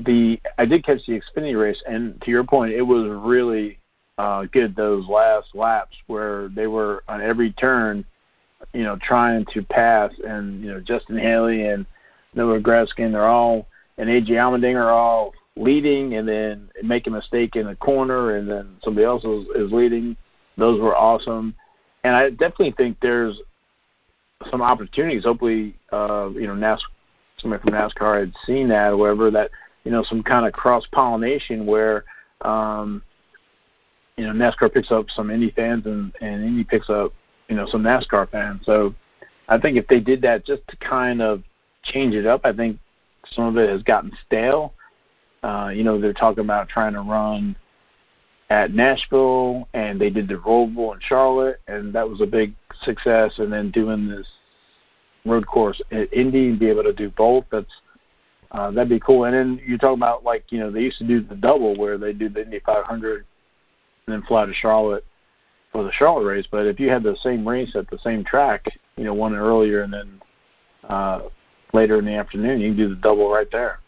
the 0.00 0.38
I 0.58 0.64
did 0.64 0.84
catch 0.84 1.04
the 1.06 1.20
Xfinity 1.20 1.60
race, 1.60 1.82
and 1.86 2.20
to 2.22 2.30
your 2.30 2.44
point, 2.44 2.72
it 2.72 2.82
was 2.82 3.08
really 3.08 3.78
uh, 4.18 4.44
good 4.52 4.76
those 4.76 5.08
last 5.08 5.54
laps 5.54 5.96
where 6.06 6.48
they 6.48 6.66
were 6.66 7.02
on 7.08 7.20
every 7.20 7.52
turn, 7.52 8.04
you 8.72 8.84
know, 8.84 8.96
trying 9.02 9.44
to 9.54 9.62
pass, 9.62 10.12
and 10.24 10.62
you 10.62 10.70
know 10.70 10.80
Justin 10.80 11.18
Haley 11.18 11.66
and 11.66 11.84
Noah 12.34 12.60
Gragson, 12.60 13.12
they're 13.12 13.26
all 13.26 13.66
and 13.98 14.08
AJ 14.08 14.30
Allmendinger 14.30 14.82
are 14.82 14.90
all 14.90 15.32
leading, 15.56 16.14
and 16.14 16.28
then 16.28 16.68
make 16.82 17.06
a 17.06 17.10
mistake 17.10 17.56
in 17.56 17.66
the 17.66 17.76
corner, 17.76 18.36
and 18.36 18.50
then 18.50 18.76
somebody 18.82 19.04
else 19.04 19.24
is, 19.24 19.46
is 19.54 19.72
leading. 19.72 20.16
Those 20.56 20.80
were 20.80 20.96
awesome, 20.96 21.54
and 22.02 22.14
I 22.14 22.30
definitely 22.30 22.74
think 22.76 22.98
there's 23.00 23.40
some 24.50 24.62
opportunities. 24.62 25.24
Hopefully, 25.24 25.74
uh, 25.92 26.30
you 26.34 26.46
know, 26.46 26.54
NAS, 26.54 26.82
somebody 27.38 27.62
from 27.62 27.72
NASCAR 27.72 28.20
had 28.20 28.34
seen 28.46 28.68
that, 28.68 28.92
or 28.92 28.96
whatever. 28.96 29.30
That 29.30 29.50
you 29.84 29.90
know, 29.90 30.02
some 30.02 30.22
kind 30.22 30.46
of 30.46 30.52
cross 30.52 30.84
pollination 30.92 31.66
where 31.66 32.04
um, 32.42 33.02
you 34.16 34.26
know 34.26 34.32
NASCAR 34.32 34.72
picks 34.72 34.90
up 34.90 35.06
some 35.10 35.30
Indy 35.30 35.50
fans, 35.50 35.86
and 35.86 36.12
and 36.20 36.44
Indy 36.44 36.64
picks 36.64 36.90
up 36.90 37.12
you 37.48 37.56
know 37.56 37.66
some 37.66 37.82
NASCAR 37.82 38.28
fans. 38.30 38.62
So 38.64 38.94
I 39.48 39.58
think 39.58 39.76
if 39.76 39.86
they 39.86 40.00
did 40.00 40.22
that 40.22 40.44
just 40.44 40.62
to 40.68 40.76
kind 40.76 41.22
of 41.22 41.42
change 41.84 42.14
it 42.14 42.26
up, 42.26 42.42
I 42.44 42.52
think 42.52 42.78
some 43.32 43.44
of 43.44 43.56
it 43.56 43.68
has 43.68 43.82
gotten 43.82 44.12
stale. 44.26 44.74
Uh, 45.42 45.70
you 45.74 45.84
know, 45.84 46.00
they're 46.00 46.12
talking 46.12 46.44
about 46.44 46.68
trying 46.68 46.94
to 46.94 47.00
run 47.00 47.54
at 48.50 48.72
Nashville, 48.72 49.68
and 49.74 50.00
they 50.00 50.10
did 50.10 50.28
the 50.28 50.34
Roval 50.34 50.94
in 50.94 51.00
Charlotte, 51.00 51.60
and 51.68 51.92
that 51.94 52.08
was 52.08 52.20
a 52.20 52.26
big 52.26 52.54
success. 52.82 53.34
And 53.38 53.52
then 53.52 53.70
doing 53.70 54.08
this 54.08 54.26
road 55.24 55.46
course 55.46 55.80
at 55.90 56.12
Indy 56.12 56.48
and 56.48 56.58
be 56.58 56.68
able 56.68 56.82
to 56.84 56.92
do 56.92 57.10
both, 57.10 57.44
that's 57.50 57.72
uh, 58.52 58.70
that'd 58.70 58.88
be 58.88 59.00
cool. 59.00 59.24
And 59.24 59.34
then 59.34 59.60
you 59.66 59.76
talk 59.78 59.96
about 59.96 60.24
like 60.24 60.44
you 60.50 60.60
know 60.60 60.70
they 60.70 60.82
used 60.82 60.98
to 60.98 61.06
do 61.06 61.20
the 61.20 61.34
double 61.34 61.76
where 61.76 61.98
they 61.98 62.12
do 62.12 62.28
the 62.28 62.42
Indy 62.42 62.60
500 62.64 63.24
and 64.06 64.14
then 64.14 64.22
fly 64.22 64.46
to 64.46 64.54
Charlotte 64.54 65.04
for 65.72 65.82
the 65.82 65.92
Charlotte 65.92 66.24
race. 66.24 66.46
But 66.50 66.66
if 66.66 66.78
you 66.78 66.88
had 66.88 67.02
the 67.02 67.16
same 67.22 67.46
race 67.46 67.74
at 67.74 67.90
the 67.90 67.98
same 67.98 68.24
track, 68.24 68.64
you 68.96 69.04
know, 69.04 69.14
one 69.14 69.34
earlier 69.34 69.82
and 69.82 69.92
then 69.92 70.22
uh, 70.88 71.20
later 71.74 71.98
in 71.98 72.04
the 72.04 72.14
afternoon, 72.14 72.60
you 72.60 72.70
can 72.70 72.76
do 72.76 72.88
the 72.88 73.00
double 73.00 73.30
right 73.30 73.50
there. 73.50 73.80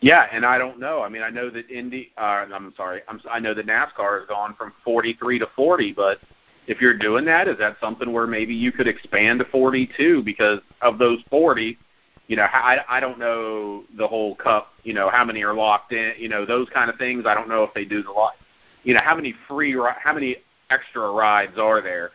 Yeah, 0.00 0.26
and 0.30 0.44
I 0.44 0.58
don't 0.58 0.78
know. 0.78 1.02
I 1.02 1.08
mean, 1.08 1.22
I 1.22 1.30
know 1.30 1.48
that 1.50 1.70
Indy. 1.70 2.12
Uh, 2.18 2.44
I'm 2.52 2.74
sorry. 2.76 3.00
I'm, 3.08 3.20
I 3.30 3.40
know 3.40 3.54
that 3.54 3.66
NASCAR 3.66 4.20
has 4.20 4.28
gone 4.28 4.54
from 4.54 4.72
43 4.84 5.38
to 5.38 5.48
40, 5.56 5.92
but 5.92 6.18
if 6.66 6.80
you're 6.80 6.96
doing 6.96 7.24
that, 7.24 7.48
is 7.48 7.56
that 7.58 7.76
something 7.80 8.12
where 8.12 8.26
maybe 8.26 8.54
you 8.54 8.72
could 8.72 8.88
expand 8.88 9.38
to 9.38 9.46
42 9.46 10.22
because 10.22 10.60
of 10.82 10.98
those 10.98 11.20
40? 11.30 11.78
You 12.26 12.36
know, 12.36 12.42
I 12.42 12.78
I 12.88 13.00
don't 13.00 13.18
know 13.18 13.84
the 13.96 14.06
whole 14.06 14.34
cup. 14.34 14.72
You 14.82 14.92
know, 14.92 15.08
how 15.08 15.24
many 15.24 15.42
are 15.44 15.54
locked 15.54 15.92
in? 15.92 16.12
You 16.18 16.28
know, 16.28 16.44
those 16.44 16.68
kind 16.70 16.90
of 16.90 16.96
things. 16.96 17.24
I 17.26 17.34
don't 17.34 17.48
know 17.48 17.62
if 17.62 17.72
they 17.72 17.84
do 17.84 18.02
the 18.02 18.10
lot. 18.10 18.34
You 18.82 18.94
know, 18.94 19.00
how 19.02 19.14
many 19.14 19.34
free, 19.48 19.76
how 19.98 20.12
many 20.12 20.36
extra 20.70 21.10
rides 21.10 21.58
are 21.58 21.80
there? 21.80 22.10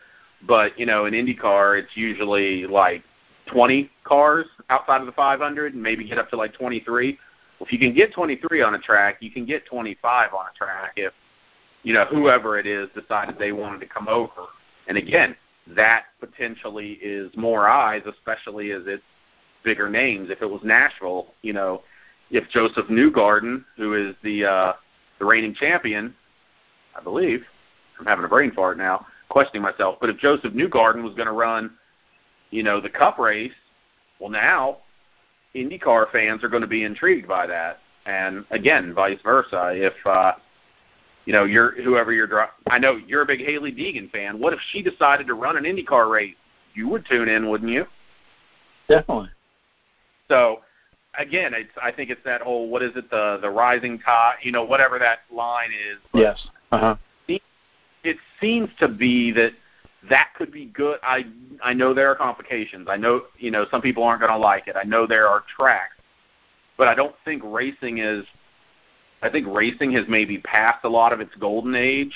But 0.46 0.78
you 0.78 0.86
know, 0.86 1.06
in 1.06 1.14
IndyCar, 1.14 1.78
it's 1.78 1.96
usually 1.96 2.66
like 2.66 3.02
20 3.46 3.90
cars 4.04 4.46
outside 4.70 5.00
of 5.00 5.06
the 5.06 5.12
500, 5.12 5.74
and 5.74 5.82
maybe 5.82 6.06
get 6.06 6.18
up 6.18 6.30
to 6.30 6.36
like 6.36 6.54
23 6.54 7.18
if 7.62 7.72
you 7.72 7.78
can 7.78 7.94
get 7.94 8.12
23 8.12 8.62
on 8.62 8.74
a 8.74 8.78
track, 8.78 9.18
you 9.20 9.30
can 9.30 9.46
get 9.46 9.64
25 9.66 10.34
on 10.34 10.46
a 10.46 10.56
track 10.56 10.92
if 10.96 11.12
you 11.82 11.94
know 11.94 12.04
whoever 12.06 12.58
it 12.58 12.66
is 12.66 12.88
decided 12.94 13.38
they 13.38 13.52
wanted 13.52 13.80
to 13.80 13.86
come 13.86 14.08
over. 14.08 14.46
And 14.88 14.98
again, 14.98 15.36
that 15.68 16.06
potentially 16.18 16.98
is 17.02 17.30
more 17.36 17.68
eyes, 17.68 18.02
especially 18.06 18.72
as 18.72 18.82
it's 18.86 19.02
bigger 19.64 19.88
names. 19.88 20.28
If 20.30 20.42
it 20.42 20.50
was 20.50 20.60
Nashville, 20.64 21.34
you 21.42 21.52
know, 21.52 21.82
if 22.30 22.48
Josef 22.50 22.86
Newgarden, 22.86 23.64
who 23.76 23.94
is 23.94 24.16
the 24.24 24.44
uh, 24.44 24.72
the 25.18 25.24
reigning 25.24 25.54
champion, 25.54 26.14
I 26.98 27.02
believe, 27.02 27.42
I'm 27.98 28.06
having 28.06 28.24
a 28.24 28.28
brain 28.28 28.52
fart 28.52 28.76
now, 28.76 29.06
questioning 29.28 29.62
myself. 29.62 29.98
But 30.00 30.10
if 30.10 30.18
Josef 30.18 30.52
Newgarden 30.52 31.04
was 31.04 31.14
going 31.14 31.26
to 31.26 31.32
run, 31.32 31.70
you 32.52 32.62
know, 32.62 32.80
the 32.80 32.90
Cup 32.90 33.18
race, 33.18 33.52
well, 34.20 34.30
now 34.30 34.78
IndyCar 35.56 36.12
fans 36.12 36.44
are 36.44 36.48
going 36.48 36.60
to 36.60 36.68
be 36.68 36.84
intrigued 36.84 37.26
by 37.26 37.46
that, 37.48 37.80
and 38.06 38.44
again, 38.50 38.94
vice 38.94 39.18
versa. 39.24 39.72
If 39.74 39.94
uh, 40.06 40.32
you 41.24 41.32
know, 41.32 41.44
you're 41.44 41.72
whoever 41.82 42.12
you're. 42.12 42.48
I 42.68 42.78
know 42.78 42.96
you're 43.06 43.22
a 43.22 43.26
big 43.26 43.40
Hailie 43.40 43.72
Deegan 43.72 44.10
fan. 44.10 44.38
What 44.38 44.52
if 44.52 44.60
she 44.70 44.82
decided 44.82 45.26
to 45.26 45.34
run 45.34 45.56
an 45.56 45.64
IndyCar 45.64 46.10
race? 46.10 46.34
You 46.74 46.88
would 46.88 47.06
tune 47.06 47.28
in, 47.28 47.48
wouldn't 47.48 47.70
you? 47.70 47.86
Definitely. 48.88 49.30
So, 50.28 50.60
again, 51.18 51.52
it's. 51.54 51.70
I 51.82 51.90
think 51.90 52.10
it's 52.10 52.24
that 52.24 52.42
whole. 52.42 52.68
What 52.68 52.82
is 52.82 52.92
it? 52.96 53.10
The 53.10 53.38
the 53.40 53.50
rising 53.50 53.98
tide. 53.98 54.36
You 54.42 54.52
know, 54.52 54.64
whatever 54.64 54.98
that 54.98 55.20
line 55.34 55.70
is. 55.70 55.98
But 56.12 56.18
yes. 56.18 56.46
Uh 56.70 56.78
huh. 56.78 56.96
It 58.04 58.16
seems 58.40 58.68
to 58.80 58.88
be 58.88 59.30
that 59.32 59.52
that 60.10 60.30
could 60.36 60.52
be 60.52 60.66
good. 60.66 60.98
I 61.02 61.24
I 61.62 61.74
know 61.74 61.94
there 61.94 62.08
are 62.08 62.14
complications. 62.14 62.88
I 62.90 62.96
know 62.96 63.22
you 63.38 63.50
know 63.50 63.66
some 63.70 63.80
people 63.80 64.02
aren't 64.02 64.20
going 64.20 64.32
to 64.32 64.38
like 64.38 64.66
it. 64.66 64.76
I 64.76 64.84
know 64.84 65.06
there 65.06 65.28
are 65.28 65.44
tracks, 65.56 65.96
but 66.76 66.88
I 66.88 66.94
don't 66.94 67.14
think 67.24 67.42
racing 67.44 67.98
is. 67.98 68.24
I 69.22 69.30
think 69.30 69.46
racing 69.48 69.92
has 69.92 70.04
maybe 70.08 70.38
passed 70.38 70.84
a 70.84 70.88
lot 70.88 71.12
of 71.12 71.20
its 71.20 71.32
golden 71.38 71.76
age. 71.76 72.12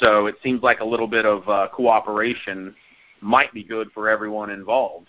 So 0.00 0.26
it 0.26 0.36
seems 0.42 0.62
like 0.62 0.80
a 0.80 0.84
little 0.84 1.06
bit 1.06 1.26
of 1.26 1.46
uh, 1.48 1.68
cooperation 1.72 2.74
might 3.20 3.52
be 3.52 3.62
good 3.62 3.88
for 3.92 4.08
everyone 4.08 4.50
involved. 4.50 5.08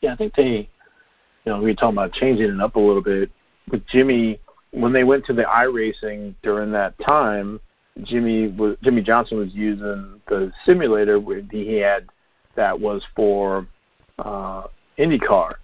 Yeah, 0.00 0.12
I 0.12 0.16
think 0.16 0.34
they, 0.34 0.68
you 1.44 1.52
know, 1.52 1.58
we 1.58 1.70
were 1.70 1.74
talking 1.74 1.96
about 1.96 2.12
changing 2.12 2.50
it 2.50 2.60
up 2.60 2.76
a 2.76 2.80
little 2.80 3.02
bit 3.02 3.30
with 3.70 3.86
Jimmy 3.86 4.38
when 4.72 4.92
they 4.92 5.04
went 5.04 5.24
to 5.26 5.32
the 5.32 5.42
iRacing 5.42 6.34
during 6.42 6.72
that 6.72 6.94
time 7.06 7.60
Jimmy 8.02 8.48
was 8.48 8.76
Jimmie 8.82 9.02
Johnson 9.02 9.38
was 9.38 9.52
using 9.52 10.20
the 10.28 10.52
simulator 10.64 11.20
that 11.20 11.48
he 11.50 11.76
had 11.76 12.08
that 12.54 12.78
was 12.78 13.02
for 13.14 13.66
uh, 14.18 14.64
IndyCar. 14.98 15.54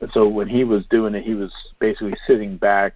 And 0.00 0.10
so 0.12 0.28
when 0.28 0.48
he 0.48 0.64
was 0.64 0.84
doing 0.86 1.14
it, 1.14 1.24
he 1.24 1.34
was 1.34 1.52
basically 1.78 2.14
sitting 2.26 2.56
back 2.56 2.94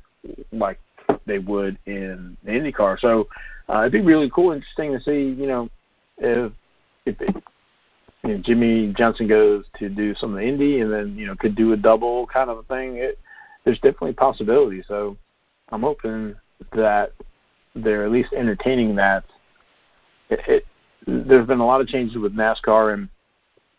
like 0.52 0.78
they 1.26 1.38
would 1.38 1.78
in 1.86 2.36
the 2.44 2.50
IndyCar. 2.50 2.98
So 3.00 3.28
uh, 3.68 3.80
it'd 3.80 3.92
be 3.92 4.00
really 4.00 4.30
cool, 4.30 4.52
interesting 4.52 4.92
to 4.92 5.00
see. 5.00 5.40
You 5.40 5.46
know, 5.46 5.70
if 6.18 6.52
if 7.06 7.20
it, 7.20 7.36
know, 8.34 8.38
Jimmie 8.38 8.92
Johnson 8.96 9.26
goes 9.26 9.64
to 9.78 9.88
do 9.88 10.14
some 10.14 10.30
of 10.30 10.36
the 10.36 10.46
Indy 10.46 10.80
and 10.80 10.92
then 10.92 11.16
you 11.16 11.26
know 11.26 11.36
could 11.36 11.54
do 11.54 11.72
a 11.72 11.76
double 11.76 12.26
kind 12.26 12.50
of 12.50 12.58
a 12.58 12.62
thing. 12.64 12.96
It, 12.96 13.18
there's 13.64 13.78
definitely 13.78 14.14
possibility. 14.14 14.82
So 14.86 15.16
I'm 15.70 15.82
hoping 15.82 16.34
that 16.72 17.12
they're 17.82 18.04
at 18.04 18.12
least 18.12 18.32
entertaining 18.32 18.96
that. 18.96 19.24
It, 20.30 20.40
it, 20.46 20.66
there's 21.06 21.46
been 21.46 21.60
a 21.60 21.66
lot 21.66 21.80
of 21.80 21.86
changes 21.86 22.16
with 22.16 22.34
NASCAR, 22.34 22.94
and 22.94 23.08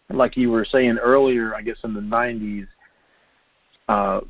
like 0.09 0.35
you 0.35 0.49
were 0.49 0.65
saying 0.65 0.97
earlier, 0.97 1.55
I 1.55 1.61
guess 1.61 1.77
in 1.83 1.93
the 1.93 1.99
'90s, 1.99 2.67
uh, 3.87 4.21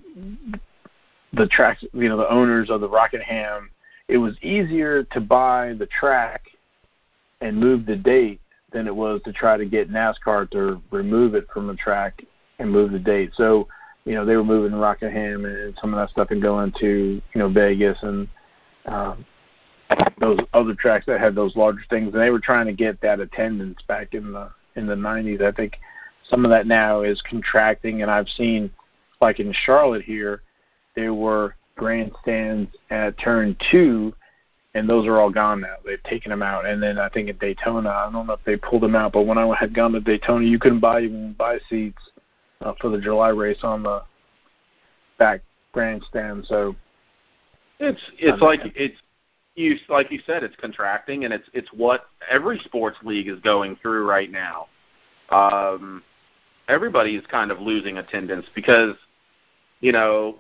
the 1.34 1.48
tracks, 1.48 1.84
you 1.94 2.10
know, 2.10 2.18
the 2.18 2.30
owners 2.30 2.70
of 2.70 2.82
the 2.82 2.90
Rockingham, 2.90 3.70
it 4.08 4.18
was 4.18 4.36
easier 4.42 5.04
to 5.06 5.22
buy 5.22 5.74
the 5.78 5.86
track 5.86 6.44
and 7.42 7.58
move 7.58 7.86
the 7.86 7.96
date 7.96 8.42
than 8.72 8.88
it 8.88 8.96
was 8.96 9.22
to 9.24 9.34
try 9.34 9.58
to 9.58 9.66
get 9.66 9.90
NASCAR 9.90 10.50
to 10.52 10.82
remove 10.92 11.36
it 11.36 11.48
from 11.54 11.68
the 11.68 11.76
track 11.76 12.24
and 12.60 12.72
move 12.72 12.92
the 12.92 13.00
date. 13.00 13.32
So, 13.36 13.68
you 14.06 14.14
know, 14.14 14.26
they 14.26 14.36
were 14.36 14.44
moving 14.44 14.78
Rockingham 14.78 15.46
and 15.46 15.78
some 15.80 15.94
of 15.94 16.00
that 16.00 16.10
stuff 16.10 16.32
and 16.32 16.42
going 16.42 16.74
to, 16.80 17.22
you 17.34 17.40
know, 17.40 17.50
Vegas 17.50 17.98
and 18.02 18.28
um, 18.86 19.26
those 20.20 20.40
other 20.54 20.76
tracks 20.76 21.06
that 21.08 21.20
had 21.20 21.36
those 21.36 21.56
larger 21.56 21.84
things, 21.90 22.14
and 22.14 22.22
they 22.22 22.30
were 22.30 22.40
trying 22.40 22.66
to 22.68 22.74
get 22.74 23.00
that 23.02 23.20
attendance 23.20 23.80
back 23.88 24.14
in 24.14 24.32
the 24.32 24.50
in 24.76 24.86
the 24.86 24.96
90s. 24.96 25.42
I 25.42 25.52
think 25.52 25.78
some 26.30 26.46
of 26.46 26.52
that 26.52 26.68
now 26.68 27.02
is 27.02 27.22
contracting, 27.24 28.02
and 28.02 28.12
I've 28.12 28.30
seen, 28.30 28.72
like 29.22 29.40
in 29.40 29.54
Charlotte 29.54 30.04
here, 30.04 30.42
there 30.96 31.14
were 31.14 31.56
grandstands 31.76 32.70
at 32.90 33.18
turn 33.18 33.56
two, 33.72 34.14
and 34.76 34.88
those 34.88 35.08
are 35.08 35.20
all 35.20 35.30
gone 35.30 35.62
now. 35.62 35.76
They've 35.86 36.04
taken 36.04 36.30
them 36.30 36.44
out, 36.44 36.66
and 36.66 36.82
then 36.82 37.00
I 37.00 37.10
think 37.10 37.30
at 37.30 37.40
Daytona, 37.40 37.90
I 37.90 38.12
don't 38.12 38.28
know 38.28 38.34
if 38.34 38.44
they 38.46 38.58
pulled 38.58 38.84
them 38.84 38.96
out, 38.96 39.14
but 39.14 39.24
when 39.24 39.38
I 39.38 39.56
had 39.56 39.74
gone 39.74 39.94
to 39.94 40.00
Daytona, 40.00 40.46
you 40.46 40.60
couldn't 40.60 40.82
buy 40.82 41.02
even 41.02 41.34
buy 41.34 41.60
seats 41.70 42.10
uh, 42.62 42.74
for 42.80 42.90
the 42.90 43.00
July 43.00 43.30
race 43.30 43.64
on 43.64 43.84
the 43.84 44.04
back 45.18 45.42
grandstand. 45.72 46.46
So 46.46 46.76
it's 47.80 48.02
it's 48.18 48.42
like 48.42 48.62
it's 48.76 48.98
you 49.60 49.78
like 49.90 50.12
you 50.12 50.22
said, 50.26 50.44
it's 50.44 50.56
contracting, 50.56 51.26
and 51.26 51.34
it's 51.34 51.48
it's 51.54 51.70
what 51.74 52.08
every 52.30 52.60
sports 52.60 52.98
league 53.04 53.28
is 53.28 53.40
going 53.42 53.76
through 53.82 54.08
right 54.08 54.32
now. 54.32 54.68
Um, 55.30 56.02
everybody 56.68 57.16
is 57.16 57.26
kind 57.28 57.52
of 57.52 57.60
losing 57.60 57.98
attendance 57.98 58.46
because, 58.56 58.96
you 59.82 59.92
know, 59.92 60.38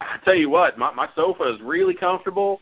I 0.00 0.18
tell 0.24 0.36
you 0.36 0.48
what, 0.48 0.78
my 0.78 0.92
my 0.92 1.08
sofa 1.14 1.52
is 1.52 1.60
really 1.60 1.94
comfortable. 1.94 2.60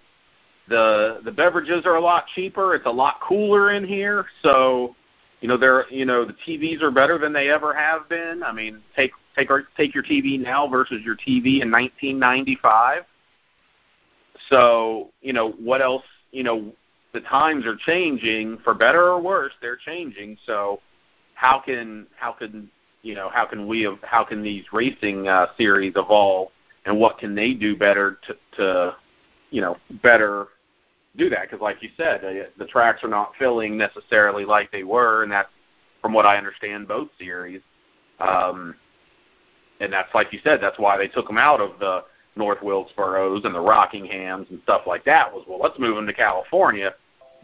The 0.69 1.21
the 1.25 1.33
beverages 1.33 1.85
are 1.87 1.97
a 1.97 2.01
lot 2.01 2.25
cheaper. 2.35 2.75
It's 2.75 2.87
a 2.87 2.91
lot 2.91 3.21
cooler 3.21 3.73
in 3.73 3.87
here, 3.87 4.27
so 4.43 4.97
you 5.41 5.49
know 5.49 5.57
there 5.57 5.89
you 5.91 6.05
know 6.05 6.25
the 6.25 6.35
TVs 6.47 6.83
are 6.83 6.91
better 6.91 7.19
than 7.19 7.33
they 7.33 7.51
ever 7.51 7.75
have 7.75 8.09
been. 8.09 8.43
I 8.43 8.53
mean, 8.53 8.81
take 8.97 9.13
take 9.37 9.51
take 9.77 9.95
your 9.95 10.05
TV 10.05 10.41
now 10.41 10.67
versus 10.67 11.03
your 11.05 11.17
TV 11.17 11.61
in 11.63 11.71
1995 11.71 13.05
so 14.49 15.11
you 15.21 15.33
know 15.33 15.51
what 15.53 15.83
else? 15.83 16.05
You 16.31 16.43
know, 16.43 16.73
the 17.13 17.21
times 17.21 17.67
are 17.67 17.77
changing 17.77 18.59
for 18.65 18.75
better 18.75 19.09
or 19.09 19.21
worse. 19.21 19.53
They're 19.61 19.77
changing. 19.77 20.37
So 20.47 20.81
how 21.35 21.63
can 21.65 22.07
how 22.17 22.33
can 22.33 22.71
you 23.03 23.15
know 23.15 23.31
how 23.33 23.47
can 23.47 23.67
we 23.67 23.89
how 24.03 24.25
can 24.25 24.43
these 24.43 24.65
racing 24.73 25.29
uh, 25.29 25.47
series 25.57 25.93
evolve 25.97 26.49
and 26.85 26.99
what 26.99 27.19
can 27.19 27.35
they 27.35 27.55
do 27.55 27.77
better 27.77 28.19
to 28.27 28.37
to 28.57 28.97
you 29.51 29.61
know 29.61 29.77
better 30.03 30.49
do 31.17 31.29
that 31.31 31.43
because 31.43 31.61
like 31.61 31.83
you 31.83 31.91
said 31.97 32.25
uh, 32.25 32.49
the 32.59 32.67
tracks 32.67 33.03
are 33.05 33.09
not 33.09 33.33
filling 33.39 33.77
necessarily 33.77 34.45
like 34.45 34.71
they 34.73 34.83
were 34.83 35.23
and 35.23 35.31
that's 35.33 35.49
from 36.03 36.13
what 36.13 36.27
I 36.27 36.37
understand 36.37 36.89
both 36.89 37.09
series 37.19 37.61
um 38.19 38.75
and 39.81 39.93
that's 39.93 40.13
like 40.15 40.33
you 40.33 40.41
said 40.43 40.59
that's 40.61 40.79
why 40.79 40.99
they 40.99 41.09
took 41.09 41.29
them 41.29 41.39
out 41.39 41.61
of 41.61 41.79
the 41.79 42.05
North 42.39 42.61
Wilkesboros 42.61 43.45
and 43.45 43.55
the 43.55 43.59
Rockinghams 43.59 44.49
and 44.51 44.61
stuff 44.63 44.83
like 44.87 45.05
that 45.05 45.31
was 45.31 45.45
well 45.47 45.59
let's 45.61 45.79
move 45.79 45.97
them 45.97 46.07
to 46.07 46.15
California. 46.15 46.95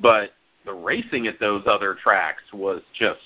But 0.00 0.30
the 0.64 0.72
racing 0.72 1.26
at 1.26 1.38
those 1.38 1.64
other 1.66 1.96
tracks 2.02 2.42
was 2.52 2.80
just 2.98 3.20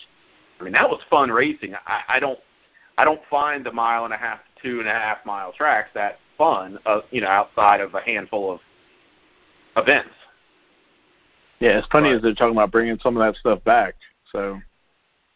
I 0.58 0.64
mean 0.64 0.72
that 0.72 0.88
was 0.88 1.00
fun 1.08 1.30
racing. 1.30 1.74
I, 1.86 2.02
I 2.08 2.20
don't 2.20 2.38
I 2.96 3.04
don't 3.04 3.20
find 3.30 3.64
the 3.64 3.72
mile 3.72 4.06
and 4.06 4.14
a 4.14 4.16
half 4.16 4.38
to 4.38 4.62
two 4.62 4.80
and 4.80 4.88
a 4.88 4.92
half 4.92 5.18
mile 5.24 5.52
tracks 5.52 5.90
that 5.94 6.18
fun 6.36 6.78
uh, 6.86 7.02
you 7.10 7.20
know 7.20 7.28
outside 7.28 7.80
of 7.80 7.94
a 7.94 8.00
handful 8.00 8.50
of 8.50 8.60
events. 9.76 10.14
Yeah 11.60 11.78
it's 11.78 11.88
funny 11.88 12.10
but, 12.10 12.16
as 12.16 12.22
they're 12.22 12.34
talking 12.34 12.56
about 12.56 12.72
bringing 12.72 12.98
some 13.00 13.16
of 13.16 13.24
that 13.24 13.38
stuff 13.38 13.62
back 13.62 13.94
so. 14.32 14.58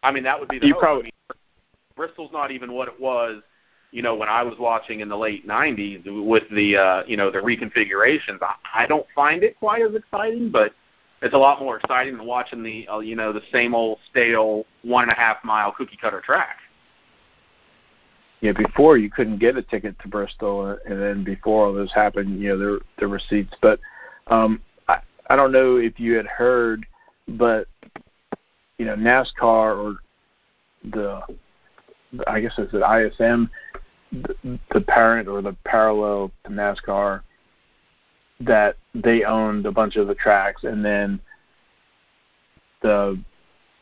I 0.03 0.11
mean 0.11 0.24
that 0.24 0.41
would 0.41 0.49
be 0.49 0.59
the 0.59 0.66
you 0.66 0.72
hope. 0.72 0.83
probably 0.83 1.03
I 1.03 1.35
mean, 1.35 1.39
Bristol's 1.95 2.33
not 2.33 2.51
even 2.51 2.72
what 2.72 2.89
it 2.89 2.99
was 2.99 3.43
you 3.93 4.01
know, 4.03 4.16
when 4.16 4.28
I 4.28 4.43
was 4.43 4.59
watching 4.59 5.01
in 5.01 5.09
the 5.09 5.16
late 5.16 5.47
'90s 5.47 6.03
with 6.26 6.45
the, 6.51 6.76
uh, 6.76 7.03
you 7.07 7.16
know, 7.16 7.30
the 7.30 7.38
reconfigurations, 7.38 8.43
I, 8.43 8.55
I 8.74 8.86
don't 8.86 9.07
find 9.14 9.45
it 9.45 9.57
quite 9.59 9.82
as 9.82 9.95
exciting, 9.95 10.51
but 10.51 10.72
it's 11.20 11.34
a 11.34 11.38
lot 11.38 11.61
more 11.61 11.76
exciting 11.76 12.16
than 12.16 12.26
watching 12.26 12.62
the, 12.62 12.88
uh, 12.88 12.99
you 12.99 13.14
know, 13.14 13.32
the 13.32 13.43
same 13.53 13.74
old 13.74 13.99
stale 14.11 14.64
one 14.82 15.05
and 15.05 15.12
a 15.12 15.14
half 15.14 15.45
mile 15.45 15.70
cookie 15.70 15.99
cutter 16.01 16.22
track. 16.22 16.57
Yeah, 18.40 18.53
before 18.53 18.97
you 18.97 19.09
couldn't 19.09 19.38
get 19.38 19.57
a 19.57 19.62
ticket 19.62 19.97
to 20.01 20.09
Bristol, 20.09 20.76
and 20.84 21.01
then 21.01 21.22
before 21.22 21.66
all 21.66 21.72
this 21.74 21.93
happened, 21.95 22.40
you 22.40 22.49
know, 22.49 22.59
there 22.59 22.78
there 22.99 23.09
were 23.09 23.20
seats. 23.20 23.55
But 23.61 23.78
um, 24.26 24.61
I 24.88 24.99
I 25.28 25.36
don't 25.36 25.53
know 25.53 25.76
if 25.76 26.01
you 26.01 26.14
had 26.14 26.26
heard, 26.26 26.84
but 27.28 27.68
you 28.78 28.86
know, 28.86 28.97
NASCAR 28.97 29.76
or 29.76 29.97
the 30.90 31.22
I 32.26 32.40
guess 32.40 32.55
it's 32.59 32.72
the 32.72 32.80
ISM 32.80 33.49
the, 34.13 34.81
parent 34.81 35.29
or 35.29 35.43
the 35.43 35.57
parallel 35.65 36.31
to 36.45 36.51
NASCAR 36.51 37.23
that 38.41 38.77
they 38.95 39.25
owned 39.25 39.67
a 39.67 39.73
bunch 39.73 39.97
of 39.97 40.09
the 40.09 40.15
tracks, 40.15 40.65
and 40.65 40.85
then 40.85 41.21
the 42.83 43.19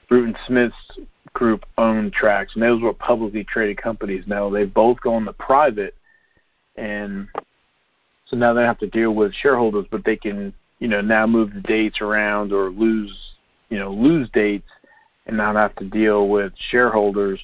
Bruton 0.08 0.36
Smith's 0.46 0.98
group 1.32 1.64
owned 1.78 2.12
tracks, 2.12 2.54
and 2.54 2.62
those 2.62 2.82
were 2.82 2.92
publicly 2.92 3.44
traded 3.44 3.80
companies. 3.80 4.24
Now 4.26 4.50
they've 4.50 4.72
both 4.72 5.00
gone 5.00 5.24
to 5.24 5.32
private, 5.32 5.94
and 6.76 7.28
so 8.26 8.36
now 8.36 8.52
they 8.52 8.62
have 8.62 8.78
to 8.78 8.86
deal 8.86 9.14
with 9.14 9.32
shareholders, 9.34 9.86
but 9.90 10.04
they 10.04 10.16
can, 10.16 10.52
you 10.78 10.88
know, 10.88 11.00
now 11.00 11.26
move 11.26 11.54
the 11.54 11.60
dates 11.60 12.00
around 12.00 12.52
or 12.52 12.70
lose, 12.70 13.12
you 13.70 13.78
know, 13.78 13.90
lose 13.90 14.28
dates, 14.30 14.68
and 15.26 15.36
not 15.36 15.56
have 15.56 15.74
to 15.76 15.84
deal 15.84 16.28
with 16.28 16.52
shareholders. 16.70 17.40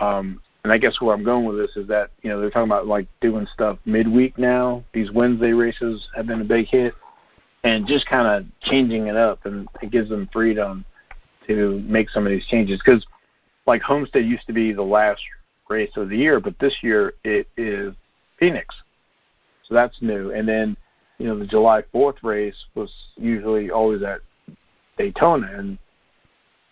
Um, 0.00 0.40
and 0.66 0.72
I 0.72 0.78
guess 0.78 1.00
where 1.00 1.14
I'm 1.14 1.22
going 1.22 1.44
with 1.44 1.58
this 1.58 1.76
is 1.76 1.86
that 1.86 2.10
you 2.22 2.28
know 2.28 2.40
they're 2.40 2.50
talking 2.50 2.68
about 2.68 2.88
like 2.88 3.06
doing 3.20 3.46
stuff 3.54 3.78
midweek 3.84 4.36
now. 4.36 4.82
These 4.92 5.12
Wednesday 5.12 5.52
races 5.52 6.08
have 6.16 6.26
been 6.26 6.40
a 6.40 6.44
big 6.44 6.66
hit, 6.66 6.92
and 7.62 7.86
just 7.86 8.04
kind 8.06 8.26
of 8.26 8.44
changing 8.62 9.06
it 9.06 9.14
up, 9.14 9.46
and 9.46 9.68
it 9.80 9.92
gives 9.92 10.08
them 10.08 10.28
freedom 10.32 10.84
to 11.46 11.78
make 11.86 12.10
some 12.10 12.26
of 12.26 12.32
these 12.32 12.44
changes. 12.46 12.80
Because 12.84 13.06
like 13.68 13.80
Homestead 13.80 14.24
used 14.24 14.44
to 14.48 14.52
be 14.52 14.72
the 14.72 14.82
last 14.82 15.22
race 15.68 15.92
of 15.94 16.08
the 16.08 16.16
year, 16.16 16.40
but 16.40 16.58
this 16.58 16.74
year 16.82 17.14
it 17.22 17.46
is 17.56 17.94
Phoenix, 18.36 18.74
so 19.68 19.72
that's 19.72 20.02
new. 20.02 20.32
And 20.32 20.48
then 20.48 20.76
you 21.18 21.28
know 21.28 21.38
the 21.38 21.46
July 21.46 21.84
4th 21.94 22.24
race 22.24 22.64
was 22.74 22.92
usually 23.16 23.70
always 23.70 24.02
at 24.02 24.18
Daytona, 24.98 25.48
and 25.58 25.78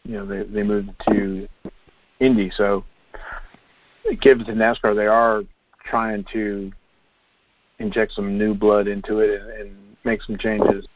you 0.02 0.14
know 0.14 0.26
they 0.26 0.42
they 0.42 0.64
moved 0.64 0.90
to 1.10 1.46
Indy, 2.18 2.50
so 2.56 2.84
Gibbs 4.20 4.48
and 4.48 4.58
NASCAR, 4.58 4.94
they 4.94 5.06
are 5.06 5.42
trying 5.84 6.24
to 6.32 6.72
inject 7.78 8.12
some 8.12 8.38
new 8.38 8.54
blood 8.54 8.86
into 8.86 9.18
it 9.18 9.40
and, 9.40 9.50
and 9.50 9.96
make 10.04 10.22
some 10.22 10.38
changes, 10.38 10.86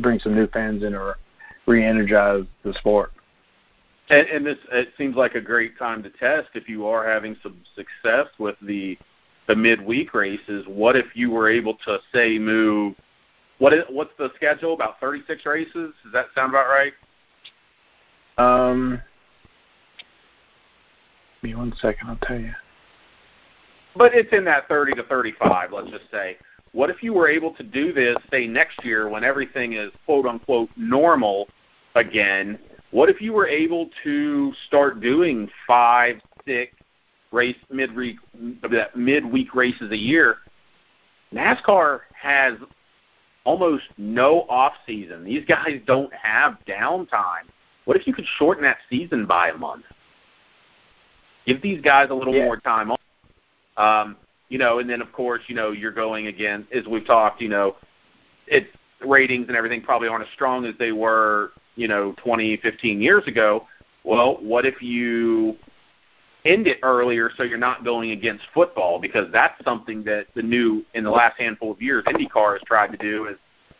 bring 0.00 0.18
some 0.18 0.34
new 0.34 0.46
fans 0.48 0.82
in, 0.82 0.94
or 0.94 1.16
re-energize 1.66 2.44
the 2.64 2.72
sport. 2.74 3.12
And, 4.10 4.26
and 4.28 4.46
this 4.46 4.58
it 4.72 4.88
seems 4.98 5.16
like 5.16 5.34
a 5.34 5.40
great 5.40 5.78
time 5.78 6.02
to 6.02 6.10
test 6.10 6.50
if 6.54 6.68
you 6.68 6.86
are 6.86 7.08
having 7.08 7.36
some 7.42 7.56
success 7.74 8.28
with 8.38 8.56
the 8.60 8.98
the 9.46 9.56
midweek 9.56 10.14
races. 10.14 10.64
What 10.66 10.96
if 10.96 11.06
you 11.14 11.30
were 11.30 11.50
able 11.50 11.74
to 11.86 11.98
say 12.12 12.38
move? 12.38 12.94
What 13.58 13.72
is 13.72 13.84
what's 13.88 14.12
the 14.18 14.30
schedule? 14.36 14.74
About 14.74 15.00
36 15.00 15.46
races? 15.46 15.92
Does 16.02 16.12
that 16.12 16.26
sound 16.34 16.50
about 16.50 16.66
right? 16.68 16.92
Um, 18.36 19.00
me 21.44 21.54
one 21.54 21.72
second, 21.80 22.08
I'll 22.08 22.18
tell 22.22 22.40
you. 22.40 22.52
But 23.96 24.14
it's 24.14 24.32
in 24.32 24.44
that 24.46 24.66
30 24.66 24.94
to 24.94 25.04
35, 25.04 25.72
let's 25.72 25.90
just 25.90 26.10
say. 26.10 26.36
What 26.72 26.90
if 26.90 27.02
you 27.04 27.12
were 27.12 27.28
able 27.28 27.54
to 27.54 27.62
do 27.62 27.92
this, 27.92 28.16
say, 28.32 28.48
next 28.48 28.84
year 28.84 29.08
when 29.08 29.22
everything 29.22 29.74
is 29.74 29.92
quote 30.06 30.26
unquote 30.26 30.70
normal 30.76 31.48
again? 31.94 32.58
What 32.90 33.08
if 33.08 33.20
you 33.20 33.32
were 33.32 33.46
able 33.46 33.90
to 34.02 34.52
start 34.66 35.00
doing 35.00 35.48
five, 35.66 36.16
six 36.44 36.72
race 37.30 37.56
midweek 37.70 38.16
midweek 38.96 39.54
races 39.54 39.92
a 39.92 39.96
year? 39.96 40.38
NASCAR 41.32 42.00
has 42.20 42.54
almost 43.44 43.84
no 43.98 44.42
off 44.48 44.72
season. 44.86 45.24
These 45.24 45.44
guys 45.46 45.80
don't 45.86 46.12
have 46.14 46.58
downtime. 46.66 47.46
What 47.84 47.96
if 47.96 48.06
you 48.06 48.14
could 48.14 48.26
shorten 48.38 48.64
that 48.64 48.78
season 48.88 49.26
by 49.26 49.50
a 49.50 49.56
month? 49.56 49.84
Give 51.46 51.60
these 51.60 51.80
guys 51.80 52.08
a 52.10 52.14
little 52.14 52.34
yeah. 52.34 52.44
more 52.44 52.58
time 52.58 52.90
off. 52.90 53.00
Um, 53.76 54.16
you 54.48 54.58
know, 54.58 54.78
and 54.78 54.88
then 54.88 55.02
of 55.02 55.12
course, 55.12 55.42
you 55.46 55.54
know, 55.54 55.72
you're 55.72 55.92
going 55.92 56.28
again 56.28 56.66
as 56.72 56.86
we've 56.86 57.06
talked. 57.06 57.40
You 57.40 57.48
know, 57.48 57.76
it 58.46 58.68
ratings 59.00 59.46
and 59.48 59.56
everything 59.56 59.82
probably 59.82 60.08
aren't 60.08 60.26
as 60.26 60.32
strong 60.32 60.64
as 60.64 60.74
they 60.78 60.92
were, 60.92 61.52
you 61.76 61.88
know, 61.88 62.14
20, 62.22 62.58
15 62.58 63.00
years 63.00 63.26
ago. 63.26 63.66
Well, 64.04 64.38
what 64.40 64.66
if 64.66 64.80
you 64.80 65.56
end 66.44 66.66
it 66.66 66.78
earlier 66.82 67.30
so 67.36 67.42
you're 67.42 67.56
not 67.56 67.84
going 67.84 68.10
against 68.10 68.44
football 68.52 68.98
because 68.98 69.26
that's 69.32 69.62
something 69.64 70.04
that 70.04 70.26
the 70.34 70.42
new 70.42 70.84
in 70.92 71.02
the 71.02 71.10
last 71.10 71.38
handful 71.38 71.70
of 71.70 71.80
years 71.80 72.04
IndyCar 72.04 72.52
has 72.52 72.62
tried 72.66 72.88
to 72.92 72.98
do 72.98 73.28
is 73.28 73.36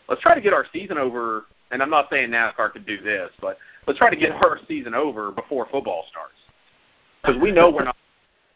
let's 0.09 0.23
try 0.23 0.35
to 0.35 0.41
get 0.41 0.55
our 0.55 0.65
season 0.73 0.97
over 0.97 1.45
and 1.71 1.83
I'm 1.83 1.91
not 1.91 2.09
saying 2.11 2.31
NASCAR 2.31 2.73
could 2.73 2.87
do 2.87 3.01
this, 3.03 3.31
but 3.41 3.59
let's 3.87 3.99
try 3.99 4.09
to 4.09 4.17
get 4.17 4.33
our 4.33 4.59
season 4.67 4.95
over 4.95 5.31
before 5.31 5.67
football 5.71 6.07
starts 6.09 6.39
because 7.25 7.41
we 7.41 7.53
know 7.53 7.71
we're 7.71 7.85
not 7.85 7.97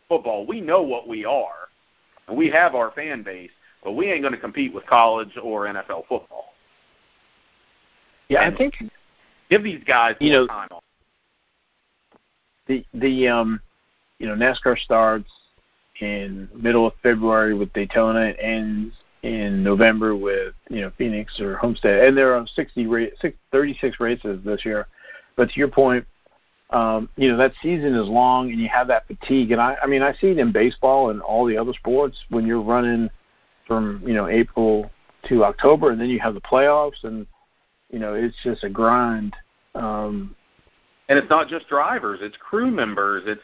football. 0.09 0.47
We 0.47 0.61
know 0.61 0.83
what 0.83 1.09
we 1.09 1.25
are, 1.25 1.69
and 2.27 2.37
we 2.37 2.51
have 2.51 2.75
our 2.75 2.91
fan 2.93 3.23
base, 3.23 3.51
but 3.83 3.93
we 3.93 4.11
ain't 4.11 4.23
going 4.23 4.35
to 4.35 4.41
compete 4.41 4.75
with 4.75 4.85
college 4.87 5.37
or 5.43 5.67
NFL 5.67 6.07
football. 6.09 6.53
Yeah, 8.29 8.43
and 8.43 8.55
I 8.55 8.59
think 8.59 8.75
give 9.51 9.63
these 9.63 9.83
guys 9.85 10.17
you 10.21 10.33
know 10.33 10.47
time 10.47 10.69
off. 10.71 10.85
The 12.67 12.85
the 12.95 13.29
um 13.29 13.61
you 14.19 14.27
know 14.27 14.35
NASCAR 14.35 14.79
starts 14.79 15.31
in 16.01 16.49
middle 16.55 16.87
of 16.87 16.93
February 17.03 17.55
with 17.55 17.73
Daytona 17.73 18.21
and 18.21 18.39
ends 18.39 18.95
in 19.23 19.65
November 19.65 20.15
with 20.15 20.55
you 20.69 20.83
know 20.83 20.93
Phoenix 20.99 21.41
or 21.41 21.57
Homestead, 21.57 22.05
and 22.05 22.17
there 22.17 22.35
are 22.35 22.47
60 22.47 22.87
ra- 22.87 23.31
36 23.53 24.01
races 24.01 24.41
this 24.45 24.65
year. 24.65 24.87
But 25.37 25.51
to 25.51 25.59
your 25.59 25.69
point, 25.69 26.05
um, 26.71 27.09
you 27.17 27.31
know 27.31 27.39
that 27.39 27.53
season 27.63 27.95
is 27.95 28.09
long 28.09 28.51
and 28.51 28.61
you 28.61 28.69
have 28.69 28.89
that 28.89 29.07
fatigue. 29.07 29.53
And 29.53 29.61
I, 29.61 29.77
I 29.83 29.87
mean, 29.87 30.03
I 30.03 30.13
see 30.15 30.29
it 30.29 30.39
in 30.39 30.53
baseball 30.53 31.11
and 31.11 31.21
all 31.23 31.47
the 31.47 31.57
other 31.57 31.73
sports 31.73 32.19
when 32.29 32.47
you're 32.47 32.63
running 32.63 33.09
from 33.67 34.03
you 34.07 34.15
know 34.15 34.29
April 34.29 34.91
to 35.29 35.45
October, 35.45 35.91
and 35.91 36.01
then 36.01 36.09
you 36.09 36.21
have 36.21 36.35
the 36.35 36.41
playoffs, 36.41 37.05
and 37.05 37.27
you 37.91 37.99
know 37.99 38.15
it's 38.15 38.37
just 38.43 38.65
a 38.65 38.69
grind. 38.69 39.35
Um, 39.75 40.35
and 41.09 41.19
it's 41.19 41.31
not 41.31 41.49
just 41.49 41.69
drivers; 41.69 42.21
it's 42.23 42.37
crew 42.37 42.71
members. 42.71 43.25
It's 43.27 43.41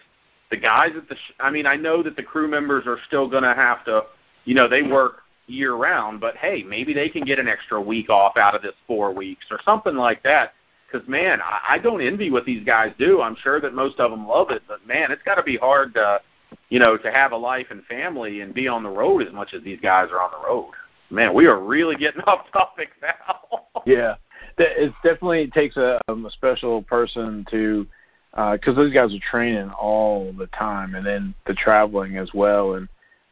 the 0.51 0.59
guys 0.59 0.91
at 0.97 1.09
the. 1.09 1.15
Sh- 1.15 1.35
I 1.41 1.51
mean, 1.51 1.67
I 1.67 1.77
know 1.77 2.03
that 2.03 2.17
the 2.17 2.23
crew 2.23 2.49
members 2.49 2.87
are 2.87 2.99
still 3.07 3.29
going 3.29 3.43
to 3.43 3.55
have 3.55 3.85
to, 3.87 4.03
you 4.45 4.55
know, 4.55 4.69
they 4.69 4.83
work 4.83 5.23
year 5.47 5.75
round, 5.75 6.21
but 6.21 6.37
hey, 6.37 6.63
maybe 6.63 6.93
they 6.93 7.09
can 7.09 7.25
get 7.25 7.39
an 7.39 7.49
extra 7.49 7.81
week 7.81 8.11
off 8.11 8.37
out 8.37 8.55
of 8.55 8.63
this 8.63 8.75
four 8.87 9.13
weeks 9.13 9.47
or 9.51 9.59
something 9.65 9.95
like 9.95 10.23
that 10.23 10.53
because 10.95 11.09
man, 11.09 11.41
I, 11.41 11.75
I 11.75 11.79
don't 11.79 12.01
envy 12.01 12.31
what 12.31 12.45
these 12.45 12.65
guys 12.65 12.93
do. 12.99 13.21
I'm 13.21 13.37
sure 13.43 13.61
that 13.61 13.75
most 13.75 13.99
of 13.99 14.11
them 14.11 14.27
love 14.27 14.51
it, 14.51 14.63
but 14.69 14.87
man, 14.87 15.11
it's 15.11 15.23
got 15.23 15.35
to 15.35 15.43
be 15.43 15.57
hard 15.57 15.95
to, 15.95 16.21
you 16.69 16.79
know, 16.79 16.97
to 16.97 17.11
have 17.11 17.33
a 17.33 17.37
life 17.37 17.67
and 17.71 17.85
family 17.87 18.41
and 18.41 18.55
be 18.55 18.69
on 18.69 18.83
the 18.83 18.89
road 18.89 19.27
as 19.27 19.33
much 19.33 19.55
as 19.55 19.63
these 19.63 19.81
guys 19.81 20.11
are 20.13 20.21
on 20.21 20.31
the 20.31 20.47
road. 20.47 20.71
man, 21.11 21.35
we 21.35 21.47
are 21.47 21.61
really 21.61 21.97
getting 21.97 22.21
off 22.27 22.47
topic 22.53 22.91
now. 23.03 23.65
yeah, 23.87 24.15
it 24.59 24.93
definitely 25.03 25.49
takes 25.49 25.77
a, 25.77 26.01
um, 26.09 26.25
a 26.27 26.31
special 26.31 26.83
person 26.83 27.45
to 27.51 27.87
because 28.31 28.73
uh, 28.73 28.75
those 28.75 28.93
guys 28.93 29.15
are 29.15 29.31
training 29.31 29.71
all 29.71 30.33
the 30.33 30.49
time, 30.49 30.95
and 30.97 31.07
then 31.07 31.35
the 31.47 31.55
traveling 31.55 32.17
as 32.17 32.31
well, 32.35 32.75
and 32.75 32.89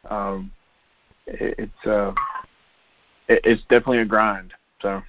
um, 0.09 0.51
it, 1.27 1.55
it's 1.57 1.87
uh, 1.87 2.13
it, 3.27 3.41
it's 3.43 3.61
definitely 3.63 3.99
a 3.99 4.05
grind. 4.05 4.53
So, 4.81 5.01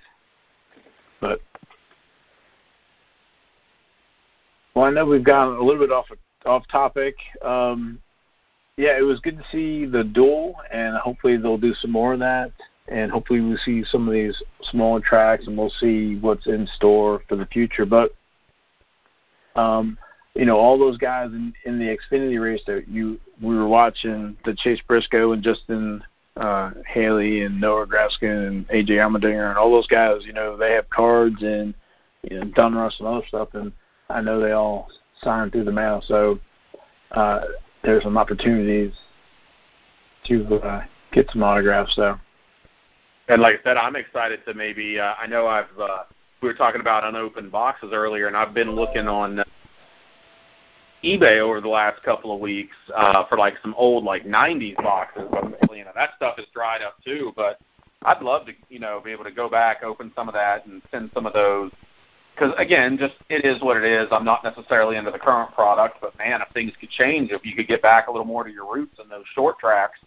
but 1.20 1.40
well, 4.74 4.86
I 4.86 4.90
know 4.90 5.06
we've 5.06 5.24
gone 5.24 5.56
a 5.56 5.62
little 5.62 5.84
bit 5.84 5.92
off 5.92 6.06
off 6.44 6.66
topic. 6.68 7.16
Um, 7.42 8.00
yeah, 8.76 8.98
it 8.98 9.02
was 9.02 9.20
good 9.20 9.38
to 9.38 9.44
see 9.52 9.86
the 9.86 10.04
duel, 10.04 10.56
and 10.72 10.96
hopefully 10.96 11.36
they'll 11.36 11.58
do 11.58 11.74
some 11.74 11.92
more 11.92 12.14
of 12.14 12.18
that. 12.20 12.52
And 12.88 13.10
hopefully 13.10 13.40
we'll 13.40 13.56
see 13.64 13.82
some 13.84 14.06
of 14.08 14.12
these 14.12 14.36
smaller 14.62 15.00
tracks, 15.00 15.46
and 15.46 15.56
we'll 15.56 15.72
see 15.80 16.16
what's 16.16 16.46
in 16.46 16.66
store 16.74 17.22
for 17.28 17.36
the 17.36 17.46
future. 17.46 17.86
But 17.86 18.14
um, 19.56 19.96
you 20.34 20.44
know, 20.44 20.58
all 20.58 20.78
those 20.78 20.98
guys 20.98 21.30
in, 21.30 21.54
in 21.64 21.78
the 21.78 21.96
Xfinity 21.96 22.40
race 22.42 22.62
that 22.66 22.88
you 22.88 23.20
we 23.40 23.54
were 23.54 23.68
watching, 23.68 24.36
the 24.44 24.54
Chase 24.54 24.80
Briscoe 24.86 25.32
and 25.32 25.42
Justin 25.42 26.02
uh, 26.36 26.72
Haley 26.86 27.42
and 27.42 27.60
Noah 27.60 27.86
Gragson 27.86 28.48
and 28.48 28.68
AJ 28.68 28.90
Allmendinger 28.90 29.48
and 29.48 29.56
all 29.56 29.70
those 29.70 29.86
guys, 29.86 30.24
you 30.24 30.32
know, 30.32 30.56
they 30.56 30.72
have 30.72 30.90
cards 30.90 31.42
and 31.42 31.74
you 32.22 32.40
know, 32.40 32.46
Donruss 32.46 32.98
and 32.98 33.08
other 33.08 33.26
stuff, 33.28 33.50
and 33.54 33.72
I 34.14 34.20
know 34.20 34.40
they 34.40 34.52
all 34.52 34.88
signed 35.22 35.52
through 35.52 35.64
the 35.64 35.72
mail. 35.72 36.02
So 36.06 36.38
uh, 37.10 37.40
there's 37.82 38.04
some 38.04 38.16
opportunities 38.16 38.92
to 40.26 40.56
uh, 40.56 40.84
get 41.12 41.28
some 41.32 41.42
autographs. 41.42 41.94
So. 41.96 42.18
And 43.28 43.42
like 43.42 43.60
I 43.60 43.62
said, 43.64 43.76
I'm 43.76 43.96
excited 43.96 44.40
to 44.46 44.54
maybe. 44.54 44.98
Uh, 45.00 45.14
I 45.20 45.26
know 45.26 45.46
I've 45.46 45.78
uh, 45.80 46.04
we 46.42 46.48
were 46.48 46.54
talking 46.54 46.80
about 46.80 47.04
unopened 47.04 47.50
boxes 47.50 47.90
earlier, 47.92 48.28
and 48.28 48.36
I've 48.36 48.54
been 48.54 48.72
looking 48.72 49.08
on 49.08 49.42
eBay 51.02 51.40
over 51.40 51.60
the 51.60 51.68
last 51.68 52.02
couple 52.02 52.34
of 52.34 52.40
weeks 52.40 52.76
uh, 52.94 53.24
for 53.28 53.38
like 53.38 53.54
some 53.62 53.74
old 53.76 54.04
like 54.04 54.24
'90s 54.24 54.76
boxes. 54.76 55.24
But, 55.30 55.76
you 55.76 55.84
know 55.84 55.92
that 55.94 56.10
stuff 56.16 56.38
is 56.38 56.46
dried 56.52 56.82
up 56.82 56.96
too. 57.02 57.32
But 57.34 57.60
I'd 58.02 58.22
love 58.22 58.46
to 58.46 58.52
you 58.68 58.78
know 58.78 59.00
be 59.02 59.10
able 59.10 59.24
to 59.24 59.32
go 59.32 59.48
back, 59.48 59.82
open 59.82 60.12
some 60.14 60.28
of 60.28 60.34
that, 60.34 60.66
and 60.66 60.82
send 60.90 61.10
some 61.14 61.24
of 61.26 61.32
those. 61.32 61.72
Because 62.34 62.52
again, 62.58 62.98
just 62.98 63.14
it 63.28 63.44
is 63.44 63.62
what 63.62 63.76
it 63.76 63.84
is. 63.84 64.08
I'm 64.10 64.24
not 64.24 64.42
necessarily 64.42 64.96
into 64.96 65.10
the 65.10 65.18
current 65.18 65.54
product, 65.54 65.98
but 66.00 66.16
man, 66.18 66.40
if 66.42 66.52
things 66.52 66.72
could 66.80 66.90
change, 66.90 67.30
if 67.30 67.44
you 67.44 67.54
could 67.54 67.68
get 67.68 67.80
back 67.80 68.08
a 68.08 68.10
little 68.10 68.26
more 68.26 68.42
to 68.42 68.50
your 68.50 68.72
roots 68.72 68.98
in 69.02 69.08
those 69.08 69.24
short 69.34 69.58
tracks, 69.58 70.00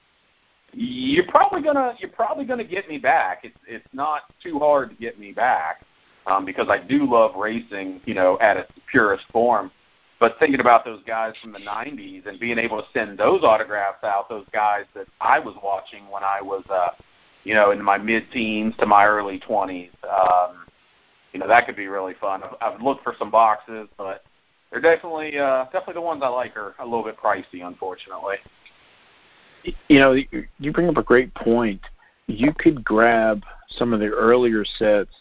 you're 0.74 1.28
probably 1.28 1.62
gonna 1.62 1.94
you're 2.00 2.12
probably 2.12 2.46
gonna 2.46 2.64
get 2.64 2.90
me 2.90 2.98
back. 2.98 3.42
It's 3.44 3.58
it's 3.68 3.88
not 3.94 4.24
too 4.44 4.60
hard 4.60 4.90
to 4.90 4.96
get 4.96 5.20
me 5.20 5.32
back 5.32 5.86
um, 6.26 6.46
because 6.46 6.68
I 6.70 6.80
do 6.80 7.10
love 7.10 7.36
racing, 7.36 8.02
you 8.06 8.14
know, 8.14 8.38
at 8.42 8.58
its 8.58 8.72
purest 8.92 9.26
form. 9.32 9.72
But 10.20 10.36
thinking 10.40 10.60
about 10.60 10.84
those 10.84 11.02
guys 11.06 11.34
from 11.42 11.54
the 11.54 11.60
'90s 11.60 12.28
and 12.28 12.40
being 12.40 12.58
able 12.58 12.82
to 12.82 12.88
send 12.94 13.18
those 13.18 13.44
autographs 13.44 14.04
out, 14.04 14.28
those 14.28 14.46
guys 14.52 14.86
that 14.96 15.08
I 15.22 15.40
was 15.40 15.56
watching 15.64 16.10
when 16.10 16.24
I 16.24 16.42
was, 16.42 16.64
uh, 16.70 16.90
you 17.44 17.54
know, 17.54 17.72
in 17.72 17.82
my 17.82 17.98
mid-teens 17.98 18.74
to 18.80 18.86
my 18.86 19.06
early 19.06 19.40
20s, 19.40 19.92
um, 20.04 20.67
you 21.38 21.44
know, 21.44 21.48
that 21.48 21.68
could 21.68 21.76
be 21.76 21.86
really 21.86 22.16
fun. 22.20 22.42
I've, 22.60 22.82
looked 22.82 23.04
for 23.04 23.14
some 23.20 23.30
boxes, 23.30 23.88
but 23.96 24.24
they're 24.72 24.82
definitely 24.82 25.38
uh, 25.38 25.66
definitely 25.66 25.94
the 25.94 26.02
ones 26.02 26.24
I 26.24 26.30
like 26.30 26.58
are 26.58 26.74
a 26.80 26.84
little 26.84 27.04
bit 27.04 27.16
pricey, 27.16 27.64
unfortunately. 27.64 28.38
You 29.88 30.00
know, 30.00 30.14
you 30.58 30.72
bring 30.72 30.90
up 30.90 30.98
a 30.98 31.04
great 31.04 31.32
point. 31.36 31.82
You 32.26 32.54
could 32.58 32.84
grab 32.84 33.44
some 33.70 33.94
of 33.94 34.00
the 34.00 34.08
earlier 34.08 34.66
sets 34.66 35.12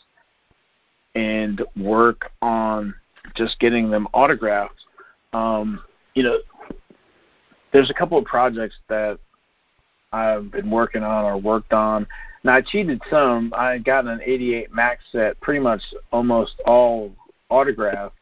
and 1.14 1.62
work 1.76 2.30
on 2.40 2.94
just 3.34 3.60
getting 3.60 3.90
them 3.90 4.08
autographed. 4.14 4.86
Um, 5.34 5.82
you 6.14 6.22
know, 6.22 6.38
there's 7.74 7.90
a 7.90 7.94
couple 7.94 8.16
of 8.16 8.24
projects 8.24 8.76
that 8.88 9.18
I've 10.14 10.50
been 10.50 10.70
working 10.70 11.02
on 11.02 11.26
or 11.26 11.36
worked 11.36 11.74
on. 11.74 12.06
Now 12.46 12.54
I 12.54 12.60
cheated 12.60 13.02
some. 13.10 13.52
I 13.56 13.78
got 13.78 14.06
an 14.06 14.20
88 14.24 14.72
Maxx 14.72 15.02
set, 15.10 15.40
pretty 15.40 15.58
much 15.58 15.82
almost 16.12 16.54
all 16.64 17.12
autographed, 17.48 18.14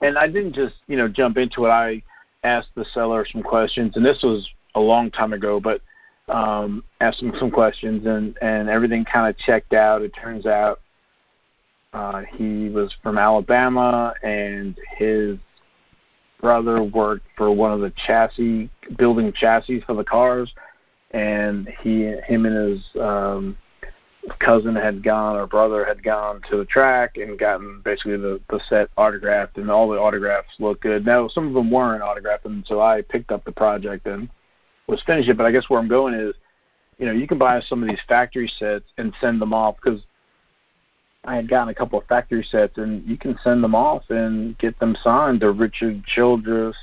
and 0.00 0.16
I 0.16 0.26
didn't 0.26 0.54
just 0.54 0.76
you 0.86 0.96
know 0.96 1.06
jump 1.06 1.36
into 1.36 1.66
it. 1.66 1.68
I 1.68 2.02
asked 2.44 2.70
the 2.74 2.86
seller 2.94 3.26
some 3.30 3.42
questions, 3.42 3.92
and 3.96 4.02
this 4.02 4.22
was 4.22 4.48
a 4.74 4.80
long 4.80 5.10
time 5.10 5.34
ago, 5.34 5.60
but 5.60 5.82
um, 6.34 6.82
asked 7.02 7.20
him 7.20 7.34
some 7.38 7.50
questions, 7.50 8.06
and 8.06 8.38
and 8.40 8.70
everything 8.70 9.04
kind 9.04 9.28
of 9.28 9.36
checked 9.36 9.74
out. 9.74 10.00
It 10.00 10.14
turns 10.18 10.46
out 10.46 10.80
uh, 11.92 12.22
he 12.38 12.70
was 12.70 12.90
from 13.02 13.18
Alabama, 13.18 14.14
and 14.22 14.78
his 14.96 15.36
brother 16.40 16.82
worked 16.82 17.26
for 17.36 17.52
one 17.52 17.70
of 17.70 17.80
the 17.80 17.92
chassis 18.06 18.70
building 18.96 19.30
chassis 19.34 19.82
for 19.82 19.94
the 19.94 20.04
cars, 20.04 20.54
and 21.12 21.68
he, 21.80 22.04
him 22.26 22.46
and 22.46 22.70
his 22.70 23.00
um, 23.00 23.56
cousin 24.38 24.74
had 24.74 25.02
gone 25.02 25.36
or 25.36 25.46
brother 25.46 25.84
had 25.84 26.02
gone 26.02 26.40
to 26.50 26.56
the 26.56 26.64
track 26.64 27.16
and 27.16 27.38
gotten 27.38 27.80
basically 27.84 28.16
the 28.16 28.40
the 28.48 28.60
set 28.68 28.88
autographed, 28.96 29.58
and 29.58 29.70
all 29.70 29.88
the 29.88 29.98
autographs 29.98 30.54
look 30.58 30.80
good. 30.80 31.04
Now 31.04 31.28
some 31.28 31.48
of 31.48 31.54
them 31.54 31.70
weren't 31.70 32.02
autographed, 32.02 32.44
and 32.46 32.64
so 32.66 32.80
I 32.80 33.02
picked 33.02 33.32
up 33.32 33.44
the 33.44 33.52
project 33.52 34.06
and 34.06 34.28
was 34.86 35.02
finishing 35.06 35.32
it. 35.32 35.36
But 35.36 35.46
I 35.46 35.52
guess 35.52 35.68
where 35.68 35.80
I'm 35.80 35.88
going 35.88 36.14
is, 36.14 36.34
you 36.98 37.06
know, 37.06 37.12
you 37.12 37.26
can 37.26 37.38
buy 37.38 37.60
some 37.60 37.82
of 37.82 37.88
these 37.88 38.00
factory 38.08 38.50
sets 38.58 38.84
and 38.98 39.12
send 39.20 39.40
them 39.40 39.52
off 39.52 39.76
because 39.82 40.00
I 41.24 41.36
had 41.36 41.48
gotten 41.48 41.68
a 41.68 41.74
couple 41.74 41.98
of 41.98 42.06
factory 42.06 42.46
sets, 42.48 42.78
and 42.78 43.06
you 43.08 43.16
can 43.16 43.38
send 43.44 43.62
them 43.62 43.74
off 43.74 44.02
and 44.10 44.56
get 44.58 44.78
them 44.80 44.96
signed 45.02 45.40
to 45.40 45.52
Richard 45.52 46.04
Childress 46.04 46.76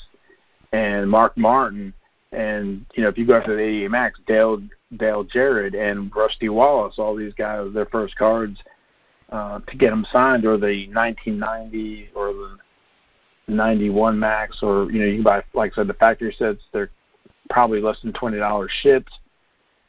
and 0.71 1.09
Mark 1.09 1.37
Martin. 1.37 1.93
And 2.31 2.85
you 2.93 3.03
know, 3.03 3.09
if 3.09 3.17
you 3.17 3.25
go 3.25 3.35
after 3.35 3.55
the 3.55 3.61
88 3.61 3.91
Maxx, 3.91 4.19
Dale 4.27 4.61
Dale 4.97 5.23
Jarrett 5.23 5.75
and 5.75 6.11
Rusty 6.15 6.49
Wallace, 6.49 6.95
all 6.97 7.15
these 7.15 7.33
guys, 7.33 7.67
their 7.73 7.87
first 7.87 8.15
cards 8.17 8.59
uh, 9.31 9.59
to 9.59 9.77
get 9.77 9.89
them 9.89 10.05
signed, 10.11 10.45
or 10.45 10.57
the 10.57 10.87
1990 10.93 12.09
or 12.15 12.33
the 12.33 12.57
91 13.47 14.17
Maxx, 14.17 14.59
or 14.61 14.91
you 14.91 14.99
know, 14.99 15.05
you 15.05 15.15
can 15.15 15.23
buy, 15.23 15.43
like 15.53 15.71
I 15.73 15.75
said, 15.75 15.87
the 15.87 15.93
factory 15.95 16.35
sets. 16.37 16.61
They're 16.71 16.91
probably 17.49 17.81
less 17.81 17.99
than 18.01 18.13
twenty 18.13 18.37
dollars 18.37 18.71
shipped, 18.81 19.11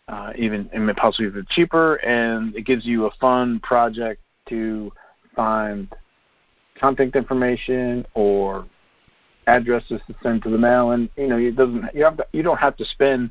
uh, 0.09 0.33
even 0.37 0.69
and 0.73 0.97
possibly 0.97 1.27
even 1.27 1.47
cheaper, 1.51 1.97
and 1.97 2.55
it 2.57 2.63
gives 2.63 2.87
you 2.87 3.07
a 3.07 3.11
fun 3.21 3.61
project 3.61 4.23
to 4.49 4.91
find 5.37 5.93
contact 6.79 7.15
information 7.15 8.07
or 8.15 8.67
addresses 9.51 10.01
to 10.07 10.15
send 10.23 10.43
to 10.43 10.51
the 10.51 10.59
mail 10.59 10.93
and 10.93 11.09
you 11.17 11.27
know 11.27 11.39
it 11.39 11.57
doesn't 11.57 11.85
you 11.95 12.05
have 12.05 12.17
to, 12.17 12.27
you 12.33 12.43
don't 12.43 12.59
have 12.59 12.77
to 12.77 12.85
spend 12.85 13.31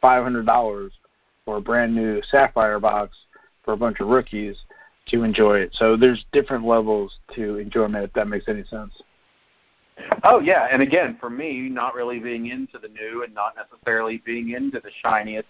five 0.00 0.22
hundred 0.22 0.46
dollars 0.46 0.92
for 1.44 1.56
a 1.56 1.60
brand 1.60 1.94
new 1.94 2.20
sapphire 2.30 2.78
box 2.78 3.16
for 3.64 3.72
a 3.72 3.76
bunch 3.76 4.00
of 4.00 4.08
rookies 4.08 4.56
to 5.08 5.22
enjoy 5.22 5.58
it. 5.58 5.70
So 5.72 5.96
there's 5.96 6.24
different 6.32 6.64
levels 6.64 7.18
to 7.36 7.58
enjoyment 7.58 8.04
if 8.04 8.12
that 8.14 8.28
makes 8.28 8.48
any 8.48 8.64
sense. 8.64 8.92
Oh 10.24 10.40
yeah, 10.40 10.68
and 10.70 10.82
again, 10.82 11.16
for 11.20 11.30
me, 11.30 11.68
not 11.70 11.94
really 11.94 12.18
being 12.18 12.46
into 12.46 12.78
the 12.78 12.88
new 12.88 13.22
and 13.24 13.32
not 13.32 13.54
necessarily 13.56 14.22
being 14.26 14.50
into 14.50 14.80
the 14.80 14.90
shiniest, 15.02 15.48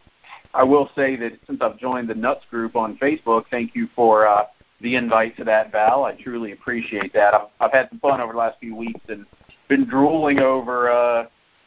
I 0.55 0.63
will 0.63 0.89
say 0.95 1.17
that 1.17 1.33
since 1.47 1.61
I've 1.63 1.79
joined 1.79 2.09
the 2.09 2.15
Nuts 2.15 2.45
group 2.51 2.77
on 2.77 2.97
Facebook, 2.99 3.45
thank 3.51 3.75
you 3.75 3.89
for 3.97 4.27
uh, 4.27 4.45
the 4.81 4.95
invite 4.95 5.37
to 5.39 5.45
that, 5.45 5.73
Val. 5.73 6.05
I 6.05 6.13
truly 6.13 6.53
appreciate 6.53 7.13
that. 7.15 7.35
I've, 7.35 7.49
I've 7.61 7.73
had 7.73 7.89
some 7.89 7.99
fun 7.99 8.21
over 8.21 8.33
the 8.33 8.39
last 8.39 8.59
few 8.61 8.77
weeks 8.77 9.01
and 9.09 9.27
been 9.69 9.85
drooling 9.85 10.41
over, 10.41 10.91
uh, 10.91 11.27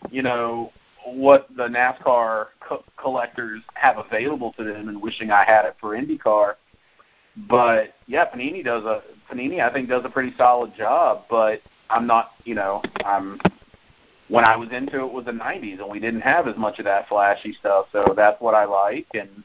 you 0.09 0.21
know, 0.21 0.71
what 1.05 1.47
the 1.55 1.67
NASCAR 1.67 2.47
co- 2.61 2.83
collectors 2.97 3.61
have 3.73 3.97
available 3.97 4.53
to 4.53 4.63
them, 4.63 4.89
and 4.89 5.01
wishing 5.01 5.31
I 5.31 5.43
had 5.43 5.65
it 5.65 5.75
for 5.79 5.95
IndyCar. 5.95 6.55
But 7.47 7.95
yeah, 8.07 8.25
Panini 8.25 8.63
does 8.63 8.83
a 8.83 9.01
Panini 9.31 9.61
I 9.61 9.71
think 9.71 9.87
does 9.87 10.03
a 10.05 10.09
pretty 10.09 10.33
solid 10.37 10.75
job. 10.75 11.25
But 11.29 11.61
I'm 11.89 12.05
not, 12.05 12.31
you 12.43 12.55
know, 12.55 12.81
I'm 13.05 13.39
when 14.27 14.45
I 14.45 14.55
was 14.55 14.69
into 14.71 14.99
it 15.01 15.11
was 15.11 15.25
the 15.25 15.31
90s, 15.31 15.79
and 15.79 15.89
we 15.89 15.99
didn't 15.99 16.21
have 16.21 16.47
as 16.47 16.57
much 16.57 16.79
of 16.79 16.85
that 16.85 17.07
flashy 17.07 17.53
stuff. 17.53 17.87
So 17.91 18.13
that's 18.15 18.39
what 18.41 18.55
I 18.55 18.65
like, 18.65 19.07
and 19.13 19.43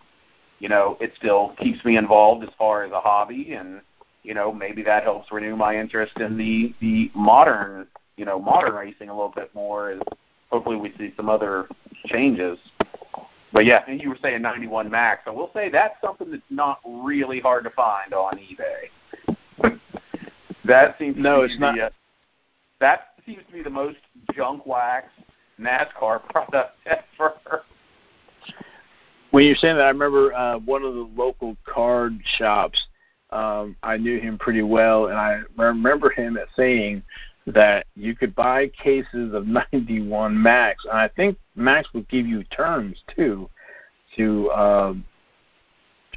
you 0.59 0.69
know, 0.69 0.97
it 1.01 1.13
still 1.17 1.55
keeps 1.59 1.85
me 1.85 1.97
involved 1.97 2.43
as 2.45 2.51
far 2.59 2.85
as 2.85 2.93
a 2.93 3.01
hobby 3.01 3.53
and 3.53 3.81
you 4.25 4.33
know, 4.35 4.53
maybe 4.53 4.83
that 4.83 5.05
helps 5.05 5.31
renew 5.31 5.55
my 5.55 5.79
interest 5.79 6.19
in 6.19 6.37
the 6.37 6.75
the 6.81 7.11
modern, 7.15 7.87
you 8.17 8.25
know, 8.25 8.39
modern 8.39 8.75
racing 8.75 9.09
a 9.09 9.15
little 9.15 9.33
bit 9.35 9.55
more 9.55 9.91
as 9.91 10.01
hopefully 10.51 10.77
we 10.77 10.93
see 10.99 11.13
some 11.17 11.29
other 11.29 11.69
changes. 12.07 12.59
But 13.53 13.65
yeah, 13.65 13.85
and 13.87 14.01
you 14.01 14.09
were 14.09 14.19
saying 14.21 14.43
91 14.43 14.91
Maxx. 14.91 15.23
I 15.27 15.31
will 15.31 15.51
say 15.55 15.69
that's 15.69 15.95
something 16.03 16.31
that's 16.31 16.43
not 16.51 16.81
really 16.85 17.41
hard 17.41 17.65
to 17.65 17.71
find 17.71 18.13
on 18.13 18.39
eBay. 18.39 19.79
that 20.65 20.97
seems 20.99 21.17
no, 21.17 21.39
to 21.39 21.45
it's 21.45 21.55
be 21.55 21.61
not. 21.61 21.77
The, 21.77 21.83
uh, 21.83 21.91
that 22.81 23.01
seems 23.25 23.43
to 23.47 23.53
be 23.53 23.63
the 23.63 23.71
most 23.71 23.99
junk 24.35 24.67
wax 24.67 25.09
NASCAR 25.61 26.29
product 26.29 26.77
ever. 26.87 27.63
when 29.31 29.45
you're 29.45 29.55
saying 29.57 29.77
that, 29.77 29.85
I 29.85 29.91
remember 29.91 30.35
uh, 30.35 30.59
one 30.59 30.83
of 30.83 30.95
the 30.95 31.09
local 31.17 31.57
card 31.65 32.19
shops. 32.39 32.81
Um, 33.31 33.77
I 33.83 33.97
knew 33.97 34.21
him 34.21 34.39
pretty 34.39 34.63
well, 34.63 35.07
and 35.07 35.17
I 35.17 35.41
remember 35.57 36.11
him 36.11 36.39
saying 36.57 37.03
that 37.47 37.87
you 37.95 38.15
could 38.15 38.35
buy 38.35 38.69
cases 38.69 39.35
of 39.35 39.47
91 39.73 40.41
Maxx, 40.41 40.85
and 40.85 40.99
I 40.99 41.09
think 41.09 41.39
Maxx 41.55 41.89
would 41.95 42.09
give 42.09 42.27
you 42.27 42.45
terms 42.45 43.03
too 43.15 43.49
to 44.17 44.51
uh, 44.51 44.95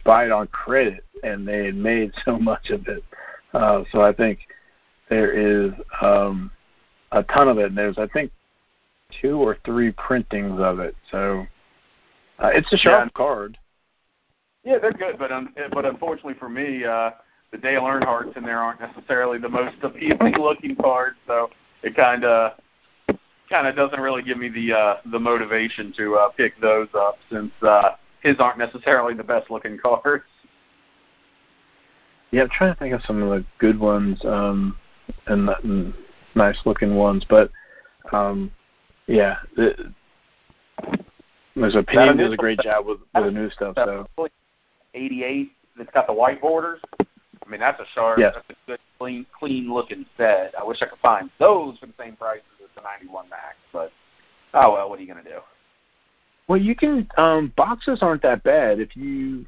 buy 0.06 0.26
it 0.26 0.32
on 0.32 0.48
credit, 0.48 1.04
and 1.24 1.48
they 1.48 1.66
had 1.66 1.76
made 1.76 2.12
so 2.26 2.38
much 2.38 2.70
of 2.70 2.88
it. 2.88 3.04
Uh, 3.54 3.84
so 3.91 4.02
I 4.02 4.14
think 4.14 4.40
there 5.10 5.32
is 5.32 5.72
um, 6.02 6.52
a 7.12 7.24
ton 7.24 7.48
of 7.48 7.58
it. 7.58 7.68
And 7.68 7.78
there's 7.78 7.98
I 7.98 8.08
think 8.08 8.32
two 9.22 9.38
or 9.38 9.58
three 9.66 9.91
printings 9.91 10.60
of 10.60 10.80
it. 10.80 10.95
So 11.12 11.45
uh, 12.40 12.49
it's 12.54 12.72
a 12.72 12.78
sharp 12.78 13.06
yeah. 13.06 13.18
card. 13.18 13.58
Yeah, 14.64 14.80
they're 14.80 14.91
good, 14.91 15.18
but 15.18 15.32
um, 15.32 15.54
but 15.72 15.86
unfortunately 15.86 16.34
for 16.34 16.49
me, 16.49 16.84
uh, 16.84 17.12
the 17.52 17.57
Dale 17.57 17.84
Earnhardts 17.84 18.36
in 18.38 18.44
there 18.44 18.60
aren't 18.60 18.80
necessarily 18.80 19.38
the 19.38 19.49
most 19.49 19.76
appealing 19.82 20.36
looking 20.40 20.76
cards, 20.76 21.18
so 21.26 21.49
it 21.84 21.95
kind 21.95 22.24
of 22.24 22.53
kind 23.49 23.68
of 23.68 23.76
doesn't 23.76 23.99
really 23.99 24.22
give 24.22 24.38
me 24.38 24.49
the 24.49 24.74
uh, 24.74 24.95
the 25.11 25.19
motivation 25.19 25.94
to 25.98 26.15
uh, 26.15 26.30
pick 26.30 26.60
those 26.60 26.90
up 26.94 27.18
since 27.32 27.52
uh, 27.61 27.91
his 28.22 28.36
aren't 28.40 28.57
necessarily 28.57 29.14
the 29.14 29.24
best 29.24 29.49
looking 29.49 29.78
cards. 29.84 30.24
Yeah, 32.32 32.44
I'm 32.44 32.49
trying 32.49 32.74
to 32.74 32.80
think 32.80 32.94
of 32.94 33.02
some 33.03 33.22
of 33.24 33.30
the 33.30 33.45
good 33.57 33.80
ones 33.80 34.19
um, 34.26 34.78
and, 35.28 35.49
and 35.64 35.94
nice 36.36 36.57
looking 36.65 36.95
ones, 36.95 37.26
but 37.30 37.49
um, 38.11 38.52
yeah, 39.07 39.38
it, 39.56 39.80
there's 41.56 41.76
a 41.76 41.84
Panini 41.84 42.18
does 42.18 42.34
a 42.34 42.38
great 42.38 42.60
job 42.60 42.86
with, 42.86 42.99
with 43.15 43.24
the 43.24 43.32
new 43.32 43.49
stuff. 43.49 43.76
So 43.78 44.06
88, 44.94 45.52
it's 45.80 45.91
got 45.91 46.06
the 46.06 46.14
white 46.14 46.41
borders. 46.41 46.82
I 47.48 47.49
mean, 47.49 47.60
that's 47.61 47.80
a 47.80 47.86
sharp, 47.94 48.19
yes. 48.19 48.34
that's 48.36 48.49
a 48.49 48.56
good, 48.68 48.80
clean, 48.99 49.26
clean 49.38 49.74
looking 49.74 50.06
set. 50.18 50.53
I 50.60 50.64
wish 50.64 50.82
I 50.82 50.86
could 50.88 50.99
find 50.99 51.30
those 51.40 51.78
for 51.80 51.86
the 51.86 51.94
same 51.98 52.15
prices 52.18 52.44
as 52.61 52.69
the 52.76 52.82
91 52.82 53.30
Maxx, 53.30 53.56
but 53.72 53.91
oh 54.53 54.74
well, 54.74 54.90
what 54.90 54.99
are 54.99 55.02
you 55.02 55.07
gonna 55.07 55.24
do? 55.24 55.40
Well, 56.48 56.60
you 56.60 56.76
can. 56.76 57.07
Um, 57.18 57.53
boxes 57.56 57.99
aren't 58.02 58.22
that 58.24 58.44
bad 58.44 58.80
if 58.80 58.95
you. 58.95 59.45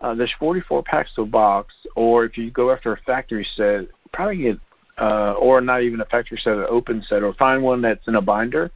Uh, 0.00 0.14
there's 0.14 0.34
44 0.38 0.82
packs 0.82 1.14
to 1.14 1.22
a 1.22 1.26
box, 1.26 1.74
or 1.94 2.24
if 2.24 2.36
you 2.36 2.50
go 2.50 2.72
after 2.72 2.92
a 2.92 2.96
factory 3.02 3.46
set, 3.54 3.86
probably 4.12 4.38
get, 4.38 4.58
uh, 4.98 5.34
or 5.34 5.60
not 5.60 5.82
even 5.82 6.00
a 6.00 6.04
factory 6.06 6.36
set, 6.42 6.54
an 6.54 6.66
open 6.68 7.04
set, 7.08 7.22
or 7.22 7.32
find 7.34 7.62
one 7.62 7.80
that's 7.80 8.08
in 8.08 8.16
a 8.16 8.20
binder 8.20 8.70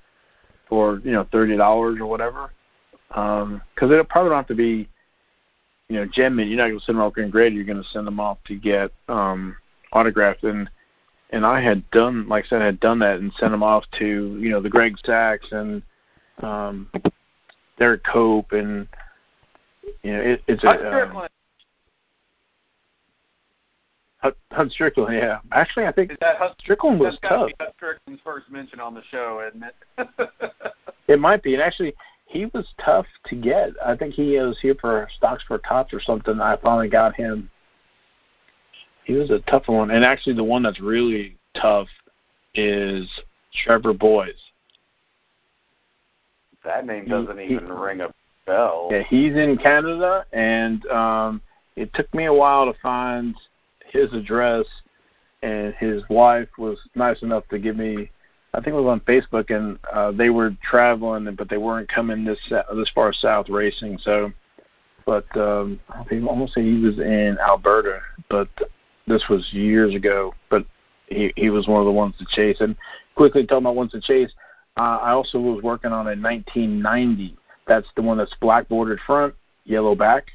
for 0.68 1.00
you 1.04 1.12
know 1.12 1.26
thirty 1.32 1.56
dollars 1.56 1.98
or 2.00 2.06
whatever. 2.06 2.52
Because 3.08 3.42
um, 3.42 3.62
it'll 3.80 4.04
probably 4.04 4.30
don't 4.30 4.38
have 4.38 4.46
to 4.48 4.54
be, 4.54 4.88
you 5.88 5.96
know, 5.96 6.06
gem 6.06 6.36
mint. 6.36 6.48
You're 6.48 6.58
not 6.58 6.68
going 6.68 6.78
to 6.78 6.84
send 6.84 6.98
them 6.98 7.04
off 7.04 7.16
and 7.16 7.32
graded. 7.32 7.54
You're 7.54 7.64
going 7.64 7.82
to 7.82 7.88
send 7.90 8.06
them 8.06 8.20
off 8.20 8.38
to 8.46 8.56
get 8.56 8.90
um, 9.08 9.56
autographed. 9.92 10.44
And 10.44 10.68
and 11.30 11.44
I 11.44 11.60
had 11.60 11.88
done, 11.90 12.28
like 12.28 12.46
I 12.46 12.48
said, 12.48 12.62
I 12.62 12.66
had 12.66 12.80
done 12.80 12.98
that 13.00 13.18
and 13.18 13.32
sent 13.38 13.52
them 13.52 13.62
off 13.62 13.84
to 13.98 14.38
you 14.40 14.48
know 14.48 14.60
the 14.60 14.70
Greg 14.70 14.96
Sacks 15.04 15.46
and 15.50 15.82
um, 16.42 16.90
Derrike 17.78 18.04
Cope 18.04 18.52
and 18.52 18.88
you 20.02 20.12
know 20.12 20.20
it, 20.20 20.42
it's 20.46 20.64
a 20.64 21.04
um, 21.04 21.28
Hut 24.50 24.68
Stricklin, 24.68 25.12
yeah. 25.12 25.38
Actually, 25.52 25.86
I 25.86 25.92
think 25.92 26.18
that 26.20 26.36
Hut, 26.36 26.56
Stricklin 26.66 26.98
was 26.98 27.18
tough. 27.22 27.50
Hut 27.60 27.74
Stricklin's 27.80 28.20
first 28.24 28.50
mention 28.50 28.80
on 28.80 28.94
the 28.94 29.02
show, 29.10 29.46
isn't 29.46 29.62
it? 29.62 30.30
it 31.08 31.20
might 31.20 31.42
be. 31.42 31.54
And 31.54 31.62
actually, 31.62 31.94
he 32.26 32.46
was 32.46 32.66
tough 32.84 33.06
to 33.26 33.36
get. 33.36 33.70
I 33.84 33.96
think 33.96 34.14
he 34.14 34.36
was 34.38 34.58
here 34.60 34.76
for 34.80 35.08
Stocks 35.16 35.44
for 35.46 35.58
Tots 35.58 35.94
or 35.94 36.00
something. 36.00 36.40
I 36.40 36.56
finally 36.56 36.88
got 36.88 37.14
him. 37.14 37.48
He 39.04 39.14
was 39.14 39.30
a 39.30 39.38
tough 39.48 39.68
one. 39.68 39.92
And 39.92 40.04
actually, 40.04 40.34
the 40.34 40.44
one 40.44 40.64
that's 40.64 40.80
really 40.80 41.38
tough 41.54 41.88
is 42.54 43.08
Trevor 43.64 43.92
Boys. 43.92 44.34
That 46.64 46.84
name 46.84 47.06
doesn't 47.06 47.38
he, 47.38 47.54
even 47.54 47.66
he, 47.66 47.70
ring 47.70 48.00
a 48.00 48.12
bell. 48.44 48.88
Yeah, 48.90 49.04
he's 49.04 49.34
in 49.34 49.56
Canada, 49.56 50.26
and 50.32 50.84
um, 50.86 51.40
it 51.76 51.94
took 51.94 52.12
me 52.12 52.24
a 52.24 52.34
while 52.34 52.66
to 52.66 52.78
find 52.80 53.36
his 53.86 54.12
address. 54.12 54.66
And 55.42 55.74
his 55.74 56.02
wife 56.10 56.48
was 56.58 56.78
nice 56.96 57.22
enough 57.22 57.46
to 57.50 57.58
give 57.58 57.76
me, 57.76 58.10
I 58.56 58.60
think 58.60 58.68
it 58.68 58.80
was 58.80 58.90
on 58.90 59.00
Facebook, 59.00 59.54
and 59.54 59.78
uh, 59.92 60.12
they 60.12 60.30
were 60.30 60.56
traveling, 60.62 61.32
but 61.34 61.50
they 61.50 61.58
weren't 61.58 61.90
coming 61.90 62.24
this 62.24 62.38
this 62.74 62.90
far 62.94 63.12
south 63.12 63.50
racing. 63.50 63.98
So, 64.00 64.32
but 65.04 65.26
um, 65.36 65.78
I 65.90 66.18
almost 66.26 66.54
say 66.54 66.62
he 66.62 66.78
was 66.78 66.98
in 66.98 67.36
Alberta, 67.38 68.00
but 68.30 68.48
this 69.06 69.22
was 69.28 69.46
years 69.52 69.94
ago. 69.94 70.32
But 70.48 70.64
he 71.08 71.34
he 71.36 71.50
was 71.50 71.68
one 71.68 71.80
of 71.80 71.84
the 71.84 71.92
ones 71.92 72.14
to 72.18 72.24
chase. 72.30 72.56
And 72.60 72.76
quickly 73.14 73.44
talking 73.44 73.64
about 73.64 73.76
ones 73.76 73.92
to 73.92 74.00
chase, 74.00 74.32
uh, 74.78 75.00
I 75.02 75.10
also 75.10 75.38
was 75.38 75.62
working 75.62 75.92
on 75.92 76.06
a 76.06 76.16
1990. 76.16 77.36
That's 77.68 77.88
the 77.94 78.02
one 78.02 78.16
that's 78.16 78.34
black 78.40 78.70
bordered 78.70 79.00
front, 79.06 79.34
yellow 79.64 79.94
back. 79.94 80.28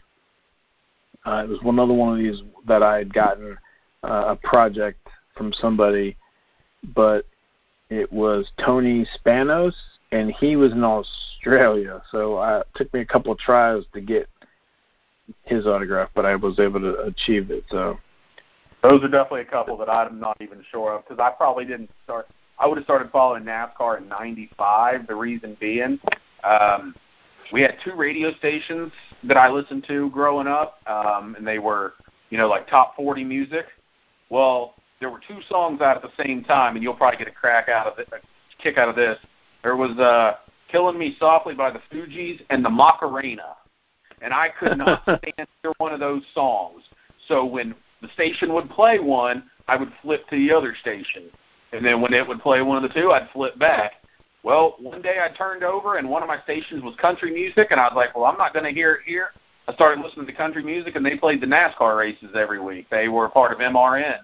Uh, 1.25 1.43
it 1.43 1.49
was 1.49 1.61
one 1.63 1.79
other 1.79 1.93
one 1.93 2.13
of 2.13 2.23
these 2.23 2.43
that 2.67 2.83
I 2.83 2.99
had 2.99 3.11
gotten 3.11 3.57
uh, 4.03 4.25
a 4.27 4.35
project 4.35 5.07
from 5.35 5.51
somebody, 5.53 6.17
but 6.93 7.25
it 7.91 8.11
was 8.11 8.49
Tony 8.63 9.05
Spanos, 9.19 9.73
and 10.13 10.31
he 10.31 10.55
was 10.55 10.71
in 10.71 10.83
Australia. 10.83 12.01
So 12.09 12.37
uh, 12.37 12.63
it 12.65 12.67
took 12.75 12.93
me 12.93 13.01
a 13.01 13.05
couple 13.05 13.33
of 13.33 13.37
tries 13.37 13.83
to 13.93 13.99
get 13.99 14.29
his 15.43 15.67
autograph, 15.67 16.09
but 16.15 16.25
I 16.25 16.35
was 16.37 16.57
able 16.57 16.79
to 16.79 17.01
achieve 17.01 17.51
it. 17.51 17.65
So 17.69 17.99
those 18.81 19.03
are 19.03 19.09
definitely 19.09 19.41
a 19.41 19.45
couple 19.45 19.77
that 19.77 19.89
I'm 19.89 20.19
not 20.19 20.37
even 20.39 20.63
sure 20.71 20.93
of 20.93 21.03
because 21.07 21.19
I 21.19 21.31
probably 21.31 21.65
didn't 21.65 21.89
start 22.05 22.27
I 22.57 22.67
would 22.67 22.77
have 22.77 22.85
started 22.85 23.11
following 23.11 23.43
NASCAR 23.43 23.97
in 23.97 24.07
'95. 24.07 25.07
The 25.07 25.15
reason 25.15 25.57
being, 25.59 25.99
um, 26.43 26.95
we 27.51 27.61
had 27.61 27.75
two 27.83 27.95
radio 27.95 28.33
stations 28.35 28.91
that 29.23 29.35
I 29.35 29.49
listened 29.49 29.83
to 29.87 30.09
growing 30.11 30.47
up, 30.47 30.79
um, 30.87 31.35
and 31.35 31.45
they 31.45 31.59
were, 31.59 31.93
you 32.29 32.37
know, 32.37 32.47
like 32.47 32.69
top 32.69 32.95
40 32.95 33.23
music. 33.23 33.65
Well, 34.29 34.75
there 35.01 35.09
were 35.09 35.19
two 35.27 35.39
songs 35.49 35.81
out 35.81 35.97
at 35.97 36.01
the 36.01 36.23
same 36.23 36.43
time, 36.43 36.75
and 36.75 36.83
you'll 36.83 36.93
probably 36.93 37.17
get 37.17 37.27
a 37.27 37.31
crack 37.31 37.67
out 37.67 37.87
of 37.87 37.99
it, 37.99 38.07
a 38.13 38.63
kick 38.63 38.77
out 38.77 38.87
of 38.87 38.95
this. 38.95 39.17
There 39.63 39.75
was 39.75 39.97
uh, 39.97 40.37
"Killing 40.71 40.97
Me 40.97 41.17
Softly" 41.19 41.53
by 41.53 41.71
the 41.71 41.81
Fugees 41.91 42.41
and 42.49 42.63
the 42.63 42.69
Macarena, 42.69 43.57
and 44.21 44.33
I 44.33 44.49
could 44.57 44.77
not 44.77 45.03
stand 45.03 45.21
either 45.37 45.73
one 45.79 45.91
of 45.91 45.99
those 45.99 46.23
songs. 46.33 46.83
So 47.27 47.43
when 47.43 47.75
the 48.01 48.07
station 48.13 48.53
would 48.53 48.69
play 48.69 48.99
one, 48.99 49.43
I 49.67 49.75
would 49.75 49.91
flip 50.01 50.27
to 50.29 50.37
the 50.37 50.55
other 50.55 50.73
station 50.79 51.29
and 51.71 51.85
then 51.85 52.01
when 52.01 52.13
it 52.13 52.27
would 52.27 52.41
play 52.41 52.61
one 52.61 52.83
of 52.83 52.83
the 52.83 52.99
two, 52.99 53.11
I'd 53.11 53.29
flip 53.31 53.57
back. 53.57 53.93
Well, 54.43 54.75
one 54.79 55.01
day 55.01 55.17
I 55.21 55.35
turned 55.35 55.63
over 55.63 55.97
and 55.97 56.09
one 56.09 56.21
of 56.21 56.27
my 56.27 56.41
stations 56.41 56.83
was 56.83 56.95
country 56.95 57.31
music, 57.31 57.67
and 57.71 57.79
I 57.79 57.85
was 57.85 57.93
like, 57.95 58.15
well, 58.15 58.25
I'm 58.25 58.37
not 58.37 58.53
going 58.53 58.65
to 58.65 58.71
hear 58.71 58.95
it 58.95 59.01
here. 59.05 59.29
I 59.67 59.73
started 59.73 60.03
listening 60.03 60.25
to 60.25 60.33
country 60.33 60.63
music, 60.63 60.95
and 60.95 61.05
they 61.05 61.15
played 61.15 61.41
the 61.41 61.47
NASCAR 61.47 61.97
races 61.97 62.31
every 62.35 62.59
week. 62.59 62.87
They 62.89 63.07
were 63.07 63.29
part 63.29 63.51
of 63.51 63.59
MRN. 63.59 64.17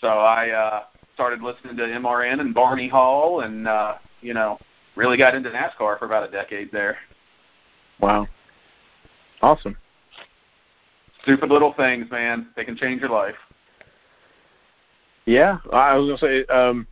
So 0.00 0.08
I 0.08 0.50
uh, 0.50 0.82
started 1.14 1.42
listening 1.42 1.76
to 1.76 1.82
MRN 1.82 2.40
and 2.40 2.54
Barney 2.54 2.88
Hall, 2.88 3.40
and 3.40 3.68
uh, 3.68 3.94
you 4.22 4.34
know, 4.34 4.58
really 4.96 5.18
got 5.18 5.34
into 5.34 5.50
NASCAR 5.50 5.98
for 5.98 6.06
about 6.06 6.28
a 6.28 6.30
decade 6.30 6.72
there. 6.72 6.96
Wow, 8.00 8.26
awesome. 9.42 9.76
Stupid 11.22 11.50
little 11.50 11.74
things, 11.74 12.10
man. 12.10 12.48
They 12.56 12.64
can 12.64 12.76
change 12.76 13.02
your 13.02 13.10
life. 13.10 13.34
Yeah, 15.26 15.58
I 15.72 15.96
was 15.96 16.08
gonna 16.08 16.18
say. 16.18 16.46
Um, 16.46 16.86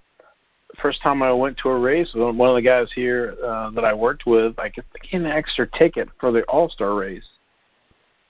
first 0.81 1.03
time 1.03 1.23
I 1.23 1.33
went 1.33 1.57
to 1.59 1.71
a 1.71 1.79
race, 1.79 2.11
one 2.15 2.39
of 2.39 2.55
the 2.55 2.63
guys 2.63 2.89
here 2.95 3.37
uh, 3.45 3.71
that 3.71 3.85
I 3.85 3.95
worked 3.95 4.27
with, 4.27 4.59
I 4.59 4.69
get 4.69 4.85
an 5.13 5.27
extra 5.27 5.67
ticket 5.67 6.09
for 6.21 6.31
the 6.31 6.43
All 6.43 6.69
Star 6.69 6.95
race, 6.95 7.27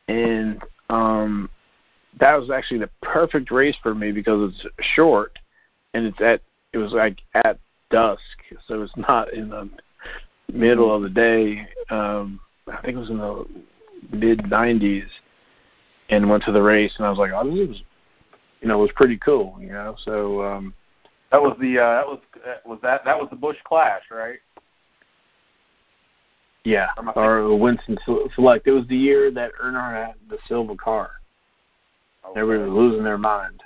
and 0.07 0.63
um, 0.89 1.51
that 2.21 2.35
was 2.35 2.51
actually 2.51 2.81
the 2.81 2.91
perfect 3.03 3.51
race 3.51 3.77
for 3.83 3.95
me 3.95 4.13
because 4.13 4.53
it's 4.53 4.87
short, 4.95 5.39
and 5.95 6.07
it's 6.07 6.21
at 6.21 6.41
it 6.73 6.79
was 6.79 6.93
like 6.93 7.21
at 7.35 7.59
dusk, 7.91 8.23
so 8.67 8.83
it's 8.83 8.97
not 8.97 9.33
in 9.33 9.49
the 9.49 9.71
middle 10.53 10.95
of 10.95 11.03
the 11.03 11.09
day. 11.09 11.67
Um, 11.91 12.41
I 12.67 12.81
think 12.83 12.97
it 12.97 13.01
was 13.01 13.11
in 13.11 13.19
the 13.19 13.47
mid 14.11 14.41
'90s, 14.41 15.07
and 16.11 16.29
went 16.29 16.45
to 16.45 16.53
the 16.53 16.63
race, 16.63 16.93
and 16.99 17.07
I 17.07 17.11
was 17.11 17.19
like, 17.19 17.33
"Oh, 17.35 17.49
this 17.49 17.77
is 17.77 17.83
you 18.61 18.69
know 18.69 18.79
was 18.79 18.91
pretty 18.95 19.19
cool. 19.19 19.57
You 19.61 19.69
know, 19.73 19.97
so 20.05 20.43
um, 20.45 20.75
that 21.31 21.41
was 21.41 21.57
the 21.61 21.79
uh, 21.79 21.95
that 21.95 22.07
was 22.07 22.19
was 22.65 22.79
that 22.83 23.05
that 23.05 23.19
was 23.19 23.29
the 23.31 23.37
Busch 23.37 23.59
Clash, 23.65 24.03
right? 24.11 24.39
Yeah, 26.65 26.89
or 27.17 27.57
Winston 27.57 27.97
Select. 28.35 28.67
It 28.67 28.73
was 28.73 28.87
the 28.89 28.97
year 28.97 29.31
that 29.31 29.53
Earnhardt 29.63 30.07
had 30.09 30.15
the 30.29 30.39
silver 30.49 30.75
car. 30.75 31.13
Everybody 32.37 32.71
was 32.71 32.77
losing 32.77 33.05
their 33.05 33.19
mind. 33.19 33.63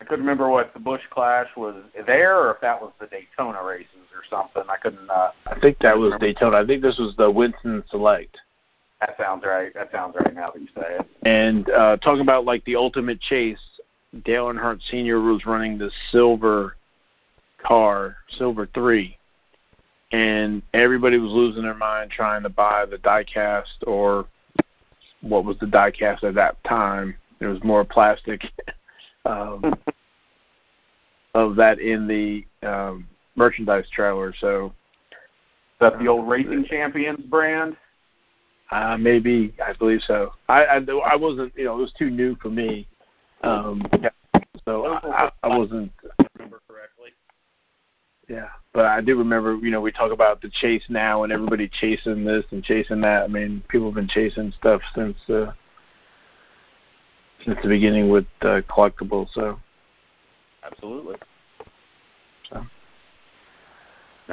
I 0.00 0.04
couldn't 0.04 0.24
remember 0.24 0.50
what 0.50 0.74
the 0.74 0.80
Busch 0.80 1.02
Clash 1.10 1.48
was 1.56 1.76
there, 2.06 2.38
or 2.38 2.52
if 2.52 2.60
that 2.60 2.80
was 2.80 2.92
the 3.00 3.06
Daytona 3.06 3.62
races 3.62 3.88
or 4.14 4.22
something. 4.28 4.62
I 4.68 4.76
couldn't. 4.76 5.08
Uh, 5.08 5.30
I 5.46 5.58
think 5.60 5.78
that 5.80 5.96
was 5.96 6.12
Daytona. 6.20 6.58
I 6.58 6.66
think 6.66 6.82
this 6.82 6.98
was 6.98 7.14
the 7.16 7.30
Winston 7.30 7.82
Select. 7.90 8.38
That 9.00 9.16
sounds 9.18 9.44
right. 9.44 9.72
That 9.74 9.90
sounds 9.92 10.14
right 10.18 10.34
now 10.34 10.50
that 10.50 10.60
you 10.60 10.68
say 10.74 10.98
it. 10.98 11.06
And 11.22 11.68
uh, 11.70 11.96
talking 11.98 12.20
about 12.20 12.44
like 12.44 12.64
the 12.64 12.76
ultimate 12.76 13.20
chase, 13.20 13.58
Dale 14.24 14.46
Earnhardt 14.46 14.80
Sr. 14.90 15.20
was 15.20 15.46
running 15.46 15.78
the 15.78 15.90
silver 16.10 16.76
car, 17.64 18.16
silver 18.36 18.68
three, 18.74 19.16
and 20.12 20.62
everybody 20.72 21.18
was 21.18 21.32
losing 21.32 21.62
their 21.62 21.74
mind 21.74 22.10
trying 22.10 22.42
to 22.42 22.48
buy 22.48 22.84
the 22.84 22.98
diecast 22.98 23.86
or 23.86 24.26
what 25.22 25.44
was 25.44 25.58
the 25.58 25.66
diecast 25.66 26.22
at 26.22 26.34
that 26.34 26.62
time. 26.64 27.16
It 27.44 27.48
was 27.48 27.62
more 27.62 27.84
plastic 27.84 28.42
um, 29.24 29.74
of 31.34 31.56
that 31.56 31.78
in 31.78 32.06
the 32.06 32.46
um, 32.66 33.06
merchandise 33.36 33.86
trailer. 33.92 34.34
So 34.40 34.72
that's 35.80 35.96
the 35.98 36.08
old 36.08 36.28
Racing 36.28 36.64
Champions 36.64 37.20
brand. 37.26 37.76
Uh, 38.70 38.96
maybe 38.96 39.54
I 39.64 39.72
believe 39.74 40.00
so. 40.06 40.32
I, 40.48 40.64
I 40.64 40.78
I 40.78 41.16
wasn't 41.16 41.52
you 41.56 41.64
know 41.64 41.74
it 41.74 41.80
was 41.80 41.92
too 41.98 42.10
new 42.10 42.34
for 42.36 42.48
me, 42.48 42.88
um, 43.42 43.82
so 44.64 44.86
I, 44.86 45.30
I 45.42 45.58
wasn't. 45.58 45.92
Remember 46.38 46.60
correctly. 46.66 47.10
Yeah, 48.28 48.48
but 48.72 48.86
I 48.86 49.02
do 49.02 49.18
remember 49.18 49.56
you 49.56 49.70
know 49.70 49.80
we 49.80 49.92
talk 49.92 50.12
about 50.12 50.40
the 50.40 50.48
chase 50.48 50.82
now 50.88 51.24
and 51.24 51.32
everybody 51.32 51.68
chasing 51.68 52.24
this 52.24 52.44
and 52.50 52.64
chasing 52.64 53.02
that. 53.02 53.24
I 53.24 53.26
mean 53.26 53.62
people 53.68 53.88
have 53.88 53.94
been 53.94 54.08
chasing 54.08 54.52
stuff 54.58 54.80
since 54.94 55.18
uh, 55.28 55.52
since 57.44 57.58
the 57.62 57.68
beginning 57.68 58.10
with 58.10 58.26
uh, 58.42 58.60
collectibles. 58.68 59.28
So 59.32 59.58
absolutely. 60.64 61.16
So. 62.50 62.56
All 62.56 62.66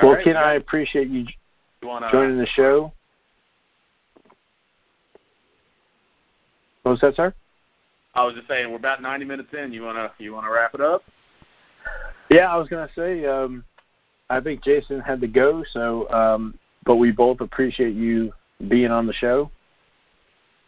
well, 0.02 0.14
right, 0.14 0.23
Ken. 0.23 0.38
I 0.38 0.53
appreciate 0.53 1.07
you, 1.07 1.26
you 1.82 1.88
wanna, 1.88 2.10
joining 2.11 2.38
the 2.38 2.45
show. 2.45 2.94
What 6.84 6.94
was 6.94 7.02
that, 7.02 7.15
sir? 7.15 7.34
I 8.14 8.26
was 8.26 8.36
just 8.36 8.48
saying 8.48 8.69
we're 8.69 8.78
about 8.78 9.02
90 9.02 9.26
minutes 9.26 9.49
in. 9.53 9.72
You 9.72 9.84
wanna 9.84 10.11
you 10.18 10.34
wanna 10.34 10.52
wrap 10.52 10.73
it 10.73 10.82
up? 10.82 11.03
Yeah, 12.30 12.52
I 12.52 12.57
was 12.57 12.68
gonna 12.68 12.90
say. 12.95 13.26
Um, 13.26 13.64
I 14.30 14.40
think 14.40 14.64
Jason 14.64 15.02
had 15.02 15.19
to 15.22 15.28
go, 15.28 15.64
so 15.72 16.10
um, 16.10 16.57
but 16.86 16.95
we 16.95 17.11
both 17.11 17.41
appreciate 17.41 17.94
you 17.94 18.32
being 18.69 18.91
on 18.91 19.06
the 19.06 19.14
show. 19.14 19.52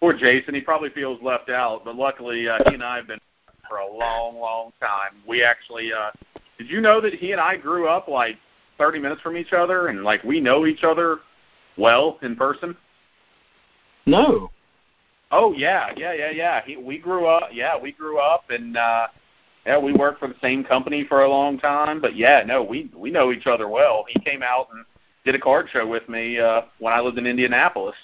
Poor 0.03 0.11
Jason, 0.11 0.53
he 0.53 0.59
probably 0.59 0.89
feels 0.89 1.17
left 1.21 1.49
out, 1.49 1.85
but 1.85 1.95
luckily 1.95 2.49
uh, 2.49 2.57
he 2.67 2.73
and 2.73 2.83
I 2.83 2.97
have 2.97 3.07
been 3.07 3.21
for 3.69 3.77
a 3.77 3.87
long, 3.89 4.37
long 4.37 4.73
time. 4.77 5.21
We 5.25 5.41
actually, 5.41 5.93
uh, 5.93 6.11
did 6.57 6.69
you 6.69 6.81
know 6.81 6.99
that 6.99 7.13
he 7.13 7.31
and 7.31 7.39
I 7.39 7.55
grew 7.55 7.87
up 7.87 8.09
like 8.09 8.35
30 8.77 8.99
minutes 8.99 9.21
from 9.21 9.37
each 9.37 9.53
other, 9.53 9.87
and 9.87 10.03
like 10.03 10.21
we 10.25 10.41
know 10.41 10.65
each 10.65 10.83
other 10.83 11.19
well 11.77 12.19
in 12.21 12.35
person? 12.35 12.75
No. 14.05 14.51
Oh 15.31 15.53
yeah, 15.53 15.93
yeah, 15.95 16.11
yeah, 16.11 16.31
yeah. 16.31 16.61
He, 16.65 16.75
we 16.75 16.97
grew 16.97 17.25
up. 17.25 17.51
Yeah, 17.53 17.79
we 17.79 17.93
grew 17.93 18.19
up, 18.19 18.49
and 18.49 18.75
uh, 18.75 19.07
yeah, 19.65 19.79
we 19.79 19.93
worked 19.93 20.19
for 20.19 20.27
the 20.27 20.35
same 20.41 20.65
company 20.65 21.05
for 21.07 21.21
a 21.21 21.29
long 21.29 21.57
time. 21.57 22.01
But 22.01 22.17
yeah, 22.17 22.43
no, 22.45 22.61
we 22.61 22.91
we 22.93 23.09
know 23.09 23.31
each 23.31 23.47
other 23.47 23.69
well. 23.69 24.03
He 24.09 24.19
came 24.19 24.43
out 24.43 24.67
and 24.73 24.83
did 25.23 25.33
a 25.33 25.39
card 25.39 25.69
show 25.71 25.87
with 25.87 26.09
me 26.09 26.39
uh, 26.39 26.63
when 26.79 26.91
I 26.91 26.99
lived 26.99 27.17
in 27.17 27.25
Indianapolis. 27.25 27.95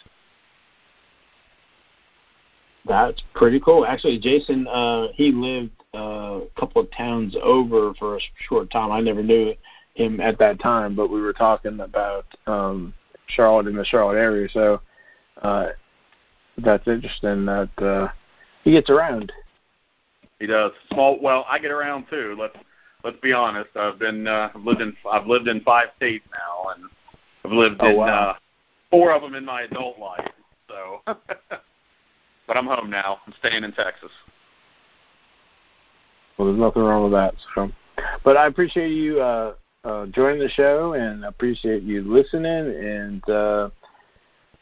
That's 2.89 3.21
pretty 3.35 3.59
cool. 3.59 3.85
Actually, 3.85 4.17
Jason, 4.17 4.67
uh, 4.67 5.09
he 5.13 5.31
lived 5.31 5.71
uh, 5.93 6.41
a 6.41 6.59
couple 6.59 6.81
of 6.81 6.91
towns 6.91 7.35
over 7.41 7.93
for 7.93 8.17
a 8.17 8.19
short 8.47 8.71
time. 8.71 8.91
I 8.91 8.99
never 8.99 9.21
knew 9.21 9.53
him 9.93 10.19
at 10.19 10.39
that 10.39 10.59
time, 10.59 10.95
but 10.95 11.11
we 11.11 11.21
were 11.21 11.33
talking 11.33 11.79
about 11.79 12.25
um, 12.47 12.93
Charlotte 13.27 13.67
in 13.67 13.75
the 13.75 13.85
Charlotte 13.85 14.17
area. 14.17 14.49
So 14.51 14.81
uh, 15.43 15.67
that's 16.57 16.87
interesting 16.87 17.45
that 17.45 17.69
uh, 17.77 18.07
he 18.63 18.71
gets 18.71 18.89
around. 18.89 19.31
He 20.39 20.47
does. 20.47 20.71
Small. 20.91 21.19
Well, 21.21 21.45
I 21.47 21.59
get 21.59 21.71
around 21.71 22.05
too. 22.09 22.35
Let's 22.39 22.55
let's 23.03 23.19
be 23.19 23.33
honest. 23.33 23.69
I've 23.75 23.99
been 23.99 24.27
uh, 24.27 24.49
I've 24.55 24.65
lived 24.65 24.81
in 24.81 24.95
I've 25.09 25.27
lived 25.27 25.47
in 25.47 25.61
five 25.61 25.89
states 25.97 26.25
now, 26.31 26.71
and 26.71 26.85
I've 27.45 27.51
lived 27.51 27.77
oh, 27.81 27.89
in 27.89 27.97
wow. 27.97 28.29
uh, 28.29 28.33
four 28.89 29.11
of 29.11 29.21
them 29.21 29.35
in 29.35 29.45
my 29.45 29.63
adult 29.63 29.99
life. 29.99 30.27
So, 30.67 31.01
but 32.49 32.57
I'm 32.57 32.65
home 32.65 32.89
now. 32.89 33.19
I'm 33.27 33.33
staying 33.37 33.63
in 33.63 33.71
Texas. 33.73 34.09
Well, 36.35 36.47
there's 36.47 36.59
nothing 36.59 36.81
wrong 36.81 37.03
with 37.03 37.11
that. 37.11 37.35
So, 37.53 37.71
but 38.25 38.37
I 38.37 38.47
appreciate 38.47 38.89
you 38.89 39.21
uh, 39.21 39.53
uh, 39.83 40.07
joining 40.07 40.39
the 40.39 40.49
show, 40.49 40.93
and 40.93 41.23
appreciate 41.25 41.83
you 41.83 42.01
listening, 42.01 42.49
and 42.49 43.29
uh, 43.29 43.69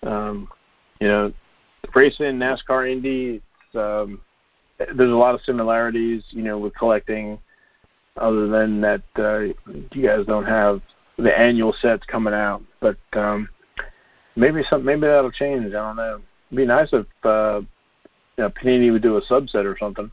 um, 0.03 0.49
you 0.99 1.07
know, 1.07 1.34
racing, 1.95 2.38
NASCAR, 2.38 2.91
Indy. 2.91 3.41
Um, 3.73 4.19
there's 4.80 5.11
a 5.11 5.15
lot 5.15 5.34
of 5.34 5.41
similarities, 5.45 6.23
you 6.31 6.43
know, 6.43 6.57
with 6.59 6.76
collecting. 6.76 7.39
Other 8.18 8.47
than 8.47 8.81
that, 8.81 9.03
uh, 9.18 9.39
you 9.93 10.05
guys 10.05 10.26
don't 10.26 10.45
have 10.45 10.81
the 11.18 11.39
annual 11.39 11.73
sets 11.81 12.03
coming 12.05 12.34
out, 12.34 12.64
but 12.81 12.97
um, 13.14 13.47
maybe 14.35 14.61
some 14.69 14.84
maybe 14.84 15.01
that'll 15.01 15.31
change. 15.31 15.68
I 15.68 15.69
don't 15.69 15.95
know. 15.95 16.19
It'd 16.49 16.57
be 16.57 16.65
nice 16.65 16.89
if 16.91 17.05
uh, 17.23 17.61
you 18.38 18.43
know, 18.43 18.49
Panini 18.49 18.91
would 18.91 19.01
do 19.01 19.18
a 19.18 19.22
subset 19.22 19.65
or 19.65 19.77
something. 19.80 20.11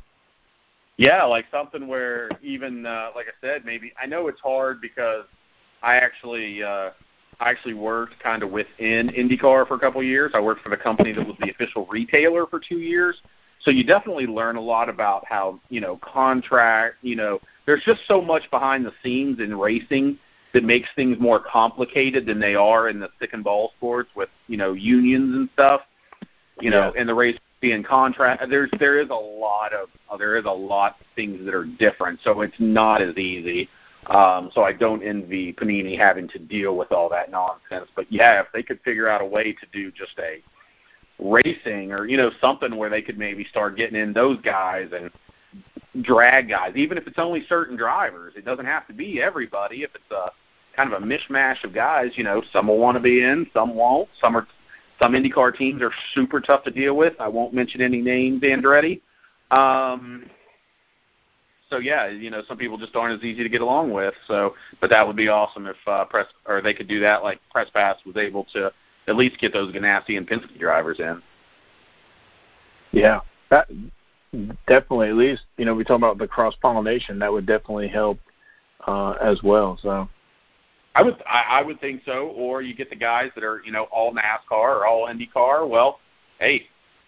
Yeah, 0.96 1.24
like 1.24 1.46
something 1.50 1.88
where 1.88 2.30
even 2.42 2.86
uh, 2.86 3.10
like 3.14 3.26
I 3.26 3.46
said, 3.46 3.64
maybe 3.64 3.92
I 4.00 4.06
know 4.06 4.28
it's 4.28 4.40
hard 4.40 4.80
because 4.80 5.24
I 5.82 5.96
actually 5.96 6.62
uh, 6.62 6.90
I 7.40 7.50
actually 7.50 7.74
worked 7.74 8.18
kind 8.20 8.42
of 8.42 8.50
within 8.50 9.08
IndyCar 9.08 9.66
for 9.66 9.74
a 9.74 9.78
couple 9.78 10.00
of 10.00 10.06
years. 10.06 10.32
I 10.34 10.40
worked 10.40 10.62
for 10.62 10.70
the 10.70 10.76
company 10.76 11.12
that 11.12 11.26
was 11.26 11.36
the 11.40 11.50
official 11.50 11.86
retailer 11.86 12.46
for 12.46 12.60
two 12.60 12.78
years. 12.78 13.20
So 13.60 13.70
you 13.70 13.82
definitely 13.84 14.26
learn 14.26 14.56
a 14.56 14.60
lot 14.60 14.88
about 14.88 15.24
how, 15.26 15.58
you 15.68 15.80
know, 15.80 15.98
contract, 16.02 16.96
you 17.02 17.16
know, 17.16 17.40
there's 17.66 17.82
just 17.84 18.00
so 18.06 18.20
much 18.20 18.42
behind 18.50 18.84
the 18.84 18.92
scenes 19.02 19.40
in 19.40 19.56
racing 19.56 20.18
that 20.52 20.64
makes 20.64 20.88
things 20.94 21.16
more 21.18 21.40
complicated 21.40 22.26
than 22.26 22.38
they 22.38 22.54
are 22.54 22.88
in 22.88 23.00
the 23.00 23.08
stick 23.16 23.30
and 23.32 23.42
ball 23.42 23.72
sports 23.76 24.10
with, 24.14 24.28
you 24.48 24.56
know, 24.56 24.74
unions 24.74 25.34
and 25.34 25.48
stuff. 25.54 25.80
You 26.60 26.70
know, 26.70 26.92
yeah. 26.94 27.00
in 27.00 27.08
the 27.08 27.14
race 27.14 27.36
being 27.64 27.82
contract 27.82 28.44
there's 28.50 28.68
there 28.78 29.00
is 29.00 29.08
a 29.08 29.14
lot 29.14 29.72
of 29.72 29.88
there 30.18 30.36
is 30.36 30.44
a 30.44 30.50
lot 30.50 30.96
of 31.00 31.06
things 31.16 31.42
that 31.46 31.54
are 31.54 31.64
different. 31.64 32.20
So 32.22 32.42
it's 32.42 32.54
not 32.58 33.00
as 33.00 33.16
easy. 33.16 33.70
Um, 34.08 34.50
so 34.52 34.62
I 34.62 34.74
don't 34.74 35.02
envy 35.02 35.54
Panini 35.54 35.96
having 35.96 36.28
to 36.28 36.38
deal 36.38 36.76
with 36.76 36.92
all 36.92 37.08
that 37.08 37.30
nonsense. 37.30 37.90
But 37.96 38.04
yeah, 38.10 38.40
if 38.40 38.48
they 38.52 38.62
could 38.62 38.80
figure 38.82 39.08
out 39.08 39.22
a 39.22 39.24
way 39.24 39.54
to 39.54 39.66
do 39.72 39.90
just 39.90 40.18
a 40.18 40.42
racing 41.18 41.90
or 41.92 42.06
you 42.06 42.18
know 42.18 42.30
something 42.38 42.76
where 42.76 42.90
they 42.90 43.00
could 43.00 43.16
maybe 43.18 43.44
start 43.44 43.78
getting 43.78 43.98
in 43.98 44.12
those 44.12 44.38
guys 44.42 44.90
and 44.94 45.10
drag 46.04 46.50
guys, 46.50 46.74
even 46.76 46.98
if 46.98 47.06
it's 47.06 47.18
only 47.18 47.46
certain 47.48 47.78
drivers. 47.78 48.34
It 48.36 48.44
doesn't 48.44 48.66
have 48.66 48.86
to 48.88 48.92
be 48.92 49.22
everybody. 49.22 49.84
If 49.84 49.90
it's 49.94 50.10
a 50.10 50.32
kind 50.76 50.92
of 50.92 51.02
a 51.02 51.06
mishmash 51.06 51.64
of 51.64 51.72
guys, 51.72 52.10
you 52.16 52.24
know, 52.24 52.42
some 52.52 52.66
will 52.66 52.78
want 52.78 52.96
to 52.96 53.00
be 53.00 53.22
in, 53.22 53.46
some 53.54 53.74
won't. 53.74 54.10
Some 54.20 54.36
are 54.36 54.46
some 54.98 55.12
IndyCar 55.12 55.56
teams 55.56 55.82
are 55.82 55.92
super 56.14 56.40
tough 56.40 56.64
to 56.64 56.70
deal 56.70 56.96
with. 56.96 57.14
I 57.20 57.28
won't 57.28 57.54
mention 57.54 57.80
any 57.80 58.00
names, 58.00 58.42
Andretti. 58.42 59.00
Um, 59.50 60.30
so 61.70 61.78
yeah, 61.78 62.08
you 62.08 62.30
know, 62.30 62.42
some 62.46 62.56
people 62.56 62.78
just 62.78 62.94
aren't 62.94 63.18
as 63.18 63.24
easy 63.24 63.42
to 63.42 63.48
get 63.48 63.60
along 63.60 63.92
with. 63.92 64.14
So, 64.26 64.54
but 64.80 64.90
that 64.90 65.06
would 65.06 65.16
be 65.16 65.28
awesome 65.28 65.66
if 65.66 65.76
uh, 65.86 66.04
press 66.04 66.26
or 66.46 66.62
they 66.62 66.74
could 66.74 66.88
do 66.88 67.00
that. 67.00 67.22
Like 67.22 67.40
Press 67.50 67.68
Pass 67.70 67.96
was 68.06 68.16
able 68.16 68.44
to 68.52 68.70
at 69.08 69.16
least 69.16 69.38
get 69.40 69.52
those 69.52 69.74
Ganassi 69.74 70.16
and 70.16 70.28
Penske 70.28 70.58
drivers 70.58 71.00
in. 71.00 71.20
Yeah, 72.92 73.20
that 73.50 73.68
definitely. 74.68 75.08
At 75.08 75.16
least 75.16 75.42
you 75.56 75.64
know 75.64 75.74
we 75.74 75.84
talk 75.84 75.96
about 75.98 76.18
the 76.18 76.28
cross 76.28 76.54
pollination. 76.62 77.18
That 77.18 77.32
would 77.32 77.46
definitely 77.46 77.88
help 77.88 78.18
uh, 78.86 79.12
as 79.20 79.42
well. 79.42 79.78
So. 79.82 80.08
I 80.94 81.02
would 81.02 81.22
I, 81.26 81.44
I 81.48 81.62
would 81.62 81.80
think 81.80 82.02
so. 82.04 82.28
Or 82.36 82.62
you 82.62 82.74
get 82.74 82.90
the 82.90 82.96
guys 82.96 83.30
that 83.34 83.44
are 83.44 83.62
you 83.64 83.72
know 83.72 83.84
all 83.84 84.14
NASCAR 84.14 84.50
or 84.50 84.86
all 84.86 85.08
IndyCar. 85.08 85.68
Well, 85.68 86.00
hey, 86.38 86.66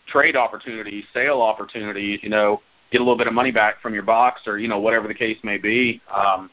trade 0.08 0.36
opportunities, 0.36 1.04
sale 1.14 1.40
opportunities. 1.40 2.20
You 2.22 2.30
know, 2.30 2.60
get 2.90 3.00
a 3.00 3.04
little 3.04 3.18
bit 3.18 3.26
of 3.26 3.34
money 3.34 3.52
back 3.52 3.80
from 3.80 3.94
your 3.94 4.02
box 4.02 4.42
or 4.46 4.58
you 4.58 4.68
know 4.68 4.78
whatever 4.78 5.08
the 5.08 5.14
case 5.14 5.38
may 5.42 5.58
be. 5.58 6.00
Um, 6.14 6.50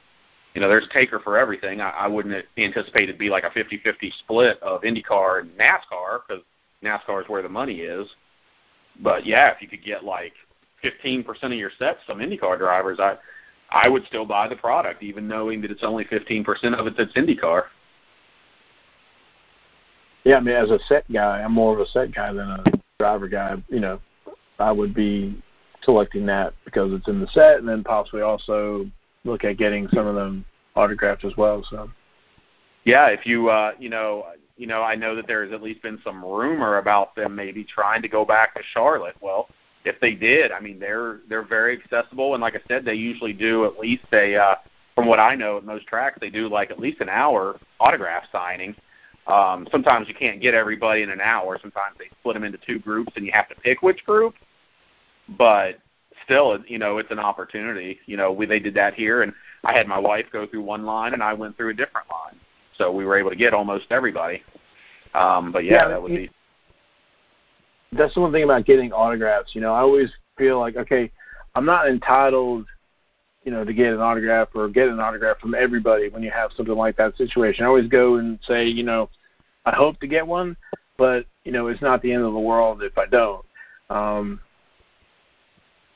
you 0.54 0.62
know, 0.62 0.70
there's 0.70 0.88
taker 0.94 1.20
for 1.20 1.38
everything. 1.38 1.82
I, 1.82 1.90
I 1.90 2.08
wouldn't 2.08 2.46
anticipate 2.58 3.10
it 3.10 3.14
to 3.14 3.18
be 3.18 3.30
like 3.30 3.44
a 3.44 3.50
50-50 3.50 4.14
split 4.20 4.62
of 4.62 4.82
IndyCar 4.82 5.42
and 5.42 5.50
NASCAR 5.58 6.20
because 6.28 6.44
NASCAR 6.84 7.24
is 7.24 7.30
where 7.30 7.42
the 7.42 7.50
money 7.50 7.80
is. 7.80 8.08
But 9.02 9.26
yeah, 9.26 9.50
if 9.50 9.64
you 9.64 9.68
could 9.68 9.84
get 9.84 10.04
like 10.04 10.34
15% 10.84 11.26
of 11.44 11.54
your 11.54 11.72
sets 11.80 12.00
some 12.06 12.20
IndyCar 12.20 12.60
drivers, 12.60 13.00
I 13.00 13.18
I 13.72 13.90
would 13.90 14.06
still 14.06 14.26
buy 14.26 14.48
the 14.48 14.56
product, 14.56 15.04
even 15.04 15.28
knowing 15.28 15.62
that 15.62 15.72
it's 15.72 15.84
only 15.84 16.06
15% 16.06 16.46
of 16.76 16.88
it 16.88 16.96
that's 16.98 17.14
IndyCar. 17.14 17.64
Yeah, 20.24 20.38
I 20.38 20.40
mean, 20.40 20.56
as 20.56 20.72
a 20.72 20.80
set 20.88 21.12
guy, 21.12 21.42
I'm 21.42 21.52
more 21.52 21.74
of 21.74 21.80
a 21.80 21.86
set 21.88 22.14
guy 22.14 22.32
than 22.32 22.50
a 22.50 22.64
driver 23.00 23.28
guy. 23.28 23.56
You 23.68 23.80
know, 23.80 24.00
I 24.60 24.72
would 24.72 24.94
be 24.94 25.42
selecting 25.84 26.26
that 26.28 26.54
because 26.66 26.94
it's 26.94 27.08
in 27.08 27.20
the 27.20 27.28
set, 27.28 27.58
and 27.58 27.68
then 27.68 27.84
possibly 27.84 28.22
also 28.22 28.90
look 29.26 29.44
at 29.44 29.58
getting 29.58 29.88
some 29.90 30.08
of 30.08 30.16
them 30.16 30.46
autographed 30.76 31.26
as 31.26 31.36
well. 31.36 31.66
So. 31.70 31.90
Yeah, 32.86 33.08
if 33.08 33.26
you 33.26 33.50
uh, 33.50 33.74
you 33.80 33.90
know, 33.90 34.28
you 34.58 34.68
know, 34.68 34.82
I 34.82 34.96
know 34.96 35.16
that 35.16 35.28
there's 35.28 35.52
at 35.52 35.62
least 35.62 35.82
been 35.82 36.00
some 36.04 36.24
rumor 36.24 36.78
about 36.78 37.16
them 37.16 37.36
maybe 37.36 37.64
trying 37.64 38.02
to 38.02 38.08
go 38.08 38.24
back 38.24 38.56
to 38.56 38.62
Charlotte. 38.74 39.16
Well, 39.22 39.50
if 39.86 40.00
they 40.00 40.16
did, 40.16 40.52
I 40.52 40.60
mean, 40.60 40.80
they're 40.80 41.20
they're 41.30 41.44
very 41.44 41.80
accessible, 41.80 42.34
and 42.34 42.42
like 42.42 42.56
I 42.56 42.62
said, 42.68 42.86
they 42.86 42.94
usually 42.94 43.34
do 43.34 43.66
at 43.66 43.78
least 43.78 44.06
a, 44.14 44.36
uh, 44.36 44.56
from 44.96 45.08
what 45.08 45.20
I 45.20 45.36
know, 45.36 45.58
at 45.58 45.66
most 45.66 45.88
tracks 45.88 46.18
they 46.22 46.30
do 46.30 46.48
like 46.48 46.72
at 46.72 46.80
least 46.80 47.02
an 47.02 47.10
hour 47.10 47.60
autograph 47.80 48.24
signing. 48.32 48.76
Um, 49.28 49.68
sometimes 49.72 50.08
you 50.08 50.14
can't 50.14 50.42
get 50.42 50.54
everybody 50.54 51.02
in 51.02 51.10
an 51.10 51.22
hour. 51.22 51.58
Sometimes 51.62 51.96
they 51.98 52.10
split 52.20 52.36
them 52.36 52.44
into 52.44 52.60
two 52.66 52.80
groups, 52.80 53.14
and 53.16 53.26
you 53.26 53.32
have 53.34 53.48
to 53.50 53.56
pick 53.56 53.82
which 53.82 54.06
group. 54.06 54.36
But 55.38 55.80
still, 56.26 56.60
you 56.68 56.80
know, 56.80 56.98
it's 56.98 57.12
an 57.12 57.20
opportunity. 57.20 58.00
You 58.06 58.18
know, 58.18 58.32
we 58.32 58.46
they 58.46 58.60
did 58.60 58.74
that 58.76 58.94
here, 58.94 59.22
and 59.24 59.34
I 59.64 59.74
had 59.74 59.88
my 59.88 60.00
wife 60.00 60.26
go 60.32 60.46
through 60.46 60.64
one 60.64 60.86
line, 60.86 61.14
and 61.14 61.24
I 61.24 61.34
went 61.34 61.58
through 61.58 61.70
a 61.70 61.74
different 61.74 62.08
line, 62.10 62.40
so 62.78 62.92
we 62.92 63.06
were 63.06 63.18
able 63.18 63.30
to 63.30 63.36
get 63.36 63.54
almost 63.54 63.88
everybody. 63.90 64.44
Um, 65.14 65.52
but 65.52 65.64
yeah, 65.64 65.74
yeah 65.74 65.88
that 65.90 66.02
would 66.02 66.16
be. 66.16 66.30
That's 67.96 68.14
the 68.14 68.22
one 68.22 68.32
thing 68.32 68.44
about 68.44 68.66
getting 68.66 68.92
autographs. 68.92 69.56
You 69.56 69.62
know, 69.62 69.74
I 69.74 69.80
always 69.80 70.10
feel 70.38 70.60
like, 70.60 70.76
okay, 70.76 71.12
I'm 71.56 71.66
not 71.66 71.88
entitled, 71.88 72.66
you 73.44 73.52
know, 73.52 73.64
to 73.64 73.74
get 73.74 73.94
an 73.94 74.00
autograph 74.00 74.50
or 74.56 74.70
get 74.70 74.88
an 74.88 75.00
autograph 75.00 75.40
from 75.40 75.56
everybody 75.56 76.10
when 76.10 76.24
you 76.24 76.32
have 76.32 76.52
something 76.56 76.76
like 76.76 76.98
that 76.98 77.18
situation. 77.18 77.64
I 77.64 77.68
always 77.68 77.88
go 77.88 78.16
and 78.16 78.40
say, 78.48 78.68
you 78.68 78.84
know, 78.84 79.10
I 79.66 79.76
hope 79.76 80.00
to 80.00 80.08
get 80.08 80.26
one, 80.26 80.58
but 80.98 81.26
you 81.44 81.52
know, 81.52 81.68
it's 81.68 81.82
not 81.82 82.02
the 82.02 82.12
end 82.12 82.24
of 82.24 82.34
the 82.34 82.40
world 82.40 82.84
if 82.84 82.98
I 82.98 83.06
don't. 83.06 83.46
Um, 83.90 84.40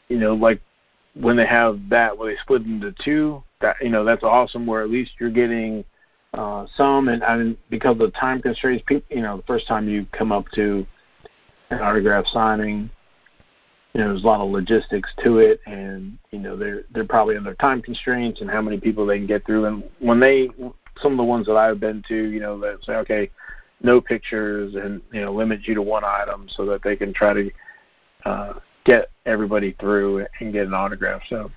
you 0.10 0.18
know, 0.18 0.36
like 0.36 0.62
when 1.16 1.36
they 1.36 1.46
have 1.46 1.80
that 1.90 2.18
where 2.18 2.32
they 2.32 2.40
split 2.42 2.64
into 2.64 2.94
two, 3.04 3.44
that 3.62 3.78
you 3.82 3.90
know 3.90 4.04
that's 4.04 4.24
awesome. 4.24 4.66
Where 4.66 4.82
at 4.82 4.90
least 4.90 5.12
you're 5.20 5.30
getting 5.30 5.84
uh, 6.34 6.66
some, 6.76 7.08
and 7.08 7.24
I 7.24 7.38
mean 7.38 7.58
because 7.70 7.94
of 7.94 8.00
the 8.00 8.12
time 8.12 8.42
constraints, 8.42 8.84
people, 8.88 9.16
you 9.16 9.24
know, 9.24 9.38
the 9.38 9.44
first 9.44 9.68
time 9.68 9.90
you 9.90 10.06
come 10.12 10.32
up 10.32 10.46
to 10.56 10.86
an 11.70 11.80
autograph 11.80 12.26
signing, 12.28 12.90
you 13.94 14.02
know, 14.02 14.10
there's 14.10 14.24
a 14.24 14.28
lot 14.28 14.42
of 14.42 14.52
logistics 14.52 15.10
to 15.24 15.40
it, 15.40 15.60
and 15.66 16.18
you 16.32 16.40
know 16.40 16.56
they're 16.56 16.84
they're 16.92 17.04
probably 17.06 17.36
under 17.36 17.56
time 17.56 17.82
constraints 17.82 18.42
and 18.42 18.50
how 18.50 18.62
many 18.62 18.80
people 18.80 19.06
they 19.06 19.18
can 19.18 19.28
get 19.28 19.46
through. 19.46 19.66
And 19.66 19.84
when 20.00 20.20
they, 20.20 20.50
some 21.02 21.14
of 21.14 21.18
the 21.18 21.24
ones 21.24 21.48
that 21.48 21.58
I've 21.58 21.80
been 21.80 22.04
to, 22.08 22.30
you 22.30 22.40
know, 22.40 22.60
that 22.60 22.84
say, 22.84 22.94
okay, 22.94 23.32
no 23.82 24.00
pictures, 24.00 24.76
and 24.76 25.02
you 25.12 25.22
know, 25.22 25.34
limit 25.34 25.62
you 25.64 25.74
to 25.76 25.82
one 25.82 26.04
item 26.04 26.48
so 26.50 26.66
that 26.68 26.84
they 26.84 26.96
can 26.96 27.14
try 27.14 27.34
to 27.34 27.52
uh, 28.26 28.54
get 28.86 29.10
everybody 29.26 29.76
through 29.80 30.26
and 30.40 30.54
get 30.54 30.68
an 30.68 30.74
autograph. 30.74 31.22
So. 31.30 31.52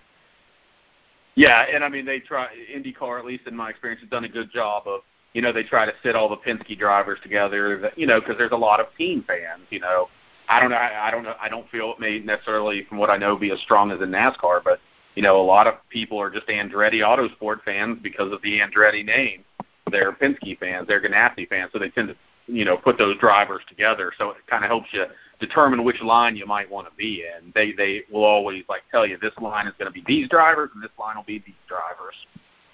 Yeah, 1.37 1.65
and 1.73 1.85
I 1.85 1.89
mean 1.89 2.05
they 2.05 2.21
try 2.21 2.49
IndyCar 2.75 3.19
at 3.19 3.25
least 3.25 3.47
in 3.47 3.57
my 3.57 3.71
experience 3.71 4.01
has 4.01 4.11
done 4.11 4.25
a 4.25 4.29
good 4.29 4.51
job 4.53 4.83
of 4.87 5.03
you 5.33 5.43
know 5.43 5.53
they 5.53 5.63
try 5.63 5.87
to 5.87 5.93
sit 6.03 6.17
all 6.17 6.29
the 6.29 6.37
Penske 6.37 6.79
drivers 6.79 7.19
together 7.23 7.91
you 7.97 8.07
know 8.07 8.21
because 8.21 8.37
there's 8.39 8.53
a 8.53 8.57
lot 8.57 8.81
of 8.81 8.87
team 8.97 9.25
fans 9.27 9.63
you 9.71 9.81
know 9.81 10.09
I 10.49 10.61
don't 10.61 10.71
know 10.71 10.77
I, 10.77 11.09
I 11.09 11.11
don't 11.11 11.25
know 11.25 11.35
I 11.41 11.49
don't 11.49 11.69
feel 11.71 11.93
it 11.93 12.01
may 12.01 12.19
necessarily 12.19 12.85
from 12.89 12.99
what 12.99 13.11
I 13.11 13.17
know 13.17 13.37
be 13.37 13.51
as 13.51 13.61
strong 13.61 13.91
as 13.91 14.01
in 14.01 14.11
NASCAR 14.11 14.63
but 14.65 14.81
you 15.15 15.23
know 15.23 15.41
a 15.41 15.43
lot 15.43 15.67
of 15.67 15.75
people 15.89 16.21
are 16.21 16.31
just 16.31 16.47
Andretti 16.49 17.01
Autosport 17.01 17.63
fans 17.65 17.99
because 18.03 18.33
of 18.33 18.43
the 18.43 18.59
Andretti 18.59 19.05
name 19.05 19.45
they're 19.91 20.13
Penske 20.13 20.59
fans 20.59 20.87
they're 20.89 21.03
Ganassi 21.03 21.49
fans 21.49 21.71
so 21.73 21.79
they 21.79 21.91
tend 21.91 22.09
to 22.09 22.17
you 22.47 22.65
know 22.65 22.77
put 22.77 22.99
those 22.99 23.17
drivers 23.19 23.63
together 23.69 24.13
so 24.19 24.31
it 24.31 24.37
kind 24.49 24.65
of 24.65 24.71
helps 24.71 24.89
you 24.93 25.05
determine 25.41 25.83
which 25.83 26.01
line 26.03 26.37
you 26.37 26.47
might 26.47 26.71
want 26.71 26.87
to 26.89 26.95
be 26.97 27.25
in. 27.25 27.51
They 27.55 27.73
they 27.73 28.03
will 28.13 28.25
always 28.25 28.65
like 28.69 28.83
tell 28.91 29.07
you 29.07 29.19
this 29.21 29.33
line 29.41 29.67
is 29.67 29.75
going 29.79 29.91
to 29.91 29.93
be 29.93 30.05
these 30.07 30.29
drivers 30.29 30.71
and 30.75 30.83
this 30.83 30.91
line 30.99 31.17
will 31.17 31.25
be 31.25 31.39
these 31.45 31.55
drivers. 31.67 32.15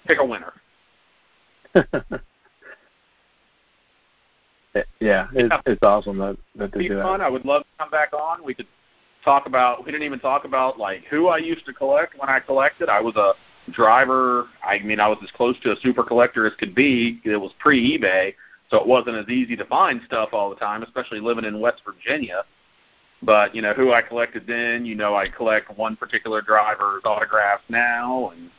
Pick 0.05 0.19
a 0.19 0.25
winner. 0.25 0.53
yeah, 4.99 5.27
it's, 5.33 5.49
yeah. 5.51 5.61
it's 5.65 5.83
awesome 5.83 6.17
that 6.17 6.37
that 6.55 6.71
they 6.71 6.79
Be 6.79 6.87
do 6.89 7.01
fun. 7.01 7.19
that. 7.19 7.25
I 7.25 7.29
would 7.29 7.45
love 7.45 7.63
to 7.63 7.67
come 7.79 7.89
back 7.89 8.13
on. 8.13 8.43
We 8.43 8.53
could 8.53 8.67
talk 9.23 9.45
about. 9.45 9.85
We 9.85 9.91
didn't 9.91 10.05
even 10.05 10.19
talk 10.19 10.45
about 10.45 10.77
like 10.79 11.03
who 11.09 11.27
I 11.27 11.37
used 11.37 11.65
to 11.65 11.73
collect 11.73 12.17
when 12.17 12.29
I 12.29 12.39
collected. 12.39 12.89
I 12.89 13.01
was 13.01 13.15
a 13.15 13.33
driver. 13.71 14.47
I 14.63 14.79
mean, 14.79 14.99
I 14.99 15.07
was 15.07 15.17
as 15.23 15.31
close 15.31 15.55
to 15.63 15.71
a 15.71 15.75
super 15.81 16.03
collector 16.03 16.45
as 16.45 16.53
could 16.55 16.73
be. 16.75 17.21
It 17.23 17.37
was 17.37 17.51
pre 17.59 17.97
eBay, 17.97 18.33
so 18.69 18.77
it 18.77 18.87
wasn't 18.87 19.17
as 19.17 19.27
easy 19.29 19.55
to 19.55 19.65
find 19.65 20.01
stuff 20.05 20.29
all 20.33 20.49
the 20.49 20.55
time, 20.55 20.83
especially 20.83 21.19
living 21.19 21.45
in 21.45 21.59
West 21.59 21.81
Virginia. 21.85 22.43
But 23.23 23.55
you 23.55 23.61
know 23.61 23.73
who 23.73 23.93
I 23.93 24.01
collected 24.01 24.45
then. 24.47 24.85
You 24.85 24.95
know 24.95 25.15
I 25.15 25.27
collect 25.27 25.75
one 25.77 25.95
particular 25.95 26.41
driver's 26.41 27.01
autographs 27.03 27.63
now, 27.67 28.29
and 28.29 28.49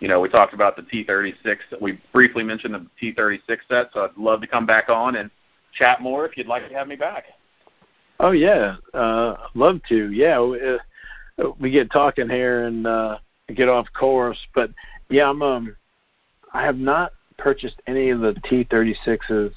you 0.00 0.08
know 0.08 0.20
we 0.20 0.28
talked 0.28 0.54
about 0.54 0.76
the 0.76 0.82
T36. 0.82 1.80
We 1.80 2.00
briefly 2.12 2.42
mentioned 2.42 2.74
the 2.74 2.86
T36 3.00 3.40
set, 3.68 3.90
so 3.92 4.04
I'd 4.04 4.16
love 4.16 4.40
to 4.40 4.46
come 4.46 4.66
back 4.66 4.88
on 4.88 5.16
and 5.16 5.30
chat 5.72 6.00
more 6.00 6.26
if 6.26 6.36
you'd 6.36 6.46
like 6.46 6.68
to 6.68 6.74
have 6.74 6.88
me 6.88 6.96
back. 6.96 7.24
Oh 8.20 8.32
yeah, 8.32 8.76
uh, 8.94 9.36
love 9.54 9.80
to. 9.88 10.10
Yeah, 10.10 10.42
we, 10.42 10.60
uh, 10.60 11.50
we 11.60 11.70
get 11.70 11.90
talking 11.90 12.28
here 12.28 12.64
and 12.66 12.86
uh, 12.86 13.18
get 13.54 13.68
off 13.68 13.86
course, 13.92 14.38
but 14.54 14.70
yeah, 15.08 15.30
I'm 15.30 15.42
um, 15.42 15.76
I 16.52 16.64
have 16.64 16.78
not 16.78 17.12
purchased 17.36 17.80
any 17.86 18.10
of 18.10 18.20
the 18.20 18.32
T36s 18.50 19.52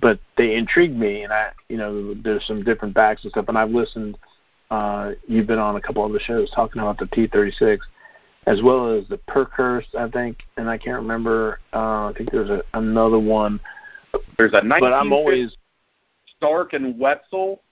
but 0.00 0.18
they 0.36 0.56
intrigued 0.56 0.96
me, 0.96 1.22
and 1.22 1.32
I, 1.32 1.50
you 1.68 1.76
know, 1.76 2.14
there's 2.14 2.46
some 2.46 2.62
different 2.62 2.94
backs 2.94 3.24
and 3.24 3.30
stuff, 3.30 3.46
and 3.48 3.58
I've 3.58 3.70
listened. 3.70 4.18
Uh, 4.70 5.12
you've 5.26 5.46
been 5.46 5.58
on 5.58 5.76
a 5.76 5.80
couple 5.80 6.04
of 6.04 6.12
the 6.12 6.20
shows 6.20 6.50
talking 6.50 6.82
about 6.82 6.98
the 6.98 7.06
T36, 7.06 7.78
as 8.46 8.62
well 8.62 8.90
as 8.90 9.06
the 9.08 9.18
Parkhurst, 9.18 9.94
I 9.96 10.08
think, 10.08 10.38
and 10.56 10.68
I 10.68 10.76
can't 10.76 11.00
remember. 11.00 11.60
Uh, 11.72 12.08
I 12.08 12.12
think 12.16 12.30
there's 12.30 12.50
a, 12.50 12.62
another 12.74 13.18
one. 13.18 13.60
There's 14.36 14.52
a 14.52 14.62
19 14.62 14.80
but 14.80 14.92
I'm 14.92 15.12
always 15.12 15.56
Stark 16.36 16.72
and 16.72 16.98
Wetzel, 16.98 17.62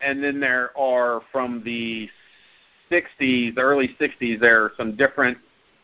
and 0.00 0.22
then 0.22 0.40
there 0.40 0.76
are 0.78 1.22
from 1.32 1.62
the 1.64 2.08
60s, 2.90 3.56
early 3.56 3.96
60s. 4.00 4.40
There 4.40 4.62
are 4.62 4.72
some 4.76 4.96
different 4.96 5.38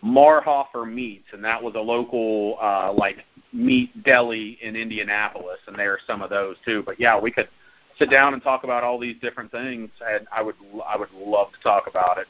Marhoefer 0.04 0.90
meats, 0.90 1.26
and 1.32 1.44
that 1.44 1.62
was 1.62 1.74
a 1.74 1.80
local 1.80 2.58
uh, 2.60 2.92
like 2.92 3.24
meat 3.52 3.90
deli 4.04 4.58
in 4.62 4.76
Indianapolis, 4.76 5.58
and 5.66 5.78
there 5.78 5.92
are 5.92 6.00
some 6.06 6.22
of 6.22 6.30
those 6.30 6.56
too. 6.64 6.82
But 6.84 6.98
yeah, 6.98 7.18
we 7.18 7.30
could 7.30 7.48
sit 7.98 8.10
down 8.10 8.34
and 8.34 8.42
talk 8.42 8.64
about 8.64 8.82
all 8.82 8.98
these 8.98 9.16
different 9.20 9.50
things, 9.50 9.90
and 10.06 10.26
I 10.32 10.42
would 10.42 10.56
I 10.86 10.96
would 10.96 11.10
love 11.12 11.52
to 11.52 11.60
talk 11.60 11.86
about 11.86 12.18
it. 12.18 12.26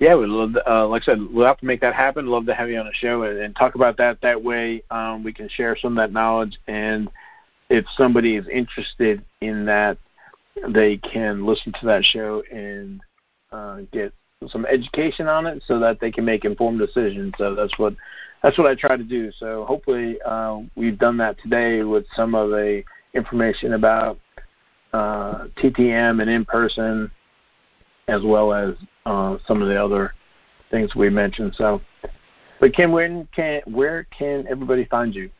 Yeah, 0.00 0.16
we 0.16 0.26
love. 0.26 0.56
Uh, 0.66 0.88
like 0.88 1.02
I 1.02 1.04
said, 1.04 1.20
we'll 1.30 1.46
have 1.46 1.58
to 1.58 1.66
make 1.66 1.80
that 1.80 1.94
happen. 1.94 2.26
Love 2.26 2.46
to 2.46 2.54
have 2.54 2.68
you 2.68 2.78
on 2.78 2.86
the 2.86 2.92
show 2.92 3.22
and, 3.22 3.38
and 3.38 3.54
talk 3.54 3.74
about 3.74 3.96
that. 3.98 4.20
That 4.22 4.42
way, 4.42 4.82
um, 4.90 5.22
we 5.22 5.32
can 5.32 5.48
share 5.48 5.76
some 5.76 5.96
of 5.96 6.02
that 6.02 6.12
knowledge, 6.12 6.58
and 6.66 7.08
if 7.70 7.84
somebody 7.96 8.36
is 8.36 8.46
interested 8.48 9.24
in 9.40 9.64
that, 9.66 9.98
they 10.68 10.96
can 10.96 11.46
listen 11.46 11.72
to 11.80 11.86
that 11.86 12.04
show 12.04 12.42
and 12.50 13.00
uh, 13.52 13.78
get 13.92 14.12
some 14.48 14.66
education 14.66 15.28
on 15.28 15.46
it, 15.46 15.62
so 15.66 15.78
that 15.78 16.00
they 16.00 16.10
can 16.10 16.24
make 16.24 16.44
informed 16.44 16.80
decisions. 16.80 17.32
So 17.38 17.54
that's 17.54 17.78
what 17.78 17.94
that's 18.42 18.58
what 18.58 18.66
I 18.66 18.74
try 18.74 18.96
to 18.96 19.04
do. 19.04 19.30
So 19.32 19.64
hopefully 19.64 20.18
uh, 20.26 20.58
we've 20.74 20.98
done 20.98 21.16
that 21.18 21.40
today 21.40 21.82
with 21.82 22.04
some 22.14 22.34
of 22.34 22.50
the 22.50 22.82
information 23.14 23.74
about 23.74 24.18
uh, 24.92 25.46
TTM 25.56 26.20
and 26.20 26.28
in 26.28 26.44
person, 26.44 27.10
as 28.08 28.22
well 28.22 28.52
as 28.52 28.74
uh, 29.06 29.38
some 29.46 29.62
of 29.62 29.68
the 29.68 29.82
other 29.82 30.14
things 30.70 30.94
we 30.94 31.10
mentioned. 31.10 31.54
So, 31.56 31.80
but 32.60 32.74
Kim, 32.74 32.92
where 32.92 33.26
can 33.34 33.62
where 33.66 34.06
can 34.16 34.46
everybody 34.48 34.84
find 34.86 35.14
you? 35.14 35.30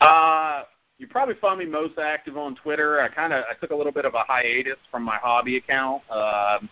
Uh, 0.00 0.62
you 0.98 1.06
probably 1.06 1.34
find 1.36 1.58
me 1.58 1.66
most 1.66 1.98
active 1.98 2.36
on 2.36 2.54
Twitter. 2.54 3.00
I 3.00 3.08
kind 3.08 3.32
of 3.32 3.44
I 3.50 3.54
took 3.60 3.70
a 3.70 3.76
little 3.76 3.92
bit 3.92 4.04
of 4.04 4.14
a 4.14 4.20
hiatus 4.20 4.78
from 4.90 5.02
my 5.02 5.16
hobby 5.16 5.56
account. 5.56 6.02
Um, 6.10 6.68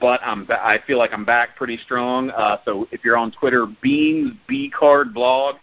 but 0.00 0.20
I'm 0.22 0.46
I 0.50 0.78
feel 0.86 0.98
like 0.98 1.12
I'm 1.12 1.24
back 1.24 1.56
pretty 1.56 1.78
strong. 1.78 2.30
Uh, 2.30 2.58
so 2.64 2.88
if 2.92 3.04
you're 3.04 3.16
on 3.16 3.32
Twitter, 3.32 3.66
Beans 3.82 4.32
B 4.46 4.70
Card 4.70 5.12
Blog, 5.12 5.56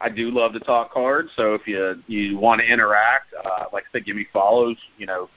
I 0.00 0.08
do 0.08 0.30
love 0.30 0.52
to 0.54 0.60
talk 0.60 0.92
cards. 0.92 1.30
So 1.36 1.54
if 1.54 1.66
you 1.66 2.02
you 2.06 2.38
want 2.38 2.60
to 2.60 2.66
interact, 2.66 3.32
uh, 3.34 3.64
like 3.72 3.84
I 3.84 3.98
said, 3.98 4.04
give 4.04 4.16
me 4.16 4.26
follows. 4.32 4.76
You 4.98 5.06
know, 5.06 5.28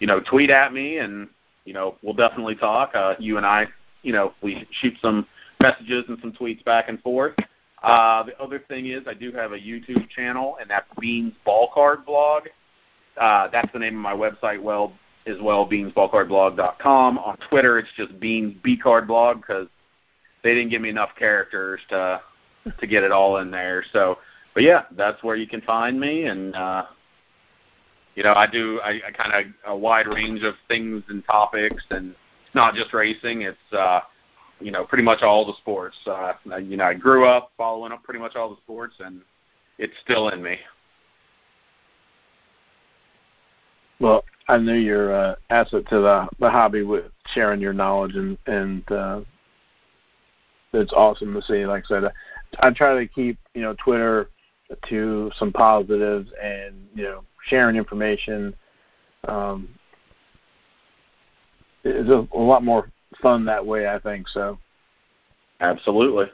you 0.00 0.06
know, 0.06 0.20
tweet 0.20 0.50
at 0.50 0.72
me, 0.72 0.98
and 0.98 1.28
you 1.64 1.72
know, 1.72 1.96
we'll 2.02 2.14
definitely 2.14 2.56
talk. 2.56 2.94
Uh, 2.94 3.14
you 3.18 3.36
and 3.36 3.46
I, 3.46 3.66
you 4.02 4.12
know, 4.12 4.34
we 4.42 4.66
shoot 4.80 4.94
some 5.00 5.26
messages 5.60 6.04
and 6.08 6.18
some 6.20 6.32
tweets 6.32 6.64
back 6.64 6.88
and 6.88 7.00
forth. 7.02 7.34
Uh, 7.82 8.22
the 8.24 8.40
other 8.40 8.60
thing 8.60 8.86
is, 8.86 9.02
I 9.06 9.14
do 9.14 9.32
have 9.32 9.52
a 9.52 9.58
YouTube 9.58 10.08
channel, 10.10 10.56
and 10.60 10.70
that's 10.70 10.86
Beans 11.00 11.34
Ball 11.44 11.68
Card 11.72 12.06
Blog. 12.06 12.44
Uh, 13.20 13.48
that's 13.48 13.72
the 13.72 13.78
name 13.78 13.96
of 13.96 14.00
my 14.00 14.14
website. 14.14 14.62
Well, 14.62 14.92
as 15.26 15.36
well, 15.40 15.68
beansballcardblog.com. 15.68 17.18
On 17.18 17.36
Twitter, 17.48 17.78
it's 17.78 17.88
just 17.96 18.18
Beans 18.18 18.56
B 18.62 18.76
Card 18.76 19.06
Blog 19.06 19.38
because 19.38 19.68
they 20.42 20.54
didn't 20.54 20.70
give 20.70 20.82
me 20.82 20.88
enough 20.88 21.10
characters 21.18 21.80
to 21.90 22.20
to 22.78 22.86
get 22.86 23.02
it 23.02 23.10
all 23.10 23.38
in 23.38 23.50
there. 23.50 23.84
So, 23.92 24.18
but 24.54 24.62
yeah, 24.62 24.84
that's 24.96 25.22
where 25.24 25.34
you 25.34 25.48
can 25.48 25.60
find 25.62 25.98
me, 25.98 26.24
and 26.24 26.54
uh, 26.54 26.84
you 28.14 28.22
know, 28.22 28.34
I 28.34 28.46
do 28.46 28.80
I, 28.84 29.00
I 29.06 29.10
kind 29.10 29.32
of 29.32 29.70
a 29.72 29.76
wide 29.76 30.06
range 30.06 30.42
of 30.42 30.54
things 30.68 31.02
and 31.08 31.24
topics, 31.26 31.82
and 31.90 32.10
it's 32.10 32.54
not 32.54 32.74
just 32.74 32.92
racing. 32.92 33.42
It's 33.42 33.72
uh, 33.72 34.00
you 34.60 34.70
know 34.70 34.84
pretty 34.84 35.04
much 35.04 35.22
all 35.22 35.46
the 35.46 35.54
sports. 35.58 35.96
Uh, 36.06 36.32
you 36.60 36.76
know, 36.76 36.84
I 36.84 36.94
grew 36.94 37.26
up 37.26 37.52
following 37.56 37.92
up 37.92 38.02
pretty 38.02 38.20
much 38.20 38.36
all 38.36 38.50
the 38.50 38.60
sports, 38.64 38.94
and 39.00 39.22
it's 39.78 39.94
still 40.04 40.28
in 40.28 40.42
me. 40.42 40.58
Well, 43.98 44.24
I 44.48 44.58
knew 44.58 44.74
you're 44.74 45.14
uh, 45.14 45.34
asset 45.50 45.88
to 45.88 46.00
the 46.00 46.28
the 46.38 46.50
hobby 46.50 46.82
with 46.82 47.04
sharing 47.34 47.60
your 47.60 47.72
knowledge 47.72 48.14
and 48.14 48.36
and 48.46 48.92
uh, 48.92 49.20
it's 50.72 50.92
awesome 50.92 51.32
to 51.34 51.42
see. 51.42 51.64
Like 51.66 51.84
I 51.84 51.88
said, 51.88 52.04
I 52.60 52.70
try 52.70 52.98
to 52.98 53.06
keep 53.06 53.38
you 53.54 53.62
know 53.62 53.74
Twitter 53.82 54.28
to 54.88 55.30
some 55.38 55.52
positives 55.52 56.30
and 56.42 56.74
you 56.94 57.04
know 57.04 57.24
sharing 57.46 57.76
information. 57.76 58.54
Um, 59.28 59.68
is 61.84 62.08
a, 62.08 62.26
a 62.32 62.38
lot 62.38 62.62
more 62.64 62.90
fun 63.20 63.44
that 63.46 63.64
way, 63.64 63.88
I 63.88 63.98
think. 63.98 64.28
So. 64.28 64.58
Absolutely. 65.60 66.26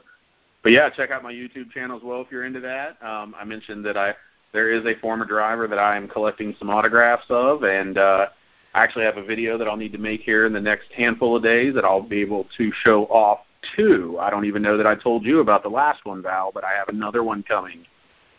But 0.63 0.71
yeah, 0.71 0.89
check 0.89 1.11
out 1.11 1.23
my 1.23 1.31
YouTube 1.31 1.71
channel 1.71 1.97
as 1.97 2.03
well 2.03 2.21
if 2.21 2.27
you're 2.31 2.45
into 2.45 2.59
that. 2.61 3.01
Um, 3.01 3.35
I 3.39 3.45
mentioned 3.45 3.85
that 3.85 3.95
I 3.95 4.15
there 4.51 4.71
is 4.71 4.83
a 4.85 4.99
former 4.99 5.25
driver 5.25 5.67
that 5.67 5.77
I 5.77 5.95
am 5.95 6.07
collecting 6.07 6.55
some 6.57 6.71
autographs 6.71 7.25
of, 7.29 7.63
and 7.63 7.99
uh, 7.99 8.27
I 8.73 8.83
actually 8.83 9.05
have 9.05 9.17
a 9.17 9.23
video 9.23 9.57
that 9.59 9.67
I'll 9.67 9.77
need 9.77 9.91
to 9.91 9.99
make 9.99 10.21
here 10.21 10.47
in 10.47 10.53
the 10.53 10.59
next 10.59 10.91
handful 10.91 11.35
of 11.35 11.43
days 11.43 11.75
that 11.75 11.85
I'll 11.85 12.01
be 12.01 12.19
able 12.21 12.47
to 12.57 12.71
show 12.83 13.05
off 13.05 13.41
too. 13.77 14.17
I 14.19 14.31
don't 14.31 14.45
even 14.45 14.63
know 14.63 14.75
that 14.75 14.87
I 14.87 14.95
told 14.95 15.23
you 15.23 15.39
about 15.39 15.61
the 15.61 15.69
last 15.69 16.03
one, 16.05 16.23
Val, 16.23 16.51
but 16.51 16.63
I 16.63 16.73
have 16.73 16.89
another 16.89 17.23
one 17.23 17.43
coming. 17.43 17.85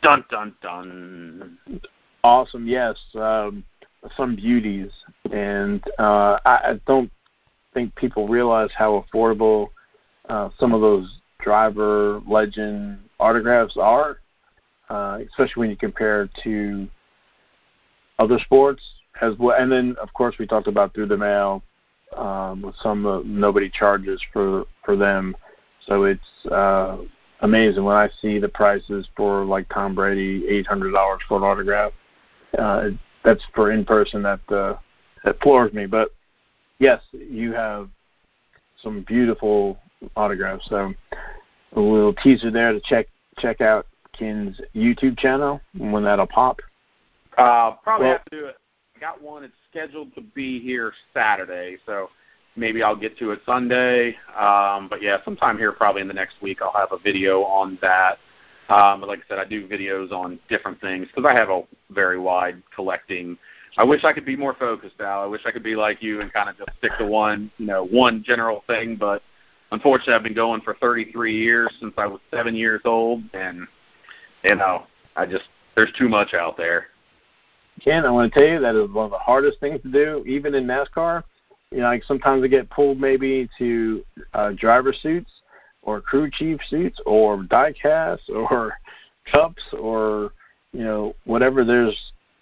Dun 0.02 0.24
dun 0.30 0.54
dun. 0.60 1.58
Awesome. 2.22 2.66
Yes, 2.66 2.96
um, 3.14 3.64
some 4.16 4.36
beauties, 4.36 4.90
and 5.32 5.82
uh, 5.98 6.38
I, 6.44 6.54
I 6.54 6.80
don't 6.86 7.10
think 7.72 7.94
people 7.94 8.28
realize 8.28 8.70
how 8.76 9.04
affordable 9.12 9.68
uh, 10.28 10.50
some 10.58 10.74
of 10.74 10.80
those 10.80 11.20
driver 11.40 12.20
legend 12.26 12.98
autographs 13.18 13.76
are 13.78 14.18
uh, 14.90 15.20
especially 15.28 15.60
when 15.60 15.70
you 15.70 15.76
compare 15.76 16.28
to 16.42 16.88
other 18.18 18.38
sports 18.40 18.82
as 19.22 19.34
well. 19.38 19.56
And 19.58 19.70
then, 19.70 19.96
of 20.02 20.12
course, 20.12 20.36
we 20.38 20.46
talked 20.46 20.66
about 20.66 20.92
through 20.92 21.06
the 21.06 21.16
mail 21.16 21.62
um, 22.16 22.62
with 22.62 22.74
some 22.82 23.06
uh, 23.06 23.20
nobody 23.24 23.70
charges 23.70 24.20
for 24.32 24.64
for 24.84 24.96
them. 24.96 25.36
So 25.86 26.04
it's 26.04 26.46
uh, 26.50 26.98
amazing 27.40 27.84
when 27.84 27.96
I 27.96 28.10
see 28.20 28.38
the 28.38 28.48
prices 28.48 29.08
for 29.16 29.44
like 29.44 29.68
Tom 29.68 29.94
Brady, 29.94 30.44
eight 30.48 30.66
hundred 30.66 30.92
dollars 30.92 31.20
for 31.28 31.38
an 31.38 31.44
autograph. 31.44 31.92
Uh, 32.58 32.90
that's 33.24 33.42
for 33.54 33.72
in 33.72 33.84
person. 33.84 34.22
That 34.22 34.40
uh, 34.50 34.76
that 35.24 35.40
floors 35.40 35.72
me. 35.72 35.86
But 35.86 36.10
yes, 36.78 37.02
you 37.12 37.52
have 37.52 37.88
some 38.82 39.04
beautiful 39.06 39.78
autographs. 40.16 40.66
So 40.68 40.92
a 41.74 41.80
little 41.80 42.14
teaser 42.14 42.50
there 42.50 42.72
to 42.72 42.80
check 42.80 43.06
check 43.38 43.60
out 43.60 43.86
Ken's 44.12 44.60
YouTube 44.74 45.18
channel 45.18 45.60
when 45.76 46.04
that'll 46.04 46.26
pop? 46.26 46.60
Uh, 47.38 47.72
probably 47.82 48.06
well, 48.06 48.16
have 48.16 48.24
to 48.26 48.38
do 48.38 48.46
it. 48.46 48.56
I 48.96 49.00
got 49.00 49.22
one. 49.22 49.44
It's 49.44 49.54
scheduled 49.70 50.14
to 50.14 50.20
be 50.20 50.60
here 50.60 50.92
Saturday, 51.14 51.78
so 51.86 52.10
maybe 52.56 52.82
I'll 52.82 52.96
get 52.96 53.16
to 53.18 53.30
it 53.30 53.40
Sunday. 53.46 54.16
Um, 54.38 54.88
but 54.88 55.00
yeah, 55.00 55.18
sometime 55.24 55.56
here 55.56 55.72
probably 55.72 56.02
in 56.02 56.08
the 56.08 56.14
next 56.14 56.42
week 56.42 56.60
I'll 56.60 56.72
have 56.72 56.92
a 56.92 56.98
video 56.98 57.42
on 57.44 57.78
that. 57.80 58.18
Um, 58.70 59.00
but 59.00 59.08
like 59.08 59.18
I 59.18 59.22
said, 59.28 59.38
I 59.38 59.44
do 59.44 59.66
videos 59.66 60.12
on 60.12 60.38
different 60.48 60.80
things 60.80 61.08
because 61.08 61.28
I 61.28 61.36
have 61.36 61.50
a 61.50 61.62
very 61.90 62.20
wide 62.20 62.62
collecting. 62.74 63.36
I 63.76 63.84
wish 63.84 64.04
I 64.04 64.12
could 64.12 64.24
be 64.24 64.36
more 64.36 64.54
focused, 64.54 65.00
Al. 65.00 65.22
I 65.22 65.26
wish 65.26 65.42
I 65.44 65.50
could 65.50 65.64
be 65.64 65.74
like 65.74 66.02
you 66.02 66.20
and 66.20 66.32
kind 66.32 66.48
of 66.48 66.56
just 66.56 66.70
stick 66.78 66.92
to 66.98 67.06
one, 67.06 67.50
you 67.58 67.66
know, 67.66 67.86
one 67.86 68.22
general 68.22 68.62
thing. 68.68 68.94
But 68.94 69.22
unfortunately, 69.72 70.14
I've 70.14 70.22
been 70.22 70.34
going 70.34 70.60
for 70.60 70.74
33 70.74 71.36
years 71.36 71.72
since 71.80 71.94
I 71.98 72.06
was 72.06 72.20
seven 72.30 72.54
years 72.54 72.80
old, 72.84 73.22
and 73.34 73.66
you 74.44 74.54
know, 74.54 74.84
I 75.16 75.26
just 75.26 75.44
there's 75.74 75.92
too 75.98 76.08
much 76.08 76.32
out 76.32 76.56
there. 76.56 76.86
Ken, 77.82 78.06
I 78.06 78.10
want 78.10 78.32
to 78.32 78.38
tell 78.38 78.48
you 78.48 78.60
that 78.60 78.76
is 78.76 78.90
one 78.90 79.06
of 79.06 79.10
the 79.10 79.18
hardest 79.18 79.58
things 79.58 79.82
to 79.82 79.90
do, 79.90 80.24
even 80.26 80.54
in 80.54 80.64
NASCAR. 80.64 81.24
You 81.72 81.78
know, 81.78 81.84
like 81.84 82.04
sometimes 82.04 82.44
I 82.44 82.46
get 82.46 82.70
pulled 82.70 83.00
maybe 83.00 83.48
to 83.58 84.04
uh, 84.34 84.52
driver 84.52 84.92
suits 84.92 85.30
or 85.82 86.00
crew 86.00 86.30
chief 86.30 86.60
suits 86.68 87.00
or 87.06 87.38
diecasts 87.38 88.28
or 88.28 88.74
cups 89.30 89.62
or 89.72 90.32
you 90.72 90.84
know 90.84 91.14
whatever. 91.24 91.64
There's 91.64 91.98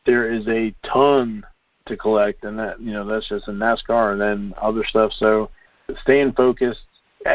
there 0.06 0.30
is 0.32 0.46
a 0.48 0.74
ton 0.86 1.44
to 1.86 1.96
collect, 1.96 2.44
and 2.44 2.58
that 2.58 2.80
you 2.80 2.92
know 2.92 3.04
that's 3.04 3.28
just 3.28 3.48
in 3.48 3.56
NASCAR 3.56 4.12
and 4.12 4.20
then 4.20 4.54
other 4.60 4.84
stuff. 4.84 5.12
So 5.18 5.50
staying 6.02 6.32
focused, 6.32 6.80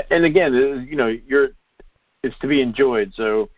and 0.09 0.25
again, 0.25 0.87
you 0.89 0.95
know, 0.95 1.15
you're 1.27 1.49
it's 2.23 2.37
to 2.39 2.47
be 2.47 2.61
enjoyed. 2.61 3.13
So 3.15 3.49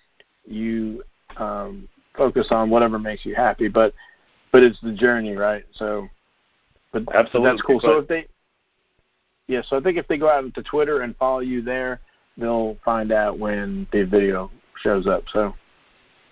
you 0.45 1.03
um, 1.37 1.87
focus 2.17 2.47
on 2.51 2.69
whatever 2.69 2.99
makes 2.99 3.25
you 3.25 3.35
happy. 3.35 3.67
But 3.67 3.93
but 4.51 4.63
it's 4.63 4.79
the 4.81 4.93
journey, 4.93 5.35
right? 5.35 5.65
So, 5.73 6.07
but 6.91 7.03
absolutely, 7.13 7.51
that's 7.51 7.61
cool. 7.61 7.79
So 7.79 7.97
if 7.99 8.07
they, 8.07 8.27
yeah, 9.47 9.61
so 9.67 9.77
I 9.77 9.81
think 9.81 9.97
if 9.97 10.07
they 10.07 10.17
go 10.17 10.29
out 10.29 10.43
into 10.43 10.63
Twitter 10.63 11.01
and 11.01 11.15
follow 11.17 11.39
you 11.39 11.61
there, 11.61 11.99
they'll 12.37 12.77
find 12.83 13.11
out 13.11 13.39
when 13.39 13.87
the 13.91 14.03
video 14.03 14.51
shows 14.81 15.07
up. 15.07 15.23
So, 15.31 15.53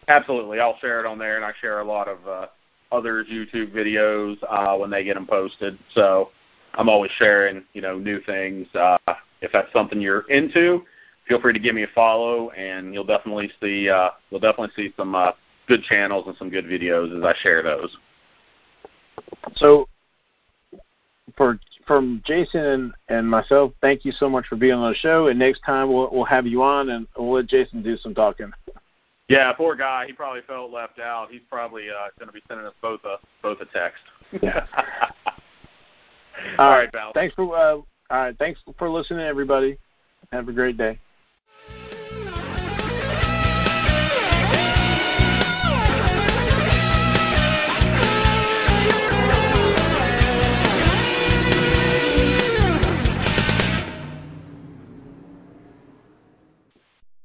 absolutely, 0.08 0.60
I'll 0.60 0.78
share 0.80 1.00
it 1.00 1.06
on 1.06 1.18
there, 1.18 1.36
and 1.36 1.46
I 1.46 1.54
share 1.62 1.80
a 1.80 1.86
lot 1.86 2.08
of 2.08 2.28
uh, 2.28 2.48
others' 2.92 3.28
YouTube 3.32 3.74
videos 3.74 4.38
uh, 4.50 4.78
when 4.78 4.90
they 4.90 5.04
get 5.04 5.16
them 5.16 5.28
posted. 5.28 5.78
So. 5.94 6.30
I'm 6.76 6.90
always 6.90 7.12
sharing, 7.18 7.64
you 7.74 7.82
know, 7.82 7.98
new 7.98 8.20
things. 8.22 8.68
Uh, 8.74 8.98
if 9.42 9.52
that's 9.52 9.72
something 9.74 10.02
you're 10.02 10.30
into, 10.30 10.84
feel 11.28 11.40
free 11.40 11.54
to 11.54 11.60
give 11.60 11.76
me 11.76 11.84
a 11.84 11.88
follow, 11.94 12.50
and 12.52 12.94
you'll 12.94 13.04
definitely 13.04 13.52
see 13.62 13.90
uh, 13.90 14.10
you'll 14.30 14.40
definitely 14.40 14.74
see 14.76 14.94
some 14.98 15.16
uh, 15.16 15.32
good 15.68 15.84
channels 15.84 16.26
and 16.28 16.36
some 16.38 16.50
good 16.50 16.66
videos 16.66 17.16
as 17.16 17.24
I 17.24 17.34
share 17.42 17.62
those. 17.62 17.96
So, 19.56 19.88
for 21.36 21.60
from 21.86 22.22
Jason 22.26 22.62
and, 22.62 22.94
and 23.10 23.30
myself, 23.30 23.74
thank 23.82 24.06
you 24.06 24.12
so 24.12 24.30
much 24.30 24.45
for 24.48 24.56
being 24.56 24.74
on 24.74 24.91
the 24.91 24.95
show. 24.95 25.28
And 25.28 25.40
next 25.40 25.62
time 25.66 25.91
we'll 25.91 26.10
we'll 26.12 26.26
have 26.26 26.45
you 26.45 26.64
on, 26.64 26.90
and 26.90 27.08
we'll 27.18 27.34
let 27.34 27.48
Jason 27.48 27.82
do 27.82 27.98
some 27.98 28.14
talking. 28.14 28.52
Yeah, 29.30 29.54
poor 29.54 29.76
guy. 29.76 30.06
He 30.06 30.14
probably 30.14 30.41
felt 30.41 30.72
left 30.72 31.00
out. 31.00 31.32
He's 31.32 31.41
probably 31.50 31.90
uh, 31.90 32.10
going 32.20 32.28
to 32.28 32.34
be 32.34 32.41
sending 32.48 32.66
us 32.66 32.74
both 32.82 33.04
a 33.06 33.18
both 33.41 33.60
a 33.62 33.66
text. 33.66 34.04
Yeah. 34.41 34.66
all, 36.58 36.60
all 36.60 36.70
right, 36.72 36.91
Val. 36.91 37.14
Thanks 37.14 37.34
for 37.36 37.56
uh, 37.56 37.76
all 37.76 37.86
right. 38.10 38.38
Thanks 38.38 38.60
for 38.78 38.90
listening, 38.90 39.26
everybody. 39.26 39.78
Have 40.32 40.50
a 40.50 40.54
great 40.54 40.78
day. 40.78 41.00